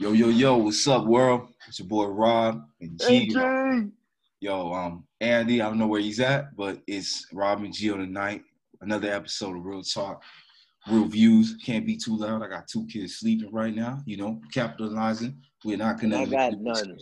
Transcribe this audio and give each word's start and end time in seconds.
Yo, 0.00 0.12
yo, 0.12 0.28
yo, 0.28 0.56
what's 0.56 0.88
up, 0.88 1.04
world? 1.04 1.46
It's 1.68 1.78
your 1.78 1.86
boy 1.86 2.06
Rob 2.06 2.64
and 2.80 2.98
G. 2.98 3.28
AJ. 3.28 3.92
Yo, 4.40 4.72
um, 4.72 5.04
Andy, 5.20 5.60
I 5.60 5.66
don't 5.66 5.76
know 5.76 5.88
where 5.88 6.00
he's 6.00 6.20
at, 6.20 6.56
but 6.56 6.80
it's 6.86 7.26
Rob 7.34 7.62
and 7.62 7.74
Gio 7.74 7.96
tonight. 7.96 8.42
Another 8.80 9.12
episode 9.12 9.58
of 9.58 9.66
Real 9.66 9.82
Talk, 9.82 10.22
Real 10.90 11.04
Views. 11.04 11.58
Can't 11.62 11.84
be 11.84 11.98
too 11.98 12.16
loud. 12.16 12.42
I 12.42 12.48
got 12.48 12.66
two 12.66 12.86
kids 12.86 13.16
sleeping 13.16 13.52
right 13.52 13.74
now, 13.74 14.00
you 14.06 14.16
know, 14.16 14.40
capitalizing. 14.54 15.36
We're 15.66 15.76
not 15.76 16.00
gonna 16.00 16.22
I 16.22 16.24
got 16.24 16.58
none. 16.58 16.96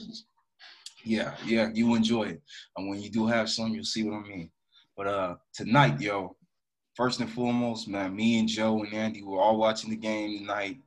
Yeah, 1.04 1.36
yeah, 1.46 1.68
you 1.72 1.94
enjoy 1.94 2.24
it. 2.24 2.42
And 2.76 2.88
when 2.88 3.00
you 3.00 3.10
do 3.10 3.28
have 3.28 3.48
some, 3.48 3.72
you'll 3.74 3.84
see 3.84 4.02
what 4.02 4.24
I 4.24 4.28
mean. 4.28 4.50
But 4.96 5.06
uh 5.06 5.36
tonight, 5.54 6.00
yo, 6.00 6.34
first 6.96 7.20
and 7.20 7.30
foremost, 7.30 7.86
man, 7.86 8.16
me 8.16 8.40
and 8.40 8.48
Joe 8.48 8.82
and 8.82 8.92
Andy 8.92 9.22
were 9.22 9.40
all 9.40 9.56
watching 9.56 9.90
the 9.90 9.96
game 9.96 10.40
tonight. 10.40 10.78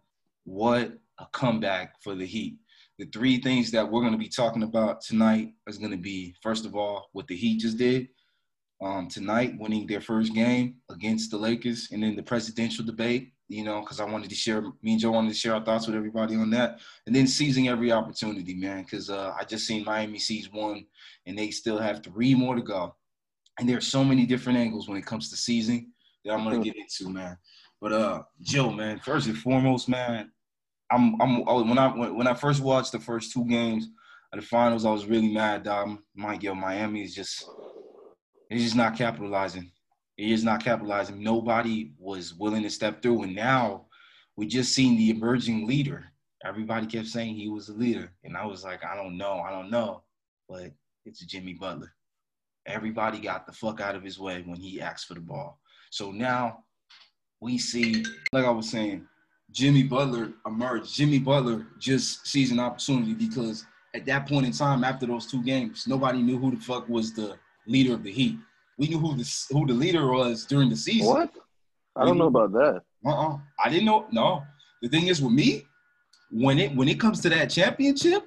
What 0.44 0.98
a 1.22 1.28
comeback 1.32 2.02
for 2.02 2.16
the 2.16 2.26
Heat. 2.26 2.58
The 3.00 3.06
three 3.06 3.38
things 3.42 3.72
that 3.72 3.90
we're 3.90 4.02
going 4.02 4.12
to 4.12 4.18
be 4.18 4.30
talking 4.30 4.64
about 4.64 5.02
tonight 5.02 5.54
is 5.68 5.78
going 5.78 5.92
to 5.92 5.98
be, 5.98 6.36
first 6.42 6.66
of 6.66 6.76
all, 6.76 7.10
what 7.14 7.28
the 7.28 7.36
Heat 7.36 7.60
just 7.60 7.78
did 7.78 8.10
um, 8.82 9.08
tonight, 9.08 9.56
winning 9.60 9.88
their 9.88 10.02
first 10.02 10.34
game 10.34 10.76
against 10.90 11.32
the 11.32 11.38
Lakers, 11.38 11.90
and 11.92 12.04
then 12.04 12.16
the 12.16 12.24
presidential 12.24 12.84
debate, 12.84 13.34
you 13.48 13.64
know, 13.64 13.82
because 13.82 14.00
I 14.00 14.06
wanted 14.06 14.30
to 14.30 14.36
share, 14.36 14.62
me 14.82 14.94
and 14.94 15.00
Joe 15.00 15.12
wanted 15.12 15.30
to 15.30 15.36
share 15.36 15.54
our 15.54 15.64
thoughts 15.64 15.88
with 15.88 15.96
everybody 15.96 16.36
on 16.36 16.50
that, 16.52 16.80
and 17.06 17.16
then 17.16 17.28
seizing 17.28 17.68
every 17.68 17.92
opportunity, 17.92 18.56
man, 18.56 18.84
because 18.84 19.10
uh, 19.10 19.34
I 19.40 19.44
just 19.44 19.68
seen 19.68 19.86
Miami 19.86 20.20
seize 20.20 20.52
one, 20.52 20.86
and 21.26 21.38
they 21.38 21.52
still 21.52 21.78
have 21.78 22.04
three 22.04 22.34
more 22.34 22.56
to 22.56 22.62
go. 22.62 22.96
And 23.60 23.70
there's 23.70 23.88
so 23.88 24.04
many 24.04 24.26
different 24.26 24.58
angles 24.58 24.88
when 24.88 24.98
it 24.98 25.06
comes 25.06 25.30
to 25.30 25.36
seizing 25.36 25.92
that 26.24 26.34
I'm 26.34 26.44
going 26.44 26.62
to 26.62 26.64
get 26.64 26.78
into, 26.78 27.12
man. 27.12 27.38
But 27.80 27.94
uh, 27.94 28.24
Joe, 28.42 28.72
man, 28.72 29.00
first 29.00 29.28
and 29.28 29.38
foremost, 29.38 29.90
man, 29.90 30.32
I'm 30.92 31.20
I'm 31.22 31.44
oh, 31.48 31.64
when 31.64 31.78
I 31.78 31.88
when 31.88 32.28
I 32.28 32.34
first 32.34 32.62
watched 32.62 32.92
the 32.92 33.00
first 33.00 33.32
two 33.32 33.46
games 33.46 33.88
of 34.34 34.40
the 34.40 34.46
finals, 34.46 34.86
I 34.86 34.92
was 34.92 35.06
really 35.06 35.32
mad. 35.32 35.68
Um, 35.68 36.04
Mike, 36.16 36.44
yo, 36.44 36.54
Miami 36.54 37.04
is 37.04 37.16
just 37.16 37.46
it's 38.50 38.64
just 38.64 38.76
not 38.76 38.98
capitalizing. 38.98 39.72
It 40.18 40.30
is 40.30 40.44
not 40.44 40.64
capitalizing. 40.64 41.24
Nobody 41.24 41.94
was 41.98 42.34
willing 42.34 42.64
to 42.64 42.70
step 42.70 43.02
through, 43.02 43.24
and 43.24 43.36
now 43.36 43.86
we 44.36 44.46
just 44.46 44.74
seen 44.74 44.98
the 44.98 45.10
emerging 45.10 45.66
leader. 45.66 46.06
Everybody 46.44 46.88
kept 46.88 47.08
saying 47.08 47.36
he 47.36 47.48
was 47.48 47.70
a 47.70 47.74
leader, 47.74 48.12
and 48.24 48.36
I 48.36 48.46
was 48.46 48.64
like, 48.64 48.84
I 48.84 48.96
don't 48.96 49.18
know, 49.18 49.40
I 49.40 49.52
don't 49.52 49.72
know, 49.72 50.04
but 50.50 50.72
it's 51.06 51.24
Jimmy 51.26 51.54
Butler. 51.54 51.94
Everybody 52.66 53.20
got 53.20 53.46
the 53.46 53.54
fuck 53.54 53.80
out 53.80 53.96
of 53.96 54.04
his 54.04 54.20
way 54.20 54.44
when 54.46 54.60
he 54.60 54.82
asked 54.82 55.08
for 55.08 55.14
the 55.14 55.22
ball. 55.22 55.60
So 55.90 56.12
now 56.12 56.64
we 57.40 57.58
see, 57.58 58.04
like 58.34 58.46
I 58.46 58.52
was 58.52 58.70
saying, 58.70 59.08
Jimmy 59.52 59.84
Butler 59.84 60.32
emerged. 60.46 60.94
Jimmy 60.94 61.20
Butler 61.20 61.68
just 61.78 62.26
sees 62.26 62.52
an 62.52 62.60
opportunity 62.60 63.14
because 63.14 63.66
at 63.94 64.06
that 64.06 64.28
point 64.28 64.46
in 64.46 64.52
time, 64.52 64.84
after 64.84 65.06
those 65.06 65.26
two 65.26 65.44
games, 65.44 65.86
nobody 65.88 66.22
knew 66.22 66.38
who 66.38 66.52
the 66.52 66.62
fuck 66.62 66.88
was 66.88 67.14
the 67.14 67.38
leader 67.68 67.94
of 67.94 68.04
the 68.04 68.12
Heat. 68.12 68.38
We 68.78 68.88
knew 68.88 68.98
who 68.98 69.16
the 69.16 69.46
who 69.52 69.68
the 69.68 69.74
leader 69.74 70.10
was 70.12 70.46
during 70.46 70.70
the 70.70 70.76
season. 70.76 71.08
What? 71.08 71.32
I 71.96 72.06
don't 72.06 72.18
know 72.18 72.28
about 72.28 72.54
that. 72.54 72.82
Uh-uh. 73.06 73.38
I 73.64 73.70
didn't 73.70 73.86
know. 73.86 74.08
No. 74.12 74.44
The 74.82 74.88
thing 74.88 75.08
is 75.08 75.22
with 75.22 75.34
me, 75.34 75.68
when 76.32 76.58
it 76.58 76.74
when 76.76 76.88
it 76.88 77.00
comes 77.00 77.20
to 77.22 77.30
that 77.30 77.50
championship, 77.50 78.24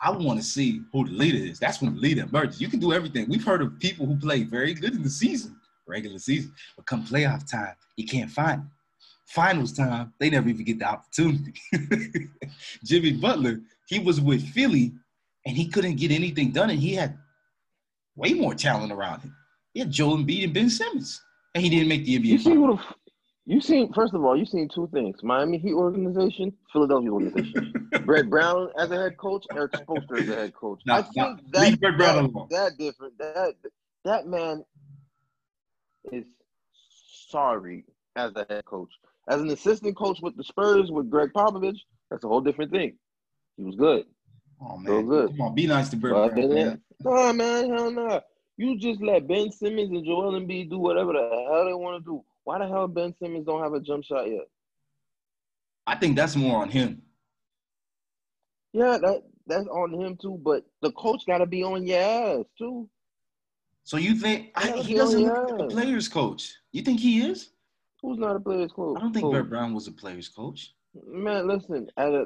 I 0.00 0.12
want 0.12 0.38
to 0.38 0.44
see 0.44 0.82
who 0.92 1.04
the 1.04 1.12
leader 1.12 1.44
is. 1.44 1.58
That's 1.58 1.82
when 1.82 1.94
the 1.94 2.00
leader 2.00 2.22
emerges. 2.22 2.60
You 2.60 2.68
can 2.68 2.78
do 2.78 2.92
everything. 2.92 3.28
We've 3.28 3.44
heard 3.44 3.60
of 3.60 3.78
people 3.80 4.06
who 4.06 4.16
play 4.16 4.44
very 4.44 4.72
good 4.72 4.94
in 4.94 5.02
the 5.02 5.10
season, 5.10 5.56
regular 5.86 6.18
season, 6.18 6.54
but 6.76 6.86
come 6.86 7.04
playoff 7.04 7.50
time, 7.50 7.74
you 7.96 8.06
can't 8.06 8.30
find 8.30 8.60
them 8.60 8.70
finals 9.30 9.72
time, 9.72 10.12
they 10.18 10.30
never 10.30 10.48
even 10.48 10.64
get 10.64 10.78
the 10.78 10.88
opportunity. 10.88 11.54
Jimmy 12.84 13.12
Butler, 13.12 13.60
he 13.88 13.98
was 13.98 14.20
with 14.20 14.46
Philly 14.48 14.92
and 15.46 15.56
he 15.56 15.68
couldn't 15.68 15.96
get 15.96 16.10
anything 16.10 16.50
done, 16.50 16.70
and 16.70 16.78
he 16.78 16.94
had 16.94 17.16
way 18.14 18.34
more 18.34 18.54
talent 18.54 18.92
around 18.92 19.22
him. 19.22 19.34
He 19.72 19.80
had 19.80 19.90
Joel 19.90 20.18
Embiid 20.18 20.44
and 20.44 20.54
Ben 20.54 20.68
Simmons, 20.68 21.22
and 21.54 21.62
he 21.64 21.70
didn't 21.70 21.88
make 21.88 22.04
the 22.04 22.18
NBA. 22.18 22.24
You 22.24 22.38
see 22.38 22.56
what? 22.56 22.80
You 23.46 23.60
seen 23.60 23.92
first 23.92 24.14
of 24.14 24.22
all, 24.22 24.36
you 24.36 24.44
seen 24.44 24.68
two 24.68 24.88
things: 24.92 25.22
Miami 25.22 25.58
Heat 25.58 25.72
organization, 25.72 26.52
Philadelphia 26.72 27.10
organization. 27.10 27.88
Brett 28.04 28.28
Brown 28.28 28.68
as 28.78 28.90
a 28.90 28.96
head 28.96 29.16
coach, 29.16 29.46
Erik 29.54 29.72
Spoelstra 29.72 30.20
as 30.20 30.28
a 30.28 30.34
head 30.34 30.54
coach. 30.54 30.80
Nah, 30.86 30.98
I 30.98 31.02
think 31.02 31.16
nah, 31.16 31.36
that, 31.52 31.62
leave 31.62 31.80
Brett 31.80 31.96
Brown 31.96 32.32
that, 32.32 32.48
that 32.50 32.78
different. 32.78 33.18
That 33.18 33.54
that 34.04 34.26
man 34.26 34.64
is 36.12 36.24
sorry 37.28 37.84
as 38.16 38.32
a 38.36 38.46
head 38.48 38.64
coach. 38.66 38.90
As 39.28 39.40
an 39.40 39.50
assistant 39.50 39.96
coach 39.96 40.20
with 40.20 40.36
the 40.36 40.44
Spurs 40.44 40.90
with 40.90 41.10
Gregg 41.10 41.30
Popovich, 41.34 41.78
that's 42.10 42.24
a 42.24 42.28
whole 42.28 42.40
different 42.40 42.72
thing. 42.72 42.96
He 43.56 43.64
was 43.64 43.76
good. 43.76 44.06
Oh 44.60 44.74
So 44.74 44.78
man, 44.78 45.06
good. 45.08 45.28
come 45.30 45.40
on, 45.40 45.54
be 45.54 45.66
nice 45.66 45.88
to 45.90 45.96
Brett 45.96 46.14
But 46.14 46.34
Brown, 46.34 46.54
man. 46.54 46.82
nah, 47.02 47.32
man, 47.32 47.70
hell 47.70 47.90
no. 47.90 48.20
You 48.56 48.78
just 48.78 49.00
let 49.00 49.26
Ben 49.26 49.50
Simmons 49.50 49.90
and 49.90 50.04
Joel 50.04 50.32
Embiid 50.38 50.68
do 50.70 50.78
whatever 50.78 51.12
the 51.12 51.46
hell 51.50 51.64
they 51.64 51.72
want 51.72 52.04
to 52.04 52.10
do. 52.10 52.24
Why 52.44 52.58
the 52.58 52.66
hell 52.68 52.88
Ben 52.88 53.14
Simmons 53.18 53.46
don't 53.46 53.62
have 53.62 53.72
a 53.72 53.80
jump 53.80 54.04
shot 54.04 54.28
yet? 54.28 54.48
I 55.86 55.96
think 55.96 56.16
that's 56.16 56.36
more 56.36 56.60
on 56.62 56.68
him. 56.68 57.02
Yeah, 58.72 58.98
that 59.02 59.22
that's 59.46 59.66
on 59.66 59.94
him 59.94 60.16
too. 60.20 60.38
But 60.42 60.64
the 60.82 60.92
coach 60.92 61.26
got 61.26 61.38
to 61.38 61.46
be 61.46 61.62
on 61.62 61.86
your 61.86 62.00
ass 62.00 62.44
too. 62.58 62.88
So 63.84 63.96
you 63.96 64.14
think 64.14 64.50
I, 64.54 64.72
he 64.72 64.94
doesn't 64.94 65.22
look 65.24 65.50
like 65.50 65.60
a 65.60 65.68
player's 65.68 66.06
coach? 66.06 66.54
You 66.72 66.82
think 66.82 67.00
he 67.00 67.22
is? 67.22 67.50
Who's 68.02 68.18
not 68.18 68.36
a 68.36 68.40
player's 68.40 68.72
coach? 68.72 68.96
I 68.96 69.00
don't 69.00 69.12
think 69.12 69.26
Who? 69.26 69.30
Brett 69.32 69.48
Brown 69.50 69.74
was 69.74 69.86
a 69.86 69.92
player's 69.92 70.28
coach. 70.28 70.72
Man, 71.06 71.46
listen, 71.46 71.88
as 71.96 72.12
a, 72.12 72.24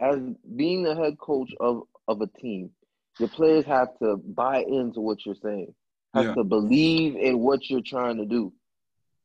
as 0.00 0.18
being 0.56 0.82
the 0.82 0.94
head 0.94 1.18
coach 1.18 1.50
of 1.60 1.82
of 2.06 2.20
a 2.20 2.26
team, 2.26 2.70
your 3.18 3.28
players 3.30 3.64
have 3.66 3.88
to 3.98 4.16
buy 4.16 4.62
into 4.62 5.00
what 5.00 5.24
you're 5.26 5.34
saying. 5.42 5.74
Have 6.14 6.26
Yeah. 6.26 6.34
to 6.34 6.44
believe 6.44 7.16
in 7.16 7.38
what 7.40 7.68
you're 7.68 7.82
trying 7.82 8.18
to 8.18 8.24
do. 8.26 8.52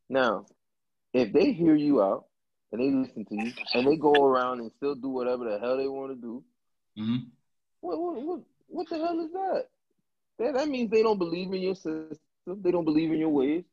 Now, 0.10 0.46
if 1.14 1.32
they 1.32 1.54
hear 1.54 1.76
you 1.76 2.02
out 2.02 2.26
and 2.72 2.82
they 2.82 2.90
listen 2.92 3.26
to 3.26 3.36
you 3.36 3.54
and 3.74 3.88
they 3.88 3.96
go 3.96 4.14
around 4.26 4.60
and 4.60 4.72
still 4.78 4.96
do 4.96 5.10
whatever 5.10 5.50
the 5.50 5.60
hell 5.60 5.78
they 5.78 5.88
want 5.88 6.12
to 6.12 6.20
do, 6.20 6.44
hmm 6.98 7.18
what 7.82 8.00
what 8.00 8.22
what, 8.24 8.40
what 8.68 8.90
the 8.90 8.98
hell 8.98 9.20
is 9.20 9.32
that? 9.32 9.68
that? 10.40 10.54
That 10.56 10.68
means 10.70 10.90
they 10.90 11.04
don't 11.04 11.20
believe 11.20 11.54
in 11.54 11.62
your 11.62 11.76
system. 11.76 12.18
They 12.48 12.72
don't 12.72 12.86
believe 12.86 13.12
in 13.12 13.20
your 13.20 13.30
ways. 13.30 13.64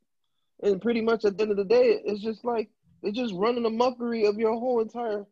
And 0.63 0.81
pretty 0.81 1.01
much 1.01 1.25
at 1.25 1.37
the 1.37 1.43
end 1.43 1.51
of 1.53 1.57
the 1.57 1.65
day, 1.65 2.01
it's 2.05 2.23
just 2.23 2.45
like 2.45 2.69
they're 3.03 3.13
just 3.13 3.35
running 3.35 3.65
a 3.65 3.71
muckery 3.71 4.29
of 4.29 4.39
your 4.39 4.53
whole 4.53 4.81
entire 4.81 5.25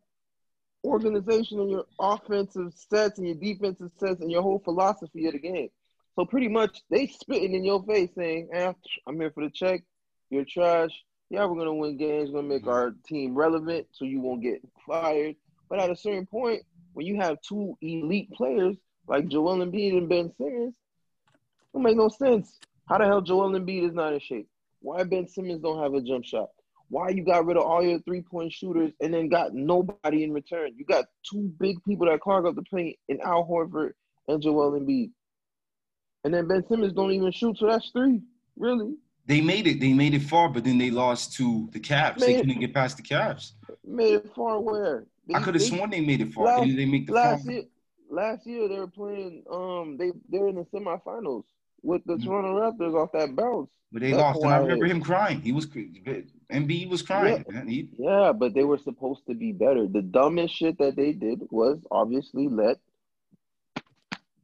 organization 0.83 1.59
and 1.59 1.69
your 1.69 1.85
offensive 1.99 2.73
sets 2.73 3.19
and 3.19 3.27
your 3.27 3.35
defensive 3.35 3.91
sets 3.99 4.21
and 4.21 4.31
your 4.31 4.41
whole 4.41 4.59
philosophy 4.59 5.27
of 5.27 5.33
the 5.33 5.39
game. 5.39 5.69
So 6.15 6.25
pretty 6.25 6.47
much 6.47 6.81
they 6.89 7.07
spitting 7.07 7.53
in 7.53 7.63
your 7.63 7.83
face 7.83 8.09
saying, 8.15 8.49
eh, 8.53 8.73
I'm 9.07 9.19
here 9.19 9.31
for 9.31 9.43
the 9.43 9.49
check. 9.49 9.83
You're 10.29 10.45
trash. 10.45 10.91
Yeah, 11.29 11.45
we're 11.45 11.57
gonna 11.57 11.75
win 11.75 11.97
games, 11.97 12.31
we're 12.31 12.41
gonna 12.41 12.53
make 12.53 12.67
our 12.67 12.95
team 13.05 13.35
relevant 13.35 13.87
so 13.91 14.05
you 14.05 14.19
won't 14.19 14.41
get 14.41 14.61
fired. 14.87 15.35
But 15.69 15.79
at 15.79 15.91
a 15.91 15.95
certain 15.95 16.25
point, 16.25 16.63
when 16.93 17.05
you 17.05 17.17
have 17.17 17.41
two 17.41 17.77
elite 17.81 18.31
players 18.31 18.77
like 19.07 19.27
Joel 19.27 19.57
Embiid 19.57 19.97
and 19.97 20.09
Ben 20.09 20.31
Simmons, 20.37 20.73
it 20.73 21.73
don't 21.73 21.83
make 21.83 21.97
no 21.97 22.09
sense. 22.09 22.57
How 22.87 22.97
the 22.97 23.05
hell 23.05 23.21
Joel 23.21 23.51
Embiid 23.51 23.87
is 23.87 23.93
not 23.93 24.13
in 24.13 24.19
shape? 24.19 24.49
Why 24.81 25.03
Ben 25.03 25.27
Simmons 25.27 25.61
don't 25.61 25.81
have 25.81 25.93
a 25.93 26.01
jump 26.01 26.25
shot? 26.25 26.49
Why 26.89 27.09
you 27.09 27.23
got 27.23 27.45
rid 27.45 27.57
of 27.57 27.63
all 27.63 27.83
your 27.83 27.99
three 27.99 28.21
point 28.21 28.51
shooters 28.51 28.91
and 29.01 29.13
then 29.13 29.29
got 29.29 29.53
nobody 29.53 30.23
in 30.23 30.31
return? 30.33 30.71
You 30.75 30.85
got 30.85 31.05
two 31.29 31.51
big 31.59 31.83
people 31.83 32.07
that 32.07 32.19
clog 32.21 32.45
up 32.45 32.55
the 32.55 32.63
paint 32.63 32.97
in 33.09 33.19
Al 33.21 33.47
Horford 33.47 33.91
and 34.27 34.41
Joel 34.41 34.71
Embiid. 34.71 35.11
And 36.23 36.33
then 36.33 36.47
Ben 36.47 36.65
Simmons 36.67 36.93
don't 36.93 37.11
even 37.11 37.31
shoot, 37.31 37.57
so 37.57 37.67
that's 37.67 37.91
three. 37.91 38.21
Really? 38.57 38.95
They 39.25 39.41
made 39.41 39.67
it. 39.67 39.79
They 39.79 39.93
made 39.93 40.15
it 40.15 40.23
far, 40.23 40.49
but 40.49 40.63
then 40.63 40.77
they 40.79 40.89
lost 40.89 41.33
to 41.33 41.69
the 41.71 41.79
Cavs. 41.79 42.17
They 42.17 42.35
couldn't 42.39 42.59
get 42.59 42.73
past 42.73 42.97
the 42.97 43.03
Cavs. 43.03 43.51
Made 43.85 44.15
it 44.15 44.31
far 44.35 44.59
where? 44.59 45.05
They- 45.27 45.35
I 45.35 45.41
could 45.41 45.53
have 45.53 45.63
sworn 45.63 45.91
they 45.91 46.01
made 46.01 46.21
it 46.21 46.33
far. 46.33 46.45
last- 46.45 46.75
they 46.75 46.85
make 46.85 47.05
the 47.05 47.13
last 47.13 47.45
year 47.45 47.63
last 48.09 48.47
year 48.47 48.67
they 48.67 48.79
were 48.79 48.87
playing 48.87 49.43
um 49.51 49.95
they 49.95 50.11
they're 50.29 50.47
in 50.47 50.55
the 50.55 50.65
semifinals 50.73 51.43
with 51.83 52.03
the. 52.05 52.13
Mm-hmm. 52.13 52.27
Toronto 52.27 52.59
Raptors 52.59 52.95
off 52.95 53.11
that 53.13 53.35
bounce. 53.35 53.69
But 53.91 54.01
they 54.01 54.11
That's 54.11 54.21
lost, 54.21 54.43
and 54.43 54.53
I 54.53 54.57
remember 54.57 54.85
him 54.85 55.01
crying. 55.01 55.41
He 55.41 55.51
was 55.51 55.65
Embiid 55.65 56.89
was 56.89 57.01
crying. 57.01 57.43
man. 57.49 57.67
He, 57.67 57.89
Yeah, 57.97 58.33
but 58.33 58.53
they 58.53 58.63
were 58.63 58.77
supposed 58.77 59.25
to 59.27 59.33
be 59.33 59.51
better. 59.51 59.87
The 59.87 60.01
dumbest 60.01 60.55
shit 60.55 60.77
that 60.77 60.95
they 60.95 61.11
did 61.13 61.41
was 61.49 61.79
obviously 61.89 62.47
let 62.47 62.77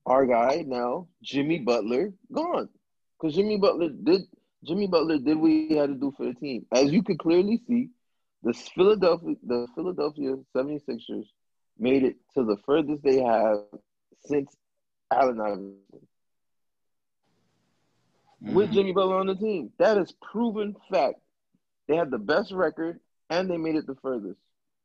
our 0.06 0.26
guy 0.26 0.64
now, 0.68 1.08
Jimmy 1.24 1.60
Butler, 1.60 2.14
gone. 2.32 2.70
Because 3.20 3.36
Jimmy 3.36 3.58
Butler 3.58 3.90
did 3.90 4.22
Jimmy 4.64 4.88
Butler 4.88 5.20
did 5.20 5.38
what 5.38 5.52
he 5.52 5.76
had 5.76 5.90
to 5.90 5.96
do 5.96 6.14
for 6.18 6.26
the 6.26 6.34
team. 6.34 6.66
As 6.72 6.92
you 6.92 7.04
could 7.04 7.20
clearly 7.20 7.62
see, 7.68 7.90
the 8.44 8.54
Philadelphia 8.54 9.36
the 9.44 9.68
Philadelphia 9.76 10.36
76ers 10.56 11.26
made 11.78 12.04
it 12.04 12.16
to 12.36 12.44
the 12.44 12.58
furthest 12.66 13.04
they 13.04 13.22
have 13.22 13.60
since 14.26 14.56
Allen 15.12 15.40
Iverson. 15.40 15.78
With 18.42 18.70
Mhm. 18.70 18.74
Jimmy 18.74 18.94
Butler 18.94 19.18
on 19.18 19.28
the 19.28 19.36
team. 19.36 19.72
That 19.80 19.98
is 19.98 20.12
proven 20.22 20.76
fact. 20.92 21.20
They 21.88 21.96
had 21.96 22.12
the 22.12 22.18
best 22.18 22.52
record 22.52 23.00
and 23.30 23.50
they 23.50 23.58
made 23.58 23.76
it 23.76 23.88
the 23.88 23.96
furthest 23.96 24.40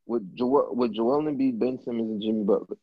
with 0.06 0.35
Joel 0.35 0.75
with 0.75 0.93
Joel 0.93 1.23
Embiid, 1.23 1.58
Ben 1.58 1.79
Simmons, 1.85 2.11
and 2.11 2.23
Jimmy 2.23 2.44
Butler. 2.44 2.76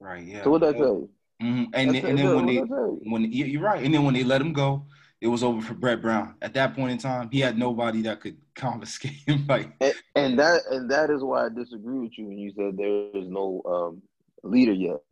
Right. 0.00 0.24
Yeah. 0.24 0.44
So 0.44 0.50
what 0.50 0.60
that 0.62 0.76
tell 0.76 0.86
you? 0.94 1.10
hmm 1.40 1.64
And, 1.74 1.94
then, 1.94 2.06
and 2.06 2.18
then 2.18 2.34
when 2.34 2.46
they 2.46 2.56
when 2.58 3.32
yeah, 3.32 3.46
you're 3.46 3.62
right, 3.62 3.82
and 3.84 3.92
then 3.92 4.04
when 4.04 4.14
they 4.14 4.24
let 4.24 4.40
him 4.40 4.52
go, 4.52 4.86
it 5.20 5.26
was 5.26 5.42
over 5.42 5.60
for 5.60 5.74
Brett 5.74 6.00
Brown. 6.00 6.34
At 6.40 6.54
that 6.54 6.74
point 6.74 6.92
in 6.92 6.98
time, 6.98 7.28
he 7.30 7.40
had 7.40 7.58
nobody 7.58 8.02
that 8.02 8.20
could 8.20 8.38
confiscate 8.54 9.12
him. 9.26 9.46
Like, 9.48 9.72
And, 9.80 9.94
and 10.14 10.38
that 10.38 10.62
and 10.70 10.90
that 10.90 11.10
is 11.10 11.22
why 11.22 11.46
I 11.46 11.48
disagree 11.48 11.98
with 11.98 12.16
you 12.18 12.26
when 12.26 12.38
you 12.38 12.52
said 12.56 12.76
there 12.76 13.10
is 13.22 13.28
no 13.28 13.62
um, 13.66 14.02
leader 14.42 14.72
yet. 14.72 15.02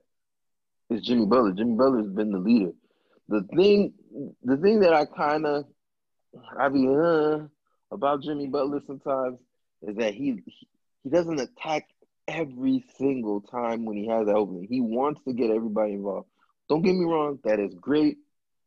It's 0.91 1.07
Jimmy 1.07 1.27
Butler. 1.27 1.53
Jimmy 1.53 1.75
Butler's 1.75 2.09
been 2.11 2.33
the 2.33 2.39
leader. 2.39 2.73
The 3.29 3.43
thing, 3.55 3.93
the 4.43 4.57
thing 4.57 4.81
that 4.81 4.95
I 4.95 5.05
kind 5.05 5.47
of 5.47 5.65
I 6.59 6.69
be 6.69 6.89
uh, 6.89 7.41
about 7.91 8.23
Jimmy 8.23 8.47
Butler 8.47 8.81
sometimes 8.87 9.39
is 9.83 9.97
that 9.97 10.15
he 10.15 10.43
he 11.03 11.11
doesn't 11.11 11.41
attack 11.41 11.89
every 12.27 12.85
single 12.99 13.41
time 13.41 13.85
when 13.85 13.97
he 13.97 14.07
has 14.09 14.27
that 14.27 14.35
opening. 14.35 14.67
He 14.69 14.81
wants 14.81 15.21
to 15.27 15.33
get 15.33 15.51
everybody 15.51 15.95
involved. 15.95 16.29
Don't 16.69 16.83
get 16.83 16.95
me 16.95 17.05
wrong. 17.05 17.39
That 17.45 17.59
is 17.59 17.75
great. 17.75 18.19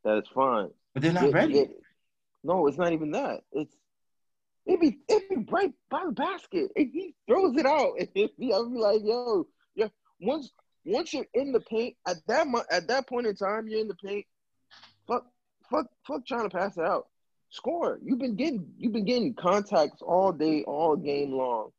That 0.03 0.17
is 0.17 0.27
fine. 0.33 0.69
but 0.93 1.03
they're 1.03 1.13
not 1.13 1.31
ready. 1.31 1.69
no, 2.43 2.67
it's 2.67 2.77
not 2.77 2.93
even 2.93 3.11
that. 3.11 3.41
It's 3.51 3.75
it 4.65 4.79
be 4.79 4.99
it 5.07 5.29
be 5.29 5.45
right 5.51 5.71
by 5.89 6.03
the 6.05 6.11
basket. 6.11 6.71
And 6.75 6.89
he 6.91 7.15
throws 7.27 7.55
it 7.57 7.65
out. 7.65 7.93
And 7.99 8.09
it 8.15 8.37
be, 8.37 8.53
I'll 8.53 8.69
be 8.69 8.77
like, 8.77 9.01
yo, 9.03 9.47
yeah. 9.75 9.87
Once 10.19 10.51
once 10.85 11.13
you're 11.13 11.25
in 11.33 11.51
the 11.51 11.59
paint, 11.61 11.95
at 12.07 12.17
that 12.27 12.47
at 12.71 12.87
that 12.87 13.07
point 13.07 13.27
in 13.27 13.35
time, 13.35 13.67
you're 13.67 13.81
in 13.81 13.87
the 13.87 13.95
paint. 13.95 14.25
Fuck, 15.11 15.25
fuck, 15.69 15.85
fuck, 16.07 16.25
trying 16.25 16.49
to 16.49 16.55
pass 16.55 16.77
it 16.77 16.85
out. 16.85 17.07
Score. 17.49 17.99
You've 18.03 18.19
been 18.19 18.35
getting 18.35 18.65
you've 18.77 18.93
been 18.93 19.03
getting 19.05 19.33
contacts 19.33 20.01
all 20.01 20.31
day, 20.31 20.63
all 20.63 20.95
game 20.95 21.33
long, 21.33 21.71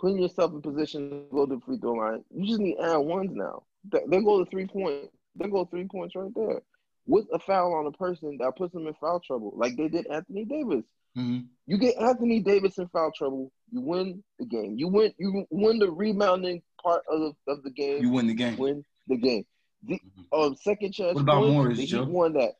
putting 0.00 0.18
yourself 0.22 0.52
in 0.52 0.62
position 0.62 1.10
to 1.10 1.16
go 1.30 1.44
to 1.44 1.56
the 1.56 1.60
free 1.60 1.76
throw 1.78 1.92
line. 1.92 2.24
You 2.34 2.46
just 2.46 2.60
need 2.60 2.78
add 2.82 2.96
ones 2.98 3.32
now. 3.34 3.64
Th- 3.92 4.04
There 4.08 4.22
go 4.22 4.42
to 4.42 4.50
three 4.50 4.66
point. 4.66 5.10
There 5.36 5.48
go 5.48 5.66
three 5.66 5.84
points 5.84 6.16
right 6.16 6.32
there. 6.34 6.62
With 7.06 7.26
a 7.32 7.38
foul 7.38 7.74
on 7.74 7.86
a 7.86 7.92
person 7.92 8.38
that 8.40 8.56
puts 8.56 8.72
them 8.72 8.86
in 8.86 8.94
foul 8.94 9.20
trouble, 9.20 9.52
like 9.54 9.76
they 9.76 9.88
did 9.88 10.06
Anthony 10.06 10.46
Davis. 10.46 10.84
hmm 11.14 11.40
You 11.66 11.76
get 11.76 11.96
Anthony 12.00 12.40
Davis 12.40 12.78
in 12.78 12.88
foul 12.88 13.12
trouble, 13.16 13.52
you 13.70 13.82
win 13.82 14.22
the 14.38 14.46
game. 14.46 14.76
You 14.78 14.88
win. 14.88 15.12
You 15.18 15.44
win 15.50 15.78
the 15.78 15.90
rebounding 15.90 16.62
part 16.82 17.02
of 17.10 17.20
the, 17.20 17.52
of 17.52 17.62
the 17.64 17.70
game. 17.70 18.02
You 18.02 18.10
win 18.10 18.26
the 18.28 18.34
game. 18.34 18.56
win 18.56 18.82
the 19.08 19.16
game. 19.18 19.44
The 19.84 20.00
Mhm. 20.32 20.46
um, 20.46 20.56
second 20.56 20.92
chance 20.92 21.14
What 21.14 21.20
about 21.22 21.40
points, 21.42 21.52
Morris, 21.52 21.84
Joe? 21.84 22.04
won 22.04 22.32
that. 22.32 22.54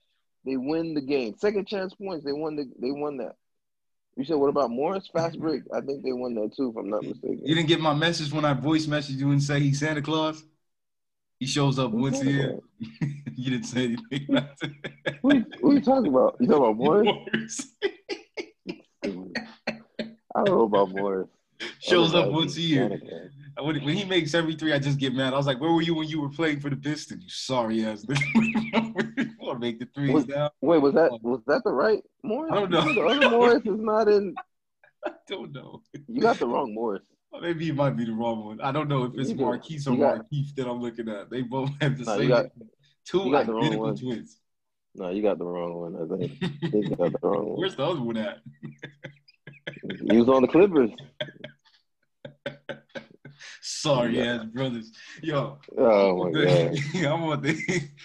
They 0.49 0.57
win 0.57 0.95
the 0.95 1.03
game. 1.03 1.35
Second 1.37 1.69
chance 1.69 1.93
points, 1.95 2.25
they 2.25 2.33
won 2.33 2.57
the 2.57 2.65
they 2.81 2.91
won 2.91 3.19
that. 3.19 3.35
You 4.17 4.25
said 4.25 4.37
what 4.37 4.49
about 4.49 4.71
Morris? 4.71 5.07
Fast 5.13 5.35
mm-hmm. 5.35 5.43
break. 5.43 5.63
I 5.75 5.83
think 5.83 6.03
they 6.03 6.15
won 6.15 6.35
that 6.37 6.57
too, 6.57 6.71
if 6.71 6.77
I'm 6.77 6.89
not 6.89 7.03
mistaken. 7.03 7.43
You 7.45 7.55
didn't 7.55 7.69
get 7.69 7.81
my 7.81 7.93
message 7.93 8.33
when 8.33 8.47
I 8.47 8.55
voice 8.55 8.87
messaged 8.87 9.19
you 9.19 9.31
and 9.31 9.43
say 9.43 9.61
he's 9.61 9.81
Santa 9.81 10.01
Claus. 10.01 10.43
He 11.39 11.45
shows 11.47 11.79
up 11.79 11.91
once 11.91 12.21
a 12.23 12.31
year. 12.31 12.59
You 13.41 13.53
didn't 13.53 13.67
say 13.67 13.85
anything. 13.85 14.27
What 15.21 15.37
you- 15.37 15.45
who 15.61 15.75
you 15.75 15.81
talking 15.81 16.09
about? 16.09 16.37
You 16.41 16.49
talking 16.49 16.65
about 16.65 16.77
Morris? 16.85 17.07
Morris. 17.07 17.67
I 20.35 20.45
don't 20.45 20.47
know 20.47 20.63
about 20.63 20.91
Morris. 20.91 21.29
shows 21.79 22.17
up 22.17 22.33
once 22.33 22.57
a 22.57 22.61
year. 22.61 23.01
When, 23.61 23.85
when 23.85 23.97
he 23.97 24.05
makes 24.05 24.35
every 24.35 24.57
three, 24.57 24.73
I 24.73 24.81
just 24.81 24.99
get 24.99 25.15
mad. 25.15 25.35
I 25.35 25.37
was 25.37 25.47
like, 25.47 25.61
"Where 25.61 25.71
were 25.71 25.83
you 25.83 25.95
when 25.95 26.09
you 26.09 26.21
were 26.21 26.31
playing 26.31 26.59
for 26.59 26.69
the 26.69 26.77
Pistons? 26.77 27.23
You 27.23 27.31
sorry 27.31 27.85
ass 27.85 28.05
nigga. 29.61 29.63
you 29.63 29.63
want 29.63 29.63
to 29.63 29.67
make 29.67 29.79
the 29.79 29.87
threes 29.95 30.13
Was- 30.13 30.27
now? 30.27 30.51
Wait, 30.61 30.79
was 30.83 30.95
that 30.95 31.11
was 31.23 31.41
that 31.47 31.63
the 31.65 31.73
right 31.73 32.03
Morris? 32.23 32.53
I 32.53 32.55
don't 32.57 32.71
know. 32.71 32.93
The 32.93 33.01
other 33.03 33.31
Morris 33.31 33.63
is 33.65 33.81
not 33.81 34.09
in. 34.09 34.35
I 35.07 35.11
don't 35.29 35.53
know. 35.53 35.83
You 36.09 36.21
got 36.21 36.39
the 36.39 36.47
wrong 36.47 36.75
Morris. 36.75 37.03
Maybe 37.41 37.69
it 37.69 37.75
might 37.75 37.97
be 37.97 38.05
the 38.05 38.13
wrong 38.13 38.45
one. 38.45 38.61
I 38.61 38.73
don't 38.73 38.89
know 38.89 39.05
if 39.05 39.13
it's 39.15 39.33
Marquise 39.35 39.87
or 39.87 39.97
got- 39.97 40.19
Markeith 40.33 40.55
that 40.57 40.67
I'm 40.67 40.81
looking 40.81 41.09
at. 41.09 41.31
They 41.31 41.43
both 41.43 41.71
have 41.81 41.97
the 41.99 42.05
No, 42.05 42.19
same 42.19 42.29
got- 42.29 42.47
two 43.05 43.25
you 43.25 43.31
got 43.33 43.47
the 43.47 43.53
wrong 43.53 43.63
identical 43.65 43.87
one. 43.87 43.97
twins. 43.97 44.41
No, 44.95 45.11
you 45.11 45.23
got 45.23 45.39
the 45.39 45.45
wrong 45.45 45.75
one. 45.75 45.95
I 45.97 46.17
think 46.19 46.41
you 46.75 46.97
got 46.97 47.13
the 47.13 47.19
wrong 47.29 47.51
one. 47.51 47.59
Where's 47.61 47.77
the 47.77 47.85
other 47.85 48.01
one 48.01 48.17
at? 48.17 48.39
He 50.11 50.17
was 50.17 50.29
on 50.29 50.43
the 50.43 50.49
Clippers. 50.49 50.91
Sorry 53.69 54.19
Yeah. 54.19 54.37
ass 54.37 54.45
brothers. 54.47 54.93
Yo, 55.23 55.59
Oh 55.77 56.25
my 56.25 56.31
god. 56.47 56.75
I 56.97 57.13
want 57.15 57.43
the 57.43 57.55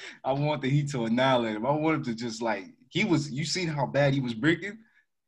I 0.24 0.32
want 0.34 0.62
the 0.62 0.70
Heat 0.70 0.90
to 0.92 1.06
annihilate 1.06 1.56
him. 1.56 1.66
I 1.66 1.72
want 1.72 1.98
him 1.98 2.04
to 2.06 2.16
just 2.16 2.42
like 2.42 2.66
he 2.90 3.06
was. 3.06 3.32
You 3.32 3.46
seen 3.46 3.68
how 3.70 3.86
bad 3.86 4.14
he 4.14 4.20
was 4.20 4.34
breaking? 4.34 4.78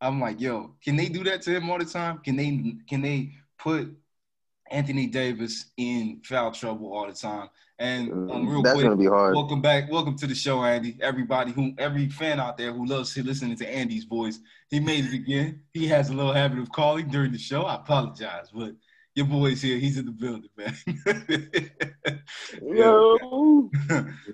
I'm 0.01 0.19
like, 0.19 0.41
yo, 0.41 0.75
can 0.83 0.97
they 0.97 1.07
do 1.07 1.23
that 1.23 1.41
to 1.43 1.51
him 1.55 1.69
all 1.69 1.79
the 1.79 1.85
time? 1.85 2.19
Can 2.19 2.35
they 2.35 2.75
can 2.87 3.01
they 3.01 3.31
put 3.57 3.95
Anthony 4.69 5.07
Davis 5.07 5.71
in 5.77 6.21
foul 6.25 6.51
trouble 6.51 6.91
all 6.93 7.07
the 7.07 7.13
time? 7.13 7.49
And 7.79 8.11
um, 8.31 8.47
real 8.47 8.61
That's 8.61 8.75
quick, 8.75 8.85
gonna 8.85 8.95
be 8.97 9.05
hard. 9.05 9.35
welcome 9.35 9.61
back, 9.61 9.89
welcome 9.91 10.17
to 10.17 10.27
the 10.27 10.35
show, 10.35 10.63
Andy. 10.63 10.97
Everybody 11.01 11.51
who 11.53 11.73
every 11.77 12.09
fan 12.09 12.39
out 12.39 12.57
there 12.57 12.71
who 12.73 12.85
loves 12.85 13.17
listening 13.17 13.55
to 13.57 13.69
Andy's 13.69 14.03
voice, 14.05 14.39
he 14.69 14.79
made 14.81 15.05
it 15.05 15.13
again. 15.13 15.61
He 15.73 15.87
has 15.87 16.09
a 16.09 16.13
little 16.13 16.33
habit 16.33 16.59
of 16.59 16.71
calling 16.71 17.07
during 17.07 17.31
the 17.31 17.37
show. 17.37 17.63
I 17.63 17.75
apologize, 17.75 18.49
but 18.53 18.75
your 19.15 19.25
boy's 19.25 19.61
here. 19.61 19.77
He's 19.77 19.97
in 19.97 20.05
the 20.05 20.11
building, 20.11 20.49
man. 20.57 20.75
Yo. 22.61 23.17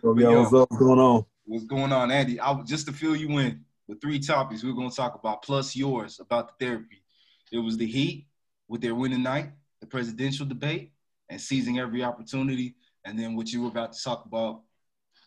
Yo, 0.04 0.16
Yo. 0.18 0.42
what's 0.42 0.54
up? 0.54 0.72
What's 0.72 0.82
going 0.82 1.00
on? 1.00 1.26
What's 1.46 1.66
going 1.66 1.92
on, 1.92 2.12
Andy? 2.12 2.40
I, 2.40 2.60
just 2.64 2.88
to 2.88 2.94
fill 2.94 3.16
you 3.16 3.38
in, 3.38 3.64
the 3.88 3.96
three 3.96 4.20
topics 4.20 4.64
we're 4.64 4.74
going 4.74 4.90
to 4.90 4.96
talk 4.96 5.16
about, 5.16 5.44
plus 5.44 5.76
yours 5.76 6.20
about 6.20 6.48
the 6.48 6.66
therapy. 6.66 7.04
It 7.52 7.60
was 7.60 7.78
the 7.78 7.86
Heat 7.86 8.26
with 8.68 8.82
their 8.82 8.96
winning 8.96 9.22
night, 9.22 9.52
the 9.82 9.88
presidential 9.88 10.48
debate, 10.48 10.92
and 11.30 11.40
seizing 11.40 11.78
every 11.78 12.04
opportunity, 12.04 12.76
and 13.06 13.20
then 13.20 13.36
what 13.36 13.52
you 13.52 13.62
were 13.62 13.68
about 13.68 13.94
to 13.94 14.04
talk 14.04 14.26
about 14.26 14.62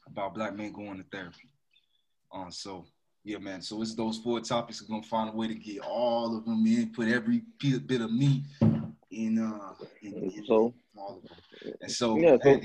about 0.07 0.35
black 0.35 0.55
men 0.55 0.73
going 0.73 0.99
to 0.99 1.05
therapy. 1.11 1.49
Uh, 2.33 2.51
so 2.51 2.85
yeah, 3.23 3.39
man. 3.39 3.63
So 3.63 3.81
it's 3.81 3.95
those 3.95 4.19
four 4.19 4.41
topics. 4.41 4.83
We're 4.83 4.95
gonna 4.95 5.07
find 5.07 5.31
a 5.31 5.37
way 5.37 5.49
to 5.49 5.55
get 5.55 5.81
all 5.81 6.37
of 6.37 6.45
them 6.45 6.67
in, 6.67 6.93
put 6.93 7.09
every 7.09 7.43
bit 7.61 8.01
of 8.03 8.13
meat 8.13 8.43
in, 9.15 9.39
uh, 9.39 9.75
in, 10.03 10.15
in 10.15 10.45
So 10.47 10.75
all 10.97 11.17
of 11.17 11.23
them. 11.23 11.75
And 11.81 11.91
so, 11.91 12.19
Yeah, 12.19 12.37
so- 12.43 12.61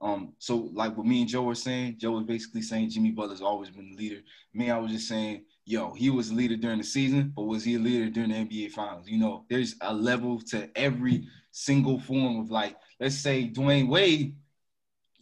um, 0.00 0.34
so 0.38 0.68
like 0.74 0.96
what 0.96 1.06
me 1.06 1.20
and 1.22 1.28
Joe 1.28 1.42
were 1.42 1.54
saying, 1.54 1.96
Joe 1.98 2.10
was 2.12 2.24
basically 2.24 2.62
saying 2.62 2.90
Jimmy 2.90 3.10
Butler's 3.10 3.40
always 3.40 3.70
been 3.70 3.90
the 3.90 3.96
leader. 3.96 4.20
Me, 4.52 4.70
I 4.70 4.78
was 4.78 4.92
just 4.92 5.08
saying, 5.08 5.44
yo, 5.64 5.94
he 5.94 6.10
was 6.10 6.30
a 6.30 6.34
leader 6.34 6.56
during 6.56 6.78
the 6.78 6.84
season, 6.84 7.32
but 7.34 7.44
was 7.44 7.64
he 7.64 7.76
a 7.76 7.78
leader 7.78 8.10
during 8.10 8.30
the 8.30 8.36
NBA 8.36 8.72
Finals? 8.72 9.08
You 9.08 9.18
know, 9.18 9.46
there's 9.48 9.76
a 9.80 9.94
level 9.94 10.40
to 10.50 10.68
every 10.76 11.26
single 11.52 11.98
form 11.98 12.38
of 12.40 12.50
like, 12.50 12.76
let's 13.00 13.16
say 13.16 13.48
Dwyane 13.48 13.88
Wade. 13.88 14.36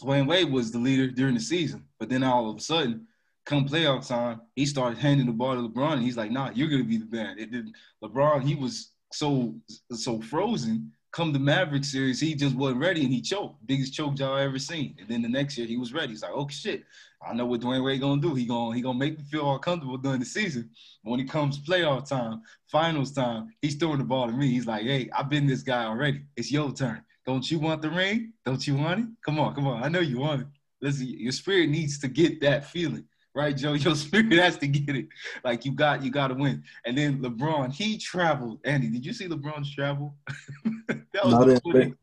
Dwyane 0.03 0.27
Wade 0.27 0.51
was 0.51 0.73
the 0.73 0.79
leader 0.79 1.07
during 1.09 1.35
the 1.35 1.41
season, 1.41 1.85
but 2.01 2.09
then 2.09 2.25
all 2.25 2.51
of 2.51 2.57
a 2.57 2.61
sudden, 2.61 3.07
come 3.45 3.69
playoff 3.69 4.09
time, 4.09 4.41
he 4.57 4.67
started 4.67 4.99
handing 4.99 5.27
the 5.27 5.33
ball 5.33 5.55
to 5.55 5.69
LeBron, 5.69 5.95
and 5.95 6.03
he's 6.03 6.17
like, 6.17 6.31
"Nah, 6.33 6.51
you're 6.55 6.69
gonna 6.69 6.83
be 6.85 6.97
the 6.97 7.07
man." 7.07 7.39
It 7.39 7.53
didn't. 7.53 7.77
LeBron, 8.03 8.43
he 8.43 8.55
was 8.57 8.92
so 9.13 9.55
so 9.93 10.21
frozen. 10.21 10.93
Come 11.13 11.35
the 11.35 11.39
Maverick 11.39 11.85
series, 11.85 12.21
he 12.21 12.35
just 12.35 12.57
wasn't 12.57 12.81
ready, 12.81 13.03
and 13.03 13.13
he 13.13 13.21
choked. 13.21 13.67
Biggest 13.67 13.93
choke 13.93 14.15
job 14.15 14.39
I 14.39 14.45
ever 14.45 14.59
seen. 14.59 14.97
And 14.99 15.07
then 15.09 15.21
the 15.21 15.29
next 15.29 15.59
year, 15.59 15.67
he 15.67 15.77
was 15.77 15.93
ready. 15.93 16.09
He's 16.13 16.23
like, 16.23 16.33
"Oh 16.35 16.49
shit, 16.49 16.85
I 17.27 17.35
know 17.35 17.45
what 17.45 17.61
Dwyane 17.61 17.85
Wade 17.85 18.01
gonna 18.01 18.21
do. 18.21 18.35
He 18.35 18.47
gonna 18.47 18.75
he 18.75 18.81
gonna 18.81 18.99
make 18.99 19.19
me 19.19 19.25
feel 19.25 19.43
all 19.43 19.59
comfortable 19.59 19.99
during 19.99 20.21
the 20.21 20.25
season. 20.25 20.71
When 21.03 21.21
it 21.21 21.29
comes 21.29 21.59
playoff 21.59 22.09
time, 22.09 22.41
finals 22.71 23.13
time, 23.13 23.53
he's 23.61 23.75
throwing 23.75 23.99
the 23.99 24.05
ball 24.05 24.27
to 24.27 24.33
me. 24.33 24.49
He's 24.49 24.67
like, 24.67 24.85
"Hey, 24.85 25.11
I've 25.13 25.29
been 25.29 25.47
this 25.47 25.63
guy 25.63 25.85
already. 25.85 26.23
It's 26.37 26.51
your 26.51 26.73
turn. 26.73 27.05
Don't 27.27 27.49
you 27.51 27.59
want 27.59 27.83
the 27.83 27.91
ring? 27.91 28.33
Don't 28.45 28.67
you 28.67 28.75
want 28.77 29.01
it? 29.01 29.07
Come 29.25 29.39
on, 29.39 29.55
come 29.55 29.67
on. 29.67 29.83
I 29.83 29.89
know 29.89 30.01
you 30.01 30.19
want 30.19 30.43
it. 30.43 30.47
Listen, 30.81 31.07
your 31.09 31.33
spirit 31.33 31.71
needs 31.71 31.99
to 32.01 32.09
get 32.09 32.41
that 32.41 32.65
feeling, 32.65 33.05
right, 33.35 33.57
Joe? 33.57 33.73
Your 33.75 33.95
spirit 33.95 34.33
has 34.35 34.57
to 34.59 34.67
get 34.67 34.97
it. 34.97 35.09
Like 35.45 35.65
you 35.65 35.73
got, 35.73 36.03
you 36.03 36.11
got 36.11 36.29
to 36.29 36.35
win. 36.35 36.63
And 36.85 36.97
then 36.97 37.21
LeBron, 37.23 37.73
he 37.73 37.99
traveled. 37.99 38.61
Andy, 38.65 38.89
did 38.89 39.05
you 39.05 39.13
see 39.13 39.29
LeBron's 39.29 39.75
travel? 39.75 40.17
that 40.89 41.25
was 41.25 41.33
No, 41.33 41.37
I 41.43 41.45
the 41.45 41.47
didn't. 41.47 41.63
funniest, 41.63 41.99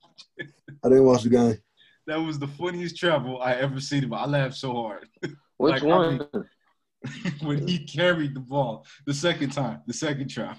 I 0.83 0.89
didn't 0.89 1.05
watch 1.05 1.24
the 1.24 1.29
game. 1.29 1.57
that 2.07 2.17
was 2.17 2.39
the 2.39 2.48
funniest 2.48 2.98
travel 2.98 3.41
I 3.41 3.53
ever 3.53 3.79
seen. 3.79 4.03
Him. 4.03 4.13
I 4.13 4.25
laughed 4.25 4.55
so 4.55 4.74
hard 4.74 5.07
which 5.57 5.71
Like, 5.74 5.83
I 5.83 5.86
one? 5.86 6.17
mean- 6.17 6.45
when 7.41 7.65
he 7.65 7.79
carried 7.86 8.33
the 8.33 8.41
ball 8.41 8.86
the 9.05 9.13
second 9.13 9.51
time, 9.51 9.81
the 9.88 9.93
second 9.93 10.29
travel. 10.29 10.57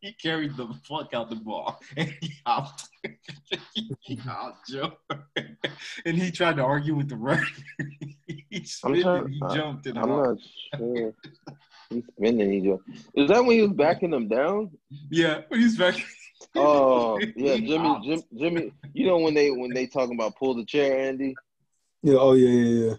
He 0.00 0.12
carried 0.12 0.56
the 0.56 0.68
fuck 0.84 1.12
out 1.12 1.28
the 1.30 1.36
ball 1.36 1.80
and 1.96 2.14
he 2.20 2.32
hopped. 2.46 2.88
he 4.00 4.14
hopped, 4.16 4.68
Joe. 4.68 4.92
and 6.04 6.16
he 6.16 6.30
tried 6.30 6.56
to 6.56 6.62
argue 6.62 6.94
with 6.94 7.08
the 7.08 7.16
ref. 7.16 7.42
he 8.26 8.64
spinning, 8.64 9.02
trying- 9.02 9.28
he 9.28 9.40
I- 9.42 9.54
jumped 9.56 9.86
and 9.86 9.98
I'm 9.98 10.08
hopped. 10.08 10.40
not 10.72 10.78
sure. 10.78 11.14
He's 11.90 12.04
spinning. 12.16 12.52
He 12.52 12.60
just, 12.60 12.82
is 13.14 13.28
that 13.28 13.44
when 13.44 13.56
he 13.56 13.62
was 13.62 13.72
backing 13.72 14.10
them 14.10 14.28
down? 14.28 14.70
Yeah, 15.10 15.42
when 15.48 15.60
he's 15.60 15.76
back. 15.78 15.94
Oh 16.54 17.18
yeah, 17.34 17.56
Jimmy. 17.56 18.00
Jim, 18.04 18.22
Jimmy. 18.38 18.72
You 18.92 19.06
know 19.08 19.18
when 19.18 19.34
they 19.34 19.50
when 19.50 19.72
they 19.72 19.86
talking 19.86 20.14
about 20.14 20.36
pull 20.36 20.54
the 20.54 20.64
chair, 20.64 21.08
Andy. 21.08 21.34
Yeah. 22.02 22.16
Oh 22.18 22.34
yeah, 22.34 22.48
yeah, 22.48 22.84
yeah. 22.86 22.94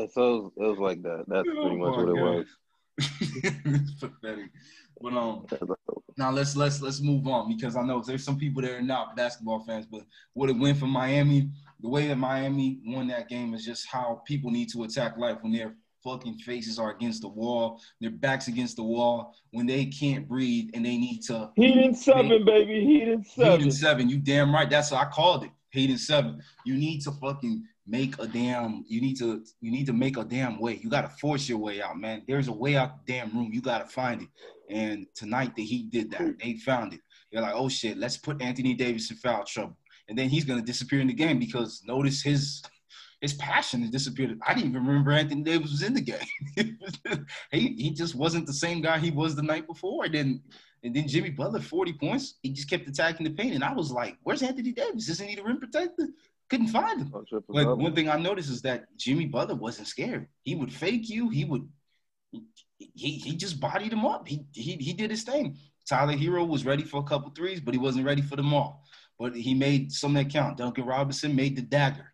Yeah, 0.00 0.06
so 0.12 0.22
it 0.36 0.42
was, 0.42 0.52
it 0.56 0.62
was 0.70 0.78
like 0.78 1.02
that. 1.02 1.24
That's 1.28 1.48
Oh 1.48 1.62
pretty 1.62 1.76
much 1.76 1.96
my 1.96 2.02
what 2.02 2.08
it 2.08 2.22
was. 2.22 2.46
it's 2.98 3.94
pathetic. 4.00 4.50
But 5.00 5.12
um, 5.12 5.46
Now 6.16 6.30
let's 6.30 6.56
let's 6.56 6.80
let's 6.80 7.00
move 7.00 7.26
on 7.26 7.48
because 7.54 7.76
I 7.76 7.82
know 7.82 8.02
there's 8.02 8.24
some 8.24 8.38
people 8.38 8.62
that 8.62 8.72
are 8.72 8.82
not 8.82 9.16
basketball 9.16 9.64
fans, 9.64 9.86
but 9.86 10.02
what 10.34 10.48
it 10.48 10.58
went 10.58 10.78
for 10.78 10.86
Miami, 10.86 11.50
the 11.80 11.88
way 11.88 12.08
that 12.08 12.16
Miami 12.16 12.80
won 12.86 13.08
that 13.08 13.28
game 13.28 13.54
is 13.54 13.64
just 13.64 13.86
how 13.88 14.22
people 14.26 14.50
need 14.50 14.70
to 14.70 14.84
attack 14.84 15.16
life 15.18 15.38
when 15.42 15.52
their 15.52 15.74
fucking 16.04 16.34
faces 16.38 16.78
are 16.78 16.90
against 16.90 17.22
the 17.22 17.28
wall, 17.28 17.80
their 18.00 18.10
backs 18.10 18.46
against 18.48 18.76
the 18.76 18.82
wall, 18.82 19.34
when 19.50 19.66
they 19.66 19.86
can't 19.86 20.28
breathe 20.28 20.70
and 20.74 20.84
they 20.84 20.96
need 20.98 21.22
to 21.22 21.50
Heat 21.56 21.76
in 21.78 21.94
seven, 21.94 22.44
baby. 22.44 22.84
Heat 22.84 23.08
in 23.08 23.22
Heat 23.22 23.32
seven. 23.34 23.62
in 23.62 23.70
seven. 23.72 24.08
You 24.08 24.18
damn 24.18 24.54
right. 24.54 24.68
That's 24.68 24.90
what 24.90 25.06
I 25.06 25.10
called 25.10 25.44
it. 25.44 25.50
Heat 25.70 25.90
in 25.90 25.98
seven. 25.98 26.40
You 26.64 26.76
need 26.76 27.00
to 27.02 27.10
fucking 27.10 27.64
make 27.86 28.18
a 28.20 28.26
damn. 28.26 28.84
You 28.86 29.00
need 29.00 29.18
to. 29.18 29.44
You 29.60 29.72
need 29.72 29.86
to 29.86 29.92
make 29.92 30.16
a 30.16 30.24
damn 30.24 30.60
way. 30.60 30.78
You 30.82 30.88
gotta 30.88 31.08
force 31.08 31.48
your 31.48 31.58
way 31.58 31.82
out, 31.82 31.98
man. 31.98 32.22
There's 32.28 32.48
a 32.48 32.52
way 32.52 32.76
out 32.76 33.04
the 33.04 33.12
damn 33.12 33.36
room. 33.36 33.50
You 33.52 33.60
gotta 33.60 33.86
find 33.86 34.22
it. 34.22 34.28
And 34.70 35.06
tonight 35.14 35.54
the 35.54 35.64
Heat 35.64 35.90
did 35.90 36.10
that. 36.12 36.38
They 36.38 36.54
found 36.54 36.94
it. 36.94 37.00
They're 37.30 37.42
like, 37.42 37.54
oh 37.54 37.68
shit, 37.68 37.98
let's 37.98 38.16
put 38.16 38.40
Anthony 38.40 38.74
Davis 38.74 39.10
in 39.10 39.16
foul 39.16 39.44
trouble, 39.44 39.76
and 40.08 40.16
then 40.18 40.28
he's 40.28 40.44
gonna 40.44 40.62
disappear 40.62 41.00
in 41.00 41.08
the 41.08 41.14
game 41.14 41.38
because 41.38 41.82
notice 41.86 42.22
his. 42.22 42.62
His 43.20 43.32
passion 43.34 43.80
has 43.80 43.90
disappeared. 43.90 44.38
I 44.46 44.52
didn't 44.52 44.68
even 44.70 44.86
remember 44.86 45.10
Anthony 45.10 45.44
Davis 45.44 45.70
was 45.70 45.82
in 45.82 45.94
the 45.94 46.02
game. 46.02 46.18
he 47.50 47.68
he 47.68 47.90
just 47.90 48.14
wasn't 48.14 48.46
the 48.46 48.52
same 48.52 48.82
guy 48.82 48.98
he 48.98 49.10
was 49.10 49.34
the 49.34 49.42
night 49.42 49.66
before. 49.66 50.04
And 50.04 50.14
Then 50.14 50.42
and 50.84 50.94
then 50.94 51.08
Jimmy 51.08 51.30
Butler, 51.30 51.60
40 51.60 51.94
points. 51.94 52.34
He 52.42 52.50
just 52.50 52.68
kept 52.68 52.86
attacking 52.86 53.24
the 53.24 53.32
paint. 53.32 53.54
And 53.54 53.64
I 53.64 53.72
was 53.72 53.90
like, 53.90 54.18
where's 54.22 54.42
Anthony 54.42 54.72
Davis? 54.72 55.08
Isn't 55.08 55.28
he 55.28 55.34
the 55.34 55.42
rim 55.42 55.58
protector? 55.58 56.08
Couldn't 56.50 56.68
find 56.68 57.00
him. 57.00 57.12
But 57.48 57.78
one 57.78 57.94
thing 57.94 58.10
I 58.10 58.18
noticed 58.18 58.50
is 58.50 58.60
that 58.62 58.94
Jimmy 58.98 59.24
Butler 59.24 59.54
wasn't 59.54 59.88
scared. 59.88 60.28
He 60.42 60.54
would 60.54 60.70
fake 60.70 61.08
you. 61.08 61.30
He 61.30 61.46
would 61.46 61.66
he 62.78 63.12
he 63.18 63.36
just 63.36 63.60
bodied 63.60 63.92
him 63.92 64.04
up. 64.04 64.26
He 64.26 64.44
he 64.52 64.72
he 64.76 64.92
did 64.92 65.10
his 65.10 65.22
thing. 65.22 65.56
Tyler 65.86 66.16
Herro 66.16 66.46
was 66.48 66.64
ready 66.64 66.82
for 66.82 67.00
a 67.00 67.04
couple 67.04 67.30
threes, 67.30 67.60
but 67.60 67.74
he 67.74 67.78
wasn't 67.78 68.06
ready 68.06 68.22
for 68.22 68.36
them 68.36 68.54
all. 68.54 68.84
But 69.18 69.36
he 69.36 69.54
made 69.54 69.92
some 69.92 70.14
that 70.14 70.30
count. 70.30 70.56
Duncan 70.56 70.86
Robinson 70.86 71.36
made 71.36 71.56
the 71.56 71.62
dagger. 71.62 72.12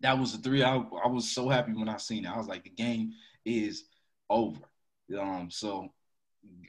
That 0.00 0.18
was 0.18 0.32
the 0.32 0.38
three. 0.38 0.62
I, 0.62 0.76
I 0.76 1.08
was 1.08 1.30
so 1.30 1.48
happy 1.48 1.72
when 1.72 1.88
I 1.88 1.96
seen 1.96 2.24
it. 2.24 2.30
I 2.30 2.36
was 2.36 2.48
like, 2.48 2.64
the 2.64 2.70
game 2.70 3.12
is 3.44 3.84
over. 4.28 4.60
Um, 5.18 5.48
so 5.50 5.92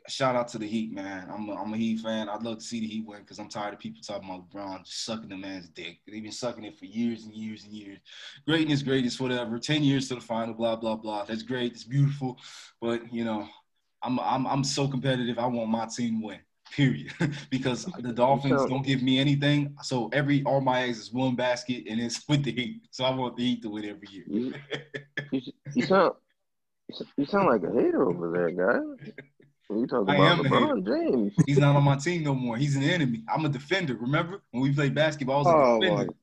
shout 0.07 0.35
out 0.35 0.47
to 0.49 0.57
the 0.57 0.67
Heat, 0.67 0.93
man. 0.93 1.27
I'm 1.31 1.49
a, 1.49 1.55
I'm 1.55 1.73
a 1.73 1.77
Heat 1.77 1.99
fan. 1.99 2.29
I'd 2.29 2.43
love 2.43 2.59
to 2.59 2.63
see 2.63 2.79
the 2.79 2.87
Heat 2.87 3.05
win 3.05 3.21
because 3.21 3.39
I'm 3.39 3.49
tired 3.49 3.73
of 3.73 3.79
people 3.79 4.01
talking 4.01 4.29
about 4.29 4.49
LeBron 4.49 4.85
just 4.85 5.05
sucking 5.05 5.29
the 5.29 5.37
man's 5.37 5.69
dick. 5.69 5.99
They've 6.07 6.21
been 6.21 6.31
sucking 6.31 6.63
it 6.63 6.77
for 6.77 6.85
years 6.85 7.25
and 7.25 7.33
years 7.33 7.63
and 7.63 7.73
years. 7.73 7.99
Greatness, 8.47 8.81
greatness, 8.81 9.19
whatever. 9.19 9.59
Ten 9.59 9.83
years 9.83 10.07
to 10.09 10.15
the 10.15 10.21
final, 10.21 10.53
blah 10.53 10.75
blah 10.75 10.95
blah. 10.95 11.25
That's 11.25 11.43
great. 11.43 11.73
It's 11.73 11.83
beautiful, 11.83 12.37
but 12.81 13.11
you 13.13 13.25
know, 13.25 13.47
I'm 14.03 14.19
I'm 14.19 14.45
I'm 14.47 14.63
so 14.63 14.87
competitive. 14.87 15.39
I 15.39 15.47
want 15.47 15.69
my 15.69 15.85
team 15.85 16.21
to 16.21 16.27
win. 16.27 16.39
Period. 16.71 17.11
because 17.51 17.85
the 17.99 18.11
Dolphins 18.11 18.65
don't 18.65 18.85
give 18.85 19.01
me 19.01 19.19
anything. 19.19 19.75
So 19.83 20.09
every 20.13 20.43
all 20.43 20.61
my 20.61 20.83
eggs 20.83 20.99
is 20.99 21.13
one 21.13 21.35
basket, 21.35 21.85
and 21.89 21.99
it's 21.99 22.23
with 22.29 22.43
the 22.43 22.51
Heat. 22.51 22.81
So 22.91 23.05
I 23.05 23.13
want 23.13 23.37
the 23.37 23.43
Heat 23.43 23.61
to 23.63 23.69
win 23.69 23.85
every 23.85 24.07
year. 24.09 24.25
You, 24.27 24.53
you, 25.31 25.41
you 25.73 25.85
sound 25.85 26.13
you 27.17 27.25
sound 27.25 27.47
like 27.47 27.63
a 27.63 27.71
hater 27.71 28.07
over 28.07 28.31
there, 28.31 28.51
guy. 28.51 29.13
You 29.69 29.87
talk 29.87 30.07
I 30.09 30.15
about 30.15 30.39
am 30.39 30.45
a 30.45 30.49
LeBron 30.49 30.85
James. 30.85 31.33
He's 31.47 31.57
not 31.57 31.75
on 31.75 31.83
my 31.83 31.95
team 31.95 32.23
no 32.23 32.35
more. 32.35 32.55
He's 32.57 32.75
an 32.75 32.83
enemy. 32.83 33.23
I'm 33.27 33.45
a 33.45 33.49
defender. 33.49 33.95
Remember 33.95 34.41
when 34.51 34.61
we 34.63 34.71
played 34.71 34.93
basketball? 34.93 35.37
I 35.37 35.39
was 35.39 35.47
a 35.47 35.51
Oh 35.51 35.79
my, 35.79 35.87
defender. 35.87 36.13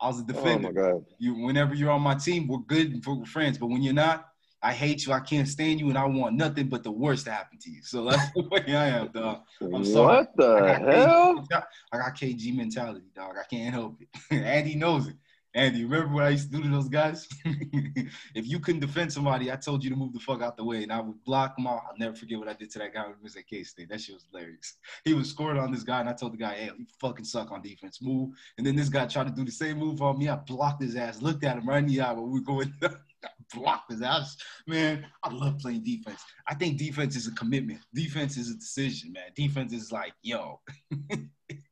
I 0.00 0.06
was 0.06 0.18
a 0.18 0.22
oh 0.22 0.24
defender. 0.26 0.72
my 0.72 0.80
God. 0.80 1.04
You, 1.18 1.34
whenever 1.34 1.74
you're 1.74 1.90
on 1.90 2.02
my 2.02 2.14
team, 2.14 2.48
we're 2.48 2.58
good 2.58 2.92
and 2.92 3.04
we're 3.04 3.26
friends. 3.26 3.58
But 3.58 3.66
when 3.66 3.82
you're 3.82 3.92
not, 3.92 4.28
I 4.62 4.72
hate 4.72 5.04
you. 5.06 5.12
I 5.12 5.20
can't 5.20 5.46
stand 5.48 5.80
you, 5.80 5.88
and 5.88 5.98
I 5.98 6.06
want 6.06 6.36
nothing 6.36 6.68
but 6.68 6.82
the 6.82 6.92
worst 6.92 7.26
to 7.26 7.32
happen 7.32 7.58
to 7.58 7.70
you. 7.70 7.82
So 7.82 8.04
that's 8.04 8.32
the 8.34 8.48
way 8.48 8.64
I 8.74 8.86
am, 8.88 9.08
dog. 9.08 9.40
I'm 9.60 9.84
sorry. 9.84 10.18
What 10.18 10.36
the 10.36 10.54
I 10.54 10.60
got 10.78 10.94
hell? 10.94 11.34
KG, 11.36 11.62
I 11.92 11.98
got 11.98 12.16
KG 12.16 12.56
mentality, 12.56 13.06
dog. 13.14 13.34
I 13.38 13.44
can't 13.44 13.74
help 13.74 14.00
it. 14.00 14.08
Andy 14.34 14.76
knows 14.76 15.08
it. 15.08 15.16
Andy, 15.54 15.84
remember 15.84 16.14
what 16.14 16.24
I 16.24 16.30
used 16.30 16.50
to 16.50 16.56
do 16.56 16.62
to 16.62 16.68
those 16.68 16.88
guys? 16.88 17.28
if 17.44 18.46
you 18.46 18.58
couldn't 18.58 18.80
defend 18.80 19.12
somebody, 19.12 19.52
I 19.52 19.56
told 19.56 19.84
you 19.84 19.90
to 19.90 19.96
move 19.96 20.14
the 20.14 20.20
fuck 20.20 20.40
out 20.40 20.56
the 20.56 20.64
way, 20.64 20.82
and 20.82 20.90
I 20.90 21.00
would 21.00 21.22
block 21.24 21.56
them 21.56 21.66
out. 21.66 21.82
I'll 21.88 21.98
never 21.98 22.16
forget 22.16 22.38
what 22.38 22.48
I 22.48 22.54
did 22.54 22.70
to 22.70 22.78
that 22.78 22.94
guy 22.94 23.02
when 23.02 23.16
he 23.18 23.22
was 23.22 23.36
at 23.36 23.46
K 23.46 23.62
State. 23.62 23.90
That 23.90 24.00
shit 24.00 24.14
was 24.14 24.24
hilarious. 24.30 24.76
He 25.04 25.12
was 25.12 25.28
scoring 25.28 25.58
on 25.58 25.70
this 25.70 25.82
guy, 25.82 26.00
and 26.00 26.08
I 26.08 26.14
told 26.14 26.32
the 26.32 26.38
guy, 26.38 26.54
"Hey, 26.54 26.70
you 26.78 26.86
fucking 27.00 27.26
suck 27.26 27.52
on 27.52 27.60
defense. 27.60 28.00
Move." 28.00 28.30
And 28.56 28.66
then 28.66 28.76
this 28.76 28.88
guy 28.88 29.06
tried 29.06 29.26
to 29.26 29.30
do 29.30 29.44
the 29.44 29.52
same 29.52 29.78
move 29.78 30.00
on 30.00 30.18
me. 30.18 30.28
I 30.30 30.36
blocked 30.36 30.82
his 30.82 30.96
ass. 30.96 31.20
Looked 31.20 31.44
at 31.44 31.58
him 31.58 31.68
right 31.68 31.82
in 31.82 31.86
the 31.86 32.00
eye 32.00 32.12
when 32.12 32.30
we 32.30 32.40
were 32.40 32.46
going. 32.46 32.72
I 32.82 33.28
blocked 33.54 33.92
his 33.92 34.00
ass. 34.00 34.38
Man, 34.66 35.06
I 35.22 35.32
love 35.32 35.58
playing 35.58 35.84
defense. 35.84 36.22
I 36.48 36.54
think 36.54 36.78
defense 36.78 37.14
is 37.14 37.26
a 37.26 37.32
commitment. 37.32 37.80
Defense 37.92 38.38
is 38.38 38.50
a 38.50 38.54
decision, 38.54 39.12
man. 39.12 39.30
Defense 39.36 39.74
is 39.74 39.92
like, 39.92 40.14
yo, 40.22 40.60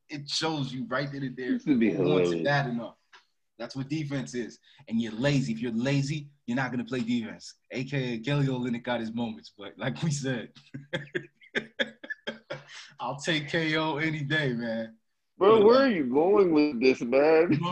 it 0.09 0.29
shows 0.29 0.71
you 0.71 0.85
right 0.87 1.11
then 1.11 1.23
and 1.23 1.35
there. 1.35 1.53
Used 1.53 1.65
to 1.65 1.77
be 1.77 1.91
hilarious. 1.91 2.43
bad 2.43 2.67
enough. 2.67 2.95
That's 3.61 3.75
what 3.75 3.89
defense 3.89 4.33
is. 4.33 4.57
And 4.87 4.99
you're 4.99 5.13
lazy. 5.13 5.53
If 5.53 5.59
you're 5.59 5.71
lazy, 5.71 6.29
you're 6.47 6.55
not 6.55 6.71
gonna 6.71 6.83
play 6.83 7.01
defense. 7.01 7.53
AKA 7.69 8.17
Kelly 8.17 8.47
Olynyk 8.47 8.83
got 8.83 8.99
his 8.99 9.13
moments, 9.13 9.51
but 9.55 9.73
like 9.77 10.01
we 10.01 10.09
said, 10.09 10.49
I'll 12.99 13.19
take 13.19 13.51
KO 13.51 13.99
any 13.99 14.21
day, 14.21 14.53
man. 14.53 14.95
Bro, 15.37 15.61
uh, 15.61 15.65
where 15.65 15.81
are 15.81 15.89
you 15.89 16.05
going 16.05 16.51
with 16.51 16.81
this, 16.81 17.01
man? 17.01 17.59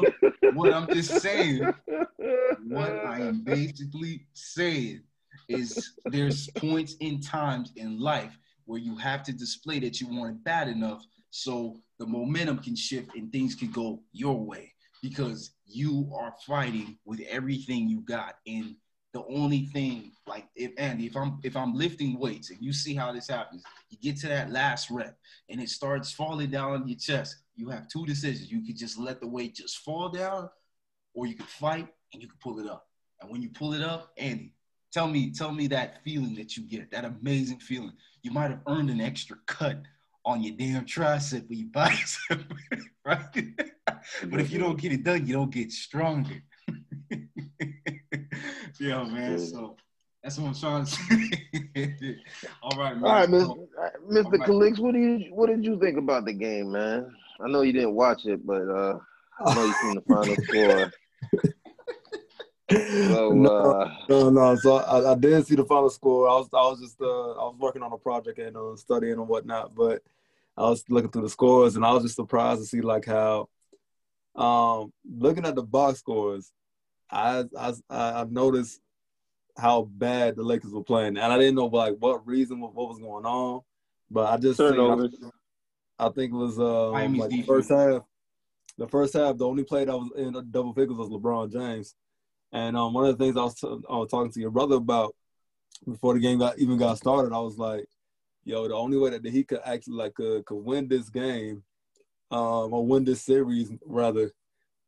What 0.53 0.74
I'm 0.74 0.88
just 0.88 1.22
saying, 1.22 1.74
what 2.67 3.05
I 3.05 3.22
am 3.22 3.43
basically 3.43 4.25
saying 4.34 5.01
is 5.48 5.93
there's 6.05 6.50
points 6.55 6.96
in 7.00 7.22
times 7.22 7.72
in 7.75 8.00
life 8.00 8.38
where 8.65 8.79
you 8.79 8.96
have 8.98 9.24
to 9.24 9.34
display 9.34 9.79
that 9.79 10.01
you 10.01 10.08
want 10.08 10.31
it 10.31 10.43
bad 10.43 10.67
enough 10.67 11.03
so 11.29 11.79
the 12.00 12.05
momentum 12.05 12.60
can 12.60 12.75
shift 12.75 13.15
and 13.15 13.31
things 13.31 13.55
can 13.55 13.72
go 13.72 14.01
your 14.12 14.39
way 14.39 14.74
because 15.01 15.51
you 15.69 16.11
are 16.13 16.33
fighting 16.45 16.97
with 17.05 17.21
everything 17.29 17.88
you 17.88 18.01
got 18.01 18.35
and 18.47 18.75
the 19.13 19.23
only 19.25 19.65
thing 19.65 20.11
like 20.27 20.45
if 20.55 20.71
Andy 20.77 21.07
if 21.07 21.17
I'm 21.17 21.39
if 21.43 21.55
I'm 21.55 21.73
lifting 21.73 22.19
weights 22.19 22.51
and 22.51 22.59
you 22.61 22.71
see 22.71 22.93
how 22.93 23.11
this 23.11 23.27
happens 23.27 23.63
you 23.89 23.97
get 23.97 24.19
to 24.21 24.27
that 24.27 24.51
last 24.51 24.91
rep 24.91 25.17
and 25.49 25.59
it 25.59 25.69
starts 25.69 26.11
falling 26.11 26.51
down 26.51 26.73
on 26.73 26.88
your 26.88 26.97
chest 26.97 27.38
you 27.55 27.69
have 27.69 27.88
two 27.88 28.05
decisions 28.05 28.51
you 28.51 28.63
could 28.63 28.77
just 28.77 28.99
let 28.99 29.19
the 29.19 29.27
weight 29.27 29.55
just 29.55 29.79
fall 29.79 30.09
down 30.09 30.49
or 31.13 31.25
you 31.25 31.35
could 31.35 31.47
fight 31.47 31.88
and 32.13 32.21
you 32.21 32.27
can 32.27 32.38
pull 32.41 32.59
it 32.59 32.67
up. 32.67 32.88
And 33.21 33.29
when 33.29 33.41
you 33.41 33.49
pull 33.49 33.73
it 33.73 33.81
up, 33.81 34.11
Andy, 34.17 34.53
tell 34.91 35.07
me, 35.07 35.31
tell 35.31 35.51
me 35.51 35.67
that 35.67 36.03
feeling 36.03 36.35
that 36.35 36.55
you 36.55 36.63
get, 36.63 36.91
that 36.91 37.05
amazing 37.05 37.59
feeling. 37.59 37.93
You 38.23 38.31
might 38.31 38.51
have 38.51 38.61
earned 38.67 38.89
an 38.89 39.01
extra 39.01 39.38
cut 39.45 39.81
on 40.25 40.43
your 40.43 40.55
damn 40.55 40.85
tricep 40.85 41.49
or 41.49 41.53
your 41.53 41.69
bicep, 41.69 42.41
right? 43.05 43.33
but 44.29 44.39
if 44.39 44.51
you 44.51 44.59
don't 44.59 44.79
get 44.79 44.91
it 44.91 45.03
done, 45.03 45.25
you 45.25 45.33
don't 45.33 45.51
get 45.51 45.71
stronger. 45.71 46.41
yeah, 48.79 49.03
man. 49.03 49.39
So 49.39 49.75
that's 50.23 50.38
what 50.38 50.47
I'm 50.47 50.53
trying 50.55 50.85
to 50.85 50.91
say. 50.91 52.17
All 52.63 52.77
right, 52.77 52.95
man. 52.95 53.03
All 53.03 53.11
right, 53.11 53.29
Mr. 53.29 53.67
Mr. 54.09 54.31
Right. 54.31 54.45
Calix, 54.45 54.79
what 54.79 54.93
do 54.93 54.99
you 54.99 55.33
what 55.33 55.47
did 55.47 55.63
you 55.63 55.79
think 55.79 55.97
about 55.97 56.25
the 56.25 56.33
game, 56.33 56.71
man? 56.71 57.13
I 57.41 57.47
know 57.47 57.61
you 57.61 57.73
didn't 57.73 57.95
watch 57.95 58.25
it, 58.25 58.45
but 58.45 58.67
uh, 58.69 58.99
I 59.45 59.55
know 59.55 59.65
you 59.65 59.73
seen 59.73 59.95
the 59.95 60.01
final 60.01 60.35
score. 60.43 60.91
So 62.69 63.31
no, 63.33 63.49
uh, 63.49 63.95
no, 64.07 64.29
no. 64.29 64.55
So 64.57 64.77
I, 64.77 65.11
I 65.11 65.15
did 65.15 65.45
see 65.47 65.55
the 65.55 65.65
final 65.65 65.89
score. 65.89 66.29
I 66.29 66.33
was, 66.33 66.49
I 66.53 66.57
was 66.57 66.79
just, 66.79 67.01
uh, 67.01 67.31
I 67.31 67.43
was 67.45 67.55
working 67.59 67.81
on 67.81 67.91
a 67.91 67.97
project 67.97 68.38
and 68.39 68.55
uh, 68.55 68.75
studying 68.75 69.13
and 69.13 69.27
whatnot. 69.27 69.73
But 69.75 70.03
I 70.55 70.63
was 70.63 70.83
looking 70.89 71.09
through 71.09 71.23
the 71.23 71.29
scores, 71.29 71.75
and 71.75 71.85
I 71.85 71.93
was 71.93 72.03
just 72.03 72.15
surprised 72.15 72.61
to 72.61 72.67
see 72.67 72.81
like 72.81 73.05
how, 73.05 73.49
um, 74.35 74.93
looking 75.09 75.45
at 75.45 75.55
the 75.55 75.63
box 75.63 75.99
scores, 75.99 76.51
I, 77.09 77.45
I, 77.57 77.73
I 77.89 78.25
noticed 78.29 78.79
how 79.57 79.83
bad 79.83 80.35
the 80.35 80.43
Lakers 80.43 80.71
were 80.71 80.83
playing, 80.83 81.17
and 81.17 81.33
I 81.33 81.38
didn't 81.38 81.55
know 81.55 81.65
like 81.65 81.95
what 81.99 82.27
reason, 82.27 82.59
what, 82.59 82.75
what 82.75 82.89
was 82.89 82.99
going 82.99 83.25
on. 83.25 83.61
But 84.11 84.31
I 84.31 84.38
just 84.38 84.57
seen, 84.57 84.69
turnovers. 84.69 85.15
I 85.97 86.09
think 86.09 86.33
it 86.33 86.38
was 86.38 86.59
uh, 86.59 86.91
like 86.91 87.29
the 87.29 87.41
first 87.43 87.69
half. 87.69 88.03
The 88.77 88.88
first 88.88 89.13
half, 89.13 89.38
the 89.38 89.45
only 89.45 89.63
play 89.63 89.83
that 89.83 89.97
was 89.97 90.09
in 90.15 90.31
double 90.51 90.73
figures 90.73 90.97
was 90.97 91.09
LeBron 91.09 91.51
James. 91.51 91.95
And 92.51 92.75
um, 92.75 92.93
one 92.93 93.05
of 93.05 93.17
the 93.17 93.23
things 93.23 93.37
I 93.37 93.43
was, 93.43 93.55
t- 93.55 93.67
I 93.67 93.97
was 93.97 94.09
talking 94.09 94.31
to 94.31 94.39
your 94.39 94.51
brother 94.51 94.75
about 94.75 95.15
before 95.87 96.13
the 96.13 96.19
game 96.19 96.39
got 96.39 96.57
even 96.57 96.77
got 96.77 96.97
started, 96.97 97.33
I 97.33 97.39
was 97.39 97.57
like, 97.57 97.85
"Yo, 98.43 98.67
the 98.67 98.75
only 98.75 98.97
way 98.97 99.11
that 99.11 99.25
he 99.25 99.43
could 99.43 99.61
actually 99.63 99.95
like 99.95 100.19
uh, 100.19 100.41
could 100.45 100.63
win 100.63 100.87
this 100.87 101.09
game, 101.09 101.63
um, 102.31 102.73
or 102.73 102.85
win 102.85 103.05
this 103.05 103.21
series 103.21 103.71
rather, 103.85 104.31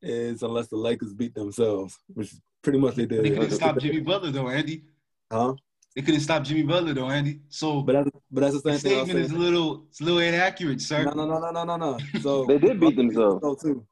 is 0.02 0.42
unless 0.44 0.68
the 0.68 0.76
Lakers 0.76 1.14
beat 1.14 1.36
themselves, 1.36 1.98
which 2.08 2.34
pretty 2.62 2.80
much 2.80 2.96
they 2.96 3.06
did. 3.06 3.24
they 3.24 3.30
couldn't 3.32 3.52
stop 3.52 3.80
Jimmy 3.80 4.02
Butler 4.02 4.32
though, 4.32 4.50
Andy. 4.50 4.84
Huh? 5.32 5.56
They 5.96 6.02
couldn't 6.02 6.22
stop 6.22 6.44
Jimmy 6.44 6.64
Butler 6.64 6.94
though, 6.94 7.10
Andy. 7.10 7.42
So 7.50 7.82
But 7.82 7.94
that's, 7.94 8.10
but 8.32 8.42
that's 8.42 8.54
the 8.56 8.62
the 8.62 8.78
same 8.78 8.80
thing. 8.80 8.98
I 8.98 9.02
was 9.02 9.10
statement 9.10 9.26
is 9.26 9.32
a 9.32 9.38
little, 9.38 9.86
it's 9.90 10.02
a 10.02 10.04
little 10.04 10.20
inaccurate, 10.20 10.82
sir. 10.82 11.04
No, 11.04 11.12
no, 11.12 11.26
no, 11.26 11.40
no, 11.40 11.52
no, 11.52 11.64
no, 11.64 11.78
no. 11.78 12.20
So 12.22 12.46
They 12.46 12.60
did 12.60 12.80
beat 12.80 12.96
themselves. 12.96 13.42
So 13.44 13.56
too, 13.56 13.86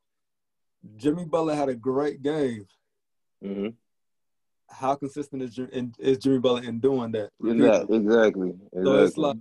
Jimmy 0.95 1.25
Butler 1.25 1.55
had 1.55 1.69
a 1.69 1.75
great 1.75 2.21
game. 2.21 2.65
Mhm. 3.43 3.73
How 4.69 4.95
consistent 4.95 5.41
is, 5.41 5.55
Jim- 5.55 5.69
in- 5.71 5.95
is 5.99 6.17
Jimmy 6.19 6.39
Butler 6.39 6.63
in 6.67 6.79
doing 6.79 7.11
that? 7.13 7.31
Exactly, 7.43 7.97
exactly. 7.97 8.53
So 8.83 9.03
it's 9.03 9.17
like 9.17 9.37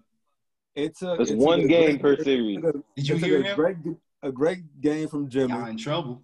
It 0.74 0.96
took 0.96 1.18
It's 1.20 1.30
it 1.32 1.34
took 1.36 1.44
one 1.44 1.60
a 1.60 1.66
game 1.66 1.98
great- 1.98 2.18
per 2.18 2.22
series. 2.24 2.58
a- 2.64 2.72
Did 2.94 3.08
you 3.08 3.16
hear 3.16 3.40
a 3.40 3.42
him? 3.42 3.56
great 3.56 3.76
a 4.22 4.30
great 4.32 4.80
game 4.80 5.08
from 5.08 5.28
Jimmy, 5.28 5.52
Y'all 5.54 5.66
in 5.66 5.76
trouble. 5.76 6.22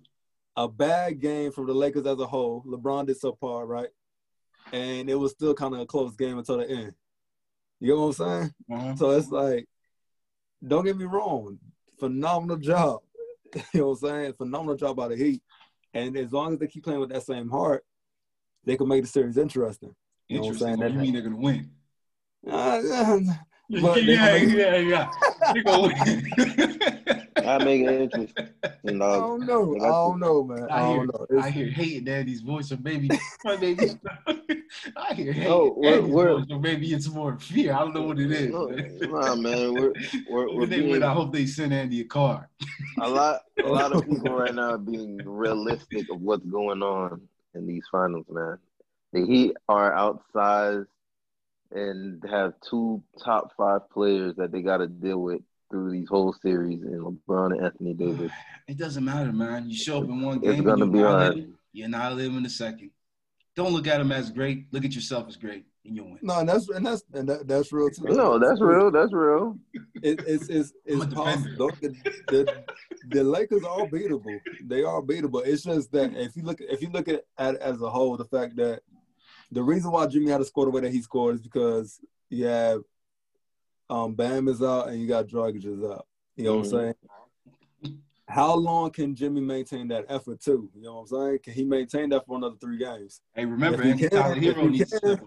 a 0.56 0.68
bad 0.68 1.20
game 1.20 1.50
from 1.52 1.66
the 1.66 1.74
Lakers 1.74 2.06
as 2.06 2.18
a 2.20 2.26
whole. 2.26 2.62
LeBron 2.64 3.06
did 3.06 3.20
subpar, 3.20 3.66
right? 3.66 3.88
And 4.72 5.08
it 5.10 5.14
was 5.16 5.32
still 5.32 5.54
kind 5.54 5.74
of 5.74 5.80
a 5.80 5.86
close 5.86 6.14
game 6.16 6.38
until 6.38 6.58
the 6.58 6.68
end. 6.70 6.94
You 7.80 7.94
know 7.94 8.06
what 8.06 8.20
I'm 8.20 8.26
saying? 8.26 8.54
Uh-huh. 8.72 8.96
So 8.96 9.10
it's 9.10 9.28
like, 9.30 9.68
don't 10.66 10.84
get 10.84 10.96
me 10.96 11.04
wrong, 11.04 11.58
phenomenal 11.98 12.56
job. 12.56 13.00
you 13.74 13.80
know 13.80 13.88
what 13.90 14.02
I'm 14.02 14.08
saying? 14.08 14.32
Phenomenal 14.34 14.76
job 14.76 14.96
by 14.96 15.08
the 15.08 15.16
Heat. 15.16 15.42
And 15.94 16.16
as 16.16 16.32
long 16.32 16.52
as 16.54 16.58
they 16.58 16.66
keep 16.66 16.84
playing 16.84 17.00
with 17.00 17.10
that 17.10 17.22
same 17.22 17.48
heart, 17.48 17.84
they 18.64 18.76
can 18.76 18.88
make 18.88 19.02
the 19.02 19.08
series 19.08 19.36
interesting. 19.38 19.94
You 20.28 20.36
know 20.36 20.42
what 20.42 20.48
I'm 20.48 20.54
Interesting. 20.54 20.80
saying? 20.80 20.92
Do 20.92 20.98
you 20.98 21.00
mean 21.02 21.12
they're 21.12 21.22
gonna 21.22 21.36
win? 21.36 21.70
Uh, 22.50 22.80
they 23.70 24.00
yeah, 24.00 24.38
gonna 24.38 24.46
make- 24.46 24.56
yeah, 24.56 24.76
yeah. 24.76 25.10
They 27.44 27.52
gonna 27.52 27.58
win. 27.58 27.60
I 27.60 27.64
make 27.64 27.80
it 27.82 28.00
interesting. 28.02 28.48
Uh, 29.02 29.10
I 29.10 29.16
don't 29.16 29.46
know. 29.46 29.74
They 29.74 29.80
I 29.80 29.88
don't 29.88 30.20
know, 30.20 30.44
man. 30.44 30.66
I, 30.70 30.82
I 30.82 30.88
hear, 30.88 30.96
don't 31.06 31.30
know. 31.30 31.40
I 31.40 31.50
hear 31.50 31.70
hating 31.70 32.08
Andy's 32.08 32.40
voice, 32.40 32.72
or 32.72 32.78
maybe, 32.82 33.08
or 33.44 33.58
maybe 33.58 33.90
I 34.96 35.14
hear 35.14 35.32
hating 35.32 35.48
No, 35.48 35.74
we're- 35.76 35.94
Andy's 35.98 36.12
we're- 36.14 36.32
voice, 36.34 36.46
or 36.50 36.60
maybe 36.60 36.92
it's 36.92 37.08
more 37.08 37.38
fear. 37.38 37.72
I 37.74 37.78
don't 37.80 37.94
know 37.94 38.02
what 38.02 38.18
it 38.18 38.30
is. 38.30 38.52
No, 38.52 38.68
man. 38.68 38.98
nah, 39.02 39.34
man, 39.36 39.74
we're 39.74 39.92
we're, 40.30 40.46
we're 40.48 40.54
When 40.60 40.70
they 40.70 40.78
being, 40.80 40.90
win, 40.90 41.02
I 41.02 41.12
hope 41.12 41.32
they 41.32 41.46
send 41.46 41.72
Andy 41.74 42.00
a 42.00 42.04
card. 42.04 42.46
a 43.00 43.08
lot 43.08 43.42
a 43.64 43.68
lot 43.68 43.92
of 43.92 44.08
people 44.08 44.34
right 44.34 44.54
now 44.54 44.72
are 44.72 44.78
being 44.78 45.18
realistic 45.24 46.10
of 46.10 46.20
what's 46.20 46.44
going 46.46 46.82
on 46.82 47.20
in 47.54 47.66
these 47.66 47.84
finals, 47.90 48.26
man. 48.30 48.58
The 49.12 49.24
Heat 49.26 49.56
are 49.68 49.92
outsized 49.92 50.86
and 51.70 52.22
have 52.30 52.54
two 52.68 53.02
top 53.24 53.52
five 53.56 53.88
players 53.90 54.34
that 54.36 54.52
they 54.52 54.60
got 54.62 54.78
to 54.78 54.86
deal 54.86 55.18
with 55.18 55.40
through 55.74 55.90
these 55.90 56.08
whole 56.08 56.32
series, 56.32 56.82
and 56.82 57.00
LeBron 57.02 57.52
and 57.56 57.64
Anthony 57.64 57.94
Davis. 57.94 58.30
It 58.68 58.78
doesn't 58.78 59.04
matter, 59.04 59.30
man. 59.32 59.68
You 59.68 59.76
show 59.76 59.98
up 59.98 60.04
in 60.04 60.22
one 60.22 60.36
It's 60.38 60.46
game, 60.54 60.64
gonna 60.64 60.84
and 60.84 60.92
be 60.92 61.00
you're 61.00 61.08
hard. 61.08 61.22
annihilated. 61.22 61.52
You're 61.72 61.86
annihilated 61.86 62.34
in 62.34 62.42
the 62.44 62.48
second. 62.48 62.90
Don't 63.56 63.72
look 63.74 63.86
at 63.88 64.00
him 64.00 64.10
as 64.12 64.30
great. 64.30 64.66
Look 64.72 64.84
at 64.86 64.94
yourself 64.94 65.28
as 65.28 65.36
great, 65.36 65.66
and 65.84 65.94
you'll 65.94 66.06
win. 66.10 66.18
no, 66.22 66.38
and 66.38 66.48
that's 66.48 66.68
and 66.70 66.86
that's 66.86 67.02
and 67.12 67.28
that, 67.28 67.46
that's 67.46 67.72
real 67.72 67.90
too. 67.90 68.04
No, 68.04 68.38
that's 68.38 68.60
real. 68.62 68.90
That's 68.90 69.12
real. 69.12 69.58
It, 70.02 70.20
it's 70.26 70.48
it's 70.48 70.72
I'm 70.90 71.02
it's 71.02 71.12
possible. 71.14 71.70
The, 71.82 71.94
the, 72.28 72.64
the 73.10 73.24
Lakers 73.24 73.64
are 73.64 73.86
beatable. 73.86 74.38
They 74.64 74.82
are 74.82 75.02
beatable. 75.02 75.44
It's 75.44 75.64
just 75.64 75.92
that 75.92 76.14
if 76.14 76.36
you 76.36 76.44
look 76.44 76.60
if 76.60 76.80
you 76.80 76.88
look 76.88 77.08
at 77.08 77.16
it 77.54 77.60
as 77.60 77.82
a 77.82 77.90
whole, 77.90 78.16
the 78.16 78.24
fact 78.24 78.56
that 78.56 78.80
the 79.52 79.62
reason 79.62 79.90
why 79.90 80.06
Jimmy 80.06 80.30
had 80.30 80.38
to 80.38 80.44
score 80.46 80.64
the 80.64 80.70
way 80.70 80.80
that 80.80 80.92
he 80.92 81.02
scored 81.02 81.34
is 81.34 81.42
because 81.42 82.00
you 82.30 82.46
have 82.46 82.80
um 83.90 84.14
Bam 84.14 84.48
is 84.48 84.62
out 84.62 84.88
and 84.88 85.00
you 85.00 85.06
got 85.08 85.26
Dragic 85.26 85.64
is 85.64 85.82
out. 85.84 86.06
You 86.36 86.44
know 86.44 86.56
what 86.56 86.64
I'm 86.66 86.70
saying? 86.70 86.94
How 88.26 88.54
long 88.54 88.90
can 88.90 89.14
Jimmy 89.14 89.40
maintain 89.40 89.86
that 89.88 90.06
effort 90.08 90.40
too? 90.40 90.70
You 90.74 90.82
know 90.82 90.94
what 90.94 91.00
I'm 91.02 91.06
saying? 91.06 91.38
Can 91.44 91.52
he 91.52 91.64
maintain 91.64 92.08
that 92.10 92.26
for 92.26 92.36
another 92.36 92.56
three 92.60 92.78
games? 92.78 93.20
Hey, 93.34 93.44
remember, 93.44 93.82
If 93.82 93.98
he 94.00 94.08
can, 94.08 94.42
if 94.42 94.56
he 94.56 94.66
needs 94.66 94.90
to 94.90 95.00
can. 95.00 95.18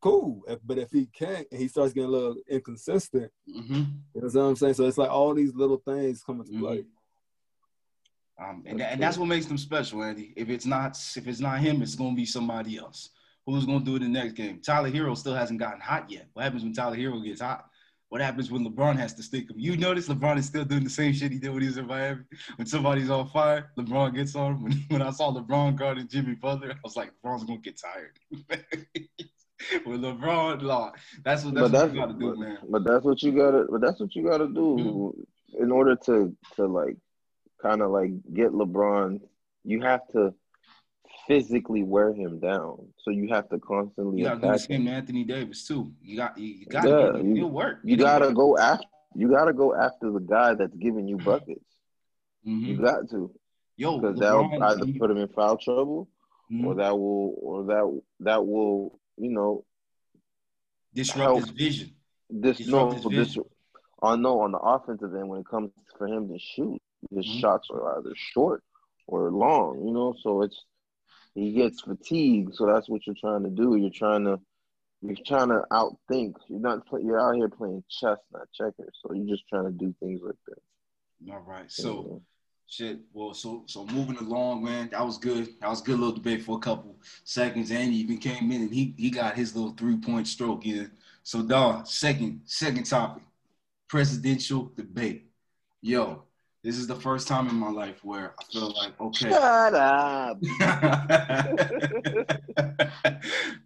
Cool. 0.00 0.42
If, 0.48 0.58
but 0.64 0.78
if 0.78 0.90
he 0.90 1.06
can't 1.06 1.46
and 1.52 1.60
he 1.60 1.68
starts 1.68 1.92
getting 1.92 2.08
a 2.08 2.12
little 2.12 2.36
inconsistent, 2.48 3.30
hmm 3.46 3.84
you 4.14 4.20
know 4.20 4.28
what 4.28 4.36
I'm 4.36 4.56
saying? 4.56 4.74
So 4.74 4.86
it's 4.86 4.98
like 4.98 5.10
all 5.10 5.32
these 5.32 5.54
little 5.54 5.78
things 5.78 6.22
come 6.22 6.40
into 6.40 6.52
Mhm. 6.52 6.58
play. 6.60 6.84
Um, 8.38 8.62
and, 8.66 8.80
and 8.80 9.00
that's 9.00 9.16
what 9.16 9.26
makes 9.28 9.46
them 9.46 9.56
special, 9.56 10.02
Andy. 10.02 10.32
If 10.36 10.48
it's 10.50 10.66
not 10.66 10.98
if 11.16 11.26
it's 11.28 11.40
not 11.40 11.60
him, 11.60 11.80
it's 11.82 11.94
gonna 11.94 12.16
be 12.16 12.26
somebody 12.26 12.76
else. 12.76 13.10
Who's 13.46 13.66
gonna 13.66 13.84
do 13.84 13.96
it 13.96 14.02
in 14.02 14.12
the 14.12 14.20
next 14.20 14.34
game? 14.34 14.60
Tyler 14.60 14.90
Herro 14.90 15.16
still 15.16 15.34
hasn't 15.34 15.58
gotten 15.58 15.80
hot 15.80 16.10
yet. 16.10 16.28
What 16.32 16.44
happens 16.44 16.62
when 16.62 16.72
Tyler 16.72 16.96
Herro 16.96 17.24
gets 17.24 17.40
hot? 17.40 17.66
What 18.12 18.20
happens 18.20 18.50
when 18.50 18.62
LeBron 18.62 18.96
has 18.98 19.14
to 19.14 19.22
stick 19.22 19.48
him? 19.50 19.58
You 19.58 19.74
notice 19.74 20.06
LeBron 20.06 20.36
is 20.36 20.44
still 20.44 20.66
doing 20.66 20.84
the 20.84 20.90
same 20.90 21.14
shit 21.14 21.32
he 21.32 21.38
did 21.38 21.50
when 21.50 21.62
he 21.62 21.68
was 21.68 21.78
in 21.78 21.86
Miami. 21.86 22.20
When 22.56 22.66
somebody's 22.66 23.08
on 23.08 23.26
fire, 23.30 23.72
LeBron 23.78 24.14
gets 24.14 24.36
on 24.36 24.52
him. 24.52 24.62
When, 24.64 24.72
when 24.90 25.02
I 25.02 25.10
saw 25.10 25.32
LeBron 25.32 25.76
guarding 25.76 26.08
Jimmy 26.08 26.34
Butler, 26.34 26.72
I 26.72 26.78
was 26.84 26.94
like, 26.94 27.10
LeBron's 27.24 27.44
gonna 27.44 27.60
get 27.60 27.80
tired. 27.80 28.18
with 29.86 30.02
LeBron, 30.02 30.60
Law, 30.60 30.92
that's 31.24 31.44
what 31.44 31.54
that's, 31.54 31.70
but 31.70 31.88
what 31.88 31.94
you 31.94 32.00
gotta 32.00 32.12
do, 32.12 32.28
but, 32.28 32.38
man. 32.38 32.58
but 32.68 32.84
that's 32.84 33.04
what 33.04 33.22
you 33.22 33.32
gotta. 33.32 33.66
But 33.70 33.80
that's 33.80 33.98
what 33.98 34.14
you 34.14 34.22
gotta 34.24 34.46
do 34.46 35.14
mm-hmm. 35.56 35.62
in 35.62 35.72
order 35.72 35.96
to 36.04 36.36
to 36.56 36.66
like 36.66 36.98
kind 37.62 37.80
of 37.80 37.90
like 37.90 38.10
get 38.34 38.52
LeBron. 38.52 39.20
You 39.64 39.80
have 39.80 40.06
to 40.12 40.34
physically 41.26 41.82
wear 41.82 42.12
him 42.12 42.38
down. 42.40 42.88
So 42.98 43.10
you 43.10 43.28
have 43.28 43.48
to 43.50 43.58
constantly 43.58 44.18
You 44.18 44.24
gotta 44.24 44.40
do 44.40 44.52
the 44.52 44.58
same 44.58 44.80
him. 44.82 44.86
to 44.86 44.92
Anthony 44.92 45.24
Davis 45.24 45.66
too. 45.66 45.92
You 46.02 46.16
got 46.16 46.36
you, 46.38 46.46
you 46.48 46.66
gotta 46.66 46.88
Yeah, 46.88 47.16
him- 47.20 47.36
you- 47.36 47.46
work. 47.46 47.78
You 47.84 47.96
gotta 47.96 48.32
go 48.32 48.56
after. 48.58 48.86
You 49.14 49.28
gotta 49.28 49.52
go 49.52 49.74
after 49.74 50.10
the 50.10 50.20
guy 50.20 50.54
that's 50.54 50.74
giving 50.76 51.06
you 51.06 51.18
buckets. 51.18 51.64
hmm 52.44 52.66
You 52.66 52.76
got 52.76 53.08
to 53.10 53.30
Yo, 53.76 53.98
because 53.98 54.18
that 54.18 54.32
will 54.34 54.62
either 54.62 54.86
put 54.98 55.10
him 55.10 55.16
in 55.18 55.28
foul 55.28 55.56
trouble 55.56 56.08
mhm. 56.50 56.64
or 56.66 56.74
that 56.76 56.98
will 56.98 57.34
or 57.40 57.64
that 57.64 58.02
that 58.20 58.46
will 58.46 58.98
you 59.16 59.30
know 59.30 59.64
disrupt 60.94 61.36
his 61.36 61.50
vision. 61.50 61.90
this 62.30 62.58
Disrupt 62.58 63.04
no 63.04 63.10
this. 63.10 63.36
I 64.02 64.16
know 64.16 64.40
on 64.40 64.52
the 64.52 64.58
offensive 64.58 65.14
end 65.14 65.28
when 65.28 65.40
it 65.40 65.46
comes 65.46 65.70
for 65.96 66.06
him 66.08 66.28
to 66.28 66.38
shoot, 66.38 66.80
his 67.14 67.24
Mhm. 67.26 67.40
shots 67.40 67.68
are 67.70 67.98
either 67.98 68.12
short 68.16 68.64
or 69.06 69.30
long, 69.30 69.84
you 69.86 69.92
know. 69.92 70.14
So 70.22 70.42
it's 70.42 70.64
he 71.34 71.52
gets 71.52 71.80
fatigued. 71.80 72.54
So 72.54 72.66
that's 72.66 72.88
what 72.88 73.06
you're 73.06 73.16
trying 73.18 73.44
to 73.44 73.50
do. 73.50 73.76
You're 73.76 73.90
trying 73.90 74.24
to 74.24 74.38
you're 75.00 75.16
trying 75.26 75.48
to 75.48 75.64
outthink. 75.72 76.34
You're 76.48 76.60
not 76.60 76.86
play, 76.86 77.02
you're 77.02 77.20
out 77.20 77.34
here 77.34 77.48
playing 77.48 77.82
chess, 77.90 78.18
not 78.32 78.48
checkers. 78.52 78.96
So 79.02 79.12
you're 79.14 79.26
just 79.26 79.48
trying 79.48 79.64
to 79.64 79.72
do 79.72 79.94
things 80.00 80.20
like 80.24 80.36
that. 80.46 81.32
All 81.32 81.40
right. 81.40 81.70
So 81.70 82.22
shit. 82.68 83.00
Well, 83.12 83.34
so 83.34 83.64
so 83.66 83.84
moving 83.86 84.16
along, 84.18 84.64
man. 84.64 84.90
That 84.92 85.04
was 85.04 85.18
good. 85.18 85.48
That 85.60 85.70
was 85.70 85.80
a 85.80 85.84
good 85.84 85.98
little 85.98 86.14
debate 86.14 86.42
for 86.42 86.56
a 86.56 86.60
couple 86.60 86.96
seconds. 87.24 87.70
And 87.70 87.92
he 87.92 88.00
even 88.00 88.18
came 88.18 88.52
in 88.52 88.62
and 88.62 88.72
he 88.72 88.94
he 88.96 89.10
got 89.10 89.34
his 89.34 89.56
little 89.56 89.72
three 89.72 89.96
point 89.96 90.28
stroke 90.28 90.66
in. 90.66 90.90
So 91.24 91.42
Don, 91.42 91.84
second 91.86 92.42
second 92.44 92.84
topic, 92.84 93.24
presidential 93.88 94.72
debate. 94.76 95.26
Yo, 95.80 96.24
this 96.62 96.78
is 96.78 96.86
the 96.86 96.94
first 96.96 97.28
time 97.28 97.48
in 97.48 97.56
my 97.56 97.70
life 97.70 98.04
where 98.04 98.34
I 98.38 98.44
feel 98.52 98.72
like 98.74 99.00
okay. 99.00 99.30
Shut 99.30 99.74
up. 99.74 100.38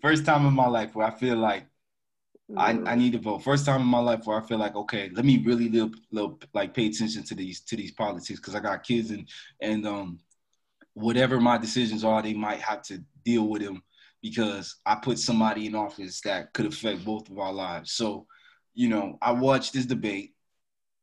First 0.03 0.25
time 0.25 0.47
in 0.47 0.55
my 0.55 0.67
life 0.67 0.95
where 0.95 1.07
I 1.07 1.11
feel 1.11 1.37
like 1.37 1.67
I, 2.57 2.75
Mm. 2.75 2.89
I 2.89 2.95
need 2.95 3.13
to 3.13 3.19
vote. 3.19 3.43
First 3.43 3.67
time 3.67 3.81
in 3.81 3.87
my 3.87 3.99
life 3.99 4.25
where 4.25 4.41
I 4.41 4.47
feel 4.47 4.59
like, 4.59 4.77
okay, 4.77 5.11
let 5.13 5.25
me 5.25 5.43
really 5.45 5.69
live, 5.69 5.93
live, 6.13 6.37
like 6.55 6.75
pay 6.75 6.87
attention 6.87 7.25
to 7.25 7.35
these 7.35 7.61
to 7.63 7.77
these 7.77 7.91
politics 7.91 8.39
because 8.39 8.55
I 8.55 8.61
got 8.61 8.85
kids 8.85 9.11
and 9.11 9.29
and 9.61 9.87
um 9.87 10.19
whatever 10.95 11.41
my 11.41 11.59
decisions 11.59 12.05
are, 12.05 12.23
they 12.23 12.35
might 12.35 12.61
have 12.61 12.83
to 12.83 13.03
deal 13.25 13.49
with 13.49 13.63
them 13.63 13.83
because 14.23 14.77
I 14.87 14.95
put 14.95 15.19
somebody 15.19 15.67
in 15.67 15.75
office 15.75 16.21
that 16.23 16.53
could 16.55 16.67
affect 16.67 17.05
both 17.05 17.29
of 17.29 17.39
our 17.39 17.53
lives. 17.53 17.93
So, 17.93 18.27
you 18.75 18.89
know, 18.89 19.19
I 19.21 19.33
watched 19.33 19.75
this 19.75 19.85
debate. 19.87 20.33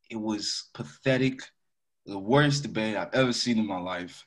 It 0.09 0.19
was 0.19 0.69
pathetic, 0.73 1.41
the 2.05 2.17
worst 2.17 2.63
debate 2.63 2.95
I've 2.95 3.13
ever 3.13 3.33
seen 3.33 3.57
in 3.57 3.67
my 3.67 3.79
life. 3.79 4.25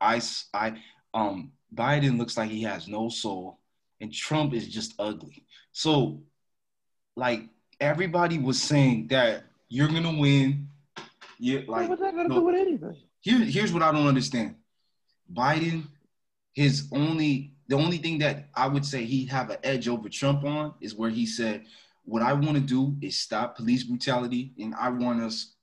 I, 0.00 0.20
I, 0.54 0.74
um, 1.14 1.52
Biden 1.74 2.18
looks 2.18 2.36
like 2.36 2.50
he 2.50 2.62
has 2.62 2.88
no 2.88 3.08
soul, 3.08 3.58
and 4.00 4.12
Trump 4.12 4.54
is 4.54 4.68
just 4.68 4.94
ugly. 4.98 5.44
So, 5.72 6.22
like 7.16 7.48
everybody 7.80 8.38
was 8.38 8.62
saying 8.62 9.08
that 9.08 9.44
you're 9.68 9.88
gonna 9.88 10.18
win. 10.18 10.68
Yeah, 11.38 11.60
like 11.66 11.88
What's 11.88 12.00
that 12.00 12.14
got 12.14 12.24
to 12.24 12.28
no. 12.28 12.34
do 12.36 12.44
with 12.46 12.54
anything? 12.54 12.96
here, 13.20 13.38
here's 13.38 13.72
what 13.72 13.82
I 13.82 13.92
don't 13.92 14.06
understand. 14.06 14.54
Biden, 15.32 15.88
his 16.54 16.88
only 16.92 17.52
the 17.68 17.76
only 17.76 17.98
thing 17.98 18.18
that 18.18 18.48
I 18.54 18.68
would 18.68 18.84
say 18.84 19.04
he'd 19.04 19.28
have 19.30 19.50
an 19.50 19.58
edge 19.64 19.88
over 19.88 20.08
Trump 20.08 20.44
on 20.44 20.74
is 20.80 20.94
where 20.94 21.10
he 21.10 21.26
said, 21.26 21.64
What 22.04 22.22
I 22.22 22.32
want 22.32 22.54
to 22.54 22.60
do 22.60 22.96
is 23.00 23.18
stop 23.18 23.56
police 23.56 23.82
brutality, 23.82 24.52
and 24.58 24.74
I 24.74 24.90
want 24.90 25.22
us 25.22 25.55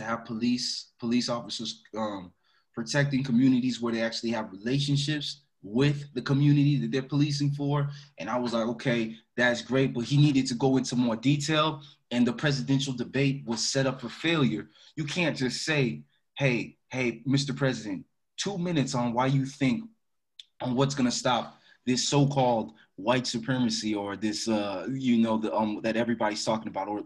to 0.00 0.06
have 0.06 0.24
police 0.24 0.92
police 0.98 1.28
officers 1.28 1.82
um, 1.96 2.32
protecting 2.74 3.22
communities 3.22 3.80
where 3.80 3.92
they 3.92 4.02
actually 4.02 4.30
have 4.30 4.50
relationships 4.52 5.42
with 5.62 6.12
the 6.14 6.22
community 6.22 6.78
that 6.78 6.90
they're 6.90 7.02
policing 7.02 7.50
for. 7.50 7.90
And 8.18 8.30
I 8.30 8.38
was 8.38 8.54
like, 8.54 8.66
okay, 8.68 9.16
that's 9.36 9.60
great, 9.60 9.92
but 9.92 10.04
he 10.04 10.16
needed 10.16 10.46
to 10.46 10.54
go 10.54 10.78
into 10.78 10.96
more 10.96 11.16
detail. 11.16 11.82
And 12.10 12.26
the 12.26 12.32
presidential 12.32 12.94
debate 12.94 13.42
was 13.44 13.66
set 13.66 13.86
up 13.86 14.00
for 14.00 14.08
failure. 14.08 14.68
You 14.96 15.04
can't 15.04 15.36
just 15.36 15.64
say, 15.64 16.02
hey, 16.38 16.78
hey, 16.88 17.22
Mr. 17.28 17.54
President, 17.54 18.06
two 18.38 18.56
minutes 18.56 18.94
on 18.94 19.12
why 19.12 19.26
you 19.26 19.44
think 19.44 19.84
on 20.62 20.74
what's 20.74 20.94
gonna 20.94 21.10
stop 21.10 21.59
this 21.86 22.08
so-called 22.08 22.72
white 22.96 23.26
supremacy 23.26 23.94
or 23.94 24.16
this 24.16 24.46
uh 24.48 24.86
you 24.92 25.16
know 25.18 25.38
the 25.38 25.54
um 25.54 25.80
that 25.82 25.96
everybody's 25.96 26.44
talking 26.44 26.68
about 26.68 26.88
or 26.88 27.02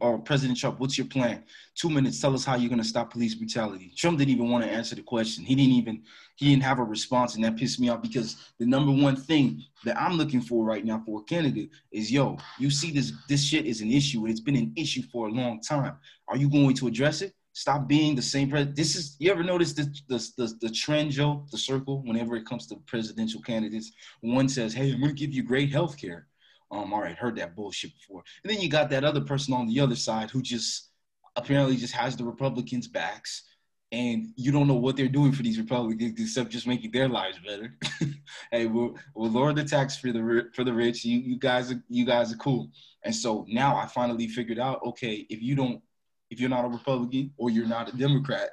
or 0.00 0.18
President 0.18 0.58
Trump 0.58 0.78
what's 0.78 0.98
your 0.98 1.06
plan? 1.06 1.42
Two 1.74 1.88
minutes 1.88 2.20
tell 2.20 2.34
us 2.34 2.44
how 2.44 2.54
you're 2.54 2.68
going 2.68 2.82
to 2.82 2.86
stop 2.86 3.12
police 3.12 3.34
brutality. 3.34 3.92
Trump 3.96 4.18
didn't 4.18 4.34
even 4.34 4.50
want 4.50 4.64
to 4.64 4.70
answer 4.70 4.94
the 4.94 5.02
question. 5.02 5.44
He 5.44 5.54
didn't 5.54 5.72
even 5.72 6.02
he 6.36 6.50
didn't 6.50 6.62
have 6.62 6.78
a 6.78 6.84
response 6.84 7.34
and 7.34 7.44
that 7.44 7.56
pissed 7.56 7.80
me 7.80 7.88
off 7.88 8.02
because 8.02 8.36
the 8.58 8.66
number 8.66 8.92
one 8.92 9.16
thing 9.16 9.62
that 9.84 10.00
I'm 10.00 10.16
looking 10.16 10.40
for 10.40 10.64
right 10.64 10.84
now 10.84 11.02
for 11.04 11.20
a 11.20 11.24
candidate 11.24 11.70
is 11.90 12.12
yo 12.12 12.36
you 12.58 12.70
see 12.70 12.90
this 12.90 13.12
this 13.28 13.42
shit 13.42 13.66
is 13.66 13.80
an 13.80 13.90
issue 13.90 14.20
and 14.20 14.30
it's 14.30 14.40
been 14.40 14.56
an 14.56 14.72
issue 14.76 15.02
for 15.10 15.28
a 15.28 15.30
long 15.30 15.60
time. 15.60 15.96
Are 16.28 16.36
you 16.36 16.50
going 16.50 16.74
to 16.74 16.88
address 16.88 17.22
it 17.22 17.32
Stop 17.58 17.88
being 17.88 18.14
the 18.14 18.22
same 18.22 18.48
president. 18.48 18.76
This 18.76 18.94
is 18.94 19.16
you 19.18 19.32
ever 19.32 19.42
notice 19.42 19.72
the, 19.72 19.92
the 20.06 20.18
the 20.36 20.54
the 20.60 20.70
trend, 20.70 21.10
Joe, 21.10 21.44
the 21.50 21.58
circle. 21.58 22.02
Whenever 22.04 22.36
it 22.36 22.46
comes 22.46 22.68
to 22.68 22.76
presidential 22.86 23.40
candidates, 23.40 23.90
one 24.20 24.48
says, 24.48 24.72
"Hey, 24.72 24.92
I'm 24.92 25.00
going 25.00 25.12
to 25.12 25.20
give 25.20 25.32
you 25.32 25.42
great 25.42 25.72
health 25.72 25.98
care." 26.00 26.28
Um, 26.70 26.92
all 26.92 27.00
right, 27.00 27.16
heard 27.16 27.34
that 27.34 27.56
bullshit 27.56 27.94
before. 27.94 28.22
And 28.44 28.52
then 28.52 28.60
you 28.60 28.70
got 28.70 28.90
that 28.90 29.02
other 29.02 29.22
person 29.22 29.54
on 29.54 29.66
the 29.66 29.80
other 29.80 29.96
side 29.96 30.30
who 30.30 30.40
just 30.40 30.90
apparently 31.34 31.76
just 31.76 31.94
has 31.94 32.16
the 32.16 32.22
Republicans' 32.22 32.86
backs, 32.86 33.42
and 33.90 34.28
you 34.36 34.52
don't 34.52 34.68
know 34.68 34.74
what 34.74 34.96
they're 34.96 35.08
doing 35.08 35.32
for 35.32 35.42
these 35.42 35.58
Republicans 35.58 36.20
except 36.20 36.50
just 36.50 36.68
making 36.68 36.92
their 36.92 37.08
lives 37.08 37.40
better. 37.44 37.76
hey, 38.52 38.66
we'll, 38.66 38.94
we'll 39.16 39.32
lower 39.32 39.52
the 39.52 39.64
tax 39.64 39.96
for 39.96 40.12
the 40.12 40.48
for 40.54 40.62
the 40.62 40.72
rich. 40.72 41.04
You 41.04 41.18
you 41.18 41.36
guys 41.36 41.72
are 41.72 41.82
you 41.88 42.06
guys 42.06 42.32
are 42.32 42.36
cool. 42.36 42.70
And 43.02 43.12
so 43.12 43.44
now 43.48 43.76
I 43.76 43.86
finally 43.86 44.28
figured 44.28 44.60
out, 44.60 44.80
okay, 44.84 45.26
if 45.28 45.42
you 45.42 45.56
don't 45.56 45.82
if 46.30 46.40
you're 46.40 46.50
not 46.50 46.64
a 46.64 46.68
Republican 46.68 47.32
or 47.36 47.50
you're 47.50 47.66
not 47.66 47.92
a 47.92 47.96
Democrat, 47.96 48.50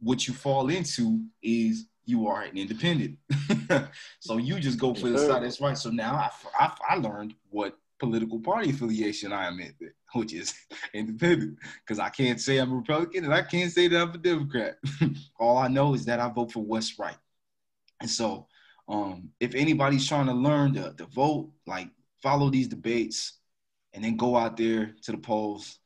what 0.00 0.26
you 0.26 0.34
fall 0.34 0.68
into 0.68 1.20
is 1.42 1.86
you 2.04 2.26
are 2.26 2.42
an 2.42 2.56
independent. 2.56 3.18
so 4.20 4.38
you 4.38 4.58
just 4.58 4.78
go 4.78 4.94
for 4.94 5.10
the 5.10 5.18
side 5.18 5.42
that's 5.42 5.60
right. 5.60 5.76
So 5.76 5.90
now 5.90 6.14
I, 6.14 6.30
I, 6.58 6.76
I 6.90 6.94
learned 6.96 7.34
what 7.50 7.76
political 7.98 8.40
party 8.40 8.70
affiliation 8.70 9.32
I 9.32 9.46
am 9.46 9.60
in, 9.60 9.74
which 10.14 10.32
is 10.32 10.54
independent, 10.94 11.58
because 11.84 11.98
I 11.98 12.08
can't 12.08 12.40
say 12.40 12.58
I'm 12.58 12.72
a 12.72 12.76
Republican 12.76 13.24
and 13.24 13.34
I 13.34 13.42
can't 13.42 13.70
say 13.70 13.88
that 13.88 14.00
I'm 14.00 14.14
a 14.14 14.18
Democrat. 14.18 14.78
All 15.38 15.58
I 15.58 15.68
know 15.68 15.94
is 15.94 16.04
that 16.06 16.20
I 16.20 16.28
vote 16.28 16.52
for 16.52 16.64
what's 16.64 16.98
right. 16.98 17.16
And 18.00 18.08
so 18.08 18.46
um, 18.88 19.30
if 19.38 19.54
anybody's 19.54 20.08
trying 20.08 20.26
to 20.26 20.32
learn 20.32 20.74
to, 20.74 20.94
to 20.94 21.04
vote, 21.06 21.50
like 21.66 21.90
follow 22.22 22.48
these 22.48 22.68
debates 22.68 23.34
and 23.92 24.02
then 24.02 24.16
go 24.16 24.36
out 24.36 24.56
there 24.56 24.94
to 25.02 25.12
the 25.12 25.18
polls 25.18 25.78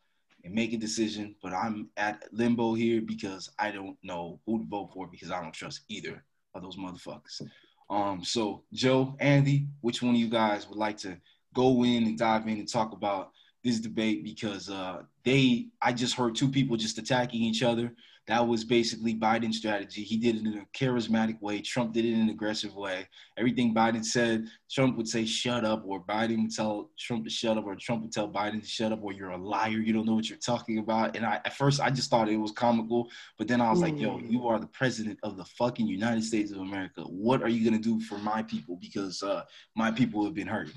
and 0.44 0.54
make 0.54 0.72
a 0.72 0.76
decision. 0.76 1.34
But 1.42 1.52
I'm 1.52 1.88
at 1.96 2.24
limbo 2.32 2.74
here 2.74 3.00
because 3.00 3.50
I 3.58 3.70
don't 3.70 3.96
know 4.02 4.40
who 4.46 4.58
to 4.58 4.64
vote 4.64 4.90
for 4.92 5.06
because 5.06 5.30
I 5.30 5.40
don't 5.40 5.52
trust 5.52 5.82
either 5.88 6.24
of 6.54 6.62
those 6.62 6.76
motherfuckers. 6.76 7.42
Um, 7.90 8.24
so 8.24 8.64
Joe, 8.72 9.16
Andy, 9.20 9.66
which 9.80 10.02
one 10.02 10.14
of 10.14 10.20
you 10.20 10.28
guys 10.28 10.68
would 10.68 10.78
like 10.78 10.96
to 10.98 11.18
go 11.54 11.84
in 11.84 12.04
and 12.04 12.18
dive 12.18 12.46
in 12.48 12.58
and 12.58 12.68
talk 12.68 12.92
about 12.92 13.32
this 13.62 13.78
debate 13.78 14.24
because 14.24 14.68
uh, 14.70 15.02
they 15.24 15.68
I 15.80 15.92
just 15.92 16.14
heard 16.14 16.34
two 16.34 16.48
people 16.48 16.76
just 16.76 16.98
attacking 16.98 17.42
each 17.42 17.62
other 17.62 17.94
that 18.28 18.46
was 18.46 18.62
basically 18.62 19.16
Biden's 19.16 19.58
strategy. 19.58 20.04
He 20.04 20.16
did 20.16 20.36
it 20.36 20.46
in 20.46 20.58
a 20.58 20.66
charismatic 20.78 21.40
way. 21.42 21.60
Trump 21.60 21.92
did 21.92 22.04
it 22.04 22.12
in 22.12 22.20
an 22.20 22.28
aggressive 22.28 22.74
way. 22.76 23.08
Everything 23.36 23.74
Biden 23.74 24.04
said, 24.04 24.46
Trump 24.70 24.96
would 24.96 25.08
say, 25.08 25.24
shut 25.24 25.64
up, 25.64 25.82
or 25.84 26.04
Biden 26.04 26.42
would 26.42 26.54
tell 26.54 26.90
Trump 26.96 27.24
to 27.24 27.30
shut 27.30 27.58
up, 27.58 27.66
or 27.66 27.74
Trump 27.74 28.02
would 28.02 28.12
tell 28.12 28.30
Biden 28.30 28.60
to 28.60 28.66
shut 28.66 28.92
up, 28.92 29.00
or 29.02 29.12
you're 29.12 29.30
a 29.30 29.36
liar. 29.36 29.70
You 29.70 29.92
don't 29.92 30.06
know 30.06 30.14
what 30.14 30.28
you're 30.28 30.38
talking 30.38 30.78
about. 30.78 31.16
And 31.16 31.26
I, 31.26 31.40
at 31.44 31.56
first, 31.56 31.80
I 31.80 31.90
just 31.90 32.10
thought 32.10 32.28
it 32.28 32.36
was 32.36 32.52
comical. 32.52 33.10
But 33.38 33.48
then 33.48 33.60
I 33.60 33.70
was 33.70 33.80
like, 33.80 33.98
yo, 33.98 34.20
you 34.20 34.46
are 34.46 34.60
the 34.60 34.68
president 34.68 35.18
of 35.24 35.36
the 35.36 35.44
fucking 35.44 35.88
United 35.88 36.22
States 36.22 36.52
of 36.52 36.58
America. 36.58 37.02
What 37.02 37.42
are 37.42 37.48
you 37.48 37.68
going 37.68 37.80
to 37.80 37.88
do 37.88 38.00
for 38.04 38.18
my 38.18 38.44
people? 38.44 38.76
Because 38.80 39.20
uh, 39.24 39.42
my 39.74 39.90
people 39.90 40.24
have 40.24 40.34
been 40.34 40.46
hurt. 40.46 40.70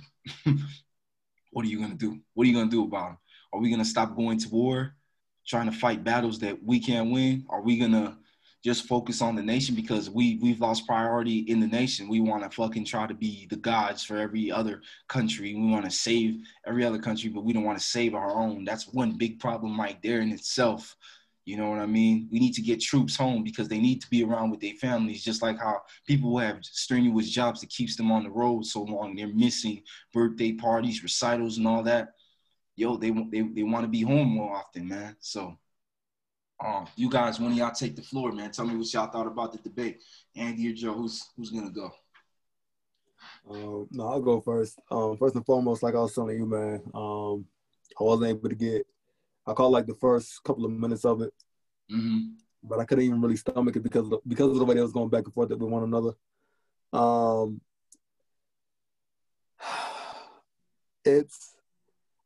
what 1.51 1.63
are 1.63 1.69
you 1.69 1.77
going 1.77 1.91
to 1.91 1.97
do? 1.97 2.19
What 2.33 2.45
are 2.45 2.47
you 2.47 2.55
going 2.55 2.69
to 2.69 2.75
do 2.75 2.85
about 2.85 3.09
them? 3.09 3.17
Are 3.53 3.59
we 3.59 3.69
going 3.69 3.83
to 3.83 3.85
stop 3.87 4.15
going 4.15 4.39
to 4.39 4.49
war? 4.49 4.95
Trying 5.47 5.69
to 5.69 5.77
fight 5.77 6.03
battles 6.03 6.39
that 6.39 6.61
we 6.63 6.79
can't 6.79 7.11
win? 7.11 7.45
Are 7.49 7.61
we 7.61 7.77
gonna 7.77 8.17
just 8.63 8.87
focus 8.87 9.21
on 9.21 9.35
the 9.35 9.43
nation 9.43 9.75
because 9.75 10.09
we 10.09 10.39
we've 10.41 10.59
lost 10.59 10.87
priority 10.87 11.39
in 11.39 11.59
the 11.59 11.67
nation? 11.67 12.09
We 12.09 12.19
want 12.19 12.43
to 12.43 12.49
fucking 12.49 12.85
try 12.85 13.05
to 13.07 13.13
be 13.13 13.47
the 13.49 13.57
gods 13.57 14.03
for 14.03 14.17
every 14.17 14.51
other 14.51 14.81
country. 15.07 15.53
We 15.53 15.67
want 15.67 15.85
to 15.85 15.91
save 15.91 16.41
every 16.65 16.83
other 16.83 16.99
country, 16.99 17.29
but 17.29 17.43
we 17.43 17.53
don't 17.53 17.63
want 17.63 17.77
to 17.77 17.85
save 17.85 18.15
our 18.15 18.31
own. 18.35 18.65
That's 18.65 18.87
one 18.87 19.17
big 19.17 19.39
problem 19.39 19.79
right 19.79 20.01
there 20.01 20.21
in 20.21 20.31
itself. 20.31 20.95
You 21.45 21.57
know 21.57 21.69
what 21.69 21.77
I 21.77 21.85
mean? 21.85 22.27
We 22.31 22.39
need 22.39 22.53
to 22.53 22.61
get 22.63 22.81
troops 22.81 23.15
home 23.15 23.43
because 23.43 23.67
they 23.67 23.77
need 23.77 24.01
to 24.01 24.09
be 24.09 24.23
around 24.23 24.49
with 24.49 24.61
their 24.61 24.73
families, 24.73 25.23
just 25.23 25.43
like 25.43 25.59
how 25.59 25.83
people 26.07 26.31
who 26.31 26.39
have 26.39 26.57
strenuous 26.63 27.29
jobs 27.29 27.61
that 27.61 27.69
keeps 27.69 27.95
them 27.95 28.11
on 28.11 28.23
the 28.23 28.31
road 28.31 28.65
so 28.65 28.81
long, 28.81 29.15
they're 29.15 29.27
missing 29.27 29.83
birthday 30.11 30.53
parties, 30.53 31.03
recitals, 31.03 31.59
and 31.59 31.67
all 31.67 31.83
that 31.83 32.13
yo, 32.75 32.97
they 32.97 33.09
they 33.09 33.41
they 33.41 33.63
want 33.63 33.83
to 33.83 33.89
be 33.89 34.01
home 34.01 34.29
more 34.29 34.55
often, 34.55 34.87
man. 34.87 35.15
So, 35.19 35.57
um, 36.63 36.87
you 36.95 37.09
guys, 37.09 37.39
when 37.39 37.53
y'all 37.53 37.71
take 37.71 37.95
the 37.95 38.01
floor, 38.01 38.31
man, 38.31 38.51
tell 38.51 38.65
me 38.65 38.75
what 38.75 38.91
y'all 38.93 39.09
thought 39.09 39.27
about 39.27 39.51
the 39.51 39.59
debate. 39.59 40.01
Andy 40.35 40.71
or 40.71 40.73
Joe, 40.73 40.93
who's 40.93 41.29
who's 41.35 41.49
gonna 41.49 41.71
go? 41.71 41.91
Um, 43.49 43.87
no, 43.91 44.07
I'll 44.07 44.21
go 44.21 44.41
first. 44.41 44.79
Um, 44.91 45.17
first 45.17 45.35
and 45.35 45.45
foremost, 45.45 45.83
like 45.83 45.95
I 45.95 45.99
was 45.99 46.13
telling 46.13 46.37
you, 46.37 46.45
man, 46.45 46.81
um, 46.93 47.45
I 47.99 48.03
wasn't 48.03 48.29
able 48.29 48.49
to 48.49 48.55
get. 48.55 48.85
I 49.47 49.53
caught 49.53 49.71
like 49.71 49.85
the 49.85 49.95
first 49.95 50.43
couple 50.43 50.65
of 50.65 50.71
minutes 50.71 51.05
of 51.05 51.21
it, 51.21 51.33
mm-hmm. 51.91 52.33
but 52.63 52.79
I 52.79 52.85
couldn't 52.85 53.05
even 53.05 53.21
really 53.21 53.35
stomach 53.37 53.75
it 53.75 53.83
because 53.83 54.05
of 54.05 54.09
the, 54.09 54.19
because 54.27 54.51
of 54.51 54.57
the 54.57 54.65
way 54.65 54.75
they 54.75 54.81
was 54.81 54.91
going 54.91 55.09
back 55.09 55.25
and 55.25 55.33
forth 55.33 55.49
with 55.49 55.61
one 55.61 55.83
another. 55.83 56.11
Um, 56.91 57.61
it's 61.05 61.54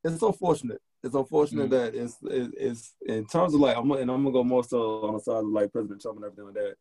it's 0.03 0.21
unfortunate. 0.21 0.81
It's 1.03 1.15
unfortunate 1.15 1.69
mm 1.69 1.71
that 1.71 1.95
it's, 1.95 2.17
it's 2.23 2.93
in 3.05 3.25
terms 3.25 3.53
of 3.53 3.61
like 3.61 3.77
I'm 3.77 3.89
and 3.91 4.11
I'm 4.11 4.23
gonna 4.23 4.31
go 4.31 4.43
more 4.43 4.63
so 4.63 5.03
on 5.05 5.13
the 5.13 5.19
side 5.19 5.37
of 5.37 5.45
like 5.45 5.71
President 5.71 6.01
Trump 6.01 6.17
and 6.17 6.25
everything 6.25 6.45
like 6.45 6.53
that. 6.55 6.75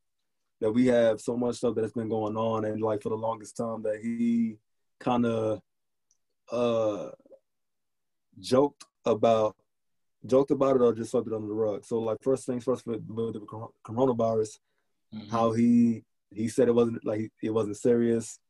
That 0.61 0.73
we 0.73 0.87
have 0.87 1.21
so 1.21 1.37
much 1.37 1.57
stuff 1.57 1.77
that's 1.77 1.93
been 1.93 2.09
going 2.09 2.37
on, 2.37 2.65
and 2.65 2.83
like 2.83 3.03
for 3.03 3.11
the 3.11 3.15
longest 3.15 3.57
time 3.57 3.83
that 3.83 4.01
he 4.03 4.57
kind 4.99 5.25
of 5.25 5.61
uh 6.51 7.11
joked 8.41 8.85
about 9.05 9.55
joked 10.27 10.51
about 10.51 10.77
it 10.77 10.83
or 10.83 10.93
just 10.95 11.13
swept 11.13 11.29
it 11.29 11.33
under 11.33 11.47
the 11.47 11.55
rug. 11.55 11.85
So 11.85 12.01
like 12.01 12.19
first 12.23 12.47
things 12.47 12.65
first 12.65 12.87
with, 12.87 13.05
with 13.09 13.35
the 13.35 13.41
coronavirus, 13.87 14.59
mm-hmm. 15.15 15.31
how 15.31 15.53
he 15.53 16.03
he 16.31 16.49
said 16.49 16.69
it 16.69 16.75
wasn't 16.75 17.05
like 17.05 17.31
it 17.43 17.51
wasn't 17.51 17.77
serious, 17.77 18.41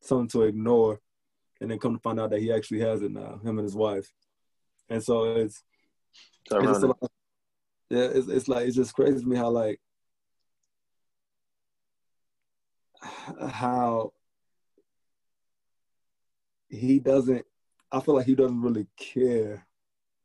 something 0.00 0.28
to 0.28 0.42
ignore 0.42 1.00
and 1.64 1.70
then 1.70 1.78
come 1.78 1.94
to 1.94 2.00
find 2.00 2.20
out 2.20 2.28
that 2.30 2.40
he 2.40 2.52
actually 2.52 2.80
has 2.80 3.00
it 3.00 3.10
now, 3.10 3.40
him 3.42 3.58
and 3.58 3.64
his 3.64 3.74
wife. 3.74 4.12
And 4.90 5.02
so 5.02 5.36
it's, 5.36 5.62
it's 6.50 6.66
just 6.66 6.82
like, 6.82 7.10
yeah, 7.88 8.08
it's, 8.12 8.28
it's 8.28 8.48
like 8.48 8.66
it's 8.66 8.76
just 8.76 8.94
crazy 8.94 9.18
to 9.18 9.26
me 9.26 9.36
how 9.36 9.48
like 9.48 9.80
how 13.50 14.12
he 16.68 16.98
doesn't. 16.98 17.46
I 17.90 18.00
feel 18.00 18.14
like 18.14 18.26
he 18.26 18.34
doesn't 18.34 18.60
really 18.60 18.86
care 18.98 19.66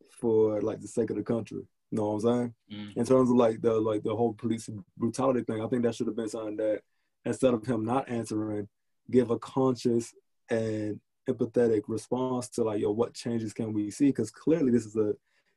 for 0.10 0.62
like 0.62 0.82
the 0.82 0.88
sake 0.88 1.10
of 1.10 1.16
the 1.16 1.24
country. 1.24 1.66
You 1.92 1.98
know 1.98 2.12
what 2.12 2.14
I'm 2.16 2.20
saying? 2.20 2.54
Mm. 2.72 2.98
In 2.98 3.06
terms 3.06 3.30
of 3.30 3.38
like 3.38 3.62
the 3.62 3.80
like 3.80 4.04
the 4.04 4.16
whole 4.16 4.34
police 4.34 4.70
brutality 4.98 5.44
thing, 5.44 5.64
I 5.64 5.68
think 5.68 5.84
that 5.84 5.96
should 5.96 6.08
have 6.08 6.18
been 6.18 6.28
something 6.28 6.58
that 6.58 6.82
instead 7.24 7.54
of 7.54 7.66
him 7.66 7.86
not 7.86 8.10
answering, 8.10 8.68
give 9.10 9.32
a 9.32 9.40
conscious 9.40 10.14
and 10.50 11.00
empathetic 11.28 11.82
response 11.88 12.50
to 12.50 12.64
like, 12.64 12.82
yo, 12.82 12.92
what 12.92 13.14
changes 13.14 13.54
can 13.54 13.74
we 13.74 13.92
see? 13.92 14.08
Because 14.08 14.32
clearly 14.32 14.72
this 14.72 14.86
is 14.86 14.96
a 14.96 15.14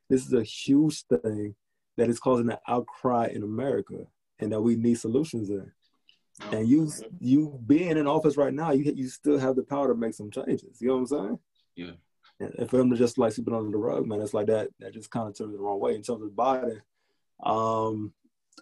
this 0.09 0.25
is 0.25 0.33
a 0.33 0.43
huge 0.43 1.03
thing 1.03 1.55
that 1.97 2.09
is 2.09 2.19
causing 2.19 2.49
an 2.49 2.57
outcry 2.67 3.27
in 3.27 3.43
America, 3.43 4.05
and 4.39 4.51
that 4.51 4.61
we 4.61 4.75
need 4.75 4.99
solutions 4.99 5.49
in. 5.49 5.71
Oh, 6.41 6.57
and 6.57 6.67
you 6.67 6.83
okay. 6.83 7.07
you 7.19 7.59
being 7.65 7.97
in 7.97 8.07
office 8.07 8.37
right 8.37 8.53
now, 8.53 8.71
you 8.71 8.91
you 8.95 9.07
still 9.07 9.39
have 9.39 9.55
the 9.55 9.63
power 9.63 9.87
to 9.87 9.95
make 9.95 10.13
some 10.13 10.31
changes. 10.31 10.81
You 10.81 10.89
know 10.89 10.95
what 10.95 10.99
I'm 11.01 11.07
saying? 11.07 11.39
Yeah. 11.75 11.91
And 12.39 12.69
for 12.69 12.79
him 12.79 12.89
to 12.89 12.97
just 12.97 13.17
like 13.17 13.31
sweep 13.31 13.47
it 13.47 13.53
under 13.53 13.69
the 13.69 13.77
rug, 13.77 14.05
man, 14.07 14.21
it's 14.21 14.33
like 14.33 14.47
that. 14.47 14.69
That 14.79 14.93
just 14.93 15.11
kind 15.11 15.29
of 15.29 15.37
turns 15.37 15.53
the 15.53 15.59
wrong 15.59 15.79
way 15.79 15.95
in 15.95 16.01
terms 16.01 16.23
of 16.23 16.31
Biden. 16.31 16.81
Um, 17.43 18.13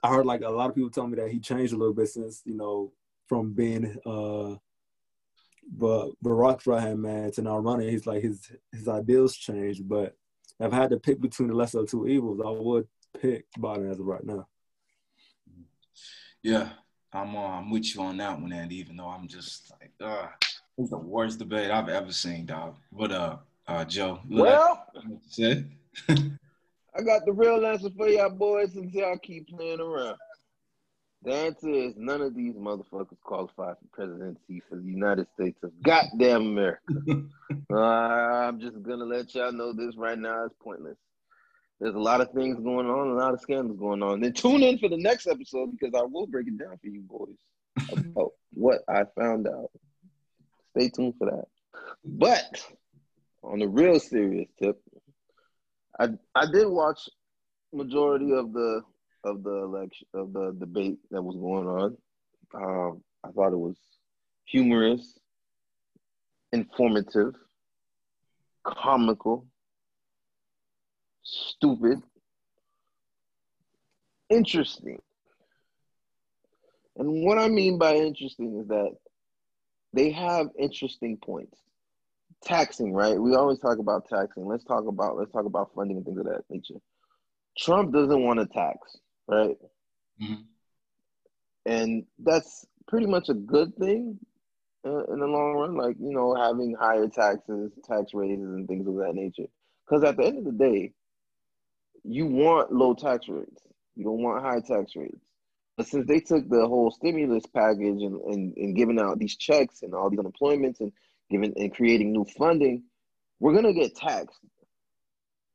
I 0.04 0.10
heard 0.10 0.26
like 0.26 0.42
a 0.42 0.50
lot 0.50 0.70
of 0.70 0.76
people 0.76 0.90
tell 0.90 1.08
me 1.08 1.16
that 1.18 1.32
he 1.32 1.40
changed 1.40 1.74
a 1.74 1.78
little 1.78 1.94
bit 1.94 2.10
since 2.10 2.42
you 2.46 2.56
know 2.56 2.92
from 3.28 3.54
being 3.54 3.98
uh 4.06 4.56
but 5.72 6.12
Barack's 6.24 6.68
right 6.68 6.82
hand 6.82 7.02
man 7.02 7.32
to 7.32 7.42
now 7.42 7.58
running, 7.58 7.90
he's 7.90 8.06
like 8.06 8.22
his 8.22 8.52
his 8.72 8.88
ideals 8.88 9.36
changed. 9.36 9.88
But 9.88 10.16
if 10.60 10.72
I 10.72 10.76
had 10.76 10.90
to 10.92 11.00
pick 11.00 11.22
between 11.22 11.48
the 11.48 11.56
lesser 11.56 11.80
of 11.80 11.90
two 11.90 12.08
evils, 12.08 12.42
I 12.46 12.50
would 12.50 12.88
pick 13.20 13.46
Biden 13.58 13.90
as 13.90 14.00
of 14.00 14.06
right 14.06 14.24
now. 14.24 14.48
Yeah, 16.44 16.70
I'm 17.14 17.36
uh, 17.36 17.60
I'm 17.60 17.70
with 17.70 17.96
you 17.96 18.02
on 18.02 18.18
that 18.18 18.40
one, 18.40 18.52
and 18.52 18.72
even 18.72 18.98
though 18.98 19.08
I'm 19.08 19.28
just 19.28 19.72
like, 19.80 19.92
uh, 20.02 20.28
it's 20.78 20.90
the 20.90 20.98
worst 20.98 21.40
debate 21.40 21.72
I've 21.72 21.90
ever 21.90 22.12
seen, 22.12 22.46
dog. 22.46 22.76
But 22.92 23.12
uh, 23.12 23.38
uh, 23.68 23.86
Joe, 23.86 24.20
well. 24.30 24.86
I 26.94 27.02
got 27.04 27.26
the 27.26 27.32
real 27.32 27.66
answer 27.66 27.90
for 27.96 28.10
y'all 28.10 28.30
boys 28.30 28.74
since 28.74 28.94
y'all 28.94 29.18
keep 29.18 29.48
playing 29.48 29.80
around. 29.80 30.18
The 31.24 31.34
answer 31.34 31.70
is 31.70 31.94
none 31.98 32.22
of 32.22 32.36
these 32.36 32.56
motherfuckers 32.56 33.20
qualify 33.24 33.74
for 33.74 33.88
presidency 33.92 34.62
for 34.68 34.76
the 34.76 34.88
United 34.88 35.28
States 35.36 35.62
of 35.64 35.72
goddamn 35.84 36.42
America. 36.42 36.82
uh, 37.72 37.76
I'm 37.76 38.60
just 38.60 38.82
gonna 38.82 39.06
let 39.06 39.36
y'all 39.36 39.52
know 39.52 39.72
this 39.72 39.96
right 39.98 40.18
now. 40.18 40.46
It's 40.46 40.56
pointless. 40.60 40.98
There's 41.80 41.94
a 41.94 42.00
lot 42.00 42.22
of 42.22 42.32
things 42.32 42.60
going 42.60 42.88
on, 42.88 43.10
a 43.10 43.14
lot 43.14 43.34
of 43.34 43.42
scandals 43.42 43.78
going 43.80 44.02
on. 44.02 44.20
Then 44.20 44.34
tune 44.34 44.64
in 44.64 44.80
for 44.80 44.90
the 44.90 44.98
next 44.98 45.28
episode 45.28 45.72
because 45.72 45.94
I 45.96 46.04
will 46.04 46.26
break 46.26 46.48
it 46.48 46.58
down 46.58 46.78
for 46.78 46.88
you 46.88 47.02
boys 47.02 47.38
about 47.92 48.32
what 48.54 48.80
I 48.88 49.04
found 49.16 49.48
out. 49.48 49.70
Stay 50.76 50.90
tuned 50.90 51.16
for 51.20 51.30
that. 51.30 51.46
But 52.04 52.66
on 53.44 53.60
the 53.60 53.68
real 53.68 54.00
serious 54.00 54.50
tip, 54.60 54.82
I 56.00 56.10
I 56.34 56.46
did 56.52 56.68
watch 56.68 57.10
majority 57.74 58.32
of 58.34 58.54
the 58.54 58.82
of 59.24 59.44
the 59.44 59.56
election 59.64 60.08
of 60.14 60.34
the 60.34 60.56
debate 60.60 61.00
that 61.12 61.22
was 61.22 61.36
going 61.36 61.68
on. 61.68 61.98
Um, 62.54 63.04
I 63.24 63.30
thought 63.32 63.54
it 63.54 63.58
was 63.60 63.78
humorous, 64.46 65.18
informative, 66.52 67.36
comical, 68.66 69.46
stupid, 71.24 72.02
interesting. 74.30 75.00
And 76.98 77.24
what 77.24 77.38
I 77.38 77.48
mean 77.48 77.78
by 77.78 77.96
interesting 77.96 78.60
is 78.60 78.68
that 78.68 78.92
they 79.94 80.12
have 80.12 80.48
interesting 80.58 81.18
points. 81.18 81.58
Taxing, 82.44 82.94
right? 82.94 83.22
We 83.22 83.36
always 83.36 83.60
talk 83.60 83.78
about 83.78 84.10
taxing. 84.10 84.46
Let's 84.46 84.64
talk 84.64 84.88
about 84.88 85.16
let's 85.16 85.32
talk 85.32 85.46
about 85.46 85.72
funding 85.76 85.98
and 85.98 86.06
things 86.06 86.18
of 86.18 86.26
that 86.26 86.44
nature. 86.50 86.80
Trump 87.58 87.94
doesn't 87.94 88.24
want 88.24 88.40
to 88.40 88.48
tax, 88.48 88.98
right? 89.28 89.58
Mm-hmm. 90.22 90.42
And 91.66 92.06
that's 92.20 92.66
pretty 92.88 93.08
much 93.08 93.30
a 93.30 93.34
good 93.34 93.76
thing 93.78 94.20
uh, 94.86 95.04
in 95.06 95.20
the 95.20 95.28
long 95.28 95.54
run. 95.54 95.76
Like 95.76 95.96
you 96.00 96.12
know, 96.12 96.36
having 96.36 96.76
higher 96.80 97.08
taxes, 97.08 97.72
tax 97.84 98.14
raises, 98.14 98.46
and 98.46 98.68
things 98.68 98.88
of 98.88 98.96
that 98.96 99.14
nature. 99.14 99.50
Because 99.86 100.04
at 100.04 100.18
the 100.18 100.26
end 100.26 100.40
of 100.40 100.46
the 100.46 100.52
day, 100.52 100.94
you 102.04 102.26
want 102.26 102.72
low 102.72 102.94
tax 102.94 103.28
rates. 103.28 103.62
You 103.96 104.06
don't 104.06 104.24
want 104.24 104.44
high 104.44 104.62
tax 104.62 104.96
rates. 104.96 105.20
But 105.78 105.88
since 105.88 106.08
they 106.08 106.20
took 106.20 106.48
the 106.50 106.68
whole 106.68 106.92
stimulus 106.92 107.46
package 107.54 108.02
and, 108.02 108.22
and, 108.22 108.56
and 108.58 108.76
giving 108.76 109.00
out 109.00 109.20
these 109.20 109.36
checks 109.36 109.82
and 109.82 109.94
all 109.94 110.10
these 110.10 110.20
unemployments 110.20 110.80
and 110.80 110.92
giving 111.30 111.54
and 111.56 111.74
creating 111.74 112.12
new 112.12 112.26
funding, 112.38 112.84
we're 113.40 113.54
gonna 113.54 113.74
get 113.74 113.96
taxed. 113.96 114.40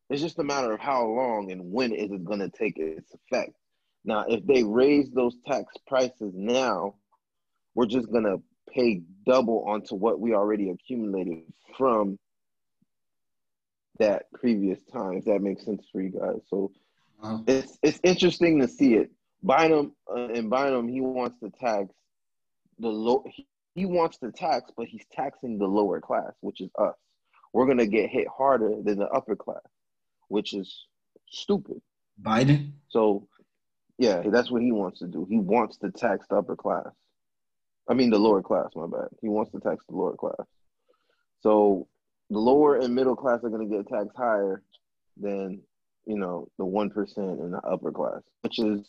It's 0.09 0.23
just 0.23 0.38
a 0.38 0.45
matter 0.45 0.73
of 0.73 0.81
how 0.81 1.07
long 1.07 1.51
and 1.51 1.73
when 1.73 1.92
is 1.92 2.11
it 2.12 2.25
gonna 2.25 2.49
take 2.49 2.79
its 2.79 3.12
effect. 3.12 3.53
Now, 4.05 4.25
if 4.29 4.47
they 4.47 4.62
raise 4.62 5.11
those 5.11 5.37
tax 5.47 5.75
prices 5.87 6.33
now, 6.35 6.95
we're 7.75 7.87
just 7.87 8.11
gonna 8.12 8.37
pay 8.71 9.03
double 9.25 9.64
onto 9.66 9.95
what 9.97 10.21
we 10.21 10.35
already 10.35 10.71
accumulated 10.71 11.42
from 11.77 12.19
that 13.99 14.31
previous 14.33 14.83
time. 14.92 15.14
If 15.14 15.25
that 15.25 15.42
makes 15.42 15.64
sense 15.64 15.85
for 15.90 16.01
you 16.01 16.11
guys, 16.11 16.40
so 16.49 16.71
uh-huh. 17.23 17.42
it's 17.47 17.79
it's 17.83 18.01
interesting 18.03 18.61
to 18.61 18.69
see 18.69 18.95
it. 18.95 19.11
Bynum 19.42 19.92
uh, 20.11 20.29
and 20.29 20.51
Bynum, 20.51 20.88
he 20.88 21.01
wants 21.01 21.38
to 21.40 21.51
tax 21.51 21.92
the 22.79 22.88
low. 22.88 23.25
He, 23.29 23.47
he 23.75 23.87
wants 23.87 24.19
to 24.19 24.33
tax, 24.33 24.71
but 24.77 24.87
he's 24.87 25.05
taxing 25.12 25.59
the 25.59 25.66
lower 25.66 26.01
class, 26.01 26.33
which 26.40 26.61
is 26.61 26.71
us. 26.79 26.95
We're 27.53 27.66
gonna 27.66 27.87
get 27.87 28.11
hit 28.11 28.27
harder 28.29 28.75
than 28.83 28.99
the 28.99 29.09
upper 29.09 29.37
class, 29.37 29.62
which 30.28 30.54
is 30.54 30.86
stupid. 31.28 31.80
Biden. 32.22 32.72
So, 32.88 33.28
yeah, 33.98 34.22
that's 34.26 34.50
what 34.50 34.62
he 34.62 34.72
wants 34.72 35.00
to 35.00 35.06
do. 35.06 35.26
He 35.28 35.38
wants 35.38 35.76
to 35.78 35.90
tax 35.90 36.26
the 36.28 36.36
upper 36.36 36.56
class. 36.56 36.88
I 37.88 37.94
mean, 37.94 38.10
the 38.10 38.18
lower 38.18 38.42
class. 38.42 38.70
My 38.74 38.86
bad. 38.86 39.08
He 39.22 39.28
wants 39.28 39.52
to 39.52 39.60
tax 39.60 39.84
the 39.88 39.96
lower 39.96 40.16
class. 40.16 40.46
So 41.40 41.86
the 42.30 42.38
lower 42.38 42.76
and 42.76 42.94
middle 42.94 43.16
class 43.16 43.40
are 43.44 43.50
going 43.50 43.68
to 43.68 43.76
get 43.76 43.88
taxed 43.88 44.16
higher 44.16 44.62
than 45.16 45.62
you 46.06 46.18
know 46.18 46.48
the 46.58 46.64
one 46.64 46.90
percent 46.90 47.40
in 47.40 47.52
the 47.52 47.60
upper 47.60 47.92
class, 47.92 48.22
which 48.42 48.58
is 48.58 48.88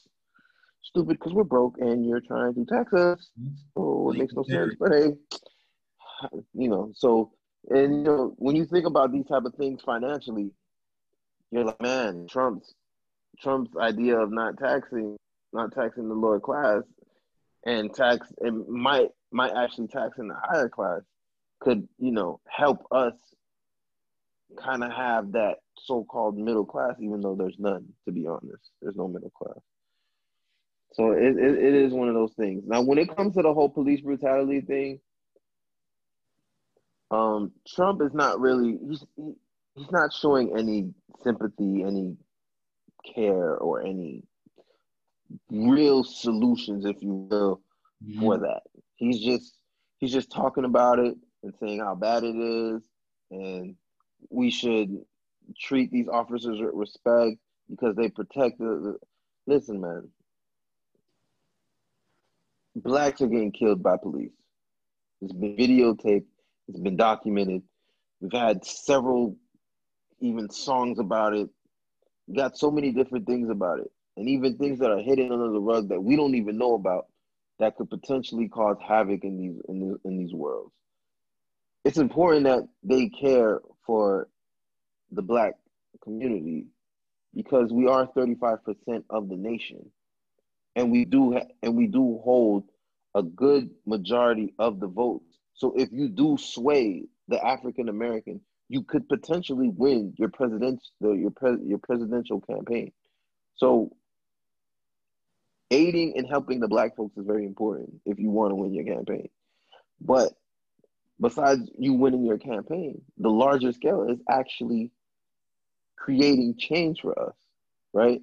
stupid 0.83 1.19
because 1.19 1.33
we're 1.33 1.43
broke 1.43 1.75
and 1.79 2.05
you're 2.05 2.21
trying 2.21 2.53
to 2.55 2.65
tax 2.65 2.93
us. 2.93 3.29
Oh, 3.75 4.11
it 4.11 4.17
makes 4.17 4.33
no 4.33 4.43
sense. 4.43 4.75
But 4.79 4.91
hey, 4.93 5.11
you 6.53 6.69
know, 6.69 6.91
so 6.95 7.31
and 7.69 7.97
you 7.97 8.03
know 8.03 8.33
when 8.37 8.55
you 8.55 8.65
think 8.65 8.85
about 8.85 9.11
these 9.11 9.27
type 9.27 9.43
of 9.45 9.53
things 9.55 9.81
financially, 9.85 10.51
you're 11.51 11.65
like, 11.65 11.81
man, 11.81 12.27
Trump's 12.29 12.73
Trump's 13.39 13.75
idea 13.77 14.17
of 14.17 14.31
not 14.31 14.57
taxing, 14.57 15.17
not 15.53 15.73
taxing 15.73 16.09
the 16.09 16.15
lower 16.15 16.39
class, 16.39 16.83
and 17.65 17.93
tax 17.93 18.27
it 18.39 18.53
might 18.67 19.09
might 19.31 19.53
actually 19.55 19.87
tax 19.87 20.17
in 20.17 20.27
the 20.27 20.35
higher 20.35 20.69
class 20.69 21.01
could 21.59 21.87
you 21.97 22.11
know 22.11 22.39
help 22.47 22.85
us 22.91 23.13
kind 24.61 24.83
of 24.83 24.91
have 24.91 25.33
that 25.33 25.57
so-called 25.77 26.37
middle 26.37 26.65
class 26.65 26.95
even 27.01 27.21
though 27.21 27.35
there's 27.35 27.57
none 27.59 27.85
to 28.05 28.11
be 28.11 28.25
honest. 28.27 28.71
There's 28.81 28.95
no 28.95 29.07
middle 29.07 29.31
class. 29.31 29.59
So 30.93 31.11
it, 31.11 31.37
it, 31.37 31.57
it 31.57 31.73
is 31.75 31.93
one 31.93 32.07
of 32.07 32.15
those 32.15 32.33
things. 32.33 32.63
Now 32.65 32.81
when 32.81 32.97
it 32.97 33.15
comes 33.15 33.35
to 33.35 33.41
the 33.41 33.53
whole 33.53 33.69
police 33.69 34.01
brutality 34.01 34.61
thing 34.61 34.99
um 37.09 37.53
trump 37.73 38.01
is 38.01 38.13
not 38.13 38.39
really 38.39 38.77
he's 38.85 39.05
he, 39.15 39.31
he's 39.77 39.91
not 39.91 40.11
showing 40.13 40.53
any 40.57 40.91
sympathy 41.23 41.83
any 41.83 42.15
care 43.15 43.57
or 43.57 43.81
any 43.81 44.23
real 45.49 46.03
solutions 46.03 46.85
if 46.85 47.01
you 47.01 47.27
will 47.29 47.61
for 48.19 48.37
that 48.37 48.61
he's 48.97 49.19
just 49.19 49.57
he's 49.99 50.11
just 50.11 50.31
talking 50.31 50.65
about 50.65 50.99
it 50.99 51.15
and 51.43 51.53
saying 51.59 51.79
how 51.79 51.95
bad 51.95 52.23
it 52.23 52.35
is, 52.35 52.83
and 53.31 53.75
we 54.29 54.49
should 54.49 55.01
treat 55.59 55.91
these 55.91 56.07
officers 56.07 56.59
with 56.59 56.73
respect 56.73 57.37
because 57.69 57.95
they 57.95 58.09
protect 58.09 58.59
the, 58.59 58.65
the. 58.65 58.97
Listen, 59.45 59.81
man. 59.81 60.09
Blacks 62.75 63.21
are 63.21 63.27
getting 63.27 63.51
killed 63.51 63.81
by 63.81 63.97
police. 63.97 64.31
It's 65.21 65.33
been 65.33 65.55
videotaped. 65.55 66.25
It's 66.67 66.79
been 66.79 66.97
documented. 66.97 67.63
We've 68.19 68.31
had 68.31 68.65
several, 68.65 69.35
even 70.19 70.49
songs 70.49 70.99
about 70.99 71.33
it. 71.33 71.49
We 72.27 72.35
got 72.35 72.57
so 72.57 72.71
many 72.71 72.91
different 72.91 73.25
things 73.25 73.49
about 73.49 73.79
it, 73.79 73.91
and 74.17 74.27
even 74.29 74.57
things 74.57 74.79
that 74.79 74.91
are 74.91 74.99
hidden 74.99 75.31
under 75.31 75.51
the 75.51 75.59
rug 75.59 75.89
that 75.89 76.01
we 76.01 76.15
don't 76.15 76.35
even 76.35 76.57
know 76.57 76.75
about 76.75 77.07
that 77.59 77.75
could 77.77 77.89
potentially 77.89 78.47
cause 78.47 78.77
havoc 78.85 79.23
in 79.23 79.37
these 79.37 79.61
in, 79.69 79.79
these, 79.79 79.97
in 80.05 80.17
these 80.17 80.33
worlds. 80.33 80.73
It's 81.85 81.97
important 81.97 82.45
that 82.45 82.67
they 82.83 83.09
care 83.09 83.61
for 83.85 84.27
the 85.11 85.21
black 85.21 85.53
community 86.03 86.65
because 87.33 87.71
we 87.71 87.87
are 87.87 88.07
35% 88.07 89.03
of 89.09 89.29
the 89.29 89.35
nation. 89.37 89.89
And 90.75 90.91
we 90.91 91.05
do 91.05 91.33
ha- 91.33 91.47
and 91.63 91.75
we 91.75 91.87
do 91.87 92.19
hold 92.23 92.63
a 93.15 93.23
good 93.23 93.69
majority 93.85 94.53
of 94.59 94.79
the 94.79 94.87
votes. 94.87 95.37
So 95.53 95.73
if 95.77 95.89
you 95.91 96.09
do 96.09 96.37
sway 96.37 97.05
the 97.29 97.43
african 97.45 97.89
american 97.89 98.39
you 98.69 98.83
could 98.83 99.07
potentially 99.07 99.69
win 99.69 100.13
your 100.17 100.29
president 100.29 100.81
your 101.01 101.31
pre- 101.31 101.63
your 101.63 101.79
presidential 101.79 102.41
campaign 102.41 102.91
so 103.55 103.91
aiding 105.71 106.17
and 106.17 106.27
helping 106.27 106.59
the 106.59 106.67
black 106.67 106.95
folks 106.95 107.17
is 107.17 107.25
very 107.25 107.45
important 107.45 107.93
if 108.05 108.19
you 108.19 108.29
want 108.29 108.51
to 108.51 108.55
win 108.55 108.73
your 108.73 108.85
campaign 108.85 109.29
but 110.01 110.33
besides 111.19 111.69
you 111.77 111.93
winning 111.93 112.25
your 112.25 112.37
campaign, 112.37 113.01
the 113.17 113.29
larger 113.29 113.71
scale 113.71 114.07
is 114.09 114.19
actually 114.29 114.91
creating 115.95 116.55
change 116.57 117.01
for 117.01 117.17
us, 117.19 117.35
right? 117.93 118.21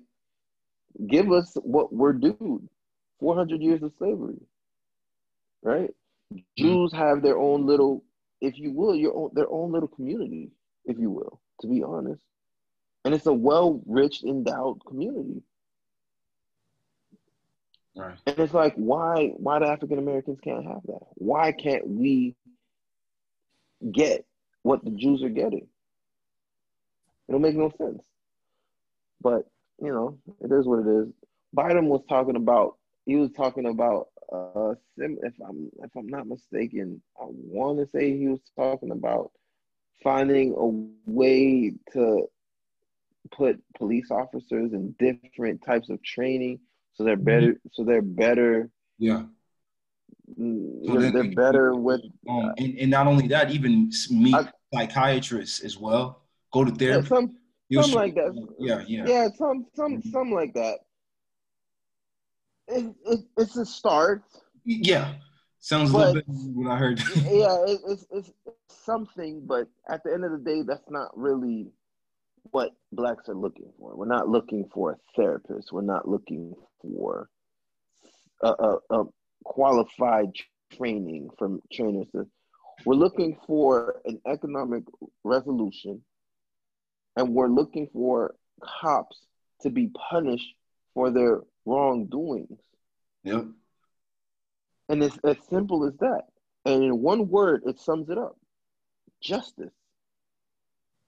Give 1.06 1.32
us 1.32 1.56
what 1.62 1.92
we're 1.92 2.12
due 2.12 2.62
400 3.20 3.60
years 3.60 3.82
of 3.82 3.92
slavery, 3.98 4.40
right? 5.62 5.92
Mm-hmm. 6.32 6.38
Jews 6.56 6.92
have 6.92 7.22
their 7.22 7.38
own 7.38 7.66
little, 7.66 8.04
if 8.44 8.58
you 8.58 8.72
will, 8.72 8.94
your 8.94 9.14
own, 9.16 9.30
their 9.34 9.50
own 9.50 9.72
little 9.72 9.88
community, 9.88 10.50
if 10.84 10.98
you 10.98 11.10
will, 11.10 11.40
to 11.60 11.66
be 11.66 11.82
honest. 11.82 12.22
And 13.04 13.14
it's 13.14 13.26
a 13.26 13.32
well 13.32 13.80
rich, 13.86 14.22
endowed 14.22 14.84
community. 14.86 15.42
Right. 17.96 18.16
And 18.26 18.38
it's 18.38 18.54
like, 18.54 18.74
why, 18.74 19.32
why 19.36 19.60
the 19.60 19.66
African 19.66 19.98
Americans 19.98 20.40
can't 20.42 20.64
have 20.64 20.82
that? 20.86 21.06
Why 21.14 21.52
can't 21.52 21.86
we 21.86 22.34
get 23.92 24.24
what 24.62 24.84
the 24.84 24.90
Jews 24.90 25.22
are 25.22 25.28
getting. 25.28 25.66
It 27.28 27.32
don't 27.32 27.42
make 27.42 27.56
no 27.56 27.70
sense. 27.78 28.02
But 29.20 29.46
you 29.80 29.92
know, 29.92 30.18
it 30.40 30.52
is 30.52 30.66
what 30.66 30.80
it 30.80 30.86
is. 30.86 31.08
Biden 31.56 31.86
was 31.86 32.02
talking 32.08 32.36
about. 32.36 32.76
He 33.06 33.16
was 33.16 33.30
talking 33.32 33.66
about. 33.66 34.08
Uh, 34.34 34.74
if 34.96 35.34
I'm 35.46 35.70
if 35.82 35.90
I'm 35.96 36.08
not 36.08 36.26
mistaken, 36.26 37.00
I 37.20 37.24
want 37.28 37.78
to 37.78 37.86
say 37.96 38.16
he 38.16 38.28
was 38.28 38.40
talking 38.56 38.90
about 38.90 39.30
finding 40.02 40.54
a 40.56 41.10
way 41.10 41.72
to 41.92 42.28
put 43.30 43.62
police 43.76 44.10
officers 44.10 44.72
in 44.72 44.94
different 44.98 45.62
types 45.64 45.88
of 45.90 46.02
training 46.02 46.58
So 46.94 47.04
they're 47.04 47.16
better. 47.16 47.56
So 47.72 47.84
they're 47.84 48.02
better. 48.02 48.70
Yeah. 48.98 49.22
So 50.36 50.98
they're, 50.98 51.10
they're 51.10 51.34
better 51.34 51.74
with. 51.74 52.00
Um, 52.28 52.52
and, 52.58 52.78
and 52.78 52.90
not 52.90 53.06
only 53.06 53.26
that, 53.28 53.50
even 53.50 53.90
meet 54.10 54.34
I- 54.34 54.50
psychiatrists 54.72 55.60
as 55.64 55.78
well. 55.78 56.22
Go 56.52 56.64
to 56.64 56.70
Yeah, 56.72 56.76
therapy. 56.78 57.08
some 57.08 57.36
some 57.72 57.92
like 57.92 58.14
that. 58.14 58.30
Yeah, 58.58 58.84
yeah. 58.86 59.04
Yeah, 59.06 59.28
some 59.36 59.66
some 59.74 60.00
Mhm. 60.02 60.10
some 60.12 60.30
like 60.32 60.54
that. 60.54 60.80
It, 62.68 62.94
it, 63.06 63.20
it's 63.36 63.56
a 63.56 63.66
start. 63.66 64.22
Yeah. 64.64 65.14
Sounds 65.64 65.92
a 65.92 65.96
little 65.96 66.14
bit 66.14 66.24
when 66.28 66.70
I 66.70 66.76
heard. 66.76 67.00
yeah, 67.16 67.56
it, 67.66 67.80
it's, 67.88 68.06
it's 68.10 68.32
something, 68.68 69.46
but 69.46 69.66
at 69.88 70.02
the 70.04 70.12
end 70.12 70.24
of 70.24 70.32
the 70.32 70.38
day, 70.38 70.62
that's 70.62 70.90
not 70.90 71.16
really 71.16 71.68
what 72.50 72.72
blacks 72.92 73.30
are 73.30 73.34
looking 73.34 73.72
for. 73.78 73.96
We're 73.96 74.04
not 74.04 74.28
looking 74.28 74.68
for 74.72 74.92
a 74.92 74.96
therapist. 75.16 75.72
We're 75.72 75.80
not 75.80 76.06
looking 76.06 76.54
for 76.82 77.30
a, 78.42 78.48
a, 78.48 78.78
a 78.90 79.04
qualified 79.44 80.32
training 80.76 81.30
from 81.38 81.62
trainers. 81.72 82.08
We're 82.84 82.94
looking 82.94 83.38
for 83.46 84.02
an 84.04 84.20
economic 84.26 84.84
resolution, 85.22 86.02
and 87.16 87.30
we're 87.30 87.48
looking 87.48 87.88
for 87.92 88.34
cops 88.62 89.18
to 89.62 89.70
be 89.70 89.88
punished 90.10 90.54
for 90.92 91.10
their 91.10 91.40
wrongdoings. 91.64 92.60
Yep. 93.24 93.46
And 94.88 95.02
it's 95.02 95.18
as 95.24 95.36
simple 95.48 95.86
as 95.86 95.96
that. 95.98 96.24
And 96.64 96.82
in 96.82 97.00
one 97.00 97.28
word, 97.28 97.62
it 97.66 97.80
sums 97.80 98.10
it 98.10 98.18
up 98.18 98.36
justice. 99.24 99.72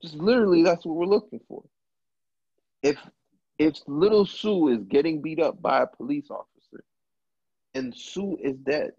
Just 0.03 0.15
literally, 0.15 0.63
that's 0.63 0.85
what 0.85 0.97
we're 0.97 1.07
looking 1.07 1.41
for. 1.49 1.63
If 2.83 2.97
if 3.59 3.77
little 3.87 4.27
Sue 4.27 4.69
is 4.69 4.85
getting 4.85 5.23
beat 5.23 5.41
up 5.41 5.63
by 5.63 5.83
a 5.83 5.87
police 5.87 6.29
officer 6.31 6.85
and 7.75 7.95
Sue 7.95 8.37
is 8.43 8.57
dead 8.57 8.91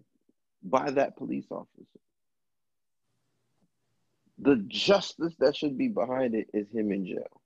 by 0.64 0.90
that 0.92 1.16
police 1.16 1.46
officer, 1.52 2.00
the 4.40 4.56
justice 4.68 5.34
that 5.40 5.56
should 5.56 5.78
be 5.78 5.90
behind 5.90 6.34
it 6.34 6.48
is 6.54 6.68
him 6.72 6.92
in 6.92 7.06
jail, 7.06 7.42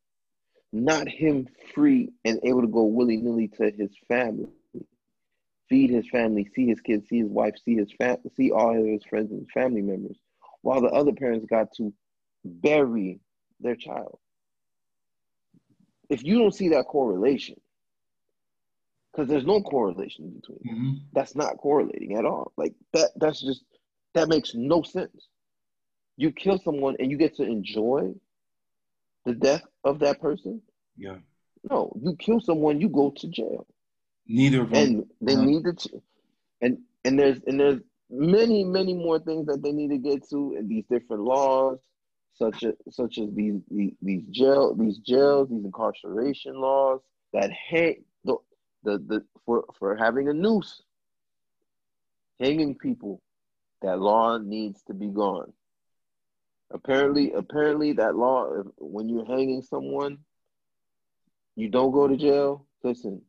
not 0.73 1.07
him 1.07 1.47
free 1.73 2.09
and 2.25 2.39
able 2.43 2.61
to 2.61 2.67
go 2.67 2.83
willy 2.83 3.17
nilly 3.17 3.47
to 3.47 3.71
his 3.71 3.91
family 4.07 4.47
feed 5.71 5.89
his 5.89 6.07
family, 6.09 6.45
see 6.53 6.67
his 6.67 6.81
kids, 6.81 7.07
see 7.07 7.19
his 7.19 7.29
wife, 7.29 7.55
see 7.63 7.75
his 7.75 7.91
fam- 7.97 8.17
see 8.35 8.51
all 8.51 8.77
of 8.77 8.85
his 8.85 9.03
friends 9.05 9.31
and 9.31 9.49
family 9.51 9.81
members, 9.81 10.17
while 10.63 10.81
the 10.81 10.89
other 10.89 11.13
parents 11.13 11.45
got 11.49 11.71
to 11.77 11.93
bury 12.43 13.19
their 13.61 13.75
child. 13.75 14.19
If 16.09 16.23
you 16.25 16.37
don't 16.37 16.53
see 16.53 16.69
that 16.69 16.87
correlation, 16.87 17.55
because 19.11 19.29
there's 19.29 19.45
no 19.45 19.61
correlation 19.61 20.29
between 20.31 20.59
them, 20.65 20.77
hmm 20.77 20.93
that's 21.13 21.35
not 21.35 21.57
correlating 21.57 22.17
at 22.17 22.25
all. 22.25 22.51
Like 22.57 22.73
that, 22.93 23.11
that's 23.15 23.41
just 23.41 23.63
that 24.13 24.27
makes 24.27 24.53
no 24.53 24.81
sense. 24.81 25.27
You 26.17 26.31
kill 26.31 26.59
someone 26.59 26.95
and 26.99 27.09
you 27.09 27.17
get 27.17 27.35
to 27.35 27.43
enjoy 27.43 28.13
the 29.25 29.33
death 29.33 29.63
of 29.83 29.99
that 29.99 30.19
person. 30.21 30.61
Yeah. 30.97 31.17
No, 31.69 31.91
you 32.01 32.15
kill 32.15 32.39
someone, 32.41 32.81
you 32.81 32.89
go 32.89 33.11
to 33.11 33.27
jail. 33.27 33.67
Neither 34.27 34.61
of 34.61 34.69
them. 34.71 34.77
and 34.79 35.05
they 35.21 35.33
Uh-huh. 35.33 35.45
need 35.45 35.63
to 35.65 35.73
ch- 35.73 35.93
and 36.61 36.77
and 37.05 37.19
there's 37.19 37.39
and 37.47 37.59
there's 37.59 37.81
many 38.09 38.63
many 38.63 38.93
more 38.93 39.19
things 39.19 39.45
that 39.47 39.61
they 39.61 39.71
need 39.71 39.89
to 39.89 39.97
get 39.97 40.27
to 40.29 40.55
in 40.57 40.67
these 40.67 40.85
different 40.89 41.23
laws 41.23 41.79
such 42.33 42.63
as 42.63 42.73
such 42.89 43.17
as 43.19 43.29
these 43.33 43.61
these, 43.69 43.93
these 44.01 44.23
jail 44.27 44.73
these 44.75 44.97
jails 44.99 45.49
these 45.49 45.63
incarceration 45.65 46.55
laws 46.59 46.99
that 47.33 47.51
hang 47.51 48.03
the, 48.25 48.35
the 48.83 48.97
the 48.99 49.25
for 49.45 49.65
for 49.77 49.95
having 49.95 50.29
a 50.29 50.33
noose 50.33 50.81
hanging 52.39 52.75
people 52.75 53.21
that 53.81 53.99
law 53.99 54.37
needs 54.37 54.81
to 54.83 54.93
be 54.93 55.07
gone 55.07 55.51
apparently 56.73 57.31
apparently 57.33 57.93
that 57.93 58.15
law 58.15 58.63
when 58.77 59.09
you're 59.09 59.25
hanging 59.25 59.61
someone 59.61 60.17
you 61.55 61.69
don't 61.69 61.91
go 61.91 62.07
to 62.07 62.17
jail 62.17 62.65
listen 62.83 63.21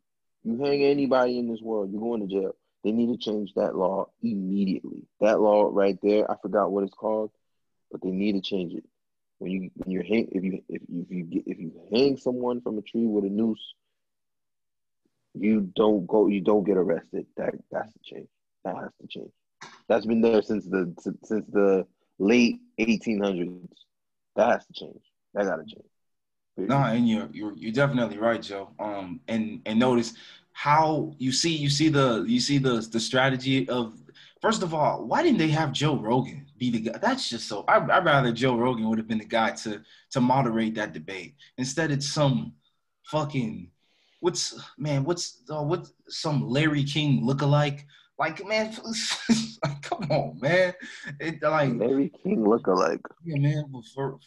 you 0.45 0.59
hang 0.59 0.83
anybody 0.83 1.39
in 1.39 1.49
this 1.49 1.61
world, 1.61 1.91
you're 1.93 2.01
going 2.01 2.21
to 2.21 2.27
jail. 2.27 2.57
They 2.83 2.91
need 2.91 3.13
to 3.13 3.17
change 3.17 3.55
that 3.55 3.77
law 3.77 4.09
immediately. 4.23 5.03
That 5.21 5.41
law 5.41 5.71
right 5.73 5.97
there, 6.03 6.29
I 6.29 6.35
forgot 6.43 6.73
what 6.73 6.83
it's 6.83 6.95
called, 6.95 7.31
but 7.93 8.03
they 8.03 8.11
need 8.11 8.33
to 8.33 8.41
change 8.41 8.75
it. 8.75 8.85
When 9.39 9.53
you 9.53 9.71
when 9.77 9.91
you're 9.91 10.05
hang 10.05 10.29
if 10.33 10.43
you 10.43 10.63
if 10.69 10.83
you 10.89 11.03
if 11.03 11.11
you 11.11 11.25
get, 11.25 11.43
if 11.47 11.59
you 11.59 11.73
hang 11.93 12.17
someone 12.17 12.61
from 12.61 12.79
a 12.79 12.83
tree 12.83 13.07
with 13.07 13.25
a 13.25 13.29
noose, 13.29 13.75
you 15.35 15.73
don't 15.75 16.07
go 16.07 16.29
you 16.29 16.41
don't 16.41 16.65
get 16.65 16.77
arrested. 16.77 17.27
That 17.37 17.55
that's 17.71 17.93
to 17.93 17.99
change. 18.05 18.29
That 18.65 18.77
has 18.77 18.91
to 19.01 19.07
change. 19.09 19.33
That's 19.89 20.07
been 20.07 20.21
there 20.21 20.43
since 20.43 20.65
the 20.65 20.95
since 21.25 21.45
the 21.53 21.87
late 22.23 22.61
1800s. 22.81 23.69
That 24.37 24.51
has 24.51 24.67
to 24.67 24.73
change. 24.73 25.03
That 25.35 25.45
gotta 25.47 25.65
change. 25.65 25.87
Period. 26.57 26.71
No, 26.71 26.77
and 26.77 27.09
you're 27.09 27.29
you're 27.33 27.55
you're 27.55 27.73
definitely 27.73 28.19
right, 28.19 28.41
Joe. 28.41 28.71
Um, 28.79 29.21
and 29.29 29.61
and 29.67 29.79
notice 29.79 30.15
how 30.53 31.15
you 31.19 31.33
see 31.33 31.55
you 31.55 31.71
see 31.71 31.89
the 31.89 32.25
you 32.27 32.41
see 32.41 32.59
the 32.59 32.87
the 32.93 33.01
strategy 33.01 33.69
of 33.69 33.95
first 34.41 34.63
of 34.63 34.75
all, 34.75 35.07
why 35.07 35.23
didn't 35.23 35.39
they 35.39 35.49
have 35.49 35.73
Joe 35.73 35.97
Rogan 35.97 36.47
be 36.59 36.71
the 36.71 36.81
guy? 36.81 36.99
That's 36.99 37.29
just 37.29 37.49
so. 37.49 37.65
I 37.69 37.77
I'd 37.77 38.05
rather 38.05 38.33
Joe 38.33 38.57
Rogan 38.57 38.89
would 38.89 38.99
have 38.99 39.09
been 39.09 39.19
the 39.19 39.25
guy 39.25 39.53
to 39.63 39.81
to 40.11 40.21
moderate 40.21 40.75
that 40.77 40.93
debate. 40.93 41.35
Instead, 41.59 41.91
it's 41.91 42.09
some 42.09 42.53
fucking 43.05 43.71
what's 44.21 44.61
man 44.79 45.05
what's 45.05 45.43
uh, 45.51 45.63
what 45.63 45.89
some 46.09 46.47
Larry 46.47 46.85
King 46.85 47.23
lookalike. 47.23 47.85
Like 48.19 48.47
man, 48.47 48.73
like, 49.65 49.83
come 49.83 50.11
on, 50.11 50.39
man. 50.41 50.75
It 51.19 51.43
like 51.43 51.75
Larry 51.75 52.13
King 52.23 52.49
look 52.49 52.67
alike. 52.67 53.01
yeah, 53.25 53.39
man. 53.39 53.65
But 53.73 53.85
for 53.95 54.19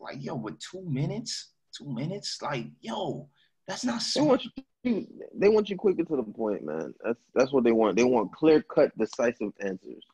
like 0.00 0.22
yo, 0.24 0.34
with 0.34 0.58
two 0.58 0.82
minutes, 0.88 1.52
two 1.76 1.92
minutes, 1.92 2.40
like 2.42 2.66
yo, 2.80 3.28
that's 3.66 3.84
not 3.84 4.02
so. 4.02 4.36
you. 4.82 5.06
They 5.34 5.48
want 5.48 5.70
you 5.70 5.76
quicker 5.76 6.04
to 6.04 6.16
the 6.16 6.22
point, 6.22 6.64
man. 6.64 6.94
That's 7.04 7.18
that's 7.34 7.52
what 7.52 7.64
they 7.64 7.72
want. 7.72 7.96
They 7.96 8.04
want 8.04 8.32
clear 8.32 8.62
cut, 8.62 8.96
decisive 8.98 9.52
answers. 9.60 10.04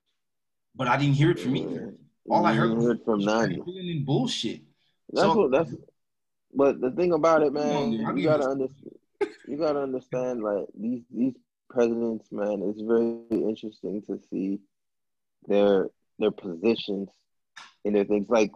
But 0.77 0.87
I 0.89 0.97
didn't 0.97 1.15
hear 1.15 1.31
it 1.33 1.41
from 1.41 1.57
either. 1.57 1.95
All 2.31 2.47
I 2.47 2.55
heard 2.55 2.81
heard 2.81 3.01
from 3.05 3.21
Nani. 3.21 3.59
bullshit. 4.05 4.63
That's 5.13 5.27
So- 5.27 5.37
what 5.37 5.51
that's. 5.51 5.75
But 6.53 6.81
the 6.81 6.91
thing 6.91 7.13
about 7.13 7.43
it, 7.43 7.49
on, 7.49 7.55
man, 7.55 7.91
dude. 7.93 8.05
How 8.05 8.13
do 8.13 8.21
you 8.21 8.25
you 8.25 8.29
gotta 8.29 8.49
understand. 8.49 8.97
You 9.47 9.57
gotta 9.57 9.81
understand, 9.81 10.43
like 10.43 10.67
these 10.79 11.03
these 11.11 11.35
presidents, 11.71 12.31
man. 12.31 12.63
It's 12.63 12.83
very 12.83 13.21
interesting 13.31 14.03
to 14.07 14.21
see 14.31 14.61
their 15.47 15.89
their 16.19 16.31
positions 16.31 17.09
and 17.85 17.97
their 17.97 18.05
things. 18.05 18.27
Like 18.29 18.51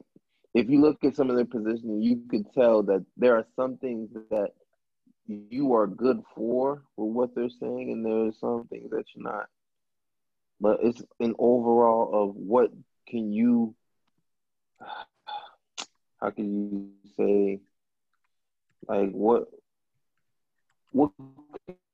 if 0.54 0.68
you 0.68 0.80
look 0.80 1.02
at 1.04 1.16
some 1.16 1.30
of 1.30 1.36
their 1.36 1.44
positions, 1.44 2.04
you 2.04 2.22
could 2.28 2.52
tell 2.52 2.82
that 2.84 3.04
there 3.16 3.36
are 3.36 3.46
some 3.56 3.78
things 3.78 4.10
that 4.30 4.50
you 5.26 5.74
are 5.74 5.86
good 5.86 6.22
for 6.34 6.82
with 6.96 7.12
what 7.14 7.34
they're 7.34 7.48
saying, 7.48 7.90
and 7.92 8.04
there 8.04 8.26
are 8.26 8.32
some 8.40 8.66
things 8.68 8.90
that 8.90 9.04
you're 9.14 9.24
not. 9.24 9.46
But 10.60 10.80
it's 10.82 11.02
an 11.20 11.34
overall 11.38 12.10
of 12.12 12.36
what 12.36 12.70
can 13.08 13.32
you, 13.32 13.74
how 16.20 16.30
can 16.30 16.52
you 16.54 16.90
say, 17.16 17.60
like 18.86 19.10
what, 19.10 19.48
what 20.94 21.10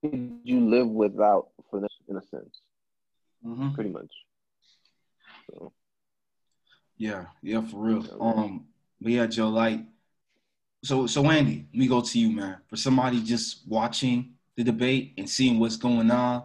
could 0.03 0.41
you 0.45 0.61
live 0.69 0.89
without 0.89 1.49
for 1.71 1.81
this, 1.81 1.91
in 2.09 2.17
a 2.17 2.23
sense, 2.23 2.61
Mhm. 3.45 3.75
pretty 3.75 3.91
much. 3.91 4.13
So 5.47 5.73
Yeah, 6.99 7.25
yeah, 7.43 7.63
for 7.63 7.79
real. 7.79 8.05
Yeah. 8.05 8.17
Um, 8.21 8.67
but 9.01 9.13
yeah, 9.13 9.27
Joe, 9.27 9.49
like, 9.49 9.81
so 10.85 11.07
so 11.07 11.25
Andy, 11.31 11.67
let 11.73 11.79
me 11.79 11.87
go 11.89 12.03
to 12.03 12.19
you, 12.19 12.31
man. 12.31 12.59
For 12.69 12.77
somebody 12.77 13.23
just 13.23 13.67
watching 13.67 14.35
the 14.57 14.65
debate 14.65 15.15
and 15.17 15.29
seeing 15.29 15.59
what's 15.59 15.77
going 15.79 16.11
on, 16.11 16.45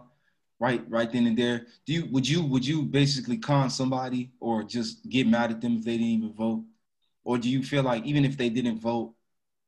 right, 0.58 0.82
right 0.88 1.12
then 1.12 1.26
and 1.26 1.36
there, 1.36 1.66
do 1.84 1.92
you 1.92 2.06
would 2.06 2.26
you 2.26 2.42
would 2.42 2.64
you 2.66 2.82
basically 2.82 3.36
con 3.36 3.68
somebody 3.68 4.30
or 4.40 4.62
just 4.62 5.06
get 5.10 5.26
mad 5.26 5.50
at 5.50 5.60
them 5.60 5.76
if 5.76 5.84
they 5.84 5.98
didn't 5.98 6.06
even 6.18 6.32
vote, 6.32 6.64
or 7.22 7.36
do 7.36 7.50
you 7.50 7.62
feel 7.62 7.82
like 7.82 8.04
even 8.06 8.24
if 8.24 8.36
they 8.38 8.48
didn't 8.48 8.78
vote, 8.78 9.14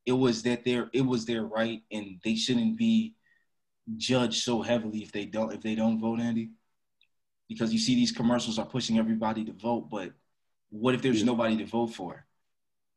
it 0.08 0.12
was 0.12 0.42
that 0.42 0.64
their 0.64 0.88
it 0.94 1.02
was 1.02 1.26
their 1.26 1.44
right 1.44 1.82
and 1.92 2.18
they 2.24 2.34
shouldn't 2.34 2.78
be 2.78 3.14
judged 3.98 4.42
so 4.42 4.62
heavily 4.62 5.02
if 5.02 5.12
they 5.12 5.26
don't 5.26 5.52
if 5.52 5.60
they 5.60 5.74
don't 5.74 6.00
vote, 6.00 6.18
Andy? 6.18 6.48
Because 7.46 7.74
you 7.74 7.78
see 7.78 7.94
these 7.94 8.10
commercials 8.10 8.58
are 8.58 8.64
pushing 8.64 8.98
everybody 8.98 9.44
to 9.44 9.52
vote, 9.52 9.90
but 9.90 10.12
what 10.70 10.94
if 10.94 11.02
there's 11.02 11.20
Yeah. 11.20 11.26
nobody 11.26 11.58
to 11.58 11.66
vote 11.66 11.88
for? 11.88 12.26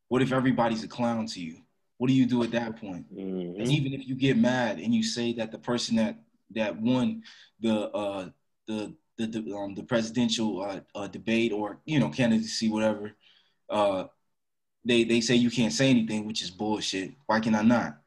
What 0.07 0.21
if 0.21 0.31
everybody's 0.31 0.85
a 0.85 0.87
clown 0.87 1.25
to 1.27 1.41
you? 1.41 1.57
What 1.97 2.07
do 2.07 2.13
you 2.13 2.25
do 2.25 2.43
at 2.43 2.51
that 2.51 2.77
point? 2.77 3.05
mhm. 3.13 3.59
And 3.59 3.67
even 3.69 3.93
if 3.93 4.07
you 4.07 4.15
get 4.15 4.37
mad 4.37 4.79
and 4.79 4.95
you 4.95 5.03
say 5.03 5.33
that 5.33 5.51
the 5.51 5.59
person 5.59 5.97
that 5.97 6.15
that 6.51 6.81
won 6.81 7.23
the 7.59 7.75
uh, 7.91 8.29
the 8.67 8.95
the 9.17 9.27
the, 9.27 9.53
um, 9.53 9.75
the 9.75 9.83
presidential 9.83 10.61
uh, 10.61 10.79
uh, 10.95 11.07
debate 11.07 11.51
or 11.51 11.81
you 11.85 11.99
know 11.99 12.09
candidacy 12.09 12.69
whatever, 12.69 13.05
uh, 13.69 14.05
they 14.83 15.03
they 15.03 15.21
say 15.21 15.35
you 15.35 15.51
can't 15.51 15.73
say 15.73 15.89
anything, 15.89 16.25
which 16.25 16.41
is 16.41 16.51
bullshit. 16.51 17.13
Why 17.25 17.39
can 17.39 17.55
I 17.55 17.61
not? 17.61 17.97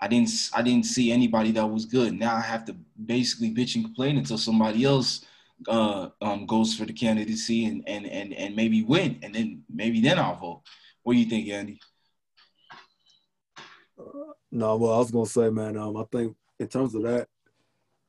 I 0.00 0.06
didn't 0.06 0.30
I 0.54 0.62
didn't 0.62 0.86
see 0.86 1.10
anybody 1.10 1.50
that 1.52 1.66
was 1.66 1.84
good. 1.84 2.14
Now 2.14 2.36
I 2.36 2.40
have 2.40 2.64
to 2.66 2.76
basically 3.04 3.54
bitch 3.54 3.74
and 3.74 3.84
complain 3.84 4.16
until 4.16 4.38
somebody 4.38 4.84
else 4.84 5.24
uh, 5.66 6.10
um, 6.22 6.46
goes 6.46 6.74
for 6.76 6.84
the 6.84 6.92
candidacy 6.92 7.64
and, 7.64 7.82
and 7.88 8.06
and 8.06 8.32
and 8.32 8.54
maybe 8.54 8.82
win, 8.82 9.18
and 9.22 9.34
then 9.34 9.64
maybe 9.72 10.00
then 10.00 10.18
I'll 10.18 10.36
vote. 10.36 10.62
What 11.02 11.14
do 11.14 11.18
you 11.18 11.26
think, 11.26 11.48
Andy? 11.48 11.80
No, 14.50 14.76
well, 14.76 14.92
I 14.92 14.98
was 14.98 15.10
gonna 15.10 15.26
say, 15.26 15.50
man, 15.50 15.76
um, 15.76 15.96
I 15.96 16.04
think 16.12 16.36
in 16.60 16.68
terms 16.68 16.94
of 16.94 17.02
that, 17.02 17.28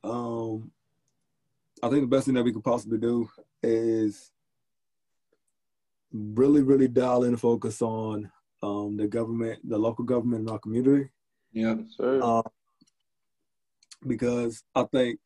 um, 0.04 0.70
I 1.82 1.88
think 1.88 2.02
the 2.02 2.16
best 2.16 2.26
thing 2.26 2.34
that 2.34 2.44
we 2.44 2.52
could 2.52 2.64
possibly 2.64 2.98
do 2.98 3.28
is 3.62 4.30
really, 6.12 6.62
really 6.62 6.88
dial 6.88 7.24
in 7.24 7.30
and 7.30 7.40
focus 7.40 7.82
on 7.82 8.30
um, 8.62 8.96
the 8.96 9.06
government, 9.06 9.60
the 9.68 9.78
local 9.78 10.04
government 10.04 10.42
in 10.42 10.52
our 10.52 10.58
community. 10.58 11.10
Yeah, 11.52 11.76
Sir. 11.96 12.20
Um, 12.22 12.42
because 14.06 14.62
I 14.74 14.84
think 14.84 15.18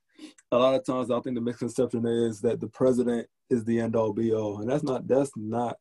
a 0.53 0.59
lot 0.59 0.75
of 0.75 0.85
times 0.85 1.11
I 1.11 1.21
think 1.21 1.37
the 1.37 1.41
misconception 1.41 2.07
is 2.07 2.41
that 2.41 2.61
the 2.61 2.69
president 2.69 3.27
is 3.51 3.65
the 3.65 3.81
end 3.81 3.97
all 3.97 4.13
be 4.13 4.33
all, 4.33 4.61
and 4.61 4.71
that's 4.71 4.85
not 4.85 5.07
that's 5.07 5.33
not. 5.37 5.77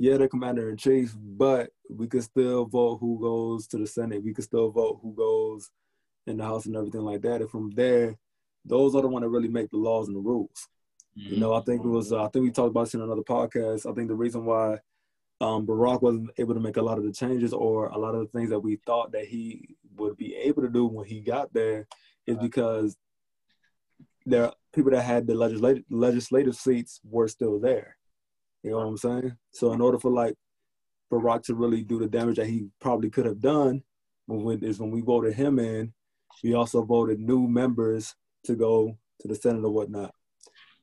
Yeah, 0.00 0.16
the 0.16 0.28
commander 0.28 0.70
in 0.70 0.76
chief, 0.76 1.16
but 1.18 1.70
we 1.90 2.06
could 2.06 2.22
still 2.22 2.66
vote 2.66 2.98
who 3.00 3.18
goes 3.20 3.66
to 3.68 3.78
the 3.78 3.86
Senate. 3.86 4.22
We 4.22 4.32
could 4.32 4.44
still 4.44 4.70
vote 4.70 5.00
who 5.02 5.12
goes 5.12 5.72
in 6.28 6.36
the 6.36 6.44
House 6.44 6.66
and 6.66 6.76
everything 6.76 7.00
like 7.00 7.22
that. 7.22 7.40
And 7.40 7.50
from 7.50 7.70
there, 7.70 8.16
those 8.64 8.94
are 8.94 9.02
the 9.02 9.08
one 9.08 9.22
that 9.22 9.28
really 9.28 9.48
make 9.48 9.70
the 9.70 9.76
laws 9.76 10.06
and 10.06 10.16
the 10.16 10.20
rules. 10.20 10.68
You 11.20 11.38
know, 11.38 11.52
I 11.52 11.60
think 11.62 11.84
it 11.84 11.88
was. 11.88 12.12
Uh, 12.12 12.24
I 12.24 12.28
think 12.28 12.44
we 12.44 12.50
talked 12.52 12.70
about 12.70 12.84
this 12.84 12.94
in 12.94 13.00
another 13.00 13.22
podcast. 13.22 13.90
I 13.90 13.94
think 13.94 14.08
the 14.08 14.14
reason 14.14 14.44
why 14.44 14.78
um, 15.40 15.66
Barack 15.66 16.00
wasn't 16.00 16.30
able 16.38 16.54
to 16.54 16.60
make 16.60 16.76
a 16.76 16.82
lot 16.82 16.96
of 16.96 17.04
the 17.04 17.12
changes 17.12 17.52
or 17.52 17.86
a 17.86 17.98
lot 17.98 18.14
of 18.14 18.20
the 18.20 18.38
things 18.38 18.50
that 18.50 18.60
we 18.60 18.76
thought 18.86 19.12
that 19.12 19.24
he 19.24 19.76
would 19.96 20.16
be 20.16 20.36
able 20.36 20.62
to 20.62 20.68
do 20.68 20.86
when 20.86 21.06
he 21.06 21.20
got 21.20 21.52
there 21.52 21.88
is 22.26 22.36
because 22.38 22.96
there 24.26 24.44
are 24.44 24.52
people 24.72 24.92
that 24.92 25.02
had 25.02 25.26
the 25.26 25.34
legislative 25.34 25.82
legislative 25.90 26.54
seats 26.54 27.00
were 27.02 27.26
still 27.26 27.58
there. 27.58 27.96
You 28.62 28.70
know 28.70 28.78
what 28.78 28.86
I'm 28.86 28.96
saying? 28.96 29.36
So 29.50 29.72
in 29.72 29.80
order 29.80 29.98
for 29.98 30.12
like 30.12 30.34
Barack 31.12 31.42
to 31.44 31.54
really 31.54 31.82
do 31.82 31.98
the 31.98 32.06
damage 32.06 32.36
that 32.36 32.46
he 32.46 32.68
probably 32.80 33.10
could 33.10 33.26
have 33.26 33.40
done, 33.40 33.82
when 34.26 34.62
is 34.62 34.78
when 34.78 34.92
we 34.92 35.00
voted 35.00 35.34
him 35.34 35.58
in, 35.58 35.92
we 36.44 36.54
also 36.54 36.82
voted 36.82 37.18
new 37.18 37.48
members 37.48 38.14
to 38.44 38.54
go 38.54 38.96
to 39.20 39.28
the 39.28 39.34
Senate 39.34 39.64
or 39.64 39.70
whatnot. 39.70 40.14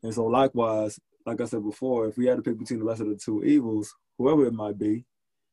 And 0.03 0.13
so 0.13 0.25
likewise, 0.25 0.99
like 1.25 1.41
I 1.41 1.45
said 1.45 1.63
before, 1.63 2.07
if 2.07 2.17
we 2.17 2.27
had 2.27 2.37
to 2.37 2.43
pick 2.43 2.57
between 2.59 2.79
the 2.79 2.85
lesser 2.85 3.03
of 3.03 3.09
the 3.09 3.15
two 3.15 3.43
evils, 3.43 3.93
whoever 4.17 4.45
it 4.45 4.53
might 4.53 4.77
be, 4.77 5.05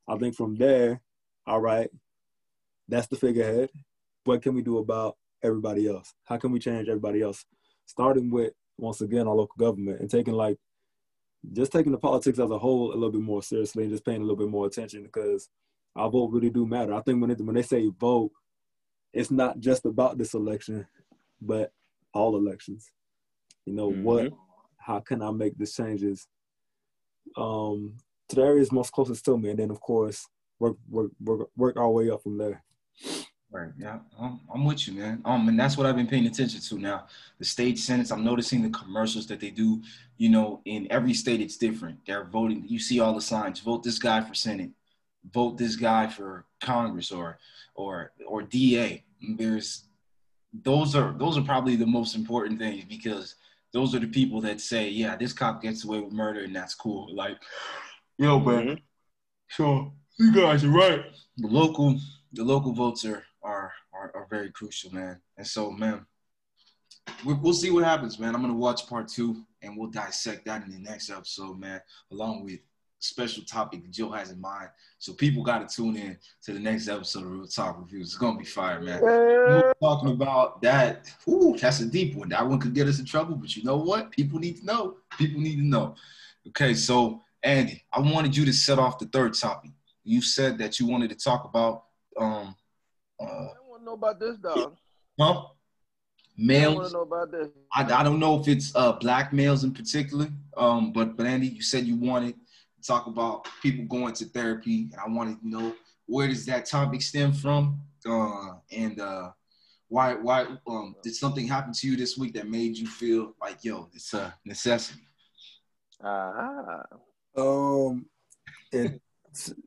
I 0.08 0.16
think 0.16 0.34
from 0.34 0.56
there, 0.56 1.00
all 1.46 1.60
right, 1.60 1.88
that's 2.88 3.06
the 3.06 3.16
figurehead. 3.16 3.70
What 4.24 4.42
can 4.42 4.54
we 4.54 4.62
do 4.62 4.78
about 4.78 5.16
everybody 5.42 5.88
else? 5.88 6.14
How 6.24 6.36
can 6.36 6.52
we 6.52 6.58
change 6.58 6.88
everybody 6.88 7.22
else? 7.22 7.44
Starting 7.86 8.30
with 8.30 8.52
once 8.78 9.00
again 9.00 9.26
our 9.26 9.34
local 9.34 9.56
government 9.58 10.00
and 10.00 10.10
taking 10.10 10.34
like 10.34 10.58
just 11.52 11.72
taking 11.72 11.92
the 11.92 11.98
politics 11.98 12.38
as 12.38 12.50
a 12.50 12.58
whole 12.58 12.92
a 12.92 12.94
little 12.94 13.10
bit 13.10 13.20
more 13.20 13.42
seriously 13.42 13.82
and 13.82 13.92
just 13.92 14.04
paying 14.04 14.18
a 14.18 14.24
little 14.24 14.36
bit 14.36 14.48
more 14.48 14.66
attention 14.66 15.02
because 15.02 15.48
our 15.96 16.08
vote 16.08 16.30
really 16.30 16.50
do 16.50 16.66
matter. 16.66 16.94
I 16.94 17.02
think 17.02 17.20
when 17.20 17.30
it, 17.30 17.40
when 17.40 17.56
they 17.56 17.62
say 17.62 17.90
vote, 17.98 18.30
it's 19.12 19.30
not 19.30 19.58
just 19.58 19.84
about 19.84 20.18
this 20.18 20.34
election, 20.34 20.86
but 21.40 21.72
all 22.14 22.36
elections. 22.36 22.90
You 23.66 23.74
know 23.74 23.90
Mhm. 23.90 24.02
what? 24.02 24.32
How 24.76 25.00
can 25.00 25.22
I 25.22 25.30
make 25.30 25.56
the 25.56 25.66
changes 25.66 26.26
um, 27.36 27.96
to 28.28 28.36
the 28.36 28.42
areas 28.42 28.72
most 28.72 28.92
closest 28.92 29.24
to 29.24 29.38
me, 29.38 29.50
and 29.50 29.58
then 29.58 29.70
of 29.70 29.80
course 29.80 30.28
work 30.58 30.76
work 30.88 31.10
work, 31.20 31.48
work 31.56 31.76
our 31.76 31.90
way 31.90 32.10
up 32.10 32.22
from 32.22 32.36
there. 32.36 32.62
Right. 33.50 33.70
Yeah, 33.78 34.00
I'm, 34.18 34.40
I'm 34.52 34.64
with 34.64 34.86
you, 34.88 34.94
man. 34.94 35.20
Um, 35.26 35.48
and 35.48 35.58
that's 35.60 35.76
what 35.76 35.86
I've 35.86 35.96
been 35.96 36.06
paying 36.06 36.26
attention 36.26 36.60
to 36.60 36.78
now. 36.78 37.06
The 37.38 37.44
state 37.44 37.78
senates. 37.78 38.10
I'm 38.10 38.24
noticing 38.24 38.62
the 38.62 38.70
commercials 38.70 39.26
that 39.26 39.40
they 39.40 39.50
do. 39.50 39.82
You 40.16 40.30
know, 40.30 40.62
in 40.64 40.90
every 40.90 41.12
state, 41.14 41.40
it's 41.40 41.58
different. 41.58 42.04
They're 42.06 42.24
voting. 42.24 42.64
You 42.66 42.78
see 42.78 43.00
all 43.00 43.14
the 43.14 43.20
signs. 43.20 43.60
Vote 43.60 43.82
this 43.82 43.98
guy 43.98 44.22
for 44.22 44.34
senate. 44.34 44.70
Vote 45.32 45.58
this 45.58 45.76
guy 45.76 46.06
for 46.08 46.46
Congress 46.60 47.12
or 47.12 47.38
or 47.74 48.12
or 48.26 48.42
DA. 48.42 49.04
There's 49.36 49.84
those 50.52 50.94
are 50.96 51.12
those 51.18 51.38
are 51.38 51.42
probably 51.42 51.76
the 51.76 51.86
most 51.86 52.14
important 52.16 52.58
things 52.58 52.84
because 52.84 53.36
those 53.72 53.94
are 53.94 54.00
the 54.00 54.06
people 54.06 54.40
that 54.42 54.60
say, 54.60 54.88
yeah, 54.88 55.16
this 55.16 55.32
cop 55.32 55.62
gets 55.62 55.84
away 55.84 56.00
with 56.00 56.12
murder 56.12 56.40
and 56.44 56.54
that's 56.54 56.74
cool. 56.74 57.14
Like, 57.14 57.38
yo, 58.18 58.38
man. 58.40 58.66
Mhm. 58.66 58.82
So 59.50 59.92
you 60.18 60.32
guys 60.32 60.64
are 60.64 60.70
right. 60.70 61.04
The 61.38 61.48
local, 61.48 61.98
the 62.32 62.44
local 62.44 62.72
votes 62.72 63.04
are 63.04 63.24
are 63.42 63.72
are, 63.92 64.12
are 64.14 64.26
very 64.30 64.50
crucial, 64.50 64.92
man. 64.92 65.20
And 65.36 65.46
so, 65.46 65.70
man, 65.70 66.06
we'll 67.24 67.52
see 67.54 67.70
what 67.70 67.84
happens, 67.84 68.18
man. 68.18 68.34
I'm 68.34 68.42
gonna 68.42 68.54
watch 68.54 68.86
part 68.86 69.08
two, 69.08 69.44
and 69.62 69.76
we'll 69.76 69.90
dissect 69.90 70.44
that 70.46 70.64
in 70.64 70.70
the 70.70 70.78
next 70.78 71.10
episode, 71.10 71.58
man, 71.58 71.80
along 72.10 72.44
with 72.44 72.60
special 73.02 73.42
topic 73.44 73.90
Joe 73.90 74.10
has 74.10 74.30
in 74.30 74.40
mind. 74.40 74.68
So 74.98 75.12
people 75.12 75.42
got 75.42 75.68
to 75.68 75.76
tune 75.76 75.96
in 75.96 76.16
to 76.44 76.52
the 76.52 76.60
next 76.60 76.88
episode 76.88 77.24
of 77.24 77.32
Real 77.32 77.46
Talk 77.46 77.78
Reviews. 77.78 78.08
It's 78.08 78.16
gonna 78.16 78.38
be 78.38 78.44
fire, 78.44 78.80
man. 78.80 79.02
We're 79.02 79.72
talking 79.80 80.10
about 80.10 80.62
that. 80.62 81.12
Ooh, 81.28 81.56
that's 81.60 81.80
a 81.80 81.86
deep 81.86 82.14
one. 82.14 82.28
That 82.28 82.46
one 82.46 82.60
could 82.60 82.74
get 82.74 82.86
us 82.86 82.98
in 82.98 83.04
trouble, 83.04 83.34
but 83.36 83.56
you 83.56 83.64
know 83.64 83.76
what? 83.76 84.10
People 84.12 84.38
need 84.38 84.58
to 84.58 84.64
know. 84.64 84.96
People 85.18 85.40
need 85.40 85.56
to 85.56 85.66
know. 85.66 85.96
Okay, 86.48 86.74
so 86.74 87.22
Andy, 87.42 87.82
I 87.92 88.00
wanted 88.00 88.36
you 88.36 88.44
to 88.44 88.52
set 88.52 88.78
off 88.78 88.98
the 88.98 89.06
third 89.06 89.34
topic. 89.34 89.72
You 90.04 90.22
said 90.22 90.58
that 90.58 90.78
you 90.78 90.86
wanted 90.86 91.10
to 91.10 91.16
talk 91.16 91.44
about 91.44 91.84
um 92.18 92.54
uh 93.20 93.24
I 93.24 93.68
want 93.68 93.80
to 93.80 93.84
know 93.84 93.94
about 93.94 94.20
this, 94.20 94.36
dog. 94.36 94.76
huh? 95.18 95.42
I 95.42 96.44
Males. 96.44 96.88
to 96.88 96.96
know 96.96 97.02
about 97.02 97.30
this. 97.30 97.48
I, 97.74 98.00
I 98.00 98.02
don't 98.02 98.18
know 98.18 98.40
if 98.40 98.48
it's 98.48 98.74
uh 98.74 98.92
black 98.92 99.32
males 99.32 99.64
in 99.64 99.72
particular. 99.72 100.28
Um, 100.56 100.92
but 100.92 101.16
but 101.16 101.26
Andy, 101.26 101.48
you 101.48 101.62
said 101.62 101.86
you 101.86 101.96
wanted 101.96 102.34
talk 102.82 103.06
about 103.06 103.46
people 103.62 103.84
going 103.86 104.14
to 104.14 104.24
therapy, 104.26 104.88
and 104.92 105.00
I 105.04 105.08
wanted 105.08 105.40
to 105.40 105.48
know 105.48 105.74
where 106.06 106.28
does 106.28 106.44
that 106.46 106.66
topic 106.66 107.02
stem 107.02 107.32
from? 107.32 107.80
Uh 108.06 108.54
and 108.72 108.98
uh 109.00 109.30
why 109.88 110.14
why 110.14 110.46
um 110.66 110.94
did 111.02 111.14
something 111.14 111.46
happen 111.46 111.72
to 111.72 111.86
you 111.88 111.96
this 111.96 112.18
week 112.18 112.34
that 112.34 112.48
made 112.48 112.76
you 112.76 112.86
feel 112.86 113.34
like 113.40 113.62
yo, 113.64 113.88
it's 113.94 114.12
a 114.14 114.34
necessity? 114.44 115.02
Ah, 116.04 116.82
Um, 117.36 118.06
and 118.72 119.00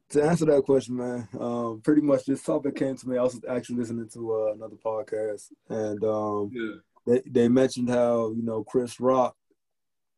to 0.09 0.22
answer 0.24 0.45
that 0.45 0.63
question, 0.63 0.95
man, 0.97 1.28
um, 1.39 1.82
pretty 1.84 2.01
much 2.01 2.26
this 2.26 2.43
topic 2.43 2.76
came 2.76 2.95
to 2.95 3.09
me. 3.09 3.18
I 3.18 3.24
was 3.24 3.39
actually 3.49 3.78
listening 3.78 4.09
to 4.09 4.34
uh, 4.34 4.53
another 4.53 4.76
podcast, 4.76 5.51
and 5.70 6.03
um, 6.03 6.51
Yeah. 6.53 6.76
they 7.07 7.22
they 7.26 7.47
mentioned 7.47 7.89
how 7.89 8.32
you 8.32 8.43
know 8.43 8.63
Chris 8.63 8.99
Rock, 8.99 9.36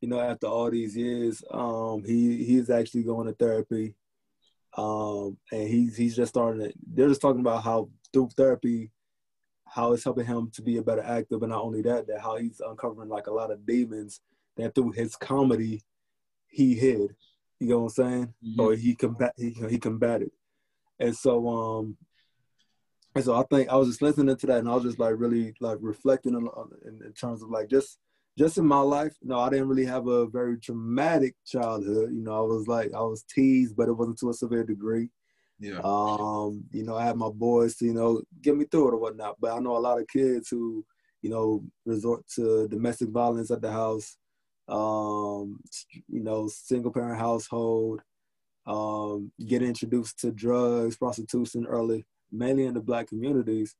you 0.02 0.08
know, 0.08 0.20
after 0.20 0.48
all 0.48 0.70
these 0.70 0.96
years, 0.96 1.44
um, 1.52 2.04
he 2.06 2.44
he's 2.44 2.70
actually 2.70 3.04
going 3.04 3.28
to 3.28 3.34
therapy, 3.34 3.96
um, 4.78 5.38
and 5.52 5.68
he's 5.68 5.98
he's 5.98 6.16
just 6.16 6.30
starting. 6.30 6.62
To, 6.62 6.74
they're 6.94 7.10
just 7.10 7.22
talking 7.22 7.42
about 7.42 7.64
how 7.64 7.90
through 8.14 8.30
therapy, 8.38 8.92
how 9.66 9.94
it's 9.94 10.04
helping 10.04 10.26
him 10.26 10.52
to 10.54 10.62
be 10.62 10.78
a 10.78 10.84
better 10.84 11.02
actor, 11.02 11.38
but 11.38 11.50
not 11.50 11.64
only 11.64 11.82
that, 11.82 12.08
that 12.08 12.22
how 12.22 12.38
he's 12.38 12.62
uncovering 12.66 13.10
like 13.10 13.28
a 13.28 13.34
lot 13.34 13.52
of 13.52 13.66
demons 13.66 14.22
that 14.56 14.76
through 14.76 14.92
his 14.92 15.16
comedy 15.16 15.84
he 16.48 16.76
hid. 16.76 17.16
You 17.60 17.70
know 17.70 17.80
what 17.80 17.86
I'm 17.86 17.90
saying? 17.90 18.34
Mhm. 18.46 18.60
Or 18.60 18.74
he 18.74 18.96
combat 18.96 19.34
he 19.36 19.50
he 19.70 19.80
combated, 19.80 20.32
and 21.00 21.16
so 21.16 21.48
um. 21.48 21.98
And 23.16 23.26
so 23.26 23.34
I 23.34 23.44
think 23.50 23.70
I 23.70 23.76
was 23.78 23.88
just 23.88 24.04
listening 24.04 24.36
to 24.36 24.46
that, 24.46 24.60
and 24.60 24.70
I 24.70 24.76
was 24.76 24.84
just 24.84 25.00
like 25.00 25.16
really 25.18 25.56
like 25.60 25.80
reflecting 25.82 26.36
on, 26.36 26.48
on 26.50 26.70
in, 26.86 27.02
in 27.04 27.14
terms 27.14 27.42
of 27.42 27.50
like 27.50 27.68
just 27.68 27.98
just 28.38 28.58
in 28.58 28.66
my 28.66 28.80
life. 28.80 29.16
No, 29.24 29.40
I 29.40 29.50
didn't 29.50 29.68
really 29.68 29.86
have 29.86 30.08
a 30.08 30.28
very 30.28 30.60
traumatic 30.60 31.36
childhood. 31.46 32.12
You 32.14 32.24
know, 32.24 32.38
I 32.38 32.42
was 32.42 32.68
like 32.68 32.94
I 32.94 33.02
was 33.02 33.24
teased, 33.24 33.76
but 33.76 33.90
it 33.90 33.94
wasn't 33.94 34.20
to 34.20 34.30
a 34.30 34.34
severe 34.34 34.64
degree. 34.64 35.10
Yeah. 35.60 35.80
Um, 35.84 36.64
you 36.72 36.84
know, 36.84 36.96
I 36.96 37.06
had 37.06 37.18
my 37.18 37.30
boys 37.30 37.76
to, 37.78 37.86
you 37.86 37.94
know, 37.94 38.22
get 38.42 38.56
me 38.56 38.66
through 38.66 38.90
it 38.90 38.94
or 38.94 38.98
whatnot. 38.98 39.38
But 39.40 39.54
I 39.54 39.60
know 39.60 39.76
a 39.76 39.80
lot 39.80 40.00
of 40.00 40.08
kids 40.08 40.50
who, 40.50 40.86
you 41.22 41.32
know, 41.32 41.64
resort 41.86 42.26
to 42.36 42.68
domestic 42.68 43.10
violence 43.10 43.50
at 43.50 43.62
the 43.62 43.72
house, 43.72 44.18
um, 44.68 45.60
you 46.08 46.22
know, 46.22 46.48
single 46.48 46.92
parent 46.92 47.20
household, 47.20 48.02
um, 48.68 49.32
get 49.48 49.64
introduced 49.64 50.20
to 50.20 50.32
drugs, 50.32 50.98
prostitution 50.98 51.66
early, 51.66 52.06
mainly 52.32 52.66
in 52.66 52.76
the 52.76 52.82
black 52.82 53.08
communities. 53.08 53.76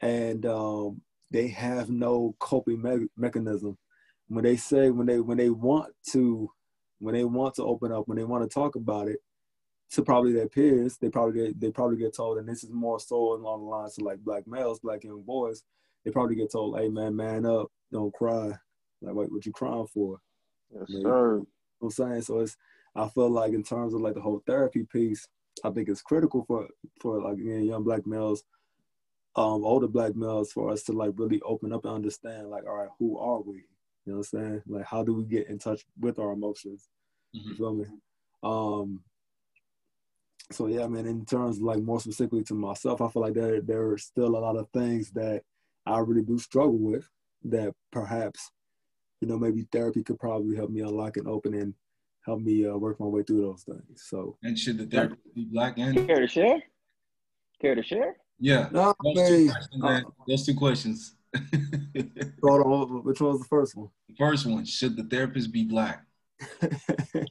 And 0.00 0.46
um, 0.46 1.00
they 1.32 1.48
have 1.48 1.90
no 1.90 2.36
coping 2.38 2.82
me- 2.82 3.08
mechanism. 3.16 3.76
When 4.28 4.44
they 4.44 4.56
say, 4.56 4.90
when 4.90 5.06
they, 5.06 5.20
when 5.20 5.38
they 5.38 5.50
want 5.50 5.94
to, 6.10 6.50
when 6.98 7.14
they 7.14 7.24
want 7.24 7.54
to 7.56 7.64
open 7.64 7.92
up, 7.92 8.08
when 8.08 8.18
they 8.18 8.24
want 8.24 8.48
to 8.48 8.52
talk 8.52 8.74
about 8.74 9.08
it, 9.08 9.18
to 9.92 10.02
probably 10.02 10.32
their 10.32 10.48
peers, 10.48 10.96
they 10.98 11.08
probably 11.08 11.40
get 11.40 11.60
they 11.60 11.70
probably 11.70 11.96
get 11.96 12.14
told, 12.16 12.38
and 12.38 12.48
this 12.48 12.64
is 12.64 12.70
more 12.70 12.98
so 12.98 13.34
along 13.34 13.60
the 13.60 13.68
lines 13.68 13.96
of 13.98 14.04
like 14.04 14.18
black 14.18 14.46
males, 14.46 14.80
black 14.80 15.04
young 15.04 15.22
boys, 15.22 15.62
they 16.04 16.10
probably 16.10 16.34
get 16.34 16.50
told, 16.50 16.78
"Hey 16.78 16.88
man, 16.88 17.14
man 17.14 17.46
up, 17.46 17.68
don't 17.92 18.12
cry." 18.12 18.52
Like, 19.00 19.14
what, 19.14 19.30
what 19.30 19.46
you 19.46 19.52
crying 19.52 19.86
for? 19.86 20.18
yes, 20.72 20.86
Maybe. 20.88 21.02
sir. 21.02 21.34
You 21.34 21.38
know 21.38 21.46
what 21.78 21.86
I'm 21.86 21.90
saying? 21.90 22.22
So 22.22 22.40
it's 22.40 22.56
I 22.96 23.08
feel 23.08 23.30
like 23.30 23.52
in 23.52 23.62
terms 23.62 23.94
of 23.94 24.00
like 24.00 24.14
the 24.14 24.20
whole 24.20 24.42
therapy 24.46 24.84
piece, 24.90 25.28
I 25.62 25.70
think 25.70 25.88
it's 25.88 26.02
critical 26.02 26.44
for 26.46 26.66
for 27.00 27.22
like 27.22 27.38
again, 27.38 27.64
young 27.64 27.84
black 27.84 28.06
males 28.06 28.42
um 29.36 29.64
older 29.64 29.86
black 29.86 30.16
males 30.16 30.50
for 30.50 30.70
us 30.70 30.82
to 30.82 30.92
like 30.92 31.12
really 31.16 31.40
open 31.42 31.72
up 31.72 31.84
and 31.84 31.94
understand 31.94 32.48
like 32.48 32.64
all 32.66 32.76
right 32.76 32.88
who 32.98 33.18
are 33.18 33.42
we 33.42 33.64
you 34.06 34.12
know 34.12 34.18
what 34.18 34.28
i'm 34.32 34.40
saying 34.40 34.62
like 34.66 34.84
how 34.84 35.02
do 35.02 35.12
we 35.12 35.24
get 35.24 35.48
in 35.48 35.58
touch 35.58 35.84
with 36.00 36.18
our 36.18 36.32
emotions 36.32 36.88
mm-hmm. 37.34 37.50
you 37.50 37.56
feel 37.56 37.74
me 37.74 37.84
um 38.42 39.00
so 40.52 40.68
yeah, 40.68 40.84
I 40.84 40.88
mean, 40.88 41.06
in 41.06 41.24
terms 41.24 41.56
of 41.56 41.64
like 41.64 41.82
more 41.82 42.00
specifically 42.00 42.44
to 42.44 42.54
myself, 42.54 43.00
I 43.00 43.08
feel 43.08 43.22
like 43.22 43.34
there 43.34 43.60
there 43.60 43.90
are 43.90 43.98
still 43.98 44.36
a 44.36 44.38
lot 44.38 44.56
of 44.56 44.68
things 44.70 45.10
that 45.12 45.42
I 45.84 45.98
really 45.98 46.22
do 46.22 46.38
struggle 46.38 46.78
with 46.78 47.08
that 47.44 47.74
perhaps, 47.90 48.50
you 49.20 49.28
know, 49.28 49.38
maybe 49.38 49.66
therapy 49.72 50.02
could 50.02 50.18
probably 50.18 50.56
help 50.56 50.70
me 50.70 50.80
unlock 50.80 51.16
and 51.16 51.26
open 51.26 51.54
and 51.54 51.74
help 52.24 52.40
me 52.40 52.66
uh, 52.66 52.76
work 52.76 53.00
my 53.00 53.06
way 53.06 53.22
through 53.22 53.40
those 53.40 53.62
things. 53.64 54.04
So 54.08 54.36
and 54.42 54.58
should 54.58 54.78
the 54.78 54.86
therapy 54.86 55.16
be 55.34 55.44
black 55.44 55.78
and 55.78 56.06
care 56.06 56.20
to 56.20 56.28
share? 56.28 56.62
Care 57.60 57.74
to 57.74 57.82
share? 57.82 58.16
Yeah. 58.38 58.68
No, 58.70 58.94
those, 59.02 59.28
two 59.28 59.50
questions, 59.50 59.84
uh, 59.84 60.00
those 60.28 60.46
two 60.46 60.54
questions. 60.54 61.16
Hold 62.42 62.66
on, 62.66 63.04
which 63.04 63.20
one 63.20 63.32
was 63.32 63.40
the 63.40 63.48
first 63.48 63.76
one? 63.76 63.88
The 64.08 64.14
first 64.16 64.46
one, 64.46 64.64
should 64.64 64.96
the 64.96 65.04
therapist 65.04 65.52
be 65.52 65.64
black? 65.64 66.04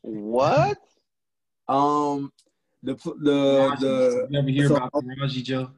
what? 0.01 0.77
Um, 1.67 2.31
the 2.83 2.93
the 2.93 3.75
the. 3.79 4.27
You 4.29 4.37
ever 4.37 4.49
hear 4.49 4.67
so, 4.67 4.75
about 4.75 4.93
Taraji 4.93 5.43
Joe? 5.43 5.71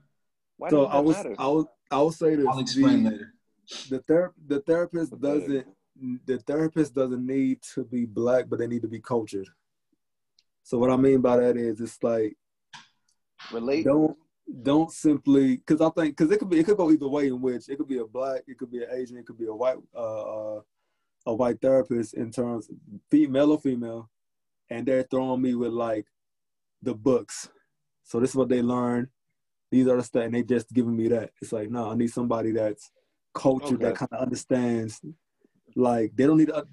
Why 0.58 0.70
so 0.70 0.86
I 0.88 1.00
was 1.00 1.16
I 1.16 1.48
was 1.48 1.66
I 1.90 1.98
will 2.00 2.12
say 2.12 2.36
this. 2.36 2.46
I'll 2.46 2.60
explain 2.60 3.06
the, 3.06 3.12
later. 3.12 3.34
The 3.90 4.00
ther- 4.00 4.34
the 4.48 4.60
therapist 4.60 5.18
doesn't 5.22 5.66
the 6.26 6.40
therapist 6.40 6.94
doesn't 6.94 7.26
need 7.26 7.62
to 7.74 7.86
be 7.86 8.06
black, 8.06 8.50
but 8.50 8.60
they 8.60 8.68
need 8.68 8.82
to 8.82 8.88
be 8.88 9.00
cultured. 9.00 9.48
So 10.64 10.78
what 10.78 10.90
I 10.90 10.98
mean 10.98 11.22
by 11.22 11.38
that 11.38 11.56
is 11.56 11.80
it's 11.80 12.04
like 12.04 12.36
relate. 13.52 13.86
Don't 13.86 14.18
don't 14.64 14.92
simply 14.92 15.58
because 15.58 15.82
I 15.82 15.90
think 15.90 16.16
because 16.16 16.32
it 16.32 16.40
could 16.40 16.50
be 16.50 16.60
it 16.60 16.66
could 16.66 16.78
go 16.78 16.90
either 16.92 17.08
way 17.08 17.28
in 17.28 17.42
which 17.42 17.70
it 17.70 17.78
could 17.78 17.88
be 17.88 17.98
a 17.98 18.06
black, 18.06 18.44
it 18.48 18.58
could 18.58 18.72
be 18.72 18.84
an 18.84 18.90
Asian, 18.92 19.18
it 19.18 19.26
could 19.26 19.38
be 19.38 19.48
a 19.48 19.54
white 19.54 19.78
uh, 19.96 20.58
uh 20.58 20.62
a 21.26 21.34
white 21.34 21.62
therapist 21.62 22.14
in 22.14 22.32
terms 22.32 22.70
female 23.12 23.52
or 23.52 23.60
female, 23.60 24.10
and 24.70 24.86
they're 24.86 25.04
throwing 25.04 25.42
me 25.42 25.54
with 25.56 25.74
like 25.74 26.06
the 26.82 26.94
books. 26.94 27.50
So 28.04 28.20
this 28.20 28.30
is 28.30 28.36
what 28.36 28.50
they 28.50 28.62
learn. 28.62 29.10
These 29.70 29.88
are 29.88 29.98
the 29.98 30.04
stuff, 30.04 30.24
and 30.24 30.34
they 30.34 30.44
just 30.44 30.72
giving 30.72 30.96
me 30.96 31.10
that. 31.10 31.32
It's 31.42 31.52
like, 31.52 31.70
no, 31.70 31.92
I 31.92 31.96
need 31.96 32.08
somebody 32.08 32.52
that's 32.52 32.90
cultured 33.34 33.84
okay. 33.84 33.86
that 33.86 33.96
kind 33.96 34.14
of 34.14 34.22
understands. 34.22 35.02
Like 35.76 36.16
they 36.16 36.26
don't 36.26 36.38
need 36.38 36.48
to, 36.48 36.66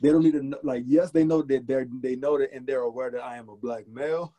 they 0.00 0.08
don't 0.08 0.24
need 0.24 0.32
to 0.32 0.58
like. 0.62 0.84
Yes, 0.86 1.10
they 1.10 1.24
know 1.24 1.42
that 1.42 1.66
they're 1.66 1.86
they 2.00 2.16
know 2.16 2.38
that 2.38 2.54
and 2.54 2.66
they're 2.66 2.80
aware 2.80 3.10
that 3.10 3.22
I 3.22 3.36
am 3.36 3.50
a 3.50 3.56
black 3.56 3.86
male. 3.86 4.32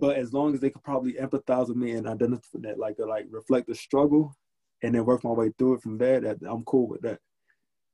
But 0.00 0.16
as 0.16 0.32
long 0.32 0.54
as 0.54 0.60
they 0.60 0.70
could 0.70 0.82
probably 0.82 1.14
empathize 1.14 1.68
with 1.68 1.76
me 1.76 1.92
and 1.92 2.08
identify 2.08 2.58
that, 2.60 2.78
like, 2.78 2.96
like 2.98 3.26
reflect 3.30 3.68
the 3.68 3.74
struggle, 3.74 4.34
and 4.82 4.94
then 4.94 5.04
work 5.04 5.24
my 5.24 5.30
way 5.30 5.50
through 5.58 5.74
it 5.74 5.82
from 5.82 5.98
there, 5.98 6.20
that 6.20 6.38
I'm 6.48 6.64
cool 6.64 6.88
with 6.88 7.02
that. 7.02 7.18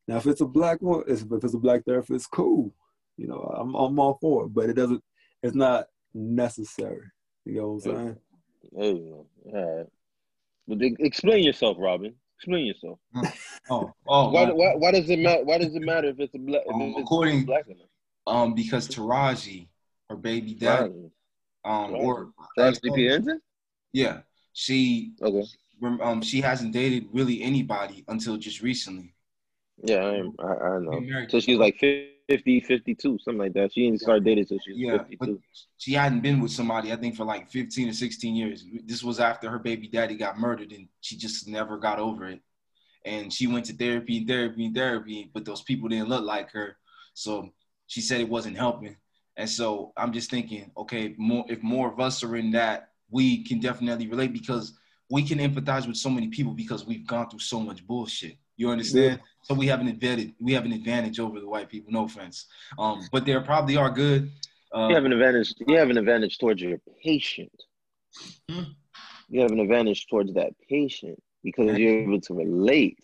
Now, 0.06 0.16
if 0.16 0.26
it's 0.26 0.40
a 0.40 0.46
black 0.46 0.82
one, 0.82 1.04
if 1.06 1.24
it's 1.30 1.54
a 1.54 1.58
black 1.58 1.84
therapist, 1.84 2.30
cool. 2.30 2.74
You 3.16 3.28
know, 3.28 3.38
I'm 3.38 3.74
I'm 3.74 3.98
all 3.98 4.18
for 4.20 4.46
it, 4.46 4.54
but 4.54 4.68
it 4.68 4.74
doesn't 4.74 5.02
it's 5.42 5.54
not 5.54 5.86
necessary. 6.12 7.06
You 7.44 7.60
know 7.60 7.68
what 7.68 7.86
I'm 7.86 7.96
saying? 7.96 8.16
Hey, 8.76 9.12
all 9.12 9.76
right. 9.76 9.86
But 10.66 10.78
explain 10.98 11.44
yourself, 11.44 11.76
Robin. 11.78 12.14
Explain 12.38 12.66
yourself. 12.66 12.98
oh, 13.70 13.92
oh. 14.08 14.30
why, 14.30 14.50
why, 14.50 14.74
why 14.74 14.90
does 14.90 15.08
it 15.08 15.18
matter? 15.18 15.44
Why 15.44 15.58
does 15.58 15.74
it 15.74 15.82
matter 15.82 16.08
if 16.08 16.18
it's 16.18 16.34
a 16.34 16.38
black? 16.38 16.62
Um, 16.72 16.94
according, 16.98 17.44
black 17.44 17.66
um, 18.26 18.54
because 18.54 18.88
Taraji, 18.88 19.68
her 20.08 20.16
baby 20.16 20.54
daddy, 20.54 21.10
um, 21.64 21.92
right. 21.92 22.02
or 22.02 22.30
Henson. 23.08 23.40
Yeah, 23.92 24.20
she. 24.52 25.12
Okay. 25.22 25.44
Um, 25.82 26.22
she 26.22 26.40
hasn't 26.40 26.72
dated 26.72 27.08
really 27.12 27.42
anybody 27.42 28.04
until 28.08 28.36
just 28.36 28.62
recently. 28.62 29.14
Yeah, 29.82 30.04
I, 30.04 30.44
I, 30.44 30.76
I 30.76 30.78
know. 30.78 31.26
So 31.28 31.40
she's 31.40 31.58
like 31.58 31.76
50, 32.28 32.60
52, 32.60 33.18
something 33.18 33.38
like 33.38 33.52
that. 33.54 33.72
She 33.72 33.84
didn't 33.84 34.00
start 34.00 34.24
dating 34.24 34.44
until 34.44 34.58
she 34.64 34.72
was 34.72 34.80
yeah, 34.80 34.98
52. 34.98 35.40
she 35.78 35.92
hadn't 35.92 36.20
been 36.20 36.40
with 36.40 36.52
somebody, 36.52 36.92
I 36.92 36.96
think, 36.96 37.16
for 37.16 37.24
like 37.24 37.50
15 37.50 37.88
or 37.88 37.92
16 37.92 38.34
years. 38.36 38.64
This 38.84 39.02
was 39.02 39.20
after 39.20 39.50
her 39.50 39.58
baby 39.58 39.88
daddy 39.88 40.16
got 40.16 40.38
murdered, 40.38 40.72
and 40.72 40.88
she 41.00 41.16
just 41.16 41.48
never 41.48 41.76
got 41.76 41.98
over 41.98 42.28
it. 42.28 42.40
And 43.04 43.32
she 43.32 43.46
went 43.46 43.66
to 43.66 43.74
therapy 43.74 44.18
and 44.18 44.26
therapy 44.26 44.64
and 44.64 44.74
therapy, 44.74 45.30
but 45.34 45.44
those 45.44 45.62
people 45.62 45.88
didn't 45.88 46.08
look 46.08 46.24
like 46.24 46.50
her. 46.52 46.76
So 47.12 47.50
she 47.86 48.00
said 48.00 48.20
it 48.20 48.28
wasn't 48.28 48.56
helping. 48.56 48.96
And 49.36 49.48
so 49.48 49.92
I'm 49.96 50.12
just 50.12 50.30
thinking, 50.30 50.70
okay, 50.76 51.14
more 51.18 51.44
if 51.48 51.62
more 51.62 51.92
of 51.92 52.00
us 52.00 52.22
are 52.22 52.36
in 52.36 52.50
that, 52.52 52.90
we 53.10 53.44
can 53.44 53.60
definitely 53.60 54.06
relate 54.06 54.32
because 54.32 54.78
we 55.10 55.22
can 55.22 55.38
empathize 55.38 55.86
with 55.86 55.96
so 55.96 56.10
many 56.10 56.28
people 56.28 56.52
because 56.52 56.86
we've 56.86 57.06
gone 57.06 57.28
through 57.28 57.40
so 57.40 57.60
much 57.60 57.86
bullshit. 57.86 58.36
You 58.56 58.70
understand? 58.70 59.18
Yeah. 59.20 59.26
So 59.42 59.54
we 59.54 59.66
have 59.66 59.80
an 59.80 59.88
advantage. 59.88 60.32
We 60.40 60.52
have 60.52 60.64
an 60.64 60.72
advantage 60.72 61.18
over 61.18 61.40
the 61.40 61.48
white 61.48 61.68
people. 61.68 61.92
No 61.92 62.04
offense, 62.04 62.46
um, 62.78 63.06
but 63.10 63.26
there 63.26 63.40
probably 63.40 63.76
are 63.76 63.90
good. 63.90 64.30
Uh, 64.74 64.88
you 64.88 64.94
have 64.94 65.04
an 65.04 65.12
advantage. 65.12 65.54
You 65.66 65.76
have 65.76 65.90
an 65.90 65.98
advantage 65.98 66.38
towards 66.38 66.62
your 66.62 66.78
patient. 67.02 67.52
Hmm? 68.50 68.62
You 69.28 69.40
have 69.40 69.50
an 69.50 69.60
advantage 69.60 70.06
towards 70.06 70.34
that 70.34 70.52
patient 70.68 71.20
because 71.42 71.76
you're 71.78 72.02
able 72.02 72.20
to 72.22 72.34
relate, 72.34 72.98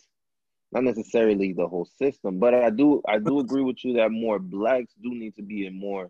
not 0.71 0.83
necessarily 0.83 1.53
the 1.53 1.67
whole 1.67 1.87
system. 1.97 2.39
But 2.39 2.53
I 2.53 2.69
do, 2.69 3.01
I 3.07 3.19
do 3.19 3.39
agree 3.39 3.63
with 3.63 3.83
you 3.83 3.93
that 3.97 4.11
more 4.11 4.39
blacks 4.39 4.93
do 5.01 5.09
need 5.09 5.35
to 5.35 5.43
be 5.43 5.65
in 5.65 5.79
more, 5.79 6.09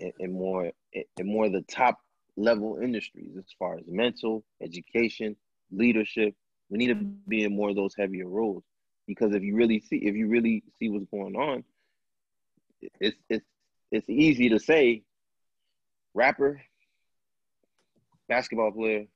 in, 0.00 0.12
in 0.18 0.32
more, 0.32 0.70
in 0.92 1.26
more 1.26 1.48
the 1.48 1.62
top 1.62 2.00
level 2.36 2.78
industries 2.82 3.36
as 3.36 3.44
far 3.58 3.76
as 3.78 3.84
mental 3.86 4.44
education, 4.62 5.36
leadership, 5.70 6.34
we 6.70 6.78
need 6.78 6.88
to 6.88 6.94
be 6.94 7.44
in 7.44 7.54
more 7.54 7.70
of 7.70 7.76
those 7.76 7.94
heavier 7.96 8.28
roles 8.28 8.62
because 9.06 9.34
if 9.34 9.42
you 9.42 9.56
really 9.56 9.80
see 9.80 9.96
if 9.96 10.14
you 10.14 10.28
really 10.28 10.62
see 10.78 10.90
what's 10.90 11.06
going 11.06 11.34
on, 11.34 11.64
it's 13.00 13.16
it's 13.28 13.44
it's 13.90 14.08
easy 14.08 14.50
to 14.50 14.60
say 14.60 15.02
rapper, 16.14 16.60
basketball 18.28 18.70
player, 18.70 19.06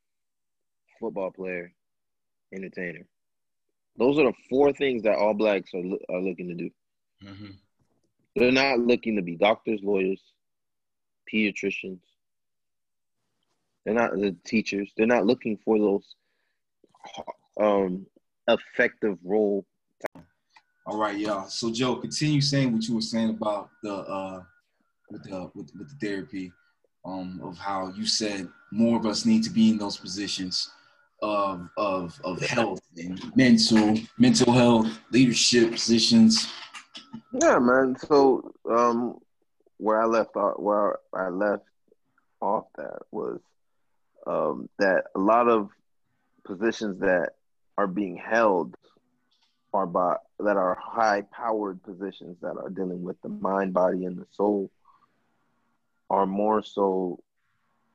football 0.98 1.30
player, 1.30 1.72
entertainer. 2.54 3.06
Those 3.98 4.18
are 4.18 4.24
the 4.24 4.32
four 4.48 4.72
things 4.72 5.02
that 5.02 5.16
all 5.16 5.34
blacks 5.34 5.70
are, 5.74 5.82
are 6.08 6.22
looking 6.22 6.48
to 6.48 6.54
do. 6.54 6.70
Mm-hmm. 7.22 7.50
They're 8.34 8.50
not 8.50 8.78
looking 8.78 9.16
to 9.16 9.22
be 9.22 9.36
doctors, 9.36 9.80
lawyers, 9.82 10.22
pediatricians. 11.32 12.00
They're 13.84 13.94
not 13.94 14.12
the 14.12 14.36
teachers. 14.44 14.92
They're 14.96 15.06
not 15.06 15.26
looking 15.26 15.58
for 15.64 15.78
those 15.78 16.14
um, 17.60 18.06
effective 18.48 19.18
role. 19.24 19.64
All 20.86 20.98
right, 20.98 21.18
y'all. 21.18 21.48
So 21.48 21.72
Joe, 21.72 21.96
continue 21.96 22.40
saying 22.40 22.72
what 22.72 22.84
you 22.84 22.96
were 22.96 23.00
saying 23.00 23.30
about 23.30 23.70
the 23.82 23.94
uh, 23.94 24.42
with 25.10 25.22
the 25.24 25.50
with, 25.54 25.70
with 25.76 25.88
the 25.88 26.06
therapy, 26.06 26.52
um, 27.04 27.40
of 27.42 27.58
how 27.58 27.92
you 27.96 28.06
said 28.06 28.48
more 28.70 28.98
of 28.98 29.06
us 29.06 29.24
need 29.24 29.42
to 29.44 29.50
be 29.50 29.70
in 29.70 29.78
those 29.78 29.96
positions 29.96 30.70
of 31.22 31.68
of 31.76 32.20
of 32.24 32.40
health 32.40 32.80
and 32.96 33.20
mental 33.36 33.96
mental 34.18 34.52
health 34.52 34.88
leadership 35.12 35.72
positions. 35.72 36.48
Yeah, 37.32 37.58
man. 37.58 37.96
So 38.06 38.52
um, 38.68 39.18
where 39.82 40.00
I 40.00 40.06
left 40.06 40.36
off, 40.36 40.60
where 40.60 40.98
I 41.12 41.28
left 41.28 41.64
off 42.40 42.66
that 42.76 43.00
was 43.10 43.40
um, 44.26 44.68
that 44.78 45.06
a 45.16 45.18
lot 45.18 45.48
of 45.48 45.70
positions 46.44 47.00
that 47.00 47.30
are 47.76 47.88
being 47.88 48.16
held 48.16 48.76
are 49.74 49.86
by 49.86 50.16
that 50.38 50.56
are 50.56 50.78
high 50.80 51.22
powered 51.32 51.82
positions 51.82 52.36
that 52.42 52.56
are 52.56 52.70
dealing 52.70 53.02
with 53.02 53.20
the 53.22 53.28
mind, 53.28 53.74
body, 53.74 54.04
and 54.04 54.16
the 54.16 54.26
soul 54.30 54.70
are 56.08 56.26
more 56.26 56.62
so 56.62 57.18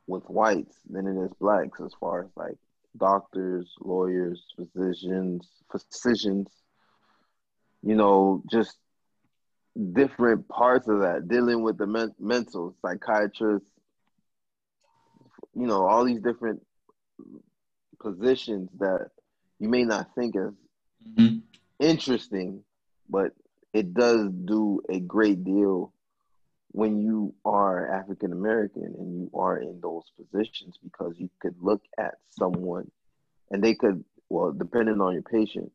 with 0.08 0.24
whites 0.24 0.76
than 0.90 1.08
it 1.08 1.26
is 1.26 1.32
blacks 1.40 1.80
as 1.80 1.94
far 2.00 2.24
as 2.24 2.30
like 2.36 2.58
doctors, 2.98 3.74
lawyers, 3.80 4.44
physicians, 4.58 5.48
physicians, 5.72 6.50
you 7.82 7.96
know, 7.96 8.44
just 8.52 8.78
different 9.78 10.48
parts 10.48 10.88
of 10.88 11.00
that, 11.02 11.28
dealing 11.28 11.62
with 11.62 11.78
the 11.78 11.88
men- 11.88 12.16
mental, 12.20 12.76
psychiatrists, 12.82 13.68
you 15.56 15.68
know, 15.68 15.86
all 15.86 16.06
these 16.06 16.22
different 16.22 16.62
positions 18.00 18.70
that 18.80 19.10
you 19.60 19.70
may 19.70 19.84
not 19.84 20.14
think 20.16 20.36
as 20.36 20.54
mm-hmm. 21.16 21.38
interesting, 21.80 22.64
but 23.10 23.32
it 23.74 23.94
does 23.94 24.30
do 24.32 24.82
a 24.90 25.00
great 25.00 25.44
deal 25.44 25.94
when 26.72 27.02
you 27.02 27.34
are 27.44 27.92
African 27.92 28.32
American 28.32 28.94
and 28.98 29.16
you 29.16 29.32
are 29.34 29.58
in 29.58 29.80
those 29.82 30.04
positions 30.16 30.78
because 30.84 31.14
you 31.18 31.30
could 31.40 31.56
look 31.60 31.82
at 31.98 32.16
someone 32.30 32.90
and 33.50 33.64
they 33.64 33.74
could, 33.74 34.04
well, 34.30 34.52
depending 34.52 35.02
on 35.02 35.14
your 35.14 35.24
patient, 35.24 35.72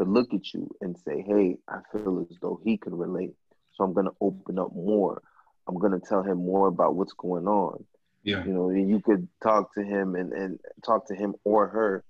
could 0.00 0.08
look 0.08 0.32
at 0.32 0.54
you 0.54 0.74
and 0.80 0.96
say, 0.98 1.22
Hey, 1.26 1.58
I 1.68 1.80
feel 1.92 2.26
as 2.30 2.36
though 2.40 2.58
he 2.64 2.78
could 2.78 2.98
relate. 2.98 3.34
So 3.72 3.84
I'm 3.84 3.92
going 3.92 4.06
to 4.06 4.14
open 4.20 4.58
up 4.58 4.74
more. 4.74 5.22
I'm 5.68 5.78
going 5.78 5.92
to 5.92 6.00
tell 6.00 6.22
him 6.22 6.38
more 6.38 6.68
about 6.68 6.94
what's 6.94 7.12
going 7.12 7.46
on. 7.46 7.84
Yeah. 8.22 8.44
You 8.44 8.52
know, 8.52 8.70
you 8.70 9.00
could 9.00 9.28
talk 9.42 9.74
to 9.74 9.82
him 9.82 10.14
and, 10.14 10.32
and 10.32 10.58
talk 10.84 11.06
to 11.08 11.14
him 11.14 11.34
or 11.44 11.68
her 11.68 12.02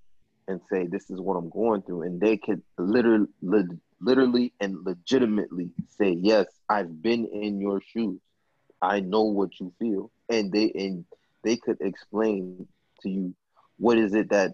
and 0.47 0.61
say, 0.71 0.87
This 0.87 1.11
is 1.11 1.21
what 1.21 1.35
I'm 1.35 1.51
going 1.51 1.83
through. 1.83 2.03
And 2.03 2.21
they 2.21 2.37
could 2.37 2.63
literally 2.79 3.27
literally 4.01 4.53
and 4.61 4.85
legitimately 4.85 5.71
say, 5.89 6.13
Yes, 6.13 6.47
I've 6.69 7.03
been 7.03 7.27
in 7.27 7.61
your 7.61 7.81
shoes. 7.81 8.21
I 8.81 9.01
know 9.01 9.25
what 9.25 9.59
you 9.59 9.73
feel. 9.81 10.13
And 10.29 10.53
they 10.53 10.71
and 10.77 11.05
they 11.43 11.57
could 11.57 11.79
explain 11.81 12.69
to 13.03 13.11
you 13.11 13.35
what 13.79 13.99
is 13.99 14.15
it 14.15 14.31
that 14.31 14.53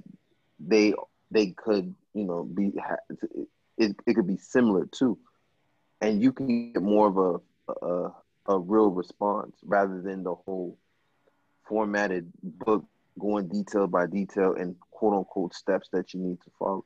they 0.58 0.94
they 1.30 1.48
could, 1.48 1.94
you 2.16 2.24
know, 2.24 2.44
be 2.44 2.72
it, 3.78 3.94
it 4.06 4.14
could 4.14 4.26
be 4.26 4.38
similar 4.38 4.86
too, 4.86 5.18
And 6.00 6.22
you 6.22 6.32
can 6.32 6.72
get 6.72 6.82
more 6.82 7.08
of 7.08 7.16
a, 7.18 7.86
a 7.86 8.12
a 8.48 8.58
real 8.58 8.90
response 8.90 9.56
rather 9.64 10.00
than 10.00 10.22
the 10.22 10.34
whole 10.34 10.78
formatted 11.68 12.30
book 12.42 12.84
going 13.18 13.48
detail 13.48 13.86
by 13.86 14.06
detail 14.06 14.54
and 14.54 14.76
quote 14.90 15.14
unquote 15.14 15.54
steps 15.54 15.88
that 15.92 16.14
you 16.14 16.20
need 16.20 16.40
to 16.42 16.50
follow. 16.58 16.84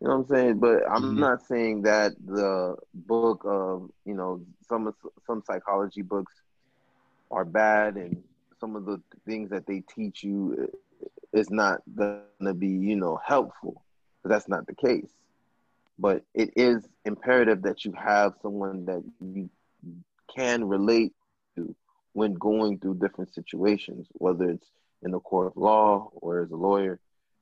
You 0.00 0.06
know 0.06 0.18
what 0.18 0.20
I'm 0.20 0.28
saying? 0.28 0.58
But 0.60 0.88
I'm 0.88 1.02
mm-hmm. 1.02 1.20
not 1.20 1.42
saying 1.46 1.82
that 1.82 2.12
the 2.24 2.76
book 2.94 3.42
of 3.44 3.90
you 4.04 4.14
know 4.14 4.44
some 4.68 4.94
some 5.26 5.42
psychology 5.46 6.02
books 6.02 6.32
are 7.30 7.44
bad 7.44 7.96
and 7.96 8.22
some 8.60 8.76
of 8.76 8.84
the 8.84 9.00
things 9.26 9.50
that 9.50 9.66
they 9.66 9.82
teach 9.94 10.22
you 10.22 10.70
is 11.32 11.50
not 11.50 11.82
gonna 11.94 12.54
be 12.54 12.68
you 12.68 12.96
know 12.96 13.18
helpful. 13.24 13.82
That's 14.28 14.48
not 14.48 14.66
the 14.66 14.74
case. 14.74 15.10
But 15.98 16.24
it 16.34 16.50
is 16.56 16.86
imperative 17.04 17.62
that 17.62 17.84
you 17.84 17.92
have 17.92 18.34
someone 18.42 18.84
that 18.86 19.02
you 19.20 19.50
can 20.34 20.64
relate 20.64 21.12
to 21.56 21.74
when 22.12 22.34
going 22.34 22.78
through 22.78 22.94
different 22.96 23.34
situations, 23.34 24.06
whether 24.12 24.50
it's 24.50 24.70
in 25.02 25.10
the 25.10 25.20
court 25.20 25.48
of 25.48 25.56
law 25.56 26.10
or 26.14 26.42
as 26.42 26.50
a 26.50 26.56
lawyer, 26.56 27.00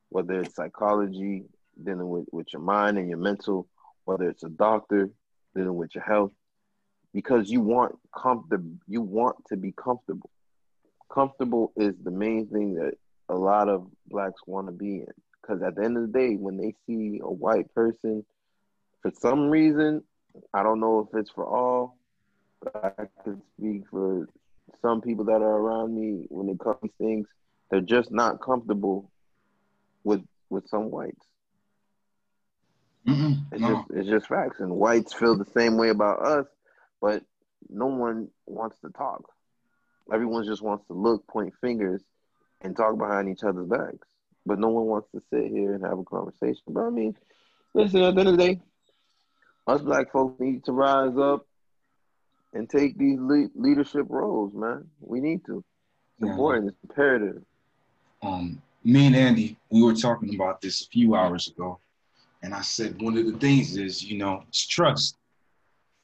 whether 0.08 0.40
it's 0.40 0.54
psychology, 0.54 1.44
dealing 1.82 2.08
with, 2.08 2.26
with 2.32 2.46
your 2.52 2.62
mind 2.62 2.98
and 2.98 3.08
your 3.08 3.18
mental, 3.18 3.68
whether 4.04 4.28
it's 4.28 4.44
a 4.44 4.48
doctor, 4.48 5.10
dealing 5.54 5.74
with 5.74 5.94
your 5.94 6.04
health, 6.04 6.32
because 7.12 7.50
you 7.50 7.60
want 7.60 7.96
comfortable 8.14 8.70
you 8.86 9.00
want 9.00 9.36
to 9.48 9.56
be 9.56 9.72
comfortable. 9.72 10.30
Comfortable 11.12 11.72
is 11.76 11.94
the 12.02 12.10
main 12.10 12.46
thing 12.48 12.74
that 12.74 12.94
a 13.28 13.34
lot 13.34 13.68
of 13.68 13.86
blacks 14.06 14.40
want 14.46 14.66
to 14.66 14.72
be 14.72 14.96
in. 14.96 15.12
Because 15.46 15.62
at 15.62 15.76
the 15.76 15.84
end 15.84 15.96
of 15.96 16.10
the 16.10 16.18
day, 16.18 16.34
when 16.34 16.56
they 16.56 16.74
see 16.86 17.20
a 17.22 17.30
white 17.30 17.72
person, 17.74 18.24
for 19.02 19.12
some 19.20 19.48
reason, 19.48 20.02
I 20.52 20.62
don't 20.62 20.80
know 20.80 21.08
if 21.08 21.18
it's 21.18 21.30
for 21.30 21.46
all, 21.46 21.98
but 22.62 22.94
I 22.98 23.22
can 23.22 23.42
speak 23.56 23.82
for 23.90 24.28
some 24.82 25.00
people 25.00 25.24
that 25.26 25.42
are 25.42 25.56
around 25.56 25.94
me 25.94 26.26
when 26.28 26.48
it 26.48 26.58
comes 26.58 26.78
to 26.82 26.90
things, 26.98 27.28
they're 27.70 27.80
just 27.80 28.10
not 28.10 28.40
comfortable 28.40 29.10
with 30.04 30.22
with 30.50 30.68
some 30.68 30.90
whites. 30.90 31.26
Mm-mm, 33.06 33.44
it's 33.52 33.60
no. 33.60 33.68
just 33.68 33.90
it's 33.94 34.08
just 34.08 34.28
facts, 34.28 34.60
and 34.60 34.72
whites 34.72 35.12
feel 35.12 35.36
the 35.36 35.50
same 35.56 35.76
way 35.76 35.90
about 35.90 36.24
us, 36.24 36.46
but 37.00 37.22
no 37.68 37.86
one 37.86 38.28
wants 38.46 38.78
to 38.80 38.90
talk. 38.90 39.22
Everyone 40.12 40.44
just 40.44 40.62
wants 40.62 40.86
to 40.86 40.92
look, 40.92 41.26
point 41.26 41.54
fingers, 41.60 42.02
and 42.60 42.76
talk 42.76 42.98
behind 42.98 43.28
each 43.28 43.44
other's 43.44 43.68
backs. 43.68 44.06
But 44.46 44.60
no 44.60 44.68
one 44.68 44.86
wants 44.86 45.08
to 45.12 45.22
sit 45.30 45.50
here 45.50 45.74
and 45.74 45.84
have 45.84 45.98
a 45.98 46.04
conversation. 46.04 46.62
But 46.68 46.84
I 46.84 46.90
mean, 46.90 47.16
listen, 47.74 48.02
at 48.02 48.14
the 48.14 48.20
end 48.20 48.28
of 48.28 48.36
the 48.36 48.44
day, 48.44 48.60
us 49.66 49.82
black 49.82 50.12
folks 50.12 50.40
need 50.40 50.64
to 50.64 50.72
rise 50.72 51.16
up 51.18 51.46
and 52.52 52.70
take 52.70 52.96
these 52.96 53.18
le- 53.20 53.50
leadership 53.54 54.06
roles, 54.08 54.54
man. 54.54 54.86
We 55.00 55.20
need 55.20 55.44
to. 55.46 55.64
It's 56.18 56.26
yeah. 56.26 56.30
important. 56.30 56.68
It's 56.68 56.78
imperative. 56.84 57.42
Um, 58.22 58.62
me 58.84 59.06
and 59.06 59.16
Andy, 59.16 59.56
we 59.70 59.82
were 59.82 59.94
talking 59.94 60.34
about 60.34 60.60
this 60.60 60.82
a 60.82 60.86
few 60.86 61.16
hours 61.16 61.48
ago, 61.48 61.78
and 62.42 62.54
I 62.54 62.62
said 62.62 63.02
one 63.02 63.18
of 63.18 63.26
the 63.26 63.38
things 63.38 63.76
is, 63.76 64.02
you 64.02 64.16
know, 64.16 64.44
it's 64.48 64.64
trust. 64.64 65.16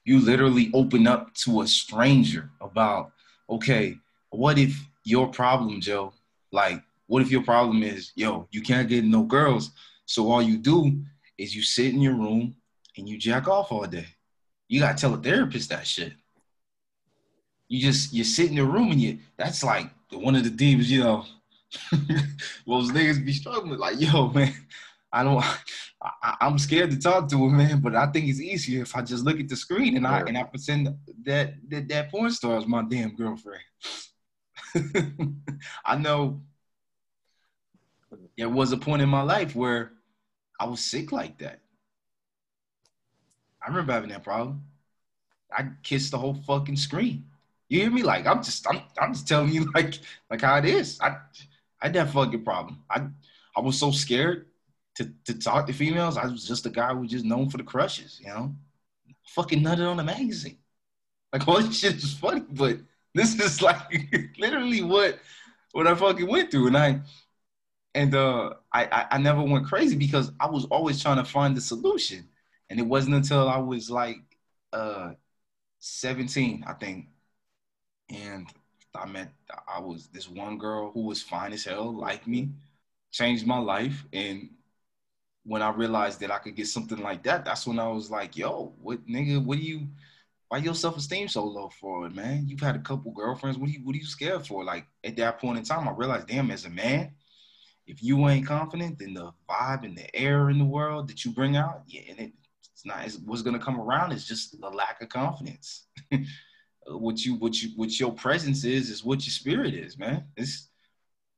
You 0.05 0.19
literally 0.19 0.71
open 0.75 1.07
up 1.07 1.33
to 1.45 1.63
a 1.63 1.67
stranger 1.67 2.51
about, 2.61 3.13
okay, 3.49 3.97
what 4.31 4.59
if 4.59 4.77
your 5.05 5.29
problem, 5.29 5.81
Joe? 5.81 6.13
Like, 6.51 6.83
what 7.13 7.23
if 7.23 7.31
your 7.31 7.43
problem 7.43 7.83
is, 7.83 8.13
yo, 8.15 8.49
you 8.51 8.63
can't 8.63 8.89
get 8.89 9.05
no 9.05 9.23
girls, 9.23 9.73
so 10.07 10.31
all 10.31 10.43
you 10.43 10.57
do 10.57 11.03
is 11.37 11.55
you 11.55 11.63
sit 11.63 11.93
in 11.95 12.01
your 12.01 12.15
room 12.15 12.55
and 12.97 13.09
you 13.09 13.19
jack 13.19 13.49
off 13.49 13.71
all 13.73 13.87
day. 13.87 14.07
You 14.69 14.81
gotta 14.81 14.99
tell 14.99 15.15
a 15.15 15.19
therapist 15.19 15.69
that 15.71 15.87
shit 15.87 16.15
you 17.73 17.81
just 17.81 18.13
you 18.13 18.23
sit 18.23 18.51
in 18.51 18.57
the 18.57 18.65
room 18.65 18.91
and 18.91 19.01
you 19.01 19.19
that's 19.39 19.65
like 19.65 19.91
one 20.13 20.37
of 20.37 20.45
the 20.45 20.51
demons, 20.51 20.91
you 20.91 21.03
know. 21.03 21.25
those 22.67 22.91
niggas 22.91 23.25
be 23.25 23.33
struggling 23.33 23.79
like, 23.79 23.99
yo, 23.99 24.29
man, 24.29 24.53
I 25.11 25.25
don't 25.25 25.43
I, 26.23 26.37
am 26.43 26.59
scared 26.59 26.91
to 26.91 26.99
talk 26.99 27.31
to 27.31 27.37
him, 27.37 27.57
man, 27.57 27.81
but 27.81 27.97
I 27.97 28.09
think 28.09 28.29
it's 28.29 28.43
easier 28.43 28.83
if 28.83 28.95
I 28.95 29.01
just 29.01 29.25
look 29.25 29.41
at 29.41 29.49
the 29.49 29.57
screen 29.57 29.97
and 29.97 30.07
I 30.07 30.21
and 30.21 30.37
I 30.37 30.43
pretend 30.43 30.95
that 31.25 31.55
that, 31.71 31.89
that 31.89 32.11
porn 32.11 32.31
star 32.31 32.59
is 32.59 32.67
my 32.67 32.83
damn 32.87 33.17
girlfriend. 33.17 33.63
I 35.87 35.97
know 35.97 36.43
there 38.37 38.49
was 38.49 38.73
a 38.73 38.77
point 38.77 39.03
in 39.03 39.09
my 39.09 39.23
life 39.23 39.55
where 39.55 39.93
I 40.59 40.67
was 40.67 40.81
sick 40.81 41.13
like 41.13 41.39
that. 41.39 41.61
I 43.65 43.69
remember 43.69 43.93
having 43.93 44.11
that 44.11 44.25
problem. 44.25 44.65
I 45.57 45.69
kissed 45.83 46.11
the 46.11 46.19
whole 46.19 46.35
fucking 46.35 46.77
screen. 46.77 47.27
You 47.69 47.81
hear 47.81 47.91
me? 47.91 48.03
Like 48.03 48.27
I'm 48.27 48.43
just 48.43 48.67
I'm 48.69 48.83
I'm 48.99 49.13
just 49.13 49.29
telling 49.29 49.53
you 49.53 49.71
like 49.75 49.99
like 50.31 50.41
how 50.41 50.57
it 50.59 50.65
is. 50.65 50.99
I 51.01 51.17
I 51.81 51.87
had 51.87 51.95
that 51.95 52.11
fucking 52.11 52.45
problem. 52.45 52.83
I 52.91 53.07
I 53.57 53.61
was 53.61 53.79
so 53.79 53.91
scared 53.91 54.47
to 54.97 55.13
to 55.25 55.39
talk 55.39 55.67
to 55.67 55.73
females. 55.73 56.17
I 56.17 56.27
was 56.27 56.47
just 56.47 56.67
a 56.67 56.71
guy 56.71 56.93
who 56.93 57.01
was 57.01 57.11
just 57.11 57.25
known 57.25 57.49
for 57.49 57.59
the 57.59 57.65
crushes, 57.65 58.21
you 58.21 58.29
know. 58.29 58.55
Fucking 59.29 59.61
nutted 59.61 59.89
on 59.89 60.01
a 60.01 60.05
magazine. 60.05 60.59
Like 61.33 61.47
all 61.49 61.61
this 61.61 61.79
shit 61.79 61.97
is 61.97 62.15
funny, 62.15 62.45
but 62.51 62.79
this 63.15 63.39
is 63.39 63.63
like 63.63 63.81
literally 64.39 64.83
what 64.83 65.19
what 65.73 65.87
I 65.87 65.95
fucking 65.95 66.29
went 66.29 66.51
through. 66.51 66.69
And 66.69 66.77
I 66.77 67.01
and 67.95 68.15
uh 68.15 68.55
I, 68.73 68.85
I 68.87 69.07
I 69.13 69.19
never 69.19 69.43
went 69.43 69.67
crazy 69.67 69.97
because 69.97 70.33
I 70.41 70.49
was 70.49 70.65
always 70.67 71.03
trying 71.03 71.17
to 71.19 71.25
find 71.25 71.57
the 71.57 71.61
solution. 71.61 72.29
And 72.71 72.81
it 72.81 72.87
wasn't 72.87 73.17
until 73.17 73.49
I 73.49 73.59
was 73.59 73.91
like 73.91 74.19
uh 74.73 75.13
17, 75.81 76.65
I 76.67 76.75
think, 76.75 77.09
and 78.11 78.47
I 78.95 79.07
met 79.07 79.33
I 79.67 79.81
was 79.81 80.09
this 80.09 80.29
one 80.29 80.59
girl 80.59 80.91
who 80.93 81.03
was 81.03 81.23
fine 81.23 81.53
as 81.53 81.65
hell, 81.65 81.93
like 81.95 82.27
me, 82.27 82.51
changed 83.13 83.47
my 83.47 83.59
life. 83.59 84.05
And 84.13 84.51
when 85.45 85.63
I 85.63 85.71
realized 85.71 86.21
that 86.21 86.31
I 86.31 86.39
could 86.39 86.57
get 86.57 86.69
something 86.69 86.99
like 86.99 87.25
that, 87.25 87.45
that's 87.45 87.67
when 87.67 87.79
I 87.79 87.89
was 87.89 88.11
like, 88.11 88.37
yo, 88.37 88.75
what 88.81 89.07
nigga, 89.07 89.45
what 89.45 89.59
do 89.59 89.65
you 89.65 89.89
why 90.49 90.59
your 90.59 90.75
self-esteem 90.75 91.29
so 91.29 91.45
low 91.45 91.71
for 91.81 92.07
it, 92.07 92.15
man? 92.15 92.45
You've 92.49 92.61
had 92.61 92.77
a 92.77 92.81
couple 92.81 93.13
girlfriends. 93.13 93.59
What 93.59 93.71
are 93.71 93.73
you 93.73 93.81
what 93.85 93.95
are 93.97 93.99
you 93.99 94.07
scared 94.07 94.47
for? 94.47 94.65
Like 94.65 94.87
at 95.05 95.17
that 95.17 95.41
point 95.41 95.59
in 95.59 95.65
time, 95.65 95.89
I 95.89 95.93
realized, 95.93 96.29
damn, 96.29 96.51
as 96.51 96.65
a 96.67 96.71
man, 96.71 97.13
if 97.87 98.03
you 98.03 98.29
ain't 98.29 98.47
confident, 98.47 98.99
then 98.99 99.15
the 99.15 99.33
vibe 99.49 99.85
and 99.85 99.97
the 99.97 100.15
air 100.15 100.51
in 100.51 100.59
the 100.59 100.65
world 100.65 101.09
that 101.09 101.25
you 101.25 101.33
bring 101.33 101.57
out, 101.57 101.83
yeah, 101.87 102.03
and 102.09 102.19
it, 102.19 102.33
it's 102.73 102.87
not 102.87 103.05
it's, 103.05 103.19
what's 103.19 103.43
gonna 103.43 103.59
come 103.59 103.81
around 103.81 104.13
is 104.13 104.27
just 104.27 104.61
the 104.61 104.69
lack 104.69 105.03
of 105.03 105.09
confidence. 105.09 105.87
what 106.87 107.25
you 107.25 107.35
what 107.37 107.63
you 107.63 107.71
what 107.77 107.99
your 107.99 108.13
presence 108.13 108.65
is 108.65 108.91
is 108.91 109.05
what 109.05 109.25
your 109.27 109.33
spirit 109.33 109.75
is, 109.75 109.99
man. 109.99 110.25
It's 110.37 110.69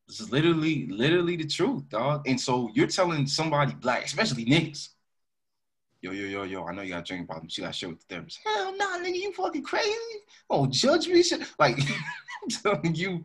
this 0.07 0.21
is 0.21 0.31
literally 0.31 0.87
literally 0.89 1.37
the 1.37 1.47
truth, 1.47 1.89
dog. 1.89 2.29
And 2.29 2.41
so 2.41 2.71
you're 2.75 2.87
telling 2.87 3.27
somebody 3.27 3.75
black, 3.75 4.05
especially 4.05 4.45
niggas. 4.45 4.91
Yo, 6.03 6.13
yo, 6.13 6.27
yo, 6.27 6.43
yo, 6.43 6.67
I 6.67 6.75
know 6.75 6.83
you 6.83 6.91
got 6.91 7.01
a 7.01 7.03
drinking. 7.03 7.49
You 7.49 7.65
got 7.65 7.75
shit 7.75 7.89
with 7.89 8.01
the 8.01 8.15
therapist. 8.15 8.41
Hell 8.45 8.77
nah, 8.77 8.99
nigga, 8.99 9.17
you 9.17 9.33
fucking 9.33 9.63
crazy. 9.63 9.95
Oh, 10.51 10.67
judge 10.67 11.09
me. 11.09 11.23
Shit. 11.23 11.41
Like, 11.59 11.79
I'm 12.43 12.49
telling 12.51 12.95
you 12.95 13.25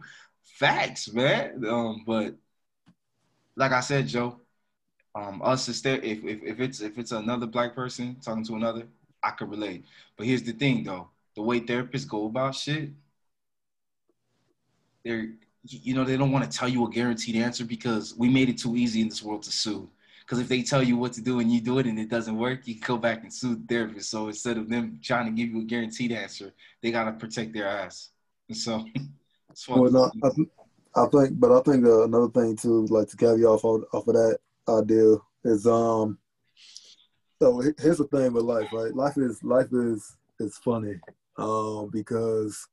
facts, 0.58 1.12
man. 1.12 1.62
Um, 1.68 2.04
but 2.08 2.36
like 3.60 3.74
I 3.74 3.82
said, 3.82 4.08
Joe, 4.08 4.40
um, 5.14 5.42
us 5.44 5.68
is 5.68 5.82
there. 5.82 5.98
If, 5.98 6.24
if 6.24 6.42
if 6.44 6.60
it's 6.62 6.80
if 6.80 6.98
it's 6.98 7.12
another 7.12 7.46
black 7.46 7.76
person 7.76 8.16
talking 8.24 8.46
to 8.46 8.56
another, 8.56 8.88
I 9.22 9.32
could 9.32 9.52
relate. 9.52 9.84
But 10.16 10.28
here's 10.28 10.44
the 10.44 10.54
thing, 10.54 10.84
though 10.84 11.10
the 11.36 11.42
way 11.42 11.60
therapists 11.60 12.08
go 12.08 12.26
about 12.26 12.56
shit, 12.56 12.90
they're 15.04 15.34
you 15.66 15.94
know 15.94 16.06
they 16.06 16.16
don't 16.16 16.32
want 16.32 16.50
to 16.50 16.58
tell 16.58 16.70
you 16.70 16.88
a 16.88 16.90
guaranteed 16.90 17.36
answer 17.36 17.66
because 17.66 18.16
we 18.16 18.30
made 18.30 18.48
it 18.48 18.58
too 18.58 18.78
easy 18.78 19.02
in 19.02 19.10
this 19.10 19.22
world 19.22 19.44
to 19.44 19.52
sue. 19.52 19.90
Because 20.22 20.40
if 20.40 20.48
they 20.48 20.62
tell 20.62 20.84
you 20.84 20.96
what 20.96 21.12
to 21.14 21.22
do 21.22 21.40
and 21.40 21.52
you 21.52 21.60
do 21.60 21.80
it 21.80 21.86
and 21.88 22.00
it 22.00 22.08
doesn't 22.08 22.38
work, 22.38 22.66
you 22.68 22.76
can 22.76 22.84
go 22.88 22.98
back 22.98 23.24
and 23.24 23.34
sue 23.34 23.56
the 23.56 23.66
therapist. 23.68 24.12
So 24.12 24.28
instead 24.28 24.58
of 24.58 24.70
them 24.70 25.00
trying 25.04 25.26
to 25.26 25.32
give 25.32 25.50
you 25.50 25.62
a 25.62 25.66
guaranteed 25.66 26.12
answer, 26.12 26.54
they 26.82 26.92
gotta 26.92 27.12
protect 27.12 27.52
their 27.52 27.68
ass. 27.68 28.12
And 28.48 28.56
so, 28.56 28.86
well, 29.68 29.92
no, 29.92 30.12
I, 30.96 31.06
think, 31.08 31.40
but 31.40 31.52
I 31.52 31.62
think 31.62 31.86
uh, 31.86 32.04
another 32.04 32.30
thing 32.30 32.56
too, 32.56 32.86
like 32.88 33.08
to 33.10 33.18
carry 33.18 33.44
off 33.46 33.64
of, 33.64 33.84
off 33.94 34.08
of 34.08 34.14
that 34.14 34.40
idea 34.68 35.16
is 35.44 35.66
um. 35.68 36.18
So 37.42 37.62
here's 37.78 38.00
the 38.00 38.08
thing 38.08 38.34
with 38.34 38.44
life, 38.44 38.68
right? 38.74 38.94
Life 38.94 39.18
is 39.18 39.42
life 39.44 39.68
is 39.72 40.18
is 40.40 40.58
funny 40.58 41.00
um, 41.38 41.90
because 41.92 42.68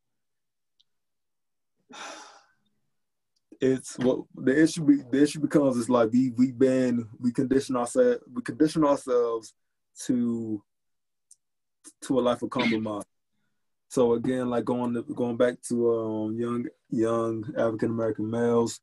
it's 3.60 3.96
what 3.98 4.20
the 4.34 4.62
issue 4.62 4.84
the 5.10 5.22
issue 5.22 5.40
becomes 5.40 5.76
is 5.76 5.88
like 5.88 6.10
we 6.12 6.30
we 6.30 6.52
been 6.52 7.08
we 7.18 7.32
condition 7.32 7.76
ourselves 7.76 8.20
we 8.32 8.42
condition 8.42 8.84
ourselves 8.84 9.54
to 10.04 10.62
to 12.02 12.18
a 12.18 12.20
life 12.20 12.42
of 12.42 12.50
compromise. 12.50 13.04
So 13.88 14.14
again, 14.14 14.50
like 14.50 14.64
going 14.64 14.94
to, 14.94 15.02
going 15.02 15.36
back 15.36 15.60
to 15.68 15.92
um, 15.92 16.38
young 16.38 16.66
young 16.90 17.44
African 17.56 17.90
American 17.90 18.30
males, 18.30 18.80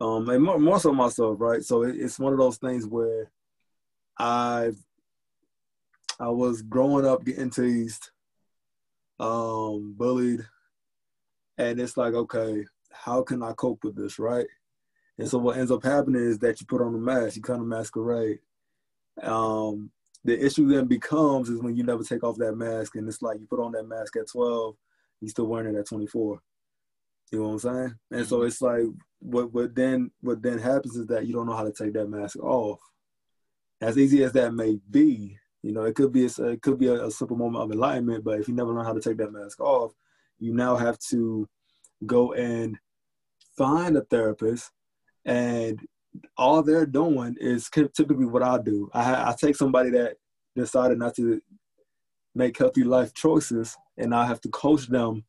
um, 0.00 0.28
and 0.28 0.42
more, 0.42 0.58
more 0.58 0.80
so 0.80 0.92
myself, 0.92 1.36
right? 1.40 1.62
So 1.62 1.82
it, 1.82 1.96
it's 1.96 2.18
one 2.18 2.32
of 2.32 2.38
those 2.38 2.56
things 2.56 2.86
where 2.86 3.30
I 4.18 4.72
I 6.18 6.28
was 6.28 6.62
growing 6.62 7.06
up 7.06 7.24
getting 7.24 7.50
teased, 7.50 8.10
um, 9.20 9.94
bullied, 9.96 10.46
and 11.58 11.78
it's 11.80 11.96
like, 11.96 12.14
okay, 12.14 12.64
how 12.90 13.22
can 13.22 13.42
I 13.42 13.52
cope 13.52 13.84
with 13.84 13.96
this, 13.96 14.18
right? 14.18 14.46
And 15.18 15.28
so 15.28 15.38
what 15.38 15.56
ends 15.56 15.70
up 15.70 15.84
happening 15.84 16.22
is 16.22 16.38
that 16.38 16.60
you 16.60 16.66
put 16.66 16.80
on 16.80 16.94
a 16.94 16.98
mask, 16.98 17.36
you 17.36 17.42
kind 17.42 17.60
of 17.60 17.66
masquerade. 17.66 18.38
Um, 19.22 19.90
the 20.24 20.44
issue 20.44 20.68
then 20.68 20.86
becomes 20.86 21.48
is 21.48 21.60
when 21.60 21.76
you 21.76 21.84
never 21.84 22.02
take 22.02 22.24
off 22.24 22.36
that 22.38 22.56
mask, 22.56 22.96
and 22.96 23.08
it's 23.08 23.22
like 23.22 23.38
you 23.40 23.46
put 23.46 23.60
on 23.60 23.72
that 23.72 23.88
mask 23.88 24.16
at 24.16 24.28
12, 24.30 24.74
you 25.20 25.28
still 25.28 25.46
wearing 25.46 25.74
it 25.74 25.78
at 25.78 25.86
24. 25.86 26.40
You 27.30 27.38
know 27.38 27.44
what 27.48 27.52
I'm 27.52 27.58
saying? 27.58 27.94
And 28.10 28.26
so 28.26 28.38
mm-hmm. 28.38 28.46
it's 28.46 28.62
like 28.62 28.84
what 29.20 29.52
what 29.52 29.74
then 29.74 30.10
what 30.20 30.42
then 30.42 30.58
happens 30.58 30.96
is 30.96 31.06
that 31.06 31.26
you 31.26 31.34
don't 31.34 31.46
know 31.46 31.56
how 31.56 31.64
to 31.64 31.72
take 31.72 31.92
that 31.94 32.08
mask 32.08 32.38
off. 32.38 32.80
As 33.80 33.98
easy 33.98 34.24
as 34.24 34.32
that 34.32 34.54
may 34.54 34.78
be, 34.90 35.38
you 35.62 35.72
know, 35.72 35.82
it 35.82 35.94
could 35.94 36.12
be 36.12 36.24
a, 36.24 36.42
it 36.44 36.62
could 36.62 36.78
be 36.78 36.88
a, 36.88 37.06
a 37.06 37.10
simple 37.10 37.36
moment 37.36 37.62
of 37.62 37.70
enlightenment, 37.70 38.24
but 38.24 38.40
if 38.40 38.48
you 38.48 38.54
never 38.54 38.72
learn 38.72 38.84
how 38.84 38.92
to 38.92 39.00
take 39.00 39.18
that 39.18 39.32
mask 39.32 39.60
off, 39.60 39.92
you 40.38 40.54
now 40.54 40.76
have 40.76 40.98
to 41.10 41.48
go 42.06 42.32
and 42.32 42.76
find 43.56 43.96
a 43.96 44.02
therapist 44.02 44.70
and 45.24 45.80
all 46.36 46.62
they're 46.62 46.86
doing 46.86 47.36
is 47.40 47.68
typically 47.70 48.26
what 48.26 48.42
I 48.42 48.58
do. 48.58 48.90
I, 48.92 49.30
I 49.30 49.34
take 49.38 49.56
somebody 49.56 49.90
that 49.90 50.16
decided 50.56 50.98
not 50.98 51.14
to 51.16 51.40
make 52.34 52.56
healthy 52.56 52.84
life 52.84 53.14
choices, 53.14 53.76
and 53.96 54.14
I 54.14 54.26
have 54.26 54.40
to 54.42 54.48
coach 54.48 54.86
them 54.86 55.24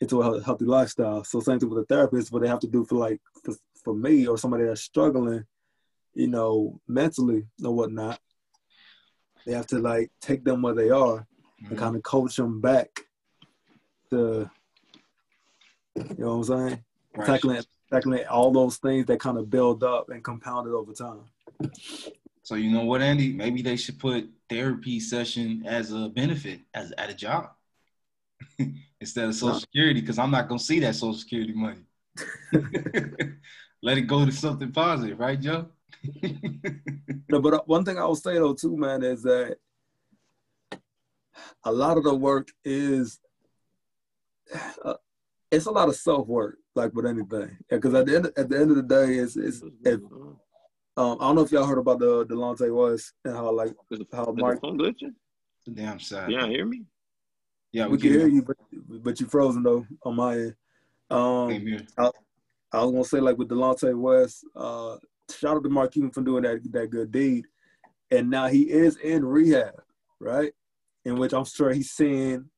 into 0.00 0.22
a 0.22 0.42
healthy 0.42 0.64
lifestyle. 0.64 1.24
So 1.24 1.40
same 1.40 1.58
thing 1.58 1.70
with 1.70 1.82
a 1.82 1.86
therapist, 1.86 2.32
what 2.32 2.42
they 2.42 2.48
have 2.48 2.60
to 2.60 2.68
do 2.68 2.84
for 2.84 2.96
like 2.96 3.20
for, 3.44 3.54
for 3.84 3.94
me 3.94 4.26
or 4.26 4.38
somebody 4.38 4.64
that's 4.64 4.82
struggling, 4.82 5.44
you 6.14 6.28
know, 6.28 6.80
mentally 6.86 7.46
or 7.64 7.74
whatnot. 7.74 8.20
They 9.46 9.52
have 9.54 9.66
to 9.68 9.78
like 9.78 10.10
take 10.20 10.44
them 10.44 10.62
where 10.62 10.74
they 10.74 10.90
are 10.90 11.18
mm-hmm. 11.18 11.66
and 11.70 11.78
kind 11.78 11.96
of 11.96 12.02
coach 12.02 12.36
them 12.36 12.60
back 12.60 12.88
to, 14.10 14.50
you 15.96 16.04
know 16.18 16.38
what 16.38 16.48
I'm 16.50 16.68
saying? 16.68 16.84
Right. 17.16 17.26
Tackling 17.26 17.62
tackling 17.90 18.26
all 18.26 18.52
those 18.52 18.76
things 18.76 19.06
that 19.06 19.20
kind 19.20 19.38
of 19.38 19.50
build 19.50 19.82
up 19.82 20.10
and 20.10 20.22
compounded 20.22 20.74
over 20.74 20.92
time. 20.92 21.20
So 22.42 22.54
you 22.54 22.70
know 22.70 22.84
what, 22.84 23.02
Andy? 23.02 23.32
Maybe 23.32 23.62
they 23.62 23.76
should 23.76 23.98
put 23.98 24.28
therapy 24.48 25.00
session 25.00 25.64
as 25.66 25.92
a 25.92 26.08
benefit 26.08 26.60
as 26.74 26.92
at 26.96 27.10
a 27.10 27.14
job 27.14 27.50
instead 29.00 29.28
of 29.28 29.34
Social 29.34 29.60
Security, 29.60 30.00
because 30.00 30.18
I'm 30.18 30.30
not 30.30 30.48
gonna 30.48 30.58
see 30.58 30.80
that 30.80 30.94
Social 30.94 31.14
Security 31.14 31.52
money. 31.52 31.80
Let 33.82 33.98
it 33.98 34.02
go 34.02 34.24
to 34.24 34.32
something 34.32 34.72
positive, 34.72 35.20
right, 35.20 35.40
Joe? 35.40 35.68
no, 37.28 37.40
but 37.40 37.54
uh, 37.54 37.60
one 37.66 37.84
thing 37.84 37.98
I 37.98 38.04
will 38.04 38.16
say 38.16 38.34
though 38.34 38.54
too, 38.54 38.76
man, 38.76 39.02
is 39.02 39.22
that 39.22 39.58
a 41.64 41.72
lot 41.72 41.96
of 41.96 42.04
the 42.04 42.14
work 42.14 42.48
is 42.64 43.18
uh, 44.84 44.94
it's 45.50 45.66
a 45.66 45.70
lot 45.70 45.88
of 45.88 45.96
self 45.96 46.26
work 46.26 46.58
like 46.78 46.94
with 46.94 47.06
anything. 47.06 47.56
Because 47.68 47.94
at 47.94 48.06
the 48.06 48.16
end 48.16 48.26
at 48.36 48.48
the 48.48 48.58
end 48.58 48.70
of 48.70 48.76
the 48.76 48.82
day, 48.82 49.16
it's, 49.16 49.36
it's 49.36 49.62
if, 49.84 50.00
um, 50.96 51.18
I 51.20 51.26
don't 51.26 51.34
know 51.34 51.42
if 51.42 51.52
y'all 51.52 51.66
heard 51.66 51.78
about 51.78 51.98
the 51.98 52.24
Delonte 52.26 52.74
West 52.74 53.12
and 53.24 53.34
how 53.34 53.52
like 53.52 53.74
how 54.12 54.32
Mark 54.36 54.62
glitching. 54.62 55.14
Damn 55.74 56.00
sad. 56.00 56.30
Yeah, 56.30 56.46
hear 56.46 56.64
me. 56.64 56.84
Yeah, 57.72 57.86
we, 57.86 57.92
we 57.92 57.98
can 57.98 58.10
hear 58.10 58.28
you, 58.28 58.42
but 58.42 58.56
but 59.02 59.20
you're 59.20 59.28
frozen 59.28 59.62
though 59.62 59.86
on 60.02 60.16
my 60.16 60.34
end. 60.34 60.54
Um, 61.10 61.78
I, 61.98 62.10
I, 62.72 62.84
was 62.84 62.92
gonna 62.92 63.04
say 63.04 63.20
like 63.20 63.38
with 63.38 63.48
Delonte 63.48 63.94
West, 63.98 64.44
uh, 64.56 64.96
shout 65.30 65.56
out 65.56 65.62
to 65.62 65.68
Mark 65.68 65.92
Cuban 65.92 66.10
for 66.10 66.22
doing 66.22 66.44
that 66.44 66.60
that 66.72 66.90
good 66.90 67.12
deed, 67.12 67.44
and 68.10 68.30
now 68.30 68.46
he 68.46 68.70
is 68.70 68.96
in 68.96 69.24
rehab, 69.24 69.82
right? 70.20 70.52
In 71.04 71.16
which 71.16 71.32
I'm 71.32 71.44
sure 71.44 71.72
he's 71.72 71.90
seeing 71.90 72.50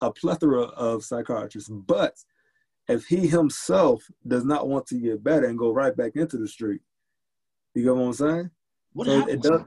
a 0.00 0.10
plethora 0.12 0.62
of 0.62 1.04
psychiatrists, 1.04 1.70
but 1.70 2.14
if 2.92 3.06
he 3.06 3.26
himself 3.26 4.02
does 4.26 4.44
not 4.44 4.68
want 4.68 4.86
to 4.88 4.94
get 4.96 5.24
better 5.24 5.46
and 5.46 5.58
go 5.58 5.72
right 5.72 5.96
back 5.96 6.16
into 6.16 6.36
the 6.36 6.48
street. 6.48 6.80
You 7.74 7.84
get 7.84 7.94
what 7.94 8.02
I'm 8.02 8.12
saying? 8.12 8.50
What 8.92 9.06
so 9.06 9.28
it 9.28 9.42
does. 9.42 9.62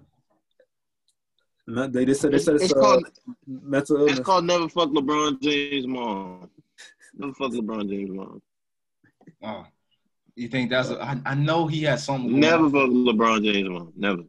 They 1.67 2.05
just 2.05 2.21
said 2.21 2.31
they 2.31 2.37
said 2.39 2.55
it's, 2.55 2.65
it's 2.65 2.73
uh, 2.73 2.79
called 2.79 3.05
mental 3.47 3.97
illness. 3.97 4.19
It's 4.19 4.25
called 4.25 4.45
never 4.45 4.69
fuck 4.69 4.89
LeBron 4.89 5.41
James' 5.41 5.87
mom. 5.87 6.49
Never 7.15 7.33
fuck 7.33 7.51
LeBron 7.51 7.89
James' 7.89 8.11
mom. 8.11 8.41
Oh, 9.43 9.65
you 10.35 10.47
think 10.47 10.69
that's? 10.69 10.91
A, 10.91 11.01
I, 11.01 11.19
I 11.25 11.33
know 11.33 11.65
he 11.65 11.81
has 11.83 12.05
something. 12.05 12.39
Never 12.39 12.69
fuck 12.69 12.89
LeBron 12.89 13.43
James' 13.43 13.69
mom. 13.69 13.93
Never. 13.95 14.23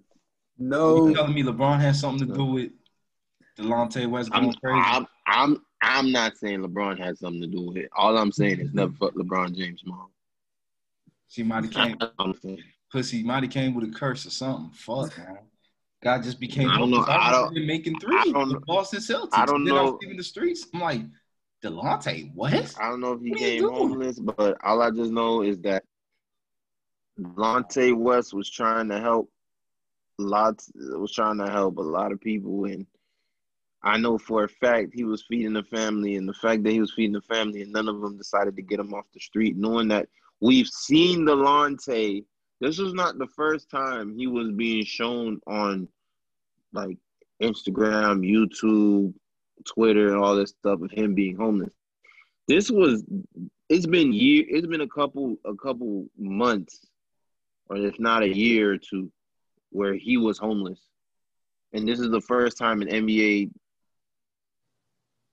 No. 0.59 1.09
You 1.09 1.14
telling 1.14 1.34
me 1.34 1.42
LeBron 1.42 1.78
has 1.80 2.01
something 2.01 2.26
to 2.26 2.34
do 2.34 2.44
with 2.47 2.70
Delonte 3.59 4.09
West 4.09 4.30
going 4.30 4.49
I'm, 4.49 4.53
crazy? 4.55 4.82
I'm, 4.82 5.07
I'm 5.26 5.62
I'm 5.83 6.11
not 6.11 6.37
saying 6.37 6.61
LeBron 6.61 6.99
has 6.99 7.20
something 7.20 7.41
to 7.43 7.47
do 7.47 7.62
with 7.62 7.77
it. 7.77 7.91
All 7.97 8.16
I'm 8.16 8.33
saying 8.33 8.61
is 8.61 8.72
never 8.72 8.93
fuck 8.93 9.14
LeBron 9.14 9.55
James' 9.55 9.83
mom. 9.85 10.09
She 11.29 11.43
might 11.43 11.64
have 11.64 11.72
came. 11.72 11.99
Pussy 12.91 13.22
might 13.22 13.43
have 13.43 13.53
came 13.53 13.74
with 13.74 13.89
a 13.89 13.93
curse 13.93 14.27
or 14.27 14.31
something. 14.31 14.70
Fuck 14.72 15.16
man. 15.18 15.39
God 16.03 16.22
just 16.22 16.39
became. 16.39 16.70
I 16.70 16.79
don't 16.79 16.91
know. 16.91 17.05
I 17.07 17.31
don't 17.31 17.66
making 17.66 17.99
three. 17.99 18.16
I 18.16 18.31
don't 18.31 18.53
know. 18.53 18.61
Boston 18.66 19.01
Celtics. 19.01 19.31
I 19.33 19.45
don't 19.45 19.64
then 19.64 19.74
know. 19.74 19.81
I 19.81 19.85
was 19.85 19.99
leaving 20.01 20.16
the 20.16 20.24
streets. 20.24 20.66
I'm 20.72 20.81
like, 20.81 21.03
Delonte, 21.64 22.33
what? 22.35 22.74
I 22.81 22.89
don't 22.89 23.01
know 23.01 23.12
if 23.12 23.20
he 23.22 23.35
came 23.35 23.68
homeless, 23.68 24.18
but 24.18 24.57
all 24.62 24.83
I 24.83 24.91
just 24.91 25.11
know 25.11 25.43
is 25.43 25.59
that 25.61 25.83
Delonte 27.18 27.97
West 27.97 28.35
was 28.35 28.49
trying 28.49 28.89
to 28.91 29.01
help 29.01 29.31
lots. 30.18 30.70
Was 30.74 31.12
trying 31.12 31.39
to 31.39 31.51
help 31.51 31.79
a 31.79 31.83
lot 31.83 32.12
of 32.12 32.20
people, 32.20 32.66
and 32.66 32.87
I 33.87 33.99
know 33.99 34.18
for 34.18 34.43
a 34.43 34.49
fact 34.49 34.95
he 34.95 35.05
was 35.05 35.24
feeding 35.28 35.53
the 35.53 35.62
family, 35.62 36.16
and 36.16 36.28
the 36.28 36.34
fact 36.34 36.64
that 36.64 36.72
he 36.72 36.80
was 36.80 36.93
feeding 36.93 37.12
the 37.12 37.20
family, 37.20 37.62
and 37.62 37.72
none 37.72 37.89
of 37.89 38.01
them 38.01 38.18
decided 38.18 38.57
to 38.57 38.62
get 38.62 38.80
him 38.80 38.93
off 38.93 39.05
the 39.14 39.20
street, 39.20 39.57
knowing 39.57 39.87
that 39.89 40.09
we've 40.41 40.66
seen 40.66 41.24
Delonte. 41.24 42.24
This 42.61 42.78
was 42.78 42.95
not 42.95 43.16
the 43.16 43.28
first 43.28 43.70
time 43.70 44.12
he 44.16 44.26
was 44.26 44.51
being 44.51 44.84
shown 44.84 45.41
on 45.47 45.87
like 46.72 46.99
Instagram, 47.41 48.28
YouTube, 48.28 49.14
Twitter, 49.64 50.09
and 50.09 50.16
all 50.16 50.34
this 50.34 50.51
stuff 50.51 50.80
of 50.82 50.91
him 50.91 51.14
being 51.14 51.37
homeless. 51.37 51.72
This 52.49 52.72
was 52.72 53.05
it's 53.68 53.87
been 53.87 54.12
year 54.12 54.45
it's 54.49 54.66
been 54.66 54.80
a 54.80 54.89
couple 54.89 55.37
a 55.45 55.55
couple 55.55 56.07
months, 56.18 56.84
or 57.68 57.76
if 57.76 58.01
not 58.01 58.24
a 58.24 58.34
year 58.34 58.72
or 58.72 58.78
two, 58.78 59.12
where 59.70 59.95
he 59.95 60.16
was 60.16 60.39
homeless. 60.39 60.80
And 61.72 61.87
this 61.87 62.01
is 62.01 62.11
the 62.11 62.20
first 62.20 62.59
time 62.59 62.82
an 62.82 62.89
NBA 62.89 63.51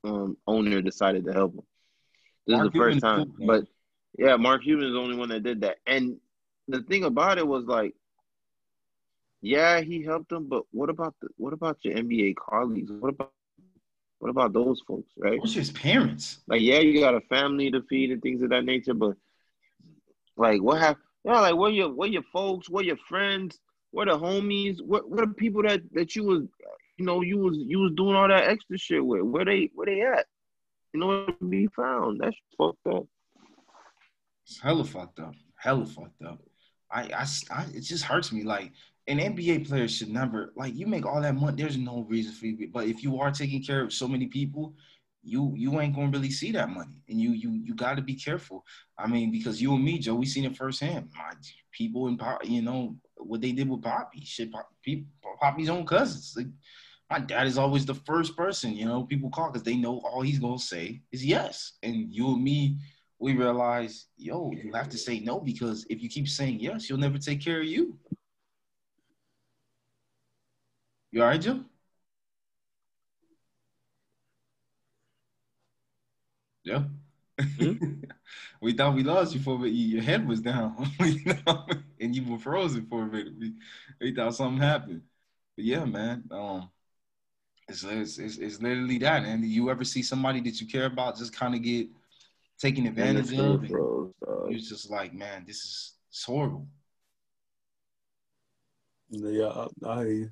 um, 0.04 0.38
owner 0.48 0.82
decided 0.82 1.26
to 1.26 1.34
help 1.34 1.54
him. 1.54 1.64
This 2.48 2.56
Mark 2.56 2.68
is 2.68 2.74
the 2.74 2.78
first 2.78 3.00
time, 3.02 3.26
too, 3.26 3.46
but 3.46 3.64
yeah, 4.18 4.36
Mark 4.36 4.64
Cuban 4.64 4.86
is 4.86 4.94
the 4.94 5.00
only 5.00 5.16
one 5.16 5.30
that 5.30 5.44
did 5.44 5.62
that. 5.62 5.78
And 5.88 6.18
the 6.68 6.82
thing 6.82 7.04
about 7.04 7.38
it 7.38 7.48
was 7.48 7.66
like, 7.66 7.94
yeah, 9.42 9.82
he 9.82 10.04
helped 10.04 10.32
him, 10.32 10.48
but 10.48 10.64
what 10.72 10.90
about 10.90 11.16
the 11.22 11.28
what 11.38 11.54
about 11.54 11.78
your 11.82 11.96
NBA 11.96 12.36
colleagues? 12.36 12.92
What 12.92 13.10
about 13.10 13.32
what 14.20 14.30
about 14.30 14.54
those 14.54 14.82
folks, 14.88 15.12
right? 15.18 15.38
What's 15.40 15.54
his 15.54 15.72
parents? 15.72 16.40
Like, 16.48 16.62
yeah, 16.62 16.80
you 16.80 17.02
got 17.02 17.14
a 17.16 17.22
family 17.22 17.70
to 17.72 17.82
feed 17.90 18.12
and 18.12 18.22
things 18.22 18.42
of 18.42 18.52
that 18.52 18.64
nature, 18.64 18.94
but 18.94 19.18
like, 20.38 20.62
what 20.62 20.80
have 20.80 20.96
yeah, 21.26 21.40
like, 21.42 21.56
where 21.56 21.72
your 21.72 21.94
where 21.94 22.08
your 22.08 22.24
folks, 22.32 22.70
where 22.70 22.86
your 22.86 22.98
friends, 23.10 23.60
where 23.92 24.06
the 24.06 24.18
homies, 24.18 24.82
what 24.82 25.10
what 25.10 25.24
are 25.24 25.34
people 25.34 25.64
that 25.64 25.82
that 25.92 26.16
you 26.16 26.24
was 26.24 26.44
you 26.98 27.06
know, 27.06 27.22
you 27.22 27.38
was 27.38 27.58
you 27.58 27.80
was 27.80 27.94
doing 27.96 28.16
all 28.16 28.28
that 28.28 28.48
extra 28.48 28.78
shit 28.78 29.06
with. 29.06 29.22
Where 29.22 29.46
they 29.46 29.70
where 29.74 29.86
they 29.86 30.02
at? 30.02 30.26
You 30.94 31.00
know, 31.00 31.26
to 31.26 31.46
be 31.46 31.68
found. 31.68 32.22
That's 32.22 32.36
fucked 32.58 32.86
up. 32.88 33.06
It's 34.46 34.60
hella 34.60 34.84
fucked 34.84 35.20
up. 35.20 35.34
Hella 35.56 35.86
fucked 35.86 36.22
up. 36.24 36.40
I, 36.92 37.02
I, 37.02 37.26
I 37.52 37.66
it 37.74 37.82
just 37.82 38.04
hurts 38.04 38.32
me. 38.32 38.44
Like 38.44 38.72
an 39.08 39.18
NBA 39.18 39.68
player 39.68 39.88
should 39.88 40.10
never 40.10 40.54
like 40.56 40.76
you 40.76 40.86
make 40.86 41.06
all 41.06 41.22
that 41.22 41.36
money. 41.36 41.62
There's 41.62 41.78
no 41.78 42.06
reason 42.08 42.34
for 42.34 42.46
you. 42.46 42.70
But 42.72 42.88
if 42.88 43.04
you 43.04 43.20
are 43.20 43.32
taking 43.32 43.64
care 43.64 43.84
of 43.84 43.94
so 43.94 44.08
many 44.08 44.28
people, 44.28 44.76
you 45.24 45.54
you 45.56 45.80
ain't 45.80 45.96
gonna 45.96 46.10
really 46.10 46.30
see 46.30 46.52
that 46.52 46.70
money, 46.70 47.02
and 47.10 47.20
you 47.20 47.32
you 47.32 47.52
you 47.52 47.74
got 47.74 47.96
to 47.96 48.02
be 48.02 48.16
careful. 48.16 48.64
I 48.98 49.08
mean, 49.08 49.32
because 49.32 49.62
you 49.62 49.74
and 49.74 49.84
me, 49.84 49.98
Joe, 49.98 50.16
we 50.16 50.26
seen 50.26 50.46
it 50.46 50.56
firsthand. 50.56 51.10
My 51.16 51.32
people 51.72 52.08
and 52.08 52.22
you 52.44 52.62
know 52.62 52.96
what 53.18 53.42
they 53.42 53.52
did 53.52 53.70
with 53.70 53.82
Poppy. 53.82 54.24
Shit, 54.26 54.52
Poppy, 54.52 55.06
Poppy's 55.40 55.70
own 55.70 55.86
cousins. 55.86 56.34
Like, 56.36 56.48
my 57.10 57.20
dad 57.20 57.48
is 57.48 57.58
always 57.58 57.86
the 57.86 57.94
first 57.96 58.36
person, 58.36 58.74
you 58.76 58.86
know, 58.86 59.04
people 59.04 59.30
call 59.30 59.52
because 59.52 59.64
they 59.64 59.76
know 59.76 60.00
all 60.00 60.22
he's 60.22 60.40
gonna 60.40 60.60
say 60.60 61.02
is 61.12 61.26
yes. 61.26 61.74
And 61.84 62.14
you 62.14 62.34
and 62.34 62.44
me 62.44 62.78
we 63.20 63.34
realize, 63.36 64.08
yo, 64.18 64.52
you 64.52 64.74
have 64.74 64.90
to 64.90 64.98
say 64.98 65.20
no 65.20 65.40
because 65.40 65.86
if 65.90 66.02
you 66.02 66.10
keep 66.10 66.28
saying 66.28 66.60
yes, 66.60 66.90
you'll 66.90 67.00
never 67.00 67.18
take 67.18 67.42
care 67.42 67.60
of 67.62 67.66
you. 67.68 67.98
You 71.12 71.22
all 71.22 71.28
right, 71.30 71.40
Jim? 71.42 71.70
Yeah. 76.64 76.84
we 78.62 78.74
thought 78.74 78.96
we 78.96 79.04
lost 79.04 79.34
you 79.34 79.40
for 79.42 79.56
a 79.56 79.60
bit. 79.60 79.74
Your 79.74 80.02
head 80.04 80.28
was 80.28 80.42
down, 80.42 80.90
you 81.00 81.34
know, 81.46 81.66
and 82.00 82.16
you 82.16 82.24
were 82.32 82.40
frozen 82.40 82.86
for 82.88 83.04
a 83.04 83.08
minute. 83.08 83.34
We, 83.40 83.54
we 84.02 84.16
thought 84.16 84.36
something 84.36 84.62
happened. 84.62 85.02
But 85.56 85.66
yeah, 85.66 85.86
man, 85.86 86.24
um, 86.32 86.70
it's, 87.70 87.84
it's, 87.84 88.18
it's, 88.18 88.38
it's 88.38 88.62
literally 88.62 88.98
that. 89.00 89.24
And 89.24 89.44
you 89.44 89.70
ever 89.70 89.84
see 89.84 90.04
somebody 90.04 90.42
that 90.42 90.60
you 90.60 90.68
care 90.68 90.86
about 90.86 91.18
just 91.18 91.36
kind 91.36 91.56
of 91.56 91.62
get 91.62 91.88
taken 92.60 92.88
advantage 92.88 93.32
of? 93.38 93.64
You're 94.50 94.60
just 94.60 94.90
like, 94.90 95.14
man, 95.14 95.44
this 95.46 95.58
is 95.58 95.94
it's 96.10 96.24
horrible. 96.24 96.68
Yeah, 99.10 99.66
I, 99.86 100.26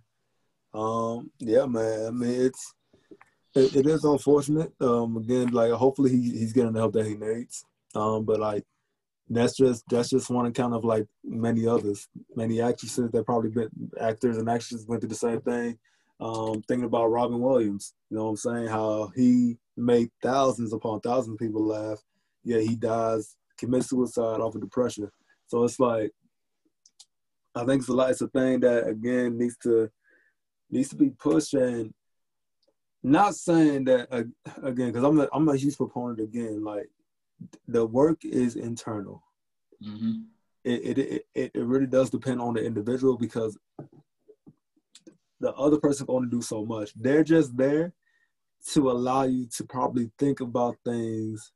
um, 0.74 1.32
yeah, 1.40 1.66
man. 1.66 2.06
I 2.08 2.12
mean, 2.12 2.42
it's 2.42 2.74
it, 3.56 3.76
it 3.76 3.88
is 3.88 4.04
unfortunate. 4.04 4.72
Um, 4.80 5.18
again, 5.18 5.50
like 5.50 5.72
hopefully 5.72 6.12
he, 6.12 6.32
he's 6.40 6.54
getting 6.54 6.74
the 6.74 6.80
help 6.80 6.94
that 6.94 7.06
he 7.06 7.16
needs. 7.16 7.66
Um, 7.96 8.26
but 8.26 8.40
like 8.40 8.64
that's 9.30 9.56
just 9.58 9.84
that's 9.90 10.10
just 10.10 10.30
one 10.30 10.52
kind 10.54 10.74
of 10.74 10.84
like 10.84 11.08
many 11.24 11.68
others, 11.68 12.08
many 12.36 12.62
actresses 12.62 13.12
that 13.12 13.26
probably 13.26 13.50
been 13.50 13.70
actors 14.00 14.38
and 14.38 14.50
actresses 14.50 14.86
went 14.88 15.02
through 15.02 15.10
the 15.10 15.16
same 15.16 15.42
thing. 15.42 15.78
Um, 16.22 16.62
thinking 16.68 16.86
about 16.86 17.10
Robin 17.10 17.40
Williams, 17.40 17.96
you 18.10 18.18
know 18.18 18.26
what 18.26 18.30
I'm 18.30 18.38
saying? 18.38 18.68
How 18.68 19.12
he 19.16 19.58
made 19.76 20.12
thousands 20.22 20.72
upon 20.72 21.00
thousands 21.00 21.34
of 21.34 21.40
people 21.40 21.66
laugh, 21.66 22.00
yeah, 22.44 22.60
he 22.60 22.76
dies, 22.76 23.36
commits 23.58 23.90
suicide 23.90 24.40
off 24.40 24.54
of 24.54 24.62
depression. 24.62 25.10
So 25.48 25.64
it's 25.64 25.80
like 25.80 26.12
I 27.56 27.66
think 27.66 27.82
it's 27.82 27.90
a 27.90 27.94
lot. 27.94 28.12
It's 28.12 28.22
a 28.22 28.28
thing 28.28 28.62
that 28.62 28.88
again 28.88 29.38
needs 29.38 29.58
to 29.64 29.90
needs 30.70 30.90
to 30.90 30.96
be 30.96 31.10
pushed 31.10 31.54
and 31.54 31.94
not 33.04 33.36
saying 33.36 33.86
that 33.86 34.08
uh, 34.12 34.24
again 34.64 34.92
because 34.92 35.04
I'm 35.04 35.20
a, 35.20 35.28
I'm 35.34 35.50
a 35.50 35.58
huge 35.58 35.78
proponent 35.78 36.20
again. 36.20 36.64
Like 36.64 36.90
the 37.68 37.86
work 37.86 38.24
is 38.24 38.56
internal. 38.56 39.24
Mm-hmm. 39.84 40.22
It, 40.64 40.98
it 40.98 41.26
it 41.34 41.52
it 41.56 41.66
really 41.66 41.88
does 41.88 42.10
depend 42.10 42.40
on 42.40 42.54
the 42.54 42.64
individual 42.64 43.18
because 43.18 43.58
the 45.42 45.54
other 45.54 45.78
person 45.78 46.06
can 46.06 46.16
only 46.16 46.30
do 46.30 46.42
so 46.42 46.66
much. 46.66 46.94
They're 46.96 47.24
just 47.24 47.56
there 47.58 47.94
to 48.74 48.92
allow 48.92 49.24
you 49.24 49.48
to 49.58 49.64
probably 49.66 50.12
think 50.18 50.40
about 50.40 50.78
things 50.86 51.52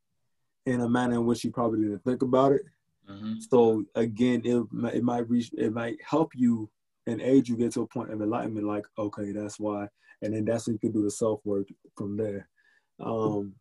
in 0.66 0.80
a 0.80 0.88
manner 0.88 1.14
in 1.14 1.26
which 1.26 1.44
you 1.44 1.52
probably 1.52 1.82
didn't 1.82 2.04
think 2.04 2.22
about 2.22 2.52
it. 2.52 2.62
Mm-hmm. 3.08 3.34
So 3.50 3.84
again, 3.94 4.42
it 4.44 4.66
it 4.94 5.04
might 5.04 5.28
reach, 5.28 5.50
it 5.56 5.72
might 5.72 5.98
help 6.02 6.32
you 6.34 6.68
and 7.06 7.22
aid 7.22 7.48
you 7.48 7.56
get 7.56 7.72
to 7.72 7.82
a 7.82 7.86
point 7.86 8.12
of 8.12 8.20
enlightenment. 8.20 8.66
Like, 8.66 8.86
okay, 8.98 9.30
that's 9.30 9.60
why 9.60 9.88
and 10.22 10.34
then 10.34 10.44
that's 10.44 10.66
when 10.66 10.74
you 10.74 10.78
can 10.78 10.92
do 10.92 11.02
the 11.02 11.10
self 11.10 11.40
work 11.44 11.68
from 11.96 12.16
there. 12.16 12.48
Um, 13.00 13.54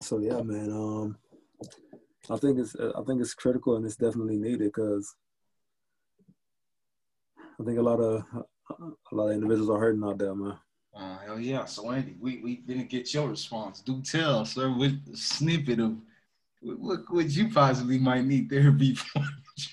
so 0.00 0.18
yeah, 0.18 0.40
man. 0.42 0.70
Um, 0.70 1.16
I 2.30 2.36
think 2.36 2.58
it's 2.58 2.76
I 2.76 3.02
think 3.02 3.20
it's 3.20 3.34
critical 3.34 3.76
and 3.76 3.84
it's 3.84 3.96
definitely 3.96 4.38
needed 4.38 4.60
because 4.72 5.14
I 7.60 7.64
think 7.64 7.78
a 7.78 7.82
lot 7.82 8.00
of 8.00 8.24
a 8.70 9.14
lot 9.14 9.26
of 9.28 9.32
individuals 9.32 9.70
are 9.70 9.78
hurting 9.78 10.04
out 10.04 10.18
there, 10.18 10.34
man. 10.34 10.56
Uh, 10.94 11.18
hell 11.18 11.38
yeah. 11.38 11.64
So 11.64 11.90
Andy, 11.90 12.16
we, 12.20 12.38
we 12.38 12.56
didn't 12.56 12.88
get 12.90 13.12
your 13.14 13.28
response. 13.28 13.80
Do 13.80 14.02
tell, 14.02 14.44
sir, 14.44 14.70
with 14.70 15.00
a 15.12 15.16
snippet 15.16 15.80
of 15.80 15.96
what 16.62 17.00
what 17.08 17.30
you 17.30 17.48
possibly 17.48 17.98
might 17.98 18.24
need 18.24 18.50
therapy 18.50 18.94
for 18.94 19.22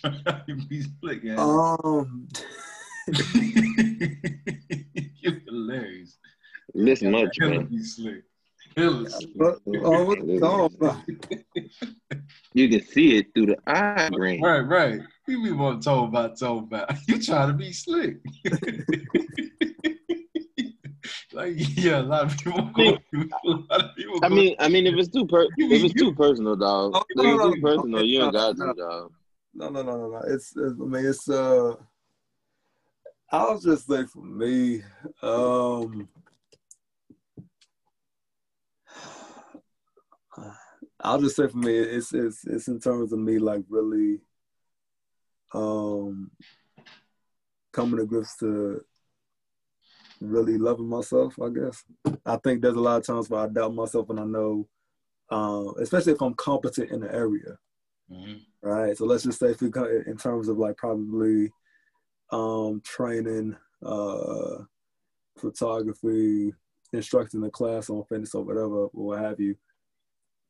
trying 0.01 0.45
to 0.47 0.55
be 0.55 0.83
slick. 1.01 1.25
Um 1.37 2.27
You're 5.19 5.39
hilarious. 5.45 6.17
This 6.73 7.01
much, 7.01 7.37
man. 7.39 7.83
Slick. 7.83 8.23
Oh, 8.79 9.07
you 12.53 12.69
can 12.69 12.85
see 12.85 13.17
it 13.17 13.33
through 13.33 13.47
the 13.47 13.57
eye 13.65 14.09
ring. 14.13 14.41
Right, 14.41 14.59
right. 14.59 15.01
You 15.28 15.43
be 15.43 15.51
want 15.51 15.82
to 15.82 15.86
talk 15.89 16.07
about 16.07 16.39
talk 16.39 16.63
about. 16.63 16.89
You 17.07 17.21
trying 17.21 17.49
to 17.49 17.53
be 17.53 17.73
slick. 17.73 18.17
like 21.34 21.53
yeah, 21.78 21.99
a 21.99 22.03
lot 22.03 22.25
of 22.25 22.38
people. 22.38 22.61
Go, 22.73 22.97
a 23.15 23.49
lot 23.49 23.84
of 23.84 23.95
people. 23.95 24.19
I 24.23 24.30
mean, 24.30 24.55
I 24.59 24.69
mean, 24.69 24.88
if 24.88 24.95
it's 24.95 25.09
too 25.09 25.28
per, 25.28 25.43
if 25.43 25.84
it's 25.84 25.93
too 25.93 26.13
personal, 26.15 26.55
dog. 26.55 26.93
Oh, 26.95 27.03
no, 27.15 27.36
no, 27.36 27.53
too 27.53 27.61
personal, 27.61 28.03
you 28.03 28.23
ain't 28.23 28.32
got 28.32 28.55
to, 28.55 28.73
dog. 28.78 29.11
No, 29.53 29.69
no, 29.69 29.82
no, 29.82 29.97
no, 29.97 30.09
no. 30.11 30.21
It's, 30.28 30.55
it's 30.55 30.80
I 30.80 30.86
mean, 30.86 31.05
it's 31.05 31.30
uh 31.30 31.75
I'll 33.30 33.59
just 33.59 33.88
say 33.88 34.05
for 34.05 34.23
me, 34.23 34.82
um, 35.21 36.07
I'll 41.01 41.19
just 41.19 41.36
say 41.36 41.47
for 41.47 41.57
me, 41.57 41.78
it's 41.78 42.13
it's 42.13 42.45
it's 42.47 42.69
in 42.69 42.80
terms 42.80 43.11
of 43.11 43.19
me 43.19 43.39
like 43.39 43.63
really 43.67 44.21
um 45.53 46.31
coming 47.71 47.97
to 47.97 48.05
grips 48.05 48.37
to 48.37 48.83
really 50.19 50.57
loving 50.57 50.89
myself, 50.89 51.35
I 51.41 51.49
guess. 51.49 51.83
I 52.25 52.37
think 52.37 52.61
there's 52.61 52.75
a 52.75 52.79
lot 52.79 52.97
of 52.97 53.05
times 53.05 53.29
where 53.29 53.41
I 53.41 53.47
doubt 53.47 53.75
myself 53.75 54.09
and 54.09 54.19
I 54.19 54.23
know, 54.23 54.67
um, 55.29 55.75
especially 55.79 56.13
if 56.13 56.21
I'm 56.21 56.33
competent 56.33 56.91
in 56.91 57.01
the 57.01 57.13
area. 57.13 57.57
Mm-hmm. 58.11 58.35
Right. 58.61 58.97
So 58.97 59.05
let's 59.05 59.23
just 59.23 59.39
say 59.39 59.47
if 59.47 59.61
we 59.61 59.67
in 60.07 60.17
terms 60.17 60.47
of 60.47 60.57
like 60.57 60.77
probably 60.77 61.51
um, 62.31 62.81
training, 62.83 63.55
uh, 63.85 64.63
photography, 65.37 66.53
instructing 66.93 67.41
the 67.41 67.49
class 67.49 67.89
on 67.89 68.03
fitness 68.05 68.33
or 68.33 68.43
whatever, 68.43 68.85
or 68.85 68.89
what 68.93 69.19
have 69.19 69.39
you. 69.39 69.55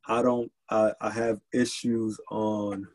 I 0.07 0.21
don't. 0.21 0.51
I, 0.69 0.93
I 1.01 1.09
have 1.09 1.39
issues 1.53 2.19
on 2.29 2.87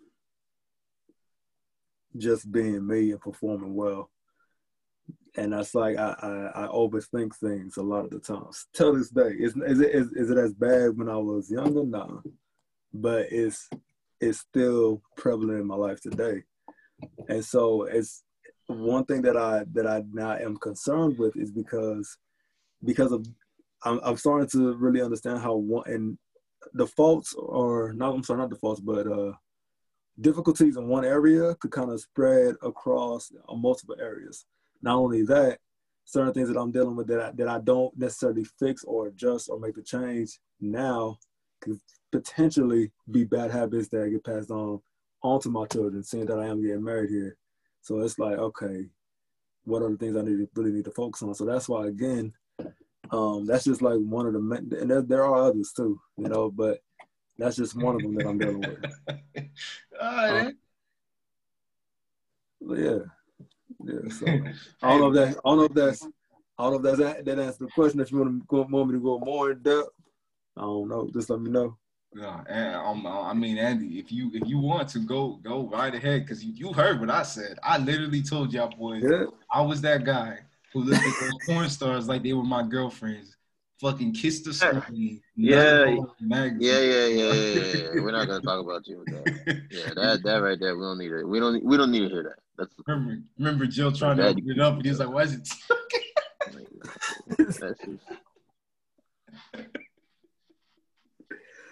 just 2.17 2.51
being 2.51 2.87
me 2.87 3.13
and 3.13 3.21
performing 3.21 3.75
well, 3.75 4.11
and 5.37 5.53
that's 5.53 5.75
like 5.75 5.97
I, 5.97 6.15
I, 6.55 6.65
I 6.65 6.67
overthink 6.69 7.35
things 7.37 7.77
a 7.77 7.83
lot 7.83 8.05
of 8.05 8.11
the 8.11 8.21
times. 8.21 8.67
Till 8.75 8.95
this 8.95 9.11
day, 9.11 9.35
is 9.39 9.57
is 9.57 9.81
it 9.81 9.95
is, 9.95 10.13
is 10.13 10.31
it 10.31 10.39
as 10.39 10.53
bad 10.53 10.97
when 10.97 11.09
I 11.09 11.17
was 11.17 11.51
younger? 11.51 11.85
Nah, 11.85 12.21
but 12.93 13.27
it's 13.31 13.69
it's 14.21 14.39
still 14.39 15.03
prevalent 15.17 15.61
in 15.61 15.67
my 15.67 15.77
life 15.77 16.01
today, 16.01 16.43
and 17.29 17.45
so 17.45 17.85
it's 17.85 18.23
one 18.67 19.05
thing 19.05 19.23
that 19.23 19.37
I 19.37 19.65
that 19.73 19.87
I 19.87 20.03
now 20.13 20.33
am 20.33 20.57
concerned 20.57 21.19
with 21.19 21.37
is 21.37 21.51
because 21.51 22.17
because 22.85 23.13
of 23.13 23.27
I'm, 23.85 24.01
I'm 24.03 24.17
starting 24.17 24.49
to 24.51 24.75
really 24.75 25.03
understand 25.03 25.41
how 25.41 25.55
one 25.55 25.85
and 25.87 26.19
the 26.75 26.87
faults 26.87 27.35
or 27.35 27.93
not 27.93 28.15
I'm 28.15 28.23
sorry 28.23 28.41
not 28.41 28.51
the 28.51 28.57
faults 28.57 28.81
but 28.81 29.07
uh 29.07 29.33
difficulties 30.21 30.77
in 30.77 30.89
one 30.89 31.05
area 31.05 31.55
could 31.57 31.71
kind 31.71 31.91
of 31.91 32.01
spread 32.01 32.55
across 32.63 33.33
uh, 33.49 33.55
multiple 33.55 33.97
areas. 34.01 34.45
Not 34.83 34.97
only 34.97 35.23
that, 35.25 35.59
certain 36.05 36.33
things 36.33 36.49
that 36.49 36.59
I'm 36.59 36.73
dealing 36.73 36.97
with 36.97 37.07
that 37.09 37.21
I, 37.21 37.31
that 37.33 37.49
I 37.49 37.61
don't 37.61 37.97
necessarily 37.97 38.45
fix 38.59 38.85
or 38.85 39.07
adjust 39.07 39.49
or 39.49 39.59
make 39.59 39.75
the 39.75 39.83
change 39.83 40.39
now 40.61 41.19
could 41.61 41.79
potentially 42.11 42.91
be 43.11 43.25
bad 43.25 43.51
habits 43.51 43.89
that 43.89 44.11
get 44.11 44.25
passed 44.25 44.51
on 44.51 44.81
onto 45.23 45.49
my 45.49 45.67
children, 45.67 46.03
seeing 46.03 46.27
that 46.27 46.39
I 46.39 46.47
am 46.47 46.61
getting 46.61 46.83
married 46.83 47.11
here. 47.11 47.37
So 47.81 48.01
it's 48.01 48.19
like, 48.19 48.37
okay, 48.37 48.87
what 49.65 49.83
are 49.83 49.91
the 49.91 49.97
things 49.97 50.17
I 50.17 50.23
need 50.23 50.39
to 50.39 50.49
really 50.55 50.73
need 50.73 50.85
to 50.87 50.91
focus 50.91 51.23
on? 51.23 51.35
So 51.35 51.45
that's 51.45 51.69
why 51.69 51.87
again, 51.87 52.33
um, 53.11 53.47
that's 53.47 53.65
just 53.65 53.83
like 53.83 53.99
one 53.99 54.27
of 54.27 54.33
the 54.33 54.79
and 54.81 54.91
there, 54.91 55.03
there 55.03 55.25
are 55.25 55.49
others 55.49 55.73
too, 55.73 56.01
you 56.17 56.29
know, 56.29 56.51
but 56.51 56.81
that's 57.43 57.57
just 57.57 57.75
one 57.77 57.97
of 57.97 58.03
them 58.03 58.15
that 58.15 58.27
I'm 58.27 58.39
dealing 58.39 58.61
with. 58.61 58.85
All 60.01 60.33
right. 60.33 60.47
Um, 60.47 60.57
yeah, 62.77 62.99
yeah. 63.85 64.09
So 64.11 64.27
I 64.83 64.89
don't 64.89 65.01
know 65.01 65.09
if 65.09 65.15
that 65.15 65.41
I 65.45 65.49
don't 65.49 65.59
know 65.59 65.65
if 65.65 65.75
that's 65.75 66.07
I 66.59 66.63
don't 66.71 66.83
know 66.83 66.91
if 66.91 66.99
that's 66.99 67.25
that 67.25 67.39
answers 67.39 67.59
the 67.59 67.67
question. 67.69 68.01
If 68.01 68.13
you 68.13 68.19
want 68.19 68.41
to 68.41 68.47
go, 68.47 68.67
want 68.71 68.89
me 68.89 68.95
to 68.95 69.03
go 69.03 69.19
more 69.19 69.51
in 69.51 69.63
depth, 69.63 69.91
I 70.57 70.61
don't 70.61 70.89
know. 70.89 71.11
Just 71.13 71.31
let 71.31 71.41
me 71.41 71.51
know. 71.51 71.77
Yeah, 72.15 72.43
and 72.47 72.77
um, 72.77 73.07
I 73.07 73.33
mean, 73.33 73.59
Andy, 73.59 73.99
if 73.99 74.13
you 74.13 74.31
if 74.35 74.47
you 74.47 74.59
want 74.59 74.89
to 74.91 75.01
go 75.01 75.41
go 75.43 75.69
right 75.69 75.95
ahead, 75.95 76.25
because 76.25 76.45
you, 76.45 76.53
you 76.53 76.73
heard 76.73 77.01
what 77.01 77.11
I 77.11 77.23
said. 77.23 77.59
I 77.63 77.79
literally 77.79 78.23
told 78.23 78.53
y'all 78.53 78.69
boys 78.69 79.03
yeah. 79.03 79.25
I 79.51 79.63
was 79.63 79.81
that 79.81 80.05
guy 80.05 80.39
who 80.73 80.85
looked 80.85 81.05
at 81.05 81.21
those 81.21 81.33
porn 81.47 81.71
stars 81.71 82.09
like 82.09 82.23
they 82.23 82.35
were 82.35 82.45
my 82.45 82.63
girlfriends. 82.63 83.37
Fucking 83.83 84.13
kissed 84.15 84.45
the 84.45 84.55
screen. 84.55 85.21
Yeah, 85.35 85.87
yeah, 85.87 85.97
yeah, 86.21 86.49
yeah, 86.61 86.79
yeah, 86.79 87.07
yeah, 87.09 87.33
yeah. 87.35 87.89
We're 87.95 88.13
not 88.13 88.29
gonna 88.29 88.41
talk 88.41 88.65
about 88.65 88.87
you 88.87 89.01
with 89.01 89.09
that. 89.09 89.65
Yeah, 89.73 89.95
that 89.95 90.23
that 90.23 90.37
right 90.37 90.61
there, 90.61 90.77
we 90.77 90.85
don't 90.85 90.99
need 90.99 91.11
it. 91.11 91.27
We 91.27 91.41
don't 91.41 91.65
we 91.65 91.77
don't 91.77 91.91
need 91.91 92.05
to 92.05 92.09
hear 92.09 92.23
that. 92.23 92.39
That's 92.57 92.73
remember 92.87 93.23
remember 93.37 93.67
Jill 93.67 93.91
trying 93.91 94.19
to 94.19 94.29
open 94.29 94.49
it 94.49 94.61
up, 94.61 94.75
and 94.75 94.85
he's 94.85 95.01
like, 95.01 95.11
"Why 95.11 95.23
is 95.23 95.33
it?" 95.35 95.49
That's 97.39 97.59
just. 97.59 97.81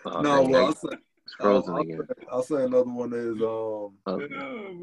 Oh, 0.03 0.23
no, 0.23 0.43
well, 0.45 0.75
frozen 1.37 1.75
I'll, 1.75 1.83
again. 1.83 2.01
Say, 2.09 2.25
I'll 2.33 2.43
say 2.43 2.65
another 2.65 2.91
one 2.91 3.13
is 3.13 3.37
um, 3.43 3.99
Oh, 4.07 4.81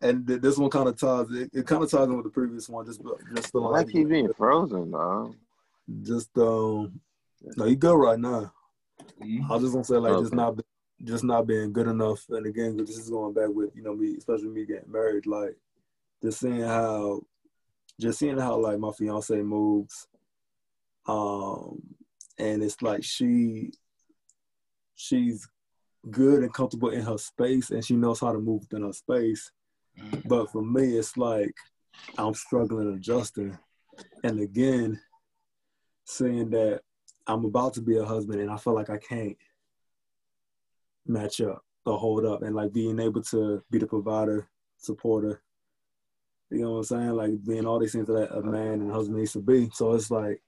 and 0.00 0.26
th- 0.26 0.40
this 0.40 0.56
one 0.56 0.70
kind 0.70 0.88
of 0.88 0.98
ties. 0.98 1.26
It, 1.30 1.50
it 1.52 1.66
kind 1.66 1.82
of 1.82 1.90
ties 1.90 2.06
in 2.06 2.16
with 2.16 2.24
the 2.24 2.30
previous 2.30 2.66
one. 2.66 2.86
Just 2.86 3.02
just 3.34 3.52
the 3.52 3.60
Why 3.60 3.84
keep 3.84 4.08
being 4.08 4.32
frozen, 4.32 4.92
dog? 4.92 5.36
Just 6.02 6.36
um. 6.38 7.00
No, 7.56 7.66
you 7.66 7.76
good 7.76 7.94
right 7.94 8.18
now. 8.18 8.52
Mhm. 9.20 9.48
I 9.50 9.54
was 9.54 9.62
just 9.62 9.72
gonna 9.72 9.84
say 9.84 9.96
like 9.96 10.18
just 10.20 10.34
not 10.34 10.58
just 11.04 11.24
not 11.24 11.46
being 11.46 11.72
good 11.72 11.86
enough. 11.86 12.24
And 12.30 12.46
again, 12.46 12.76
this 12.76 12.96
is 12.96 13.10
going 13.10 13.34
back 13.34 13.48
with 13.50 13.74
you 13.74 13.82
know 13.82 13.94
me, 13.94 14.16
especially 14.16 14.48
me 14.48 14.64
getting 14.64 14.90
married. 14.90 15.26
Like 15.26 15.56
just 16.22 16.40
seeing 16.40 16.60
how, 16.60 17.22
just 18.00 18.18
seeing 18.18 18.38
how 18.38 18.56
like 18.56 18.78
my 18.78 18.92
fiance 18.92 19.40
moves, 19.42 20.08
um, 21.06 21.82
and 22.38 22.62
it's 22.62 22.80
like 22.82 23.04
she, 23.04 23.72
she's 24.94 25.46
good 26.10 26.42
and 26.42 26.54
comfortable 26.54 26.90
in 26.90 27.02
her 27.02 27.18
space, 27.18 27.70
and 27.70 27.84
she 27.84 27.94
knows 27.96 28.20
how 28.20 28.32
to 28.32 28.38
move 28.38 28.62
within 28.62 28.86
her 28.86 28.92
space. 28.92 29.50
Mhm. 29.98 30.28
But 30.28 30.50
for 30.50 30.62
me, 30.62 30.96
it's 30.96 31.16
like 31.16 31.54
I'm 32.16 32.34
struggling 32.34 32.94
adjusting, 32.94 33.58
and 34.24 34.40
again, 34.40 35.00
seeing 36.06 36.48
that 36.50 36.80
I'm 37.26 37.44
about 37.44 37.74
to 37.74 37.82
be 37.82 37.98
a 37.98 38.04
husband, 38.04 38.40
and 38.40 38.50
I 38.50 38.56
feel 38.56 38.74
like 38.74 38.88
I 38.88 38.96
can't 38.96 39.36
match 41.06 41.40
up 41.40 41.62
or 41.84 41.98
hold 41.98 42.24
up, 42.24 42.42
and 42.42 42.54
like 42.54 42.72
being 42.72 42.98
able 42.98 43.22
to 43.24 43.62
be 43.70 43.78
the 43.78 43.86
provider, 43.86 44.48
supporter. 44.78 45.42
You 46.50 46.62
know 46.62 46.70
what 46.72 46.78
I'm 46.78 46.84
saying? 46.84 47.10
Like 47.10 47.44
being 47.44 47.66
all 47.66 47.80
these 47.80 47.92
things 47.92 48.06
that 48.06 48.32
a 48.32 48.40
man 48.40 48.80
and 48.80 48.90
husband 48.90 49.18
needs 49.18 49.32
to 49.32 49.40
be. 49.40 49.68
So 49.74 49.94
it's 49.94 50.10
like, 50.12 50.40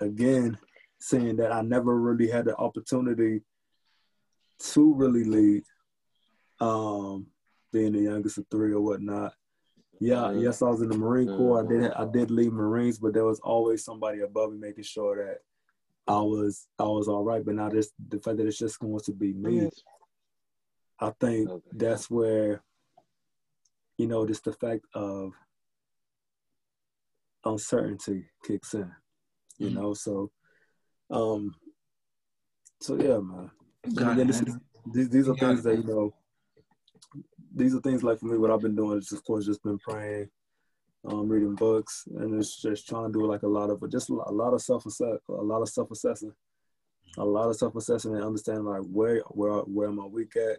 again, 0.00 0.58
saying 1.00 1.36
that 1.36 1.52
I 1.52 1.62
never 1.62 1.98
really 1.98 2.28
had 2.28 2.44
the 2.44 2.56
opportunity 2.56 3.40
to 4.58 4.94
really 4.94 5.24
lead, 5.24 5.62
um, 6.60 7.28
being 7.72 7.92
the 7.92 8.00
youngest 8.00 8.38
of 8.38 8.46
three 8.50 8.72
or 8.72 8.80
whatnot. 8.80 9.32
Yeah, 10.00 10.32
yes, 10.32 10.62
I 10.62 10.66
was 10.68 10.80
in 10.82 10.88
the 10.88 10.96
Marine 10.98 11.28
Corps. 11.28 11.60
I 11.60 11.62
Mhm. 11.64 11.68
did 11.68 11.92
I 11.92 12.04
did 12.04 12.30
lead 12.30 12.52
Marines, 12.52 12.98
but 12.98 13.14
there 13.14 13.24
was 13.24 13.40
always 13.40 13.84
somebody 13.84 14.20
above 14.20 14.52
me 14.52 14.58
making 14.58 14.84
sure 14.84 15.16
that 15.24 15.38
I 16.06 16.20
was 16.20 16.68
I 16.78 16.84
was 16.84 17.08
all 17.08 17.24
right. 17.24 17.44
But 17.44 17.56
now 17.56 17.68
this 17.68 17.92
the 18.08 18.20
fact 18.20 18.36
that 18.38 18.46
it's 18.46 18.58
just 18.58 18.78
going 18.78 19.00
to 19.00 19.12
be 19.12 19.32
me, 19.32 19.70
I 21.00 21.10
think 21.20 21.48
Okay. 21.48 21.68
that's 21.72 22.10
where, 22.10 22.62
you 23.96 24.06
know, 24.06 24.26
just 24.26 24.44
the 24.44 24.52
fact 24.52 24.84
of 24.94 25.32
uncertainty 27.44 28.26
kicks 28.44 28.74
in. 28.74 28.90
You 29.58 29.70
Mhm. 29.70 29.74
know, 29.74 29.94
so 29.94 30.30
um 31.10 31.54
so 32.80 32.94
yeah, 32.96 33.18
man. 33.18 33.50
You 33.84 34.10
again, 34.10 34.26
this 34.28 34.42
these 34.92 35.08
these 35.08 35.28
are 35.28 35.36
things 35.36 35.62
that, 35.64 35.76
you 35.76 35.82
know, 35.84 36.14
these 37.58 37.74
are 37.74 37.80
things 37.80 38.02
like 38.02 38.20
for 38.20 38.26
me 38.26 38.38
what 38.38 38.50
I've 38.50 38.60
been 38.60 38.76
doing 38.76 38.98
is 38.98 39.12
of 39.12 39.24
course 39.24 39.46
just 39.46 39.62
been 39.62 39.78
praying, 39.78 40.30
um, 41.04 41.28
reading 41.28 41.54
books, 41.54 42.04
and 42.16 42.38
it's 42.38 42.60
just 42.60 42.88
trying 42.88 43.12
to 43.12 43.18
do 43.18 43.26
like 43.26 43.42
a 43.42 43.48
lot 43.48 43.70
of 43.70 43.90
just 43.90 44.10
a 44.10 44.14
lot 44.14 44.54
of 44.54 44.62
self 44.62 44.86
assess 44.86 45.18
a 45.28 45.32
lot 45.32 45.62
of 45.62 45.68
self 45.68 45.90
assessing. 45.90 46.32
A 47.16 47.24
lot 47.24 47.48
of 47.48 47.56
self 47.56 47.74
assessing 47.74 48.14
and 48.14 48.22
understanding 48.22 48.64
like 48.64 48.82
where 48.82 49.20
where 49.30 49.60
where 49.62 49.88
am 49.88 50.00
I 50.00 50.06
weak 50.06 50.36
at? 50.36 50.58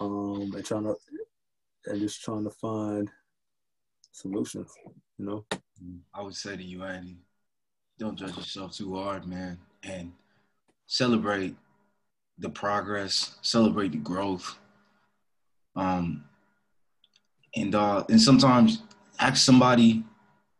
Um 0.00 0.52
and 0.54 0.64
trying 0.64 0.84
to 0.84 0.94
and 1.86 2.00
just 2.00 2.22
trying 2.22 2.44
to 2.44 2.50
find 2.50 3.10
solutions, 4.12 4.72
you 5.18 5.26
know. 5.26 5.44
I 6.14 6.22
would 6.22 6.36
say 6.36 6.56
to 6.56 6.62
you, 6.62 6.84
Andy, 6.84 7.18
don't 7.98 8.16
judge 8.16 8.36
yourself 8.36 8.76
too 8.76 8.94
hard, 8.94 9.26
man, 9.26 9.58
and 9.82 10.12
celebrate 10.86 11.56
the 12.38 12.48
progress, 12.48 13.36
celebrate 13.42 13.92
the 13.92 13.98
growth. 13.98 14.58
Um, 15.76 16.24
and 17.56 17.74
uh, 17.74 18.04
and 18.08 18.20
sometimes 18.20 18.82
ask 19.18 19.36
somebody 19.44 20.04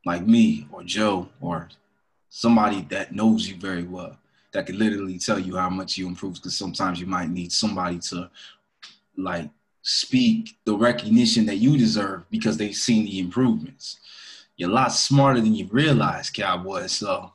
like 0.05 0.27
me 0.27 0.67
or 0.73 0.83
Joe 0.83 1.29
or 1.41 1.69
somebody 2.29 2.83
that 2.91 3.15
knows 3.15 3.49
you 3.49 3.57
very 3.57 3.85
well 3.85 4.17
that 4.53 4.67
could 4.67 4.77
literally 4.77 5.19
tell 5.19 5.39
you 5.39 5.57
how 5.57 5.71
much 5.71 5.97
you 5.97 6.07
improved 6.07 6.37
Because 6.37 6.57
sometimes 6.57 7.01
you 7.01 7.07
might 7.07 7.31
need 7.31 7.53
somebody 7.53 7.99
to 8.11 8.31
like 9.17 9.51
speak 9.83 10.57
the 10.65 10.77
recognition 10.77 11.47
that 11.47 11.57
you 11.57 11.77
deserve 11.77 12.29
because 12.31 12.57
they've 12.57 12.75
seen 12.75 13.05
the 13.05 13.19
improvements 13.19 13.99
you're 14.57 14.71
a 14.71 14.73
lot 14.73 14.93
smarter 14.93 15.41
than 15.41 15.55
you 15.55 15.69
realize, 15.71 16.31
cowboy. 16.31 16.87
So 16.87 17.33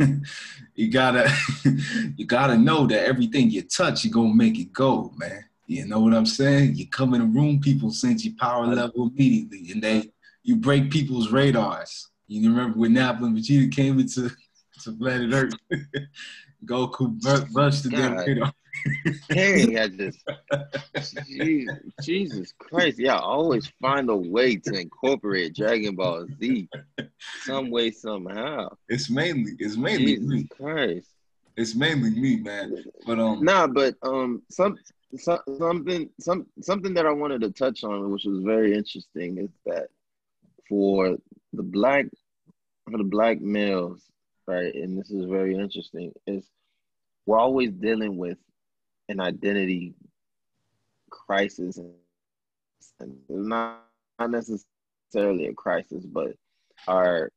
you 0.74 0.90
gotta 0.90 1.32
you 2.16 2.26
gotta 2.26 2.56
know 2.56 2.86
that 2.86 3.06
everything 3.06 3.50
you 3.50 3.62
touch, 3.62 4.04
you're 4.04 4.12
gonna 4.12 4.34
make 4.34 4.58
it 4.58 4.72
go, 4.72 5.12
man. 5.16 5.44
You 5.66 5.86
know 5.86 6.00
what 6.00 6.14
I'm 6.14 6.26
saying? 6.26 6.74
You 6.76 6.88
come 6.88 7.14
in 7.14 7.20
a 7.20 7.26
room, 7.26 7.60
people 7.60 7.90
sense 7.90 8.24
your 8.24 8.34
power 8.38 8.66
level 8.66 9.08
immediately, 9.08 9.70
and 9.72 9.82
they 9.82 10.10
you 10.42 10.56
break 10.56 10.90
people's 10.90 11.30
radars. 11.30 12.08
You 12.26 12.48
remember 12.50 12.78
when 12.78 12.94
Nappa 12.94 13.24
and 13.24 13.36
Vegeta 13.36 13.70
came 13.70 14.00
into 14.00 14.30
to 14.82 14.92
planet 14.92 15.32
Earth? 15.32 15.54
Goku 16.64 17.20
bur- 17.20 17.46
busted 17.52 17.92
their 17.92 18.10
God. 18.10 18.26
radar. 18.26 18.52
Dang, 19.30 19.78
I 19.78 19.88
just 19.88 20.24
Jesus, 21.26 21.78
Jesus 22.00 22.54
Christ. 22.58 22.98
Yeah, 22.98 23.16
I 23.16 23.20
always 23.20 23.70
find 23.80 24.08
a 24.10 24.16
way 24.16 24.56
to 24.56 24.78
incorporate 24.78 25.54
Dragon 25.54 25.96
Ball 25.96 26.26
Z 26.38 26.68
some 27.44 27.70
way, 27.70 27.90
somehow. 27.90 28.68
It's 28.88 29.10
mainly 29.10 29.52
it's 29.58 29.76
mainly 29.76 30.16
Jesus 30.16 30.28
me. 30.28 30.48
Christ. 30.56 31.08
It's 31.56 31.74
mainly 31.74 32.10
me, 32.10 32.36
man. 32.36 32.84
But 33.06 33.18
um, 33.18 33.44
Nah, 33.44 33.66
but 33.66 33.96
um 34.02 34.42
some, 34.50 34.78
some 35.16 35.40
something 35.58 36.10
some 36.20 36.46
something 36.60 36.94
that 36.94 37.06
I 37.06 37.12
wanted 37.12 37.42
to 37.42 37.50
touch 37.50 37.84
on, 37.84 38.10
which 38.10 38.24
was 38.24 38.42
very 38.42 38.74
interesting, 38.74 39.38
is 39.38 39.50
that 39.66 39.88
for 40.68 41.16
the 41.52 41.62
black 41.62 42.06
for 42.90 42.98
the 42.98 43.04
black 43.04 43.40
males, 43.40 44.02
right, 44.46 44.74
and 44.74 44.98
this 44.98 45.10
is 45.10 45.26
very 45.26 45.54
interesting, 45.54 46.12
is 46.26 46.44
we're 47.26 47.38
always 47.38 47.70
dealing 47.72 48.16
with 48.16 48.38
an 49.08 49.20
identity 49.20 49.94
crisis 51.10 51.78
and 51.78 53.16
not, 53.28 53.84
not 54.18 54.30
necessarily 54.30 55.46
a 55.46 55.52
crisis, 55.52 56.04
but 56.04 56.34
our 56.88 57.30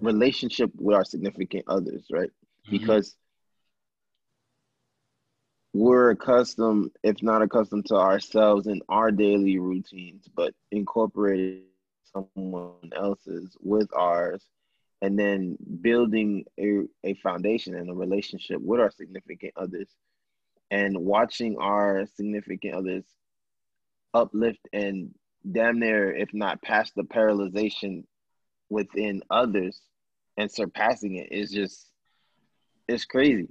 relationship 0.00 0.70
with 0.76 0.96
our 0.96 1.04
significant 1.04 1.64
others, 1.68 2.06
right? 2.10 2.30
Mm-hmm. 2.66 2.78
Because 2.78 3.16
we're 5.78 6.10
accustomed, 6.10 6.90
if 7.04 7.22
not 7.22 7.40
accustomed 7.40 7.86
to 7.86 7.94
ourselves 7.94 8.66
in 8.66 8.80
our 8.88 9.12
daily 9.12 9.60
routines, 9.60 10.26
but 10.34 10.52
incorporating 10.72 11.62
someone 12.12 12.90
else's 12.96 13.56
with 13.60 13.88
ours 13.94 14.42
and 15.02 15.16
then 15.16 15.56
building 15.80 16.44
a, 16.58 16.80
a 17.04 17.14
foundation 17.14 17.76
and 17.76 17.88
a 17.88 17.94
relationship 17.94 18.60
with 18.60 18.80
our 18.80 18.90
significant 18.90 19.52
others 19.56 19.88
and 20.72 20.98
watching 20.98 21.56
our 21.58 22.06
significant 22.16 22.74
others 22.74 23.04
uplift 24.14 24.68
and 24.72 25.14
damn 25.52 25.78
near 25.78 26.12
if 26.12 26.34
not 26.34 26.60
past 26.60 26.92
the 26.96 27.04
paralyzation 27.04 28.02
within 28.68 29.22
others 29.30 29.80
and 30.36 30.50
surpassing 30.50 31.14
it 31.14 31.30
is 31.30 31.52
just 31.52 31.86
it's 32.88 33.04
crazy. 33.04 33.48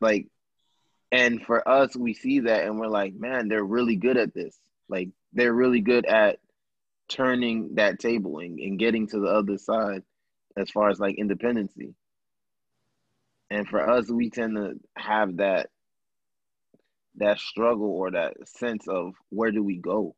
Like 0.00 0.26
and 1.14 1.46
for 1.46 1.66
us 1.68 1.94
we 1.94 2.12
see 2.12 2.40
that 2.40 2.64
and 2.64 2.80
we're 2.80 2.88
like 2.88 3.14
man 3.14 3.46
they're 3.46 3.62
really 3.62 3.94
good 3.94 4.16
at 4.16 4.34
this. 4.34 4.58
Like 4.88 5.10
they're 5.32 5.54
really 5.54 5.80
good 5.80 6.06
at 6.06 6.40
turning 7.08 7.76
that 7.76 8.00
table 8.00 8.40
and, 8.40 8.58
and 8.58 8.80
getting 8.80 9.06
to 9.08 9.20
the 9.20 9.28
other 9.28 9.56
side 9.56 10.02
as 10.56 10.70
far 10.70 10.90
as 10.90 10.98
like 10.98 11.16
independency. 11.16 11.94
And 13.48 13.68
for 13.68 13.88
us 13.88 14.10
we 14.10 14.28
tend 14.28 14.56
to 14.56 14.74
have 14.96 15.36
that 15.36 15.68
that 17.16 17.38
struggle 17.38 17.92
or 17.92 18.10
that 18.10 18.34
sense 18.48 18.88
of 18.88 19.14
where 19.28 19.52
do 19.52 19.62
we 19.62 19.76
go? 19.76 20.16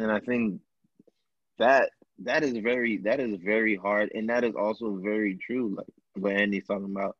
And 0.00 0.10
i 0.10 0.18
think 0.18 0.60
that 1.60 1.90
that 2.24 2.42
is 2.42 2.58
very 2.58 2.96
that 3.04 3.20
is 3.20 3.38
very 3.40 3.76
hard. 3.76 4.10
And 4.12 4.28
that 4.28 4.42
is 4.42 4.56
also 4.56 4.98
very 5.00 5.36
true 5.36 5.76
like 5.76 5.86
what 6.16 6.32
andy's 6.32 6.66
talking 6.66 6.92
about 6.96 7.16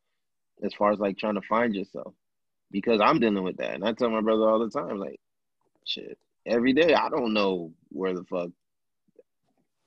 as 0.63 0.75
far 0.75 0.93
as 0.93 0.99
like 0.99 1.19
trying 1.19 1.35
to 1.35 1.43
find 1.43 1.75
yourself 1.75 2.15
because 2.71 3.01
i'm 3.01 3.19
dealing 3.19 3.43
with 3.43 3.57
that 3.57 3.75
and 3.75 3.85
i 3.85 3.93
tell 3.93 4.11
my 4.11 4.21
brother 4.21 4.49
all 4.49 4.59
the 4.59 4.71
time 4.71 4.99
like 4.99 5.21
shit 5.85 6.19
every 6.47 6.73
day 6.73 6.95
i 6.95 7.09
don't 7.09 7.33
know 7.33 7.73
where 7.89 8.15
the 8.15 8.25
fuck 8.25 8.51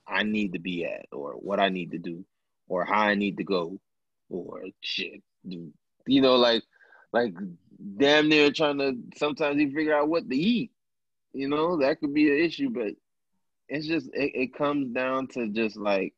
i 0.07 0.23
need 0.23 0.53
to 0.53 0.59
be 0.59 0.85
at 0.85 1.05
or 1.11 1.33
what 1.33 1.59
i 1.59 1.69
need 1.69 1.91
to 1.91 1.97
do 1.97 2.25
or 2.67 2.85
how 2.85 3.01
i 3.01 3.15
need 3.15 3.37
to 3.37 3.43
go 3.43 3.79
or 4.29 4.63
shit 4.81 5.21
you 5.43 6.21
know 6.21 6.35
like 6.35 6.63
like 7.11 7.33
damn 7.97 8.27
near 8.27 8.51
trying 8.51 8.77
to 8.77 8.95
sometimes 9.15 9.59
you 9.59 9.71
figure 9.71 9.95
out 9.95 10.09
what 10.09 10.29
to 10.29 10.35
eat 10.35 10.71
you 11.33 11.47
know 11.47 11.77
that 11.77 11.99
could 11.99 12.13
be 12.13 12.29
an 12.29 12.45
issue 12.45 12.69
but 12.69 12.93
it's 13.69 13.87
just 13.87 14.07
it, 14.13 14.31
it 14.35 14.53
comes 14.53 14.93
down 14.93 15.27
to 15.27 15.47
just 15.49 15.77
like 15.77 16.13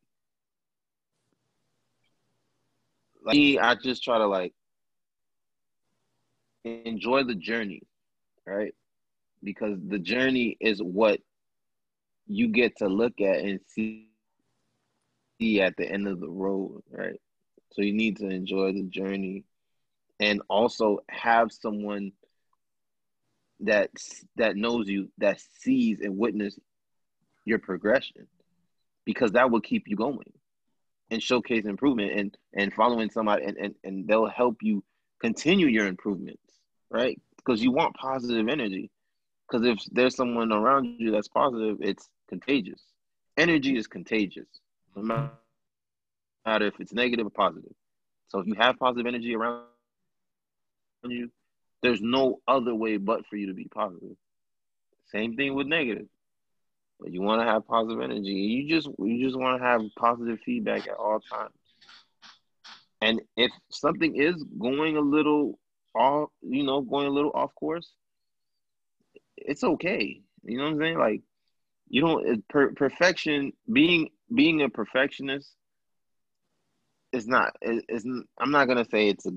like 3.25 3.41
me, 3.41 3.59
I 3.59 3.75
just 3.75 4.03
try 4.03 4.19
to 4.19 4.27
like 4.27 4.55
enjoy 6.65 7.23
the 7.23 7.35
journey, 7.35 7.83
right? 8.45 8.73
Because 9.43 9.77
the 9.87 9.99
journey 9.99 10.57
is 10.59 10.81
what 10.81 11.19
you 12.27 12.49
get 12.49 12.77
to 12.77 12.87
look 12.87 13.21
at 13.21 13.39
and 13.39 13.59
see 13.67 14.07
see 15.39 15.61
at 15.61 15.75
the 15.77 15.89
end 15.89 16.07
of 16.07 16.19
the 16.19 16.29
road, 16.29 16.81
right? 16.91 17.19
So 17.71 17.81
you 17.81 17.93
need 17.93 18.17
to 18.17 18.27
enjoy 18.29 18.73
the 18.73 18.83
journey 18.83 19.43
and 20.19 20.41
also 20.49 20.99
have 21.09 21.51
someone 21.51 22.13
that 23.61 23.89
that 24.35 24.55
knows 24.55 24.87
you 24.89 25.09
that 25.17 25.39
sees 25.39 25.99
and 26.01 26.17
witness 26.17 26.59
your 27.45 27.59
progression 27.59 28.27
because 29.05 29.31
that 29.33 29.51
will 29.51 29.61
keep 29.61 29.87
you 29.87 29.95
going 29.95 30.33
and 31.11 31.21
showcase 31.21 31.65
improvement 31.65 32.11
and 32.13 32.37
and 32.53 32.73
following 32.73 33.09
somebody 33.09 33.45
and, 33.45 33.57
and, 33.57 33.75
and 33.83 34.07
they'll 34.07 34.27
help 34.27 34.57
you 34.61 34.83
continue 35.21 35.67
your 35.67 35.87
improvements 35.87 36.45
right? 36.89 37.19
Because 37.37 37.61
you 37.61 37.71
want 37.71 37.95
positive 37.95 38.47
energy. 38.47 38.89
Because 39.47 39.65
if 39.67 39.79
there's 39.91 40.15
someone 40.15 40.51
around 40.51 40.85
you 40.97 41.11
that's 41.11 41.27
positive 41.27 41.77
it's 41.81 42.09
contagious. 42.29 42.81
Energy 43.37 43.77
is 43.77 43.87
contagious 43.87 44.47
no 44.95 45.29
matter 46.45 46.67
if 46.67 46.79
it's 46.79 46.93
negative 46.93 47.27
or 47.27 47.31
positive. 47.31 47.73
So 48.27 48.39
if 48.39 48.47
you 48.47 48.55
have 48.55 48.79
positive 48.79 49.05
energy 49.05 49.35
around 49.35 49.63
you 51.03 51.29
there's 51.83 52.01
no 52.01 52.39
other 52.47 52.73
way 52.73 52.97
but 52.97 53.27
for 53.27 53.35
you 53.35 53.47
to 53.47 53.53
be 53.53 53.65
positive. 53.65 54.15
Same 55.11 55.35
thing 55.35 55.53
with 55.53 55.67
negative 55.67 56.07
but 56.99 57.11
you 57.11 57.21
want 57.21 57.41
to 57.41 57.47
have 57.47 57.67
positive 57.67 58.01
energy. 58.01 58.31
You 58.31 58.69
just 58.69 58.89
you 58.99 59.25
just 59.25 59.37
want 59.37 59.59
to 59.59 59.67
have 59.67 59.81
positive 59.97 60.39
feedback 60.45 60.87
at 60.87 60.95
all 60.95 61.19
times. 61.19 61.53
And 63.01 63.21
if 63.35 63.51
something 63.69 64.15
is 64.15 64.43
going 64.59 64.97
a 64.97 65.01
little 65.01 65.59
off, 65.93 66.29
you 66.41 66.63
know, 66.63 66.81
going 66.81 67.07
a 67.07 67.11
little 67.11 67.31
off 67.33 67.53
course, 67.55 67.91
it's 69.37 69.63
okay. 69.63 70.21
You 70.43 70.57
know 70.57 70.65
what 70.65 70.73
I'm 70.73 70.79
saying? 70.79 70.97
Like 70.97 71.21
you 71.89 72.01
don't 72.01 72.47
per, 72.47 72.71
perfection 72.73 73.53
being 73.71 74.09
being 74.33 74.61
a 74.61 74.69
perfectionist 74.69 75.53
is 77.11 77.27
not 77.27 77.55
it's 77.61 78.05
I'm 78.39 78.51
not 78.51 78.67
gonna 78.67 78.85
say 78.89 79.09
it's 79.09 79.25
a 79.25 79.31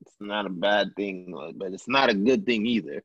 it's 0.00 0.16
not 0.20 0.46
a 0.46 0.50
bad 0.50 0.96
thing, 0.96 1.34
but 1.56 1.72
it's 1.72 1.88
not 1.88 2.10
a 2.10 2.14
good 2.14 2.46
thing 2.46 2.66
either. 2.66 3.02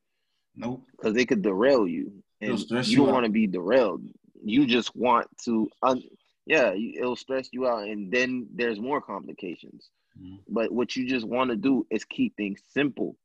Nope. 0.56 0.84
Because 0.92 1.18
it 1.18 1.28
could 1.28 1.42
derail 1.42 1.88
you 1.88 2.24
and 2.46 2.88
you 2.88 2.98
don't 2.98 3.12
want 3.12 3.26
to 3.26 3.32
be 3.32 3.48
derailed. 3.48 4.02
You 4.44 4.66
just 4.66 4.96
want 4.96 5.28
to, 5.46 5.70
un- 5.82 6.04
yeah, 6.46 6.72
it'll 6.74 7.16
stress 7.16 7.50
you 7.52 7.68
out, 7.68 7.88
and 7.88 8.12
then 8.12 8.48
there's 8.54 8.80
more 8.80 9.02
complications. 9.02 9.90
Mm-hmm. 10.20 10.36
But 10.48 10.72
what 10.72 10.96
you 10.96 11.08
just 11.08 11.28
want 11.28 11.50
to 11.50 11.56
do 11.56 11.86
is 11.90 12.06
keep 12.06 12.36
things 12.36 12.62
simple. 12.70 13.18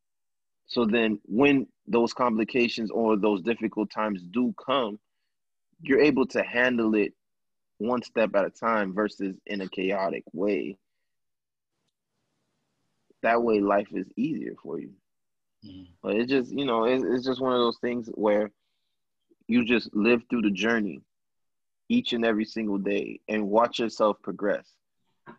So 0.66 0.86
then, 0.86 1.18
when 1.24 1.66
those 1.86 2.12
complications 2.14 2.90
or 2.90 3.16
those 3.16 3.42
difficult 3.42 3.90
times 3.90 4.22
do 4.22 4.54
come, 4.64 4.98
you're 5.82 6.00
able 6.00 6.26
to 6.28 6.42
handle 6.42 6.94
it 6.94 7.12
one 7.78 8.02
step 8.02 8.34
at 8.36 8.44
a 8.44 8.50
time 8.50 8.94
versus 8.94 9.36
in 9.46 9.60
a 9.60 9.68
chaotic 9.68 10.22
way. 10.32 10.76
That 13.22 13.42
way, 13.42 13.60
life 13.60 13.88
is 13.92 14.06
easier 14.16 14.54
for 14.62 14.78
you. 14.78 14.92
Mm-hmm. 15.66 15.90
But 16.02 16.16
it's 16.16 16.30
just, 16.30 16.52
you 16.52 16.64
know, 16.64 16.84
it's, 16.84 17.04
it's 17.04 17.26
just 17.26 17.40
one 17.40 17.52
of 17.52 17.58
those 17.58 17.78
things 17.78 18.08
where 18.14 18.50
you 19.50 19.64
just 19.64 19.94
live 19.94 20.22
through 20.30 20.42
the 20.42 20.50
journey 20.50 21.00
each 21.88 22.12
and 22.12 22.24
every 22.24 22.44
single 22.44 22.78
day 22.78 23.20
and 23.28 23.48
watch 23.48 23.80
yourself 23.80 24.16
progress 24.22 24.64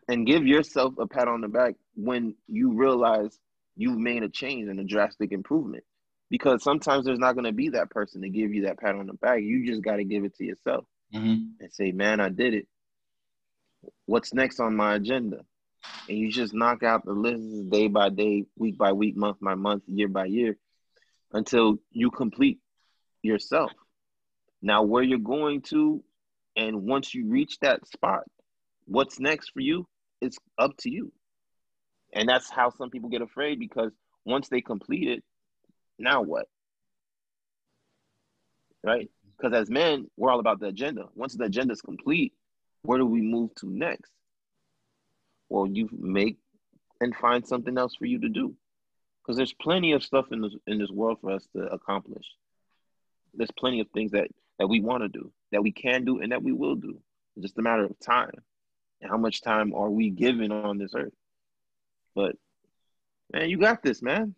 and 0.09 0.27
give 0.27 0.45
yourself 0.45 0.93
a 0.99 1.07
pat 1.07 1.29
on 1.29 1.39
the 1.39 1.47
back 1.47 1.75
when 1.95 2.35
you 2.47 2.73
realize 2.73 3.39
you've 3.77 3.97
made 3.97 4.21
a 4.21 4.29
change 4.29 4.67
and 4.67 4.79
a 4.79 4.83
drastic 4.83 5.31
improvement. 5.31 5.85
Because 6.29 6.61
sometimes 6.61 7.05
there's 7.05 7.19
not 7.19 7.33
going 7.33 7.45
to 7.45 7.53
be 7.53 7.69
that 7.69 7.89
person 7.89 8.21
to 8.21 8.29
give 8.29 8.53
you 8.53 8.63
that 8.63 8.79
pat 8.79 8.95
on 8.95 9.07
the 9.07 9.13
back. 9.13 9.41
You 9.41 9.65
just 9.65 9.81
got 9.81 9.97
to 9.97 10.03
give 10.03 10.25
it 10.25 10.35
to 10.37 10.45
yourself 10.45 10.85
mm-hmm. 11.13 11.43
and 11.59 11.73
say 11.73 11.91
man 11.91 12.19
i 12.19 12.29
did 12.29 12.53
it. 12.53 12.67
What's 14.05 14.33
next 14.33 14.59
on 14.59 14.75
my 14.75 14.95
agenda? 14.95 15.45
And 16.07 16.17
you 16.17 16.31
just 16.31 16.53
knock 16.53 16.83
out 16.83 17.05
the 17.05 17.13
list 17.13 17.69
day 17.69 17.87
by 17.87 18.09
day 18.09 18.45
week 18.57 18.77
by 18.77 18.91
week 18.91 19.15
month 19.15 19.37
by 19.41 19.55
month 19.55 19.83
year 19.87 20.09
by 20.09 20.25
year 20.25 20.57
until 21.31 21.79
you 21.91 22.11
complete 22.11 22.59
yourself 23.23 23.71
now, 24.61 24.83
where 24.83 25.03
you're 25.03 25.19
going 25.19 25.61
to, 25.63 26.03
and 26.55 26.83
once 26.83 27.13
you 27.13 27.27
reach 27.27 27.57
that 27.61 27.87
spot, 27.87 28.23
what's 28.85 29.19
next 29.19 29.49
for 29.49 29.61
you 29.61 29.87
is 30.21 30.37
up 30.57 30.75
to 30.77 30.89
you. 30.89 31.11
And 32.13 32.27
that's 32.27 32.49
how 32.49 32.69
some 32.69 32.89
people 32.89 33.09
get 33.09 33.21
afraid 33.21 33.59
because 33.59 33.91
once 34.25 34.49
they 34.49 34.61
complete 34.61 35.07
it, 35.07 35.23
now 35.97 36.21
what? 36.21 36.47
Right? 38.83 39.09
Because 39.37 39.57
as 39.57 39.69
men, 39.69 40.07
we're 40.17 40.31
all 40.31 40.39
about 40.39 40.59
the 40.59 40.67
agenda. 40.67 41.05
Once 41.15 41.35
the 41.35 41.45
agenda 41.45 41.73
is 41.73 41.81
complete, 41.81 42.33
where 42.83 42.99
do 42.99 43.05
we 43.05 43.21
move 43.21 43.53
to 43.55 43.67
next? 43.67 44.11
Well, 45.49 45.67
you 45.67 45.89
make 45.91 46.37
and 46.99 47.15
find 47.15 47.45
something 47.45 47.77
else 47.77 47.95
for 47.95 48.05
you 48.05 48.19
to 48.19 48.29
do. 48.29 48.55
Because 49.21 49.37
there's 49.37 49.53
plenty 49.53 49.91
of 49.93 50.03
stuff 50.03 50.31
in 50.31 50.41
this 50.41 50.55
in 50.65 50.79
this 50.79 50.89
world 50.89 51.19
for 51.21 51.31
us 51.31 51.47
to 51.55 51.63
accomplish. 51.63 52.25
There's 53.33 53.51
plenty 53.57 53.79
of 53.79 53.87
things 53.89 54.11
that 54.11 54.29
that 54.61 54.67
we 54.67 54.79
want 54.79 55.01
to 55.01 55.09
do, 55.09 55.31
that 55.51 55.63
we 55.63 55.71
can 55.71 56.05
do, 56.05 56.21
and 56.21 56.31
that 56.31 56.43
we 56.43 56.51
will 56.51 56.75
do. 56.75 57.01
It's 57.35 57.45
just 57.45 57.57
a 57.57 57.63
matter 57.63 57.83
of 57.83 57.99
time. 57.99 58.29
And 59.01 59.09
how 59.09 59.17
much 59.17 59.41
time 59.41 59.73
are 59.73 59.89
we 59.89 60.11
given 60.11 60.51
on 60.51 60.77
this 60.77 60.93
earth? 60.93 61.15
But 62.13 62.35
man, 63.33 63.49
you 63.49 63.57
got 63.57 63.81
this, 63.81 64.03
man. 64.03 64.35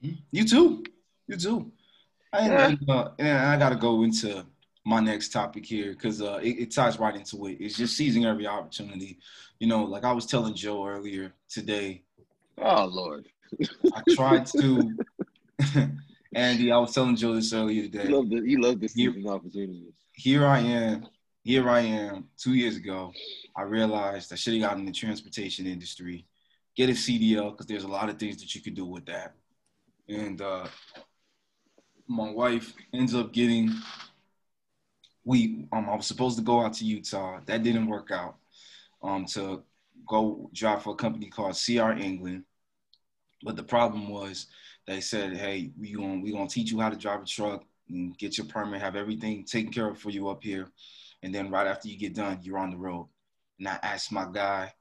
You 0.00 0.44
too. 0.44 0.84
You 1.26 1.36
too. 1.36 1.72
Yeah. 2.32 2.68
And, 2.68 2.88
uh, 2.88 3.10
and 3.18 3.38
I 3.38 3.58
got 3.58 3.70
to 3.70 3.74
go 3.74 4.04
into 4.04 4.46
my 4.86 5.00
next 5.00 5.30
topic 5.30 5.66
here 5.66 5.94
because 5.94 6.22
uh, 6.22 6.38
it, 6.40 6.50
it, 6.50 6.70
ties 6.72 7.00
right 7.00 7.16
into 7.16 7.48
it. 7.48 7.56
It's 7.58 7.76
just 7.76 7.96
seizing 7.96 8.26
every 8.26 8.46
opportunity. 8.46 9.18
You 9.58 9.66
know, 9.66 9.82
like 9.82 10.04
I 10.04 10.12
was 10.12 10.26
telling 10.26 10.54
Joe 10.54 10.86
earlier 10.86 11.34
today. 11.48 12.04
Oh 12.56 12.84
Lord. 12.84 13.26
I 13.92 14.14
tried 14.14 14.46
to 14.46 14.96
Andy, 16.34 16.70
I 16.70 16.78
was 16.78 16.94
telling 16.94 17.16
Joe 17.16 17.34
this 17.34 17.52
earlier 17.52 17.82
today. 17.82 18.04
You 18.04 18.16
love 18.16 18.30
the 18.30 18.36
you 18.36 18.60
love 18.60 18.80
the 18.80 18.88
season 18.88 19.28
opportunities. 19.28 19.92
Here 20.12 20.46
I 20.46 20.60
am. 20.60 21.06
Here 21.42 21.68
I 21.68 21.80
am. 21.80 22.28
Two 22.38 22.54
years 22.54 22.76
ago, 22.76 23.12
I 23.56 23.62
realized 23.62 24.32
I 24.32 24.36
should 24.36 24.54
have 24.54 24.62
gotten 24.62 24.80
in 24.80 24.86
the 24.86 24.92
transportation 24.92 25.66
industry, 25.66 26.26
get 26.76 26.88
a 26.88 26.92
CDL 26.92 27.50
because 27.50 27.66
there's 27.66 27.84
a 27.84 27.88
lot 27.88 28.08
of 28.08 28.18
things 28.18 28.40
that 28.40 28.54
you 28.54 28.60
can 28.60 28.74
do 28.74 28.84
with 28.84 29.06
that. 29.06 29.34
And 30.08 30.40
uh, 30.40 30.66
my 32.06 32.30
wife 32.30 32.74
ends 32.92 33.14
up 33.14 33.32
getting. 33.32 33.70
We 35.24 35.66
um 35.72 35.88
I 35.88 35.96
was 35.96 36.06
supposed 36.06 36.38
to 36.38 36.44
go 36.44 36.60
out 36.60 36.74
to 36.74 36.84
Utah. 36.84 37.40
That 37.46 37.64
didn't 37.64 37.88
work 37.88 38.10
out. 38.12 38.36
Um 39.02 39.24
to 39.26 39.64
go 40.06 40.48
drive 40.52 40.82
for 40.82 40.92
a 40.92 40.96
company 40.96 41.28
called 41.28 41.58
CR 41.58 41.92
England. 41.92 42.44
But 43.42 43.56
the 43.56 43.62
problem 43.62 44.08
was 44.10 44.46
they 44.90 45.00
said, 45.00 45.36
"Hey, 45.36 45.70
we 45.78 45.92
going 45.92 46.20
we 46.20 46.32
gonna 46.32 46.48
teach 46.48 46.72
you 46.72 46.80
how 46.80 46.90
to 46.90 46.96
drive 46.96 47.22
a 47.22 47.26
truck 47.26 47.64
and 47.88 48.16
get 48.18 48.36
your 48.36 48.46
permit, 48.46 48.80
have 48.80 48.96
everything 48.96 49.44
taken 49.44 49.72
care 49.72 49.88
of 49.88 49.98
for 49.98 50.10
you 50.10 50.28
up 50.28 50.42
here, 50.42 50.68
and 51.22 51.34
then 51.34 51.50
right 51.50 51.66
after 51.66 51.88
you 51.88 51.96
get 51.96 52.14
done, 52.14 52.40
you're 52.42 52.58
on 52.58 52.70
the 52.70 52.76
road." 52.76 53.08
And 53.58 53.68
I 53.68 53.78
asked 53.82 54.10
my 54.10 54.26
guy, 54.32 54.74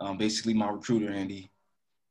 um, 0.00 0.18
basically 0.18 0.54
my 0.54 0.68
recruiter 0.68 1.10
Andy, 1.10 1.50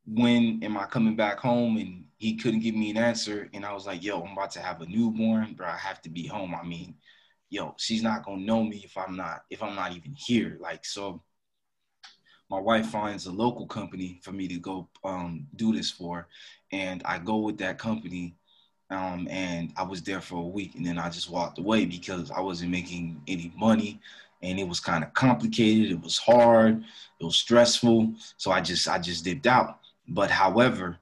when 0.05 0.63
am 0.63 0.77
I 0.77 0.85
coming 0.85 1.15
back 1.15 1.39
home? 1.39 1.77
And 1.77 2.05
he 2.17 2.35
couldn't 2.37 2.61
give 2.61 2.75
me 2.75 2.91
an 2.91 2.97
answer. 2.97 3.49
And 3.53 3.65
I 3.65 3.73
was 3.73 3.85
like, 3.85 4.03
"Yo, 4.03 4.21
I'm 4.21 4.33
about 4.33 4.51
to 4.51 4.61
have 4.61 4.81
a 4.81 4.87
newborn, 4.87 5.55
but 5.57 5.67
I 5.67 5.77
have 5.77 6.01
to 6.03 6.09
be 6.09 6.25
home." 6.27 6.55
I 6.55 6.63
mean, 6.63 6.95
yo, 7.49 7.75
she's 7.77 8.03
not 8.03 8.25
gonna 8.25 8.41
know 8.41 8.63
me 8.63 8.81
if 8.83 8.97
I'm 8.97 9.15
not 9.15 9.45
if 9.51 9.61
I'm 9.63 9.75
not 9.75 9.95
even 9.95 10.15
here. 10.15 10.57
Like 10.59 10.85
so 10.85 11.23
my 12.49 12.59
wife 12.59 12.87
finds 12.87 13.25
a 13.25 13.31
local 13.31 13.65
company 13.65 14.19
for 14.21 14.31
me 14.31 14.47
to 14.47 14.59
go 14.59 14.87
um, 15.03 15.47
do 15.55 15.73
this 15.73 15.89
for, 15.89 16.27
and 16.73 17.03
I 17.05 17.19
go 17.19 17.37
with 17.37 17.59
that 17.59 17.77
company. 17.77 18.35
Um, 18.89 19.27
and 19.29 19.71
I 19.77 19.83
was 19.83 20.01
there 20.01 20.21
for 20.21 20.35
a 20.35 20.47
week, 20.47 20.75
and 20.75 20.85
then 20.85 20.99
I 20.99 21.09
just 21.09 21.29
walked 21.29 21.57
away 21.57 21.85
because 21.85 22.29
I 22.31 22.41
wasn't 22.41 22.71
making 22.71 23.21
any 23.27 23.51
money, 23.57 23.99
and 24.41 24.59
it 24.59 24.67
was 24.67 24.79
kind 24.79 25.03
of 25.03 25.13
complicated. 25.13 25.91
It 25.91 26.01
was 26.01 26.17
hard. 26.17 26.83
It 27.19 27.23
was 27.23 27.37
stressful. 27.37 28.13
So 28.37 28.51
I 28.51 28.61
just 28.61 28.87
I 28.87 28.99
just 28.99 29.23
dipped 29.23 29.47
out. 29.47 29.79
But 30.07 30.29
however, 30.29 30.97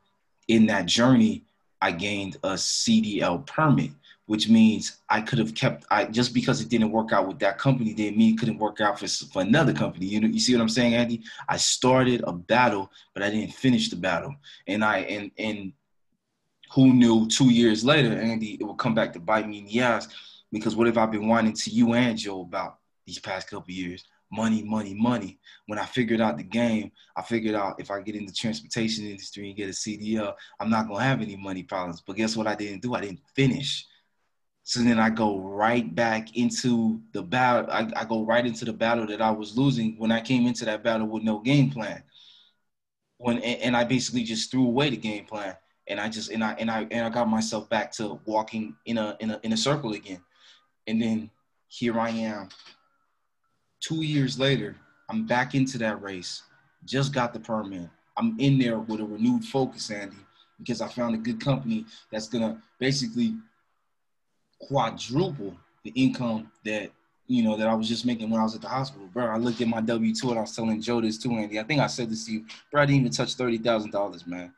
in 0.47 0.67
that 0.67 0.85
journey, 0.85 1.43
I 1.81 1.91
gained 1.91 2.37
a 2.43 2.53
CDL 2.53 3.45
permit, 3.45 3.91
which 4.31 4.47
means 4.47 5.01
I 5.09 5.19
could 5.19 5.39
have 5.39 5.53
kept 5.53 5.83
I 5.91 6.05
just 6.05 6.33
because 6.33 6.61
it 6.61 6.69
didn't 6.69 6.93
work 6.93 7.11
out 7.11 7.27
with 7.27 7.37
that 7.39 7.57
company 7.57 7.93
didn't 7.93 8.17
mean 8.17 8.33
it 8.33 8.39
couldn't 8.39 8.59
work 8.59 8.79
out 8.79 8.97
for, 8.97 9.05
for 9.05 9.41
another 9.41 9.73
company. 9.73 10.05
You 10.05 10.21
know, 10.21 10.27
you 10.29 10.39
see 10.39 10.55
what 10.55 10.61
I'm 10.61 10.69
saying, 10.69 10.93
Andy? 10.93 11.21
I 11.49 11.57
started 11.57 12.23
a 12.25 12.31
battle, 12.31 12.89
but 13.13 13.23
I 13.23 13.29
didn't 13.29 13.53
finish 13.53 13.89
the 13.89 13.97
battle. 13.97 14.33
And 14.67 14.85
I 14.85 14.99
and 14.99 15.31
and 15.37 15.73
who 16.73 16.93
knew 16.93 17.27
two 17.27 17.51
years 17.51 17.83
later, 17.83 18.13
Andy, 18.13 18.55
it 18.57 18.63
will 18.63 18.75
come 18.75 18.95
back 18.95 19.11
to 19.11 19.19
bite 19.19 19.49
me 19.49 19.57
in 19.59 19.65
the 19.65 19.81
ass 19.81 20.07
because 20.49 20.77
what 20.77 20.87
have 20.87 20.97
I 20.97 21.07
been 21.07 21.27
whining 21.27 21.51
to 21.51 21.69
you 21.69 21.93
and 21.93 22.17
Joe 22.17 22.43
about 22.43 22.77
these 23.05 23.19
past 23.19 23.49
couple 23.49 23.73
years? 23.73 24.05
money, 24.31 24.63
money, 24.63 24.93
money. 24.93 25.37
When 25.65 25.77
I 25.77 25.83
figured 25.83 26.21
out 26.21 26.37
the 26.37 26.43
game, 26.43 26.93
I 27.17 27.21
figured 27.21 27.53
out 27.53 27.81
if 27.81 27.91
I 27.91 27.99
get 27.99 28.15
in 28.15 28.25
the 28.25 28.31
transportation 28.31 29.05
industry 29.05 29.49
and 29.49 29.57
get 29.57 29.67
a 29.67 29.73
CDL, 29.73 30.35
I'm 30.57 30.69
not 30.69 30.87
gonna 30.87 31.03
have 31.03 31.21
any 31.21 31.35
money 31.35 31.63
problems. 31.63 31.99
But 31.99 32.15
guess 32.15 32.37
what 32.37 32.47
I 32.47 32.55
didn't 32.55 32.81
do? 32.81 32.93
I 32.93 33.01
didn't 33.01 33.19
finish. 33.35 33.85
So 34.63 34.81
then 34.81 34.99
I 34.99 35.09
go 35.09 35.39
right 35.39 35.93
back 35.93 36.37
into 36.37 37.01
the 37.13 37.23
battle. 37.23 37.69
I, 37.71 37.89
I 37.95 38.05
go 38.05 38.23
right 38.23 38.45
into 38.45 38.65
the 38.65 38.73
battle 38.73 39.07
that 39.07 39.21
I 39.21 39.31
was 39.31 39.57
losing 39.57 39.97
when 39.97 40.11
I 40.11 40.21
came 40.21 40.45
into 40.45 40.65
that 40.65 40.83
battle 40.83 41.07
with 41.07 41.23
no 41.23 41.39
game 41.39 41.71
plan. 41.71 42.03
When 43.17 43.39
and 43.39 43.75
I 43.75 43.83
basically 43.83 44.23
just 44.23 44.49
threw 44.49 44.65
away 44.65 44.89
the 44.89 44.97
game 44.97 45.25
plan 45.25 45.55
and 45.87 45.99
I 45.99 46.09
just 46.09 46.31
and 46.31 46.43
I 46.43 46.53
and 46.53 46.71
I 46.71 46.87
and 46.89 47.05
I 47.05 47.09
got 47.09 47.29
myself 47.29 47.69
back 47.69 47.91
to 47.93 48.19
walking 48.25 48.75
in 48.85 48.97
a 48.97 49.17
in 49.19 49.31
a 49.31 49.39
in 49.43 49.53
a 49.53 49.57
circle 49.57 49.93
again. 49.93 50.21
And 50.87 51.01
then 51.01 51.29
here 51.67 51.99
I 51.99 52.09
am. 52.09 52.49
Two 53.81 54.03
years 54.03 54.39
later, 54.39 54.77
I'm 55.09 55.25
back 55.25 55.53
into 55.53 55.77
that 55.79 56.01
race. 56.01 56.43
Just 56.85 57.13
got 57.13 57.33
the 57.33 57.39
permit. 57.39 57.89
I'm 58.17 58.39
in 58.39 58.57
there 58.57 58.79
with 58.79 59.01
a 59.01 59.05
renewed 59.05 59.43
focus, 59.45 59.91
Andy, 59.91 60.17
because 60.57 60.81
I 60.81 60.87
found 60.87 61.15
a 61.15 61.17
good 61.17 61.39
company 61.39 61.85
that's 62.11 62.29
gonna 62.29 62.61
basically 62.79 63.35
quadruple 64.67 65.55
the 65.83 65.91
income 65.91 66.51
that 66.65 66.91
you 67.27 67.43
know 67.43 67.55
that 67.55 67.67
I 67.67 67.73
was 67.73 67.87
just 67.87 68.05
making 68.05 68.29
when 68.29 68.39
I 68.39 68.43
was 68.43 68.55
at 68.55 68.61
the 68.61 68.67
hospital, 68.67 69.07
bro. 69.07 69.25
I 69.25 69.37
looked 69.37 69.61
at 69.61 69.67
my 69.67 69.81
W 69.81 70.13
two 70.13 70.29
and 70.29 70.37
I 70.37 70.41
was 70.41 70.55
telling 70.55 70.81
Joe 70.81 71.01
this 71.01 71.17
too, 71.17 71.31
Andy. 71.31 71.59
I 71.59 71.63
think 71.63 71.81
I 71.81 71.87
said 71.87 72.09
this 72.09 72.25
to 72.25 72.33
you, 72.33 72.45
bro. 72.71 72.81
I 72.81 72.85
didn't 72.85 73.01
even 73.01 73.11
touch 73.11 73.35
thirty 73.35 73.57
thousand 73.57 73.91
dollars, 73.91 74.27
man. 74.27 74.53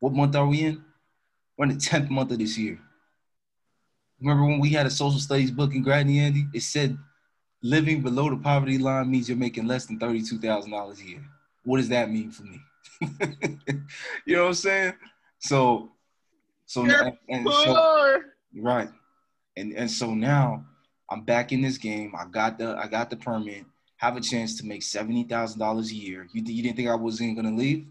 What 0.00 0.12
month 0.12 0.34
are 0.36 0.46
we 0.46 0.62
in? 0.62 0.84
We're 1.56 1.66
in 1.66 1.74
the 1.74 1.80
tenth 1.80 2.10
month 2.10 2.32
of 2.32 2.38
this 2.38 2.58
year. 2.58 2.78
Remember 4.20 4.44
when 4.44 4.60
we 4.60 4.70
had 4.70 4.86
a 4.86 4.90
social 4.90 5.20
studies 5.20 5.50
book 5.50 5.74
in 5.74 5.84
Gradney, 5.84 6.18
Andy? 6.18 6.46
It 6.52 6.62
said 6.62 6.98
living 7.62 8.02
below 8.02 8.30
the 8.30 8.36
poverty 8.36 8.78
line 8.78 9.10
means 9.10 9.28
you're 9.28 9.38
making 9.38 9.66
less 9.66 9.86
than 9.86 9.98
thirty-two 9.98 10.38
thousand 10.38 10.72
dollars 10.72 11.00
a 11.00 11.04
year. 11.04 11.24
What 11.64 11.78
does 11.78 11.88
that 11.88 12.10
mean 12.10 12.30
for 12.30 12.44
me? 12.44 12.60
you 14.26 14.36
know 14.36 14.42
what 14.42 14.48
I'm 14.48 14.54
saying? 14.54 14.94
So, 15.38 15.92
so, 16.66 16.84
and, 16.84 17.16
and 17.28 17.48
so 17.48 18.22
right, 18.56 18.88
and 19.58 19.72
and 19.72 19.90
so 19.90 20.14
now 20.14 20.64
I'm 21.10 21.22
back 21.22 21.52
in 21.52 21.62
this 21.62 21.78
game. 21.78 22.12
I 22.18 22.26
got 22.26 22.58
the 22.58 22.76
I 22.76 22.86
got 22.86 23.10
the 23.10 23.16
permit. 23.16 23.64
Have 23.96 24.16
a 24.16 24.20
chance 24.20 24.56
to 24.58 24.66
make 24.66 24.82
seventy 24.82 25.24
thousand 25.24 25.58
dollars 25.58 25.90
a 25.90 25.94
year. 25.94 26.28
You 26.32 26.42
you 26.44 26.62
didn't 26.62 26.76
think 26.76 26.88
I 26.88 26.94
wasn't 26.94 27.36
gonna 27.36 27.54
leave? 27.54 27.86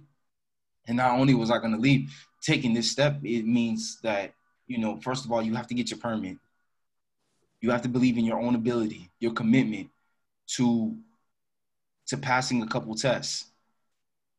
And 0.88 0.98
not 0.98 1.19
only 1.19 1.34
was 1.34 1.52
I 1.52 1.60
gonna 1.60 1.77
leave, 1.77 2.14
taking 2.41 2.73
this 2.73 2.91
step, 2.91 3.19
it 3.23 3.45
means 3.45 3.99
that 4.02 4.34
you 4.68 4.77
know, 4.77 4.99
first 5.02 5.26
of 5.26 5.31
all, 5.31 5.41
you 5.41 5.56
have 5.56 5.68
to 5.68 5.73
get 5.73 5.89
your 5.89 5.99
permit. 5.99 6.38
You 7.61 7.72
have 7.72 7.81
to 7.84 7.89
believe 7.89 8.18
in 8.18 8.26
your 8.26 8.39
own 8.39 8.56
ability, 8.56 9.10
your 9.19 9.34
commitment 9.34 9.89
to 10.56 10.95
to 12.07 12.18
passing 12.18 12.61
a 12.61 12.68
couple 12.68 12.94
tests. 12.95 13.45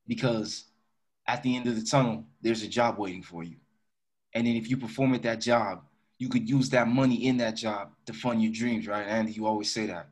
Because 0.06 0.64
at 1.26 1.42
the 1.42 1.54
end 1.56 1.66
of 1.66 1.76
the 1.76 1.84
tunnel, 1.84 2.24
there's 2.40 2.62
a 2.62 2.68
job 2.68 2.98
waiting 2.98 3.22
for 3.22 3.42
you. 3.42 3.56
And 4.34 4.46
then 4.46 4.56
if 4.56 4.70
you 4.70 4.76
perform 4.78 5.14
at 5.14 5.22
that 5.24 5.40
job, 5.40 5.82
you 6.18 6.28
could 6.28 6.48
use 6.48 6.70
that 6.70 6.88
money 6.88 7.26
in 7.26 7.36
that 7.38 7.56
job 7.56 7.92
to 8.06 8.12
fund 8.12 8.42
your 8.42 8.52
dreams, 8.52 8.86
right? 8.86 9.06
Andy, 9.06 9.32
you 9.32 9.46
always 9.46 9.72
say 9.72 9.86
that. 9.86 10.08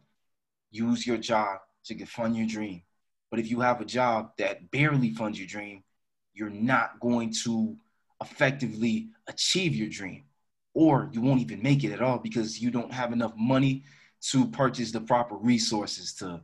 Use 0.70 1.06
your 1.06 1.16
job 1.16 1.58
to 1.84 2.06
fund 2.06 2.36
your 2.36 2.46
dream. 2.46 2.82
But 3.30 3.40
if 3.40 3.50
you 3.50 3.60
have 3.60 3.80
a 3.80 3.84
job 3.84 4.30
that 4.38 4.70
barely 4.70 5.10
funds 5.10 5.38
your 5.38 5.48
dream, 5.48 5.82
you're 6.32 6.50
not 6.50 7.00
going 7.00 7.32
to 7.44 7.76
effectively 8.20 9.08
achieve 9.28 9.74
your 9.74 9.88
dream 9.88 10.24
or 10.74 11.08
you 11.12 11.22
won't 11.22 11.40
even 11.40 11.62
make 11.62 11.84
it 11.84 11.92
at 11.92 12.02
all 12.02 12.18
because 12.18 12.60
you 12.60 12.70
don't 12.70 12.92
have 12.92 13.12
enough 13.12 13.32
money 13.36 13.82
to 14.20 14.46
purchase 14.48 14.92
the 14.92 15.00
proper 15.00 15.36
resources 15.36 16.12
to 16.12 16.40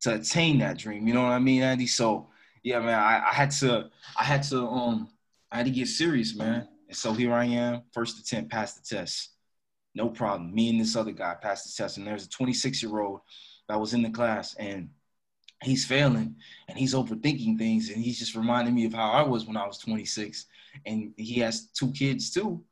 to 0.00 0.14
attain 0.14 0.58
that 0.58 0.78
dream 0.78 1.06
you 1.06 1.14
know 1.14 1.22
what 1.22 1.32
i 1.32 1.38
mean 1.38 1.62
andy 1.62 1.86
so 1.86 2.28
yeah 2.62 2.78
man 2.78 2.98
i, 2.98 3.28
I 3.28 3.32
had 3.32 3.50
to 3.52 3.90
i 4.16 4.24
had 4.24 4.42
to 4.44 4.66
um 4.66 5.08
i 5.50 5.56
had 5.56 5.66
to 5.66 5.72
get 5.72 5.88
serious 5.88 6.34
man 6.34 6.68
and 6.94 7.00
so 7.00 7.12
here 7.12 7.32
i 7.32 7.44
am 7.44 7.82
first 7.92 8.20
attempt 8.20 8.52
passed 8.52 8.76
the 8.76 8.96
test. 8.96 9.30
No 9.96 10.08
problem. 10.08 10.54
Me 10.54 10.70
and 10.70 10.80
this 10.80 10.94
other 10.94 11.10
guy 11.10 11.34
passed 11.34 11.64
the 11.66 11.82
test 11.82 11.98
and 11.98 12.06
there's 12.06 12.26
a 12.26 12.28
26 12.28 12.84
year 12.84 13.00
old 13.00 13.20
that 13.68 13.80
was 13.80 13.94
in 13.94 14.02
the 14.02 14.10
class 14.10 14.54
and 14.60 14.90
he's 15.60 15.84
failing 15.84 16.36
and 16.68 16.78
he's 16.78 16.94
overthinking 16.94 17.58
things 17.58 17.90
and 17.90 18.00
he's 18.00 18.20
just 18.20 18.36
reminding 18.36 18.76
me 18.76 18.84
of 18.86 18.94
how 18.94 19.10
I 19.10 19.22
was 19.22 19.44
when 19.44 19.56
I 19.56 19.66
was 19.66 19.78
26 19.78 20.46
and 20.86 21.12
he 21.16 21.40
has 21.40 21.66
two 21.68 21.90
kids 21.90 22.30
too 22.30 22.62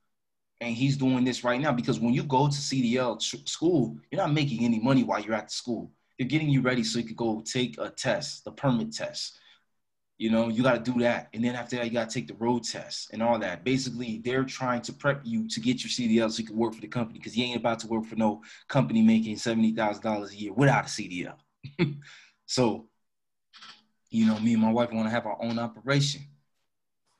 and 0.61 0.73
he's 0.73 0.97
doing 0.97 1.25
this 1.25 1.43
right 1.43 1.61
now 1.61 1.73
because 1.73 1.99
when 1.99 2.15
you 2.15 2.23
go 2.23 2.47
to 2.47 2.53
CDL 2.53 3.21
school 3.49 3.97
you're 4.13 4.21
not 4.21 4.33
making 4.33 4.65
any 4.65 4.79
money 4.79 5.03
while 5.03 5.21
you're 5.21 5.35
at 5.35 5.49
the 5.49 5.55
school. 5.55 5.91
They're 6.17 6.29
getting 6.29 6.51
you 6.51 6.61
ready 6.61 6.85
so 6.85 7.01
you 7.01 7.07
could 7.07 7.17
go 7.17 7.43
take 7.45 7.77
a 7.79 7.91
test 7.91 8.45
the 8.45 8.53
permit 8.53 8.93
test 8.93 9.41
you 10.23 10.31
know 10.31 10.49
you 10.49 10.63
got 10.63 10.85
to 10.85 10.93
do 10.93 10.99
that 11.01 11.29
and 11.35 11.45
then 11.45 11.55
after 11.55 11.77
that 11.77 11.85
you 11.87 11.93
got 11.93 12.09
to 12.09 12.15
take 12.15 12.29
the 12.29 12.35
road 12.35 12.63
test 12.63 13.11
and 13.13 13.23
all 13.23 13.39
that 13.39 13.65
basically 13.65 14.21
they're 14.25 14.45
trying 14.45 14.81
to 14.81 14.93
prep 14.93 15.21
you 15.25 15.49
to 15.49 15.59
get 15.61 15.83
your 15.83 15.91
CDL 15.91 16.31
so 16.31 16.41
you 16.41 16.47
can 16.47 16.57
work 16.57 16.75
for 16.75 16.81
the 16.81 16.89
company 16.89 17.19
because 17.19 17.37
you 17.37 17.45
ain't 17.45 17.57
about 17.57 17.79
to 17.81 17.87
work 17.89 18.05
for 18.05 18.17
no 18.17 18.41
company 18.69 19.03
making 19.03 19.37
$70,000 19.37 20.31
a 20.31 20.37
year 20.37 20.53
without 20.53 20.85
a 20.85 20.89
CDL 20.89 21.35
So, 22.53 22.89
you 24.11 24.27
know, 24.27 24.39
me 24.39 24.53
and 24.53 24.63
my 24.63 24.71
wife 24.71 24.93
want 24.93 25.07
to 25.07 25.11
have 25.11 25.25
our 25.25 25.43
own 25.43 25.59
operation. 25.59 26.21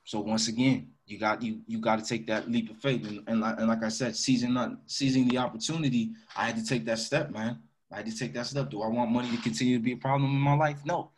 So 0.03 0.19
once 0.19 0.47
again, 0.47 0.91
you 1.07 1.17
got 1.17 1.41
you 1.41 1.61
you 1.65 1.79
got 1.79 1.97
to 1.97 2.05
take 2.05 2.27
that 2.27 2.51
leap 2.51 2.69
of 2.69 2.77
faith, 2.77 3.07
and 3.07 3.23
and 3.27 3.41
like, 3.41 3.57
and 3.57 3.67
like 3.67 3.83
I 3.83 3.89
said, 3.89 4.15
seizing 4.15 4.53
not 4.53 4.73
seizing 4.85 5.27
the 5.27 5.39
opportunity, 5.39 6.11
I 6.35 6.45
had 6.45 6.55
to 6.57 6.63
take 6.63 6.85
that 6.85 6.99
step, 6.99 7.31
man. 7.31 7.63
I 7.91 7.97
had 7.97 8.05
to 8.05 8.15
take 8.15 8.33
that 8.35 8.45
step. 8.45 8.69
Do 8.69 8.83
I 8.83 8.87
want 8.87 9.11
money 9.11 9.31
to 9.31 9.41
continue 9.41 9.77
to 9.77 9.83
be 9.83 9.93
a 9.93 9.97
problem 9.97 10.29
in 10.29 10.39
my 10.39 10.55
life? 10.55 10.81
No. 10.85 11.11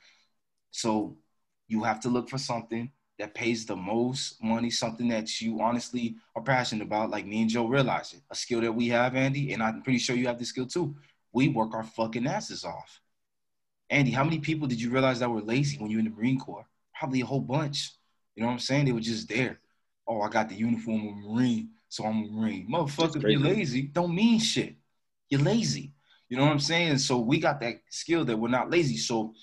So 0.72 1.18
you 1.68 1.84
have 1.84 2.00
to 2.02 2.10
look 2.10 2.30
for 2.30 2.38
something 2.38 2.92
that 3.18 3.34
pays 3.34 3.66
the 3.66 3.76
most 3.76 4.44
money, 4.44 4.70
something 4.70 5.08
that 5.08 5.42
you 5.42 5.62
honestly 5.62 6.16
are 6.36 6.42
passionate 6.42 6.84
about, 6.84 7.10
like 7.10 7.26
me 7.26 7.42
and 7.42 7.50
Joe 7.50 7.68
realize 7.68 8.14
it. 8.14 8.22
A 8.30 8.36
skill 8.36 8.62
that 8.62 8.72
we 8.72 8.90
have, 8.90 9.16
Andy, 9.16 9.54
and 9.54 9.64
I'm 9.64 9.82
pretty 9.82 10.00
sure 10.00 10.16
you 10.16 10.28
have 10.28 10.38
this 10.38 10.50
skill 10.50 10.66
too. 10.66 10.96
We 11.32 11.48
work 11.48 11.74
our 11.74 11.84
fucking 11.84 12.28
asses 12.28 12.66
off. 12.66 13.02
Andy, 13.90 14.12
how 14.12 14.24
many 14.24 14.40
people 14.40 14.68
did 14.68 14.82
you 14.82 14.90
realize 14.90 15.20
that 15.20 15.30
were 15.30 15.42
lazy 15.42 15.78
when 15.78 15.92
you 15.92 15.98
were 15.98 16.00
in 16.00 16.06
the 16.06 16.16
Marine 16.16 16.40
Corps? 16.40 16.68
Probably 16.98 17.22
a 17.22 17.26
whole 17.26 17.42
bunch. 17.42 17.92
You 18.36 18.42
know 18.42 18.48
what 18.48 18.54
I'm 18.54 18.60
saying? 18.60 18.86
They 18.86 18.92
were 18.92 19.00
just 19.00 19.30
there. 19.30 19.60
Oh, 20.08 20.22
I 20.22 20.30
got 20.30 20.50
the 20.50 20.56
uniform 20.56 21.08
of 21.08 21.16
Marine, 21.16 21.70
so 21.88 22.06
I'm 22.06 22.24
a 22.24 22.28
Marine. 22.28 22.68
Motherfucker, 22.70 23.32
you're 23.32 23.40
lazy. 23.40 23.84
Don't 23.84 24.14
mean 24.14 24.40
shit. 24.40 24.76
You're 25.30 25.42
lazy. 25.42 25.94
You 26.30 26.38
know 26.38 26.44
what 26.44 26.52
I'm 26.52 26.60
saying? 26.60 26.98
So 26.98 27.20
we 27.20 27.40
got 27.40 27.60
that 27.62 27.82
skill 27.90 28.26
that 28.26 28.38
we're 28.38 28.50
not 28.50 28.70
lazy. 28.70 28.98
So 28.98 29.34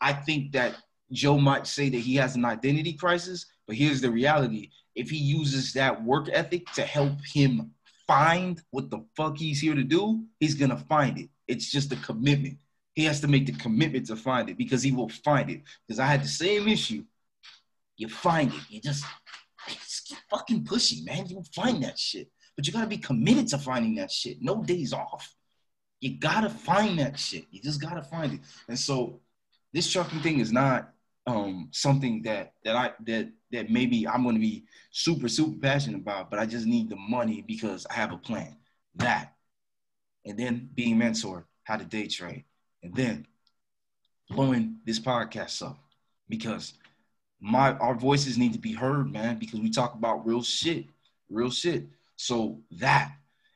I 0.00 0.12
think 0.12 0.52
that 0.52 0.76
Joe 1.12 1.38
might 1.38 1.66
say 1.66 1.88
that 1.88 1.98
he 1.98 2.16
has 2.16 2.36
an 2.36 2.44
identity 2.44 2.92
crisis, 2.92 3.46
but 3.66 3.76
here's 3.76 4.00
the 4.00 4.10
reality. 4.10 4.70
If 4.94 5.10
he 5.10 5.16
uses 5.16 5.72
that 5.74 6.02
work 6.04 6.28
ethic 6.32 6.70
to 6.72 6.82
help 6.82 7.24
him 7.24 7.72
find 8.06 8.60
what 8.70 8.90
the 8.90 9.04
fuck 9.16 9.36
he's 9.36 9.60
here 9.60 9.74
to 9.74 9.84
do, 9.84 10.24
he's 10.40 10.54
gonna 10.54 10.76
find 10.88 11.18
it. 11.18 11.28
It's 11.46 11.70
just 11.70 11.92
a 11.92 11.96
commitment. 11.96 12.58
He 12.94 13.04
has 13.04 13.20
to 13.20 13.28
make 13.28 13.46
the 13.46 13.52
commitment 13.52 14.06
to 14.06 14.16
find 14.16 14.50
it 14.50 14.58
because 14.58 14.82
he 14.82 14.92
will 14.92 15.08
find 15.08 15.50
it. 15.50 15.62
Because 15.86 16.00
I 16.00 16.06
had 16.06 16.22
the 16.22 16.28
same 16.28 16.66
issue. 16.66 17.04
You 17.96 18.08
find 18.08 18.52
it. 18.52 18.60
You 18.68 18.80
just, 18.80 19.04
just 19.68 20.08
get 20.08 20.18
fucking 20.30 20.64
pushy, 20.64 21.04
man. 21.04 21.26
You'll 21.26 21.46
find 21.54 21.82
that 21.84 21.98
shit. 21.98 22.28
But 22.56 22.66
you 22.66 22.72
gotta 22.72 22.88
be 22.88 22.98
committed 22.98 23.46
to 23.48 23.58
finding 23.58 23.94
that 23.96 24.10
shit. 24.10 24.38
No 24.40 24.62
days 24.64 24.92
off. 24.92 25.32
You 26.00 26.18
gotta 26.18 26.50
find 26.50 26.98
that 26.98 27.18
shit. 27.18 27.44
You 27.50 27.60
just 27.62 27.80
gotta 27.80 28.02
find 28.02 28.34
it. 28.34 28.40
And 28.68 28.78
so 28.78 29.20
this 29.72 29.90
trucking 29.90 30.20
thing 30.20 30.40
is 30.40 30.52
not 30.52 30.92
um, 31.28 31.68
something 31.72 32.22
that 32.22 32.54
that 32.64 32.74
I 32.74 32.92
that 33.04 33.28
that 33.52 33.70
maybe 33.70 34.08
I'm 34.08 34.24
gonna 34.24 34.38
be 34.38 34.64
super 34.90 35.28
super 35.28 35.58
passionate 35.58 35.98
about, 35.98 36.30
but 36.30 36.38
I 36.38 36.46
just 36.46 36.66
need 36.66 36.88
the 36.88 36.96
money 36.96 37.44
because 37.46 37.86
I 37.90 37.94
have 37.94 38.12
a 38.12 38.16
plan. 38.16 38.56
That, 38.96 39.34
and 40.24 40.38
then 40.38 40.70
being 40.74 40.96
mentored, 40.96 41.44
how 41.64 41.76
to 41.76 41.84
day 41.84 42.06
trade, 42.06 42.44
and 42.82 42.94
then 42.94 43.26
blowing 44.30 44.76
this 44.86 44.98
podcast 44.98 45.62
up 45.66 45.78
because 46.28 46.72
my 47.40 47.72
our 47.74 47.94
voices 47.94 48.38
need 48.38 48.54
to 48.54 48.58
be 48.58 48.72
heard, 48.72 49.12
man, 49.12 49.38
because 49.38 49.60
we 49.60 49.70
talk 49.70 49.94
about 49.94 50.26
real 50.26 50.42
shit, 50.42 50.86
real 51.28 51.50
shit. 51.50 51.84
So 52.16 52.58
that, 52.72 53.12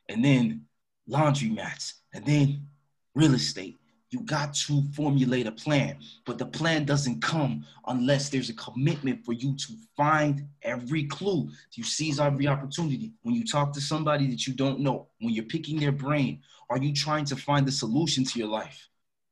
and 0.09 0.23
then 0.23 0.65
laundry 1.07 1.49
mats, 1.49 1.95
and 2.13 2.23
then 2.23 2.67
real 3.15 3.33
estate. 3.33 3.79
You 4.13 4.19
got 4.19 4.53
to 4.67 4.83
formulate 4.93 5.47
a 5.47 5.51
plan, 5.51 5.97
but 6.23 6.37
the 6.37 6.45
plan 6.45 6.85
doesn't 6.85 7.23
come 7.23 7.65
unless 7.87 8.29
there's 8.29 8.51
a 8.51 8.53
commitment 8.53 9.25
for 9.25 9.33
you 9.33 9.55
to 9.55 9.73
find 9.97 10.47
every 10.61 11.05
clue. 11.05 11.49
You 11.71 11.83
seize 11.83 12.19
every 12.19 12.45
opportunity. 12.45 13.13
When 13.23 13.33
you 13.33 13.43
talk 13.43 13.73
to 13.73 13.81
somebody 13.81 14.27
that 14.27 14.45
you 14.45 14.53
don't 14.53 14.81
know, 14.81 15.07
when 15.19 15.33
you're 15.33 15.45
picking 15.45 15.79
their 15.79 15.91
brain, 15.91 16.43
are 16.69 16.77
you 16.77 16.93
trying 16.93 17.25
to 17.25 17.35
find 17.35 17.67
the 17.67 17.71
solution 17.71 18.23
to 18.23 18.37
your 18.37 18.49
life? 18.49 18.87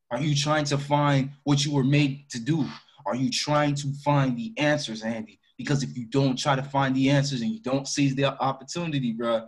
Are 0.09 0.19
you 0.19 0.33
trying 0.33 0.65
to 0.65 0.79
find 0.79 1.29
what 1.43 1.63
you 1.63 1.73
were 1.73 1.83
made 1.83 2.27
to 2.31 2.39
do? 2.39 2.65
Are 3.05 3.15
you 3.15 3.29
trying 3.29 3.75
to 3.75 3.93
find 4.03 4.35
the 4.35 4.51
answers, 4.57 5.03
Andy? 5.03 5.39
Because 5.59 5.83
if 5.83 5.95
you 5.95 6.07
don't 6.07 6.39
try 6.39 6.55
to 6.55 6.63
find 6.63 6.95
the 6.95 7.11
answers 7.11 7.41
and 7.41 7.51
you 7.51 7.59
don't 7.59 7.87
seize 7.87 8.15
the 8.15 8.25
opportunity, 8.41 9.11
bro, 9.11 9.47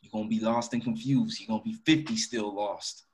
you're 0.00 0.10
gonna 0.10 0.26
be 0.26 0.40
lost 0.40 0.72
and 0.72 0.82
confused. 0.82 1.38
You're 1.38 1.48
gonna 1.48 1.62
be 1.62 1.74
50 1.84 2.16
still 2.16 2.56
lost. 2.56 3.04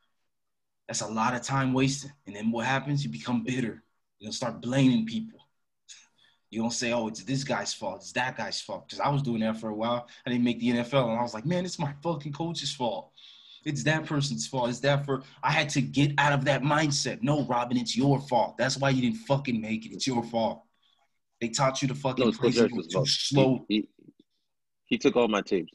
That's 0.88 1.00
a 1.00 1.08
lot 1.08 1.34
of 1.34 1.42
time 1.42 1.72
wasted. 1.72 2.12
And 2.26 2.36
then 2.36 2.50
what 2.50 2.66
happens? 2.66 3.04
You 3.04 3.10
become 3.10 3.42
bitter. 3.42 3.82
You're 4.18 4.28
gonna 4.28 4.32
start 4.32 4.60
blaming 4.60 5.06
people. 5.06 5.40
You 6.50 6.62
don't 6.62 6.72
say, 6.72 6.92
oh, 6.92 7.08
it's 7.08 7.24
this 7.24 7.42
guy's 7.42 7.74
fault, 7.74 7.96
it's 7.96 8.12
that 8.12 8.36
guy's 8.36 8.60
fault. 8.60 8.88
Because 8.88 9.00
I 9.00 9.08
was 9.08 9.22
doing 9.22 9.40
that 9.40 9.58
for 9.58 9.68
a 9.68 9.74
while. 9.74 10.06
I 10.24 10.30
didn't 10.30 10.44
make 10.44 10.60
the 10.60 10.70
NFL, 10.70 11.08
and 11.08 11.18
I 11.18 11.22
was 11.22 11.34
like, 11.34 11.44
man, 11.44 11.64
it's 11.64 11.78
my 11.78 11.92
fucking 12.02 12.32
coach's 12.32 12.72
fault. 12.72 13.10
It's 13.64 13.82
that 13.82 14.06
person's 14.06 14.46
fault. 14.46 14.70
It's 14.70 14.78
that 14.80 15.04
for 15.04 15.24
I 15.42 15.50
had 15.50 15.68
to 15.70 15.80
get 15.80 16.12
out 16.18 16.32
of 16.32 16.44
that 16.44 16.62
mindset. 16.62 17.20
No, 17.20 17.44
Robin, 17.46 17.76
it's 17.76 17.96
your 17.96 18.20
fault. 18.20 18.56
That's 18.56 18.78
why 18.78 18.90
you 18.90 19.02
didn't 19.02 19.26
fucking 19.26 19.60
make 19.60 19.84
it. 19.86 19.92
It's 19.92 20.06
your 20.06 20.22
fault. 20.22 20.62
They 21.40 21.48
taught 21.48 21.82
you 21.82 21.88
to 21.88 21.94
fucking 21.94 22.24
No, 22.24 22.32
play 22.32 22.52
too 22.52 22.68
slow. 23.06 23.66
He, 23.68 23.74
he, 23.74 24.14
he 24.84 24.98
took 24.98 25.16
all 25.16 25.26
my 25.26 25.42
tapes. 25.42 25.72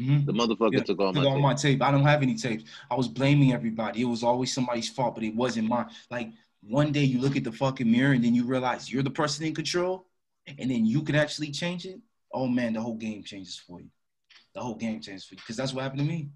Mhm. 0.00 0.26
The 0.26 0.32
motherfucker 0.32 0.72
Yeah, 0.72 0.82
took 0.82 0.98
all 1.00 1.12
took 1.12 1.22
my 1.22 1.28
all 1.28 1.34
tapes. 1.36 1.42
my 1.42 1.54
tape. 1.54 1.82
I 1.82 1.90
don't 1.90 2.04
have 2.04 2.22
any 2.22 2.34
tapes. 2.34 2.64
I 2.90 2.94
was 2.94 3.08
blaming 3.08 3.52
everybody. 3.52 4.02
It 4.02 4.06
was 4.06 4.22
always 4.22 4.52
somebody's 4.52 4.88
fault, 4.88 5.14
but 5.14 5.24
it 5.24 5.34
wasn't 5.34 5.68
mine. 5.68 5.86
Like 6.10 6.32
one 6.62 6.92
day 6.92 7.04
you 7.04 7.20
look 7.20 7.36
at 7.36 7.44
the 7.44 7.52
fucking 7.52 7.90
mirror 7.90 8.12
and 8.12 8.24
then 8.24 8.34
you 8.34 8.44
realize 8.44 8.90
you're 8.92 9.02
the 9.02 9.10
person 9.10 9.44
in 9.46 9.54
control, 9.54 10.06
and 10.46 10.70
then 10.70 10.84
you 10.86 11.02
can 11.02 11.14
actually 11.14 11.50
change 11.50 11.84
it. 11.86 12.00
Oh 12.32 12.46
man, 12.46 12.72
the 12.72 12.80
whole 12.80 12.96
game 12.96 13.22
changes 13.22 13.58
for 13.58 13.80
you. 13.80 13.90
The 14.54 14.60
whole 14.60 14.74
game 14.76 15.00
changes 15.00 15.24
for 15.24 15.34
you 15.34 15.40
because 15.40 15.56
that's 15.56 15.72
what 15.74 15.82
happened 15.82 16.00
to 16.00 16.06
me. 16.06 16.30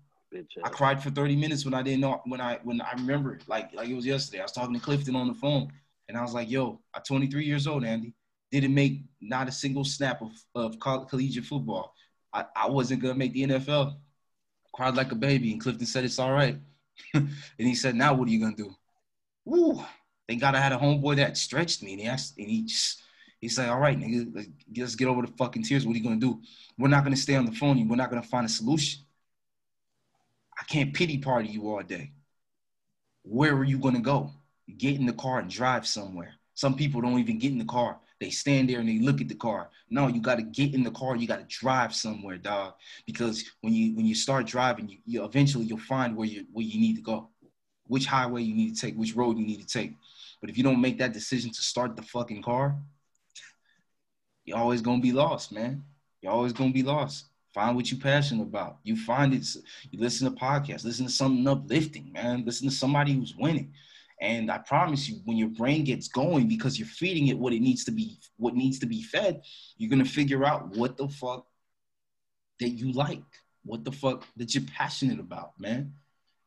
I 0.65 0.69
cried 0.69 1.01
for 1.01 1.11
30 1.11 1.37
minutes 1.37 1.65
when 1.65 1.75
I 1.75 1.83
didn't 1.83 2.01
know 2.01 2.21
when 2.27 2.41
I 2.41 2.59
when 2.65 2.81
I 2.81 2.93
remember 2.95 3.35
it, 3.35 3.45
like 3.49 3.73
like 3.73 3.89
it 3.89 3.95
was 3.95 4.05
yesterday. 4.07 4.41
I 4.41 4.43
was 4.43 4.53
talking 4.53 4.75
to 4.75 4.81
Clifton 4.81 5.15
on 5.15 5.29
the 5.29 5.35
phone 5.35 5.73
and 6.09 6.19
I 6.19 6.23
was 6.23 6.35
like, 6.35 6.51
yo, 6.51 6.81
I'm 6.93 7.03
23 7.03 7.45
years 7.45 7.67
old, 7.67 7.85
Andy. 7.85 8.15
Didn't 8.51 8.75
make 8.75 9.05
not 9.21 9.49
a 9.49 9.53
single 9.53 9.85
snap 9.85 10.21
of, 10.23 10.31
of 10.55 10.79
coll- 10.81 11.07
collegiate 11.07 11.45
football. 11.45 11.95
I, 12.35 12.45
I 12.57 12.69
wasn't 12.69 13.03
gonna 13.03 13.15
make 13.15 13.33
the 13.33 13.45
NFL. 13.45 13.97
Cried 14.75 14.97
like 14.97 15.13
a 15.13 15.17
baby, 15.17 15.53
and 15.53 15.61
Clifton 15.61 15.87
said 15.87 16.05
it's 16.05 16.19
all 16.19 16.33
right. 16.33 16.59
and 17.15 17.29
he 17.59 17.75
said, 17.75 17.95
now 17.95 18.13
what 18.13 18.29
are 18.29 18.31
you 18.33 18.41
gonna 18.41 18.57
do? 18.57 18.75
Woo! 19.45 19.83
Thank 20.29 20.41
God 20.41 20.55
I 20.55 20.61
had 20.61 20.73
a 20.73 20.77
homeboy 20.79 21.17
that 21.17 21.37
stretched 21.37 21.83
me, 21.83 21.93
and 21.93 22.01
he 22.01 22.07
asked, 22.09 22.39
and 22.39 22.49
he 22.49 22.63
just 22.65 23.03
he 23.41 23.49
said, 23.49 23.69
all 23.69 23.79
right, 23.79 23.99
nigga, 23.99 24.35
let's- 24.35 24.49
let's 24.77 24.95
get 24.97 25.07
over 25.07 25.23
the 25.23 25.33
fucking 25.37 25.63
tears. 25.63 25.87
What 25.87 25.95
are 25.95 25.99
you 25.99 26.05
gonna 26.05 26.17
do? 26.17 26.41
We're 26.79 26.89
not 26.89 27.05
gonna 27.05 27.17
stay 27.17 27.37
on 27.37 27.45
the 27.47 27.53
phone. 27.53 27.87
We're 27.89 27.97
not 27.97 28.11
gonna 28.11 28.23
find 28.23 28.47
a 28.47 28.49
solution. 28.49 29.05
I 30.59 30.65
can't 30.65 30.95
pity 30.95 31.19
party 31.19 31.49
you 31.49 31.69
all 31.69 31.83
day. 31.83 32.13
Where 33.23 33.55
are 33.55 33.65
you 33.65 33.79
gonna 33.79 34.01
go? 34.01 34.33
Get 34.79 34.97
in 34.99 35.07
the 35.07 35.13
car 35.13 35.41
and 35.41 35.51
drive 35.51 35.87
somewhere. 35.87 36.35
Some 36.55 36.75
people 36.75 37.01
don't 37.01 37.19
even 37.19 37.39
get 37.39 37.53
in 37.53 37.59
the 37.59 37.65
car. 37.65 37.99
They 38.21 38.31
stand 38.31 38.69
there 38.69 38.81
and 38.81 38.89
they 38.89 39.01
look 39.01 39.21
at 39.21 39.29
the 39.29 39.35
car. 39.35 39.71
No, 39.91 40.09
you 40.09 40.21
gotta 40.21 40.43
get 40.43 40.75
in 40.75 40.83
the 40.83 40.91
car. 40.91 41.17
You 41.17 41.27
gotta 41.27 41.47
drive 41.49 41.95
somewhere, 41.95 42.39
dog. 42.39 42.75
Because 43.07 43.45
when 43.61 43.73
you 43.73 43.95
when 43.97 44.07
you 44.07 44.15
start 44.15 44.47
driving, 44.47 44.89
you, 44.89 44.99
you 45.05 45.25
eventually 45.25 45.65
you'll 45.65 45.79
find 45.79 46.17
where 46.17 46.29
you 46.29 46.47
where 46.53 46.65
you 46.65 46.81
need 46.81 46.97
to 46.97 47.03
go, 47.03 47.29
which 47.87 48.07
highway 48.07 48.43
you 48.43 48.55
need 48.55 48.75
to 48.75 48.81
take, 48.81 48.97
which 48.97 49.17
road 49.17 49.37
you 49.37 49.47
need 49.47 49.61
to 49.61 49.67
take. 49.67 49.95
But 50.41 50.51
if 50.51 50.57
you 50.57 50.63
don't 50.63 50.81
make 50.81 50.99
that 50.99 51.13
decision 51.13 51.51
to 51.51 51.63
start 51.63 51.97
the 51.97 52.03
fucking 52.03 52.43
car, 52.43 52.77
you're 54.45 54.59
always 54.59 54.81
gonna 54.81 55.03
be 55.03 55.13
lost, 55.13 55.53
man. 55.53 55.85
You're 56.23 56.33
always 56.33 56.53
gonna 56.53 56.73
be 56.73 56.83
lost. 56.83 57.27
Find 57.53 57.77
what 57.77 57.91
you're 57.91 58.01
passionate 58.01 58.43
about. 58.43 58.79
You 58.83 58.97
find 58.97 59.33
it. 59.33 59.47
You 59.91 60.01
listen 60.01 60.33
to 60.33 60.41
podcasts. 60.41 60.85
Listen 60.85 61.07
to 61.07 61.13
something 61.13 61.47
uplifting, 61.47 62.13
man. 62.13 62.45
Listen 62.45 62.69
to 62.69 62.75
somebody 62.75 63.13
who's 63.13 63.37
winning. 63.37 63.73
And 64.25 64.51
I 64.51 64.57
promise 64.57 65.07
you, 65.07 65.17
when 65.27 65.37
your 65.37 65.51
brain 65.51 65.85
gets 65.85 66.09
going, 66.09 66.49
because 66.49 66.79
you're 66.79 66.89
feeding 66.89 67.29
it 67.29 67.39
what 67.39 67.53
it 67.53 67.61
needs 67.61 67.85
to 67.85 67.91
be, 67.91 68.19
what 68.39 68.55
needs 68.55 68.79
to 68.79 68.87
be 68.87 69.03
fed, 69.03 69.43
you're 69.77 69.91
gonna 69.91 70.07
figure 70.07 70.47
out 70.47 70.75
what 70.75 70.97
the 70.97 71.09
fuck 71.09 71.47
that 72.59 72.71
you 72.71 72.91
like, 72.93 73.23
what 73.67 73.85
the 73.85 73.93
fuck 73.93 74.27
that 74.37 74.55
you're 74.55 74.65
passionate 74.65 75.21
about, 75.21 75.61
man. 75.61 75.93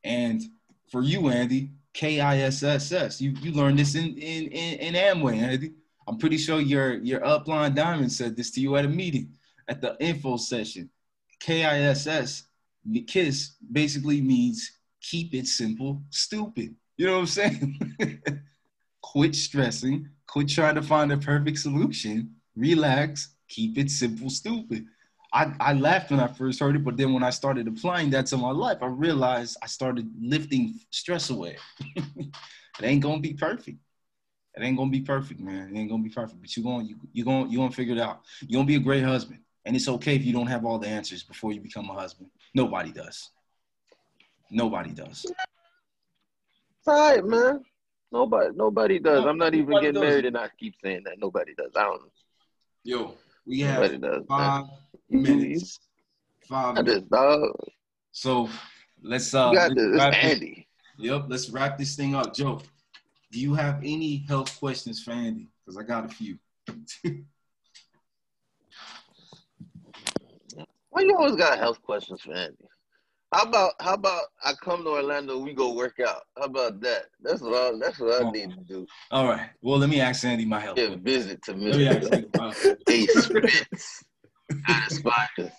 And 0.03 0.41
for 0.91 1.03
you, 1.03 1.29
Andy, 1.29 1.69
K 1.93 2.19
I 2.19 2.39
S 2.39 2.63
S 2.63 2.91
S, 2.91 3.21
you 3.21 3.35
you 3.43 3.51
learned 3.51 3.77
this 3.77 3.93
in 3.93 4.17
in 4.17 4.47
in, 4.47 4.79
in 4.79 4.93
Amway, 4.95 5.37
Andy. 5.37 5.73
I'm 6.07 6.17
pretty 6.17 6.37
sure 6.37 6.59
your 6.59 6.95
your 6.95 7.19
upline 7.19 7.75
diamond 7.75 8.11
said 8.11 8.35
this 8.35 8.49
to 8.51 8.59
you 8.59 8.75
at 8.77 8.85
a 8.85 8.89
meeting 8.89 9.37
at 9.67 9.81
the 9.81 9.95
info 9.99 10.37
session. 10.37 10.89
KISS, 11.39 12.43
the 12.85 13.01
KISS 13.01 13.57
basically 13.71 14.19
means 14.19 14.71
keep 14.99 15.35
it 15.35 15.45
simple, 15.45 16.01
stupid. 16.09 16.75
You 16.97 17.05
know 17.05 17.13
what 17.13 17.19
I'm 17.19 17.25
saying? 17.27 17.79
quit 19.01 19.35
stressing, 19.35 20.09
quit 20.27 20.49
trying 20.49 20.75
to 20.75 20.81
find 20.81 21.11
a 21.11 21.17
perfect 21.17 21.59
solution, 21.59 22.35
relax, 22.55 23.35
keep 23.47 23.77
it 23.77 23.89
simple, 23.89 24.29
stupid. 24.29 24.85
I, 25.33 25.53
I 25.59 25.73
laughed 25.73 26.11
when 26.11 26.19
I 26.19 26.27
first 26.27 26.59
heard 26.59 26.75
it, 26.75 26.83
but 26.83 26.97
then 26.97 27.13
when 27.13 27.23
I 27.23 27.29
started 27.29 27.67
applying 27.67 28.09
that 28.11 28.25
to 28.27 28.37
my 28.37 28.51
life, 28.51 28.79
I 28.81 28.87
realized 28.87 29.57
I 29.61 29.67
started 29.67 30.09
lifting 30.19 30.79
stress 30.89 31.29
away. 31.29 31.57
it 31.95 32.31
ain't 32.81 33.03
gonna 33.03 33.19
be 33.19 33.33
perfect. 33.33 33.77
It 34.55 34.63
ain't 34.63 34.77
gonna 34.77 34.89
be 34.89 35.01
perfect, 35.01 35.39
man. 35.39 35.69
It 35.69 35.79
ain't 35.79 35.89
gonna 35.89 36.03
be 36.03 36.09
perfect, 36.09 36.41
but 36.41 36.55
you 36.57 36.63
going 36.63 36.87
you 36.87 36.95
you 37.13 37.23
gonna 37.23 37.47
you 37.49 37.59
gonna 37.59 37.71
figure 37.71 37.95
it 37.95 38.01
out. 38.01 38.21
You're 38.41 38.57
gonna 38.57 38.67
be 38.67 38.75
a 38.75 38.79
great 38.79 39.03
husband, 39.03 39.41
and 39.65 39.75
it's 39.75 39.87
okay 39.87 40.15
if 40.15 40.23
you 40.23 40.33
don't 40.33 40.47
have 40.47 40.65
all 40.65 40.79
the 40.79 40.87
answers 40.87 41.23
before 41.23 41.51
you 41.51 41.61
become 41.61 41.89
a 41.89 41.93
husband. 41.93 42.29
Nobody 42.55 42.91
does. 42.91 43.29
Nobody 44.49 44.91
does. 44.91 45.25
It's 46.87 46.93
all 46.95 47.09
right, 47.11 47.25
man. 47.25 47.63
Nobody, 48.13 48.55
nobody 48.55 48.97
does. 48.99 49.25
No, 49.25 49.29
I'm 49.29 49.37
not 49.37 49.53
even 49.53 49.71
getting 49.81 49.95
does. 49.95 50.03
married, 50.03 50.23
and 50.23 50.37
I 50.37 50.47
keep 50.57 50.73
saying 50.81 51.01
that 51.03 51.19
nobody 51.19 51.53
does. 51.53 51.71
I 51.75 51.83
don't. 51.83 52.01
Yo, 52.85 53.15
we 53.45 53.59
have 53.59 53.81
Nobody 53.81 53.93
have 53.95 54.01
does. 54.01 54.29
Man. 54.29 54.39
five 54.39 54.63
You, 55.09 55.17
you 55.19 55.23
minutes. 55.23 55.79
Five 56.47 56.75
minutes. 56.75 56.93
this, 57.01 57.03
dog. 57.09 57.51
So 58.13 58.49
let's 59.03 59.33
uh 59.35 59.49
You 59.51 59.57
got 59.57 59.71
let's 59.71 59.75
this. 59.75 59.85
It's 59.87 59.97
wrap 59.97 60.13
this- 60.13 60.23
Andy. 60.33 60.67
Yep, 60.99 61.25
let's 61.27 61.49
wrap 61.49 61.77
this 61.77 61.95
thing 61.97 62.15
up. 62.15 62.33
Joe, 62.33 62.61
do 63.33 63.39
you 63.41 63.53
have 63.53 63.79
any 63.83 64.25
health 64.25 64.57
questions 64.57 65.03
for 65.03 65.11
Andy? 65.11 65.49
Because 65.65 65.77
I 65.77 65.83
got 65.83 66.05
a 66.05 66.07
few. 66.07 66.37
Why 70.89 71.01
you 71.01 71.15
always 71.17 71.35
got 71.35 71.59
health 71.59 71.81
questions 71.83 72.21
for 72.21 72.31
Andy? 72.33 72.55
How 73.33 73.43
about 73.43 73.73
how 73.81 73.93
about 73.95 74.23
I 74.43 74.53
come 74.53 74.83
to 74.83 74.89
Orlando, 74.91 75.37
we 75.37 75.53
go 75.53 75.73
work 75.73 75.99
out? 75.99 76.21
How 76.37 76.45
about 76.45 76.79
that? 76.81 77.05
That's 77.21 77.41
what 77.41 77.53
I 77.53 77.77
that's 77.79 77.99
what 77.99 78.21
I 78.21 78.25
Oh. 78.25 78.31
need 78.31 78.51
to 78.51 78.59
do. 78.61 78.87
All 79.11 79.27
right. 79.27 79.49
Well, 79.61 79.77
let 79.77 79.89
me 79.89 79.99
ask 79.99 80.23
Andy 80.23 80.45
my. 80.45 80.73
Give 80.75 80.93
a 80.93 80.95
visit 80.97 81.41
to 81.43 81.51
Let 81.53 81.77
me 81.77 81.87
ask 81.87 81.97
Mr. 82.07 82.13
Andy 82.13 82.29
my 82.37 82.43
health. 82.53 82.65
Ace 82.89 83.25
Spitz 83.25 84.03
at 84.67 84.83
his 84.89 85.01
finest. 85.01 85.57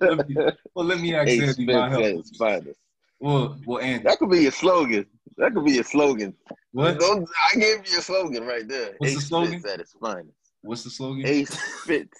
Let 0.00 0.28
me- 0.28 0.36
well, 0.74 0.84
let 0.86 1.00
me 1.00 1.14
ask 1.14 1.28
Ace 1.28 1.40
Andy 1.42 1.52
Spitz 1.52 1.66
my 1.66 1.88
his 2.02 2.36
finest. 2.36 2.80
Well, 3.20 3.56
well, 3.64 3.78
Andy, 3.78 4.02
That 4.04 4.18
could 4.18 4.30
be 4.30 4.40
your 4.42 4.52
slogan. 4.52 5.06
That 5.36 5.54
could 5.54 5.64
be 5.64 5.72
your 5.72 5.84
slogan. 5.84 6.34
what? 6.72 6.98
Don't, 6.98 7.28
I 7.52 7.54
gave 7.58 7.88
you 7.88 7.98
a 7.98 8.02
slogan 8.02 8.44
right 8.44 8.66
there. 8.66 8.94
What's 8.98 9.14
the 9.14 9.20
slogan? 9.20 9.60
Spitz 9.60 9.72
at 9.72 9.80
his 9.80 9.92
finest. 10.00 10.36
What's 10.62 10.82
the 10.82 10.90
slogan? 10.90 11.24
Ace 11.26 11.50
Spitz. 11.82 12.18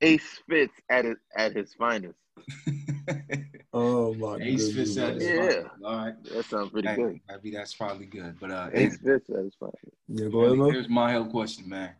Ace 0.00 0.24
Spitz 0.38 0.74
at 0.90 1.04
his, 1.04 1.16
at 1.36 1.54
his 1.56 1.74
finest. 1.74 2.18
Oh 3.74 4.12
my 4.14 4.36
Ace 4.36 4.74
Fitz 4.74 4.98
at 4.98 5.14
his. 5.14 5.24
Yeah. 5.24 5.62
All 5.82 5.96
right. 5.96 6.24
That 6.24 6.44
sounds 6.44 6.70
pretty 6.70 6.88
Hey, 6.88 6.96
good. 6.96 7.20
Maybe 7.26 7.50
that's 7.52 7.74
probably 7.74 8.04
good. 8.04 8.38
But 8.38 8.50
uh, 8.50 8.68
Ace 8.74 8.92
Andy, 8.92 8.96
Spitz 8.96 9.30
at 9.30 9.44
his 9.44 9.54
finest. 9.58 9.78
Yeah, 10.08 10.28
go 10.28 10.40
ahead, 10.40 10.58
Mo. 10.58 10.70
Here's 10.70 10.88
my 10.90 11.10
health 11.10 11.30
question, 11.30 11.68
man. 11.68 11.94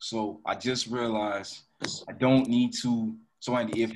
So 0.00 0.40
I 0.44 0.56
just 0.56 0.88
realized 0.88 1.62
I 2.08 2.12
don't 2.12 2.48
need 2.48 2.72
to. 2.82 3.14
So 3.38 3.56
Andy, 3.56 3.84
if 3.84 3.92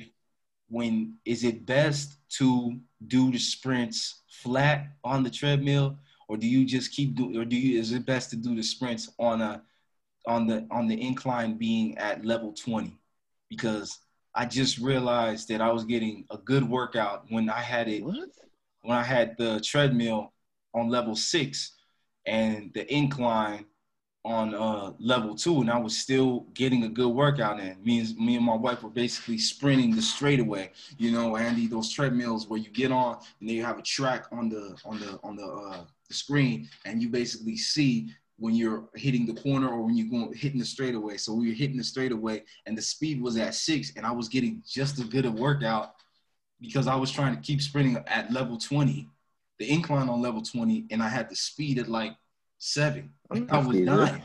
when 0.69 1.15
is 1.25 1.43
it 1.43 1.65
best 1.65 2.15
to 2.37 2.79
do 3.07 3.31
the 3.31 3.37
sprints 3.39 4.21
flat 4.29 4.87
on 5.03 5.23
the 5.23 5.29
treadmill, 5.29 5.97
or 6.29 6.37
do 6.37 6.47
you 6.47 6.65
just 6.65 6.93
keep 6.93 7.15
doing, 7.15 7.35
or 7.35 7.43
do 7.43 7.57
you 7.57 7.79
is 7.79 7.91
it 7.91 8.05
best 8.05 8.29
to 8.29 8.37
do 8.37 8.55
the 8.55 8.63
sprints 8.63 9.09
on 9.19 9.41
a 9.41 9.61
on 10.25 10.47
the 10.47 10.65
on 10.71 10.87
the 10.87 11.01
incline 11.01 11.57
being 11.57 11.97
at 11.97 12.23
level 12.23 12.53
20? 12.53 12.97
Because 13.49 13.99
I 14.35 14.45
just 14.45 14.77
realized 14.77 15.47
that 15.49 15.61
I 15.61 15.71
was 15.71 15.83
getting 15.85 16.25
a 16.29 16.37
good 16.37 16.67
workout 16.67 17.25
when 17.29 17.49
I 17.49 17.61
had 17.61 17.87
it 17.87 18.03
What? 18.03 18.29
when 18.81 18.97
I 18.97 19.03
had 19.03 19.35
the 19.37 19.59
treadmill 19.59 20.33
on 20.73 20.89
level 20.89 21.15
six 21.15 21.73
and 22.25 22.71
the 22.73 22.91
incline 22.93 23.65
on 24.25 24.53
uh, 24.53 24.91
level 24.99 25.33
two, 25.33 25.61
and 25.61 25.71
I 25.71 25.77
was 25.77 25.97
still 25.97 26.41
getting 26.53 26.83
a 26.83 26.89
good 26.89 27.09
workout 27.09 27.59
in. 27.59 27.81
Me 27.83 27.99
and 27.99 28.17
me 28.17 28.35
and 28.35 28.45
my 28.45 28.55
wife 28.55 28.83
were 28.83 28.89
basically 28.89 29.37
sprinting 29.37 29.95
the 29.95 30.01
straightaway. 30.01 30.71
You 30.97 31.11
know, 31.11 31.37
Andy, 31.37 31.67
those 31.67 31.91
treadmills 31.91 32.47
where 32.47 32.59
you 32.59 32.69
get 32.69 32.91
on 32.91 33.17
and 33.39 33.49
then 33.49 33.55
you 33.55 33.63
have 33.63 33.79
a 33.79 33.81
track 33.81 34.25
on 34.31 34.49
the 34.49 34.77
on 34.85 34.99
the 34.99 35.19
on 35.23 35.35
the, 35.37 35.45
uh, 35.45 35.83
the 36.07 36.13
screen, 36.13 36.69
and 36.85 37.01
you 37.01 37.09
basically 37.09 37.55
see 37.57 38.11
when 38.39 38.55
you're 38.55 38.89
hitting 38.95 39.25
the 39.25 39.39
corner 39.41 39.67
or 39.67 39.81
when 39.81 39.97
you're 39.97 40.07
going 40.07 40.33
hitting 40.33 40.59
the 40.59 40.65
straightaway. 40.65 41.17
So 41.17 41.33
we 41.33 41.49
were 41.49 41.53
hitting 41.53 41.77
the 41.77 41.83
straightaway, 41.83 42.43
and 42.65 42.77
the 42.77 42.81
speed 42.81 43.21
was 43.21 43.37
at 43.37 43.53
six, 43.53 43.91
and 43.95 44.05
I 44.05 44.11
was 44.11 44.29
getting 44.29 44.63
just 44.67 44.97
as 44.97 45.05
good 45.05 45.25
a 45.25 45.31
workout 45.31 45.95
because 46.61 46.87
I 46.87 46.95
was 46.95 47.11
trying 47.11 47.35
to 47.35 47.41
keep 47.41 47.61
sprinting 47.61 48.01
at 48.07 48.31
level 48.31 48.57
20, 48.57 49.07
the 49.59 49.69
incline 49.69 50.09
on 50.09 50.21
level 50.21 50.41
20, 50.41 50.85
and 50.89 51.03
I 51.03 51.09
had 51.09 51.29
the 51.29 51.35
speed 51.35 51.79
at 51.79 51.87
like 51.89 52.15
seven. 52.57 53.11
I 53.31 53.57
was 53.59 53.79
dying. 53.81 54.23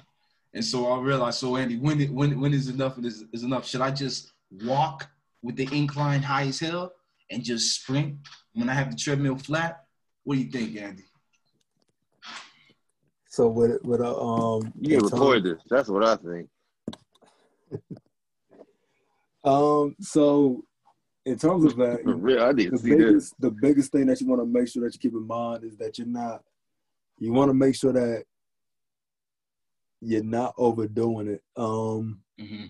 And 0.54 0.64
so 0.64 0.86
I 0.86 1.00
realized, 1.00 1.38
so 1.38 1.56
Andy, 1.56 1.76
when 1.76 2.00
it, 2.00 2.10
when 2.10 2.40
when 2.40 2.54
is 2.54 2.68
enough 2.68 2.96
is, 2.98 3.24
is 3.32 3.42
enough? 3.42 3.66
Should 3.66 3.80
I 3.80 3.90
just 3.90 4.32
walk 4.62 5.08
with 5.42 5.56
the 5.56 5.68
incline 5.72 6.22
high 6.22 6.46
as 6.46 6.60
hell 6.60 6.92
and 7.30 7.42
just 7.42 7.80
sprint 7.80 8.16
when 8.52 8.68
I 8.68 8.74
have 8.74 8.92
the 8.92 8.96
treadmill 8.96 9.36
flat? 9.36 9.84
What 10.22 10.36
do 10.36 10.40
you 10.42 10.50
think, 10.50 10.76
Andy? 10.76 11.04
So 13.34 13.48
with 13.48 13.82
with 13.82 14.00
a 14.00 14.14
um, 14.16 14.72
You 14.80 14.90
can 14.90 14.92
in 14.92 15.00
terms- 15.00 15.12
record 15.12 15.42
this. 15.42 15.60
That's 15.68 15.88
what 15.88 16.04
I 16.04 16.16
think. 16.16 16.48
Um, 19.46 19.94
so 20.00 20.64
in 21.26 21.36
terms 21.36 21.66
of 21.66 21.76
that, 21.76 22.00
real, 22.06 22.42
I 22.42 22.52
need 22.52 22.68
the 22.68 22.78
to 22.78 22.78
see 22.78 22.94
this. 22.94 22.98
biggest 23.04 23.34
the 23.40 23.50
biggest 23.50 23.92
thing 23.92 24.06
that 24.06 24.18
you 24.18 24.26
want 24.26 24.40
to 24.40 24.46
make 24.46 24.68
sure 24.68 24.82
that 24.82 24.94
you 24.94 24.98
keep 24.98 25.12
in 25.12 25.26
mind 25.26 25.64
is 25.64 25.76
that 25.76 25.98
you're 25.98 26.06
not 26.06 26.40
you 27.18 27.30
want 27.30 27.50
to 27.50 27.54
make 27.54 27.74
sure 27.74 27.92
that 27.92 28.24
you're 30.00 30.24
not 30.24 30.54
overdoing 30.56 31.28
it. 31.28 31.42
Um, 31.56 32.20
Mm-hmm. 32.40 32.64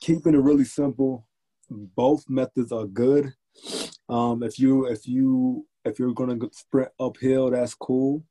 keeping 0.00 0.34
it 0.34 0.38
really 0.38 0.64
simple. 0.64 1.26
Both 1.68 2.24
methods 2.30 2.72
are 2.72 2.86
good. 2.86 3.34
Um, 4.08 4.42
if 4.42 4.58
you 4.58 4.86
if 4.86 5.06
you 5.06 5.66
if 5.84 5.98
you're 5.98 6.14
gonna 6.14 6.36
go 6.36 6.48
sprint 6.54 6.88
uphill, 6.98 7.50
that's 7.50 7.74
cool. 7.74 8.24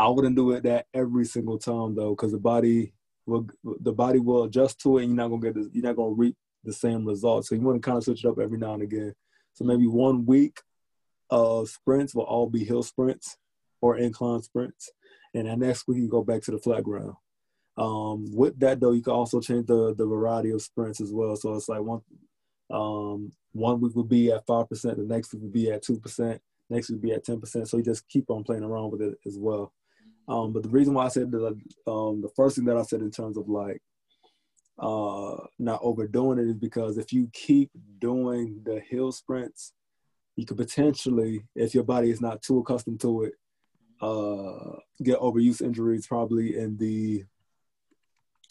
I 0.00 0.08
wouldn't 0.08 0.34
do 0.34 0.52
it 0.52 0.62
that 0.62 0.86
every 0.94 1.26
single 1.26 1.58
time 1.58 1.94
though, 1.94 2.12
because 2.14 2.32
the 2.32 2.38
body 2.38 2.94
will 3.26 3.46
the 3.88 3.92
body 3.92 4.18
will 4.18 4.44
adjust 4.44 4.80
to 4.80 4.96
it, 4.96 5.02
and 5.02 5.10
you're 5.10 5.22
not 5.22 5.28
gonna 5.28 5.42
get 5.42 5.54
the, 5.54 5.70
you're 5.74 5.84
not 5.84 5.96
gonna 5.96 6.14
reap 6.22 6.36
the 6.64 6.72
same 6.72 7.04
results. 7.04 7.48
So 7.48 7.54
you 7.54 7.60
want 7.60 7.76
to 7.76 7.86
kind 7.86 7.98
of 7.98 8.04
switch 8.04 8.24
it 8.24 8.28
up 8.28 8.38
every 8.38 8.56
now 8.56 8.72
and 8.72 8.82
again. 8.82 9.14
So 9.52 9.64
maybe 9.64 9.86
one 9.86 10.24
week 10.24 10.56
of 11.28 11.68
sprints 11.68 12.14
will 12.14 12.24
all 12.24 12.48
be 12.48 12.64
hill 12.64 12.82
sprints 12.82 13.36
or 13.82 13.98
incline 13.98 14.42
sprints, 14.42 14.90
and 15.34 15.46
then 15.46 15.58
next 15.60 15.86
week 15.86 15.98
you 15.98 16.08
go 16.08 16.24
back 16.24 16.42
to 16.44 16.50
the 16.50 16.58
flat 16.58 16.82
ground. 16.82 17.14
Um, 17.76 18.24
with 18.34 18.58
that 18.60 18.80
though, 18.80 18.92
you 18.92 19.02
can 19.02 19.12
also 19.12 19.38
change 19.40 19.66
the 19.66 19.94
the 19.94 20.06
variety 20.06 20.50
of 20.50 20.62
sprints 20.62 21.02
as 21.02 21.12
well. 21.12 21.36
So 21.36 21.54
it's 21.54 21.68
like 21.68 21.82
one 21.82 22.00
um, 22.70 23.32
one 23.52 23.80
week 23.82 23.94
would 23.96 24.08
be 24.08 24.32
at 24.32 24.46
five 24.46 24.66
percent, 24.66 24.96
the 24.96 25.04
next 25.04 25.34
week 25.34 25.42
would 25.42 25.52
be 25.52 25.70
at 25.70 25.82
two 25.82 25.98
percent, 25.98 26.40
next 26.70 26.88
would 26.88 27.02
be 27.02 27.12
at 27.12 27.24
ten 27.24 27.38
percent. 27.38 27.68
So 27.68 27.76
you 27.76 27.82
just 27.82 28.08
keep 28.08 28.30
on 28.30 28.44
playing 28.44 28.64
around 28.64 28.92
with 28.92 29.02
it 29.02 29.18
as 29.26 29.36
well. 29.38 29.74
Um, 30.30 30.52
but 30.52 30.62
the 30.62 30.68
reason 30.68 30.94
why 30.94 31.06
I 31.06 31.08
said 31.08 31.32
that, 31.32 31.60
um, 31.88 32.22
the 32.22 32.30
first 32.36 32.54
thing 32.54 32.64
that 32.66 32.76
I 32.76 32.82
said 32.82 33.00
in 33.00 33.10
terms 33.10 33.36
of 33.36 33.48
like 33.48 33.82
uh, 34.78 35.36
not 35.58 35.80
overdoing 35.82 36.38
it 36.38 36.46
is 36.46 36.56
because 36.56 36.98
if 36.98 37.12
you 37.12 37.28
keep 37.32 37.70
doing 37.98 38.60
the 38.64 38.80
hill 38.88 39.10
sprints, 39.10 39.72
you 40.36 40.46
could 40.46 40.56
potentially, 40.56 41.42
if 41.56 41.74
your 41.74 41.82
body 41.82 42.10
is 42.10 42.20
not 42.20 42.42
too 42.42 42.60
accustomed 42.60 43.00
to 43.00 43.24
it, 43.24 43.32
uh, 44.00 44.76
get 45.02 45.18
overuse 45.18 45.60
injuries 45.60 46.06
probably 46.06 46.56
in 46.56 46.76
the 46.78 47.24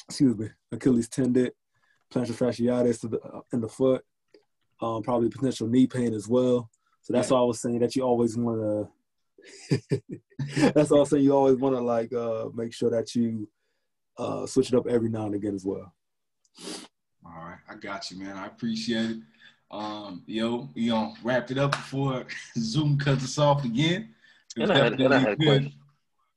excuse 0.07 0.37
me 0.37 0.49
Achilles 0.73 1.07
tendon, 1.07 1.49
plantar 2.13 2.33
fasciitis 2.33 2.99
to 3.01 3.07
the, 3.07 3.19
uh, 3.21 3.39
in 3.53 3.61
the 3.61 3.69
foot, 3.69 4.03
um, 4.81 5.01
probably 5.01 5.29
potential 5.29 5.67
knee 5.67 5.87
pain 5.87 6.13
as 6.13 6.27
well. 6.27 6.69
So 7.03 7.13
that's 7.13 7.31
why 7.31 7.39
I 7.39 7.43
was 7.43 7.61
saying 7.61 7.79
that 7.79 7.95
you 7.95 8.03
always 8.03 8.37
want 8.37 8.59
to. 8.59 8.91
that's 10.73 10.91
also 10.91 11.17
you 11.17 11.33
always 11.33 11.57
want 11.57 11.75
to 11.75 11.81
like 11.81 12.11
uh, 12.13 12.45
make 12.53 12.73
sure 12.73 12.89
that 12.89 13.13
you 13.15 13.47
uh, 14.17 14.45
switch 14.45 14.69
it 14.71 14.75
up 14.75 14.87
every 14.87 15.09
now 15.09 15.25
and 15.25 15.35
again 15.35 15.55
as 15.55 15.65
well. 15.65 15.93
All 17.25 17.31
right, 17.43 17.57
I 17.69 17.75
got 17.75 18.09
you, 18.11 18.17
man. 18.19 18.37
I 18.37 18.47
appreciate 18.47 19.11
it. 19.11 19.17
Um, 19.71 20.23
yo, 20.25 20.69
we 20.75 20.87
gonna 20.87 21.13
wrap 21.23 21.51
it 21.51 21.57
up 21.57 21.71
before 21.71 22.25
Zoom 22.57 22.97
cuts 22.97 23.23
us 23.23 23.37
off 23.37 23.63
again. 23.65 24.13
It 24.57 24.61
was 24.61 24.69
And 24.69 24.79
I 24.79 24.83
had, 24.83 24.99
and 24.99 25.13
I 25.13 25.19
had 25.19 25.33
a 25.33 25.35
question. 25.35 25.73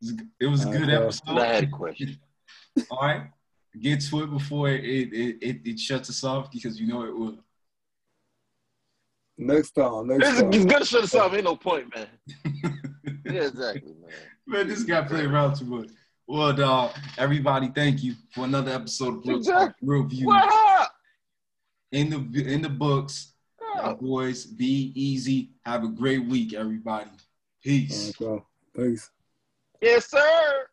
good. 0.03 0.29
It 0.41 0.47
was 0.47 0.65
a 0.65 0.67
good 0.71 0.83
Okay. 0.91 0.95
episode. 0.95 1.39
I 1.39 1.47
had 1.47 1.65
a 1.65 1.69
question. 1.69 2.19
All 2.91 2.99
right, 3.03 3.23
get 3.81 4.01
to 4.03 4.23
it 4.25 4.31
before 4.31 4.69
it 4.71 4.85
it, 4.85 5.39
it 5.43 5.61
it 5.65 5.79
shuts 5.81 6.11
us 6.11 6.25
off 6.25 6.51
because 6.51 6.79
you 6.81 6.87
know 6.89 7.05
it 7.05 7.17
will. 7.17 7.39
Next 9.39 9.71
time, 9.73 10.09
next 10.09 10.29
It's, 10.29 10.41
time. 10.41 10.53
it's 10.53 10.65
gonna 10.67 10.85
shut 10.85 11.05
us 11.05 11.15
off. 11.15 11.33
Ain't 11.33 11.45
no 11.45 11.57
point, 11.57 11.87
man. 11.95 12.09
Yeah, 13.33 13.47
exactly, 13.47 13.95
man. 14.01 14.11
Man, 14.47 14.67
this 14.67 14.83
guy 14.83 15.03
played 15.03 15.27
around 15.27 15.55
too 15.55 15.67
much. 15.67 15.89
Well, 16.27 16.53
dog, 16.53 16.91
everybody, 17.17 17.69
thank 17.69 18.03
you 18.03 18.15
for 18.35 18.45
another 18.45 18.73
episode 18.73 19.19
of 19.19 19.25
Real 19.25 19.41
Talk 19.41 19.75
Real 19.81 20.03
View 20.03 20.27
What 20.27 20.53
up? 20.81 20.93
in 21.93 22.11
the 22.11 22.53
in 22.53 22.61
the 22.61 22.69
books. 22.69 23.35
Y'all 23.77 23.95
boys, 23.95 24.45
be 24.45 24.93
easy. 24.97 25.51
Have 25.65 25.85
a 25.85 25.89
great 25.89 26.27
week, 26.27 26.55
everybody. 26.55 27.11
Peace. 27.63 28.13
All 28.21 28.29
right, 28.29 28.43
y'all. 28.75 28.85
Peace. 28.89 29.11
Yes, 29.81 30.11
sir. 30.11 30.67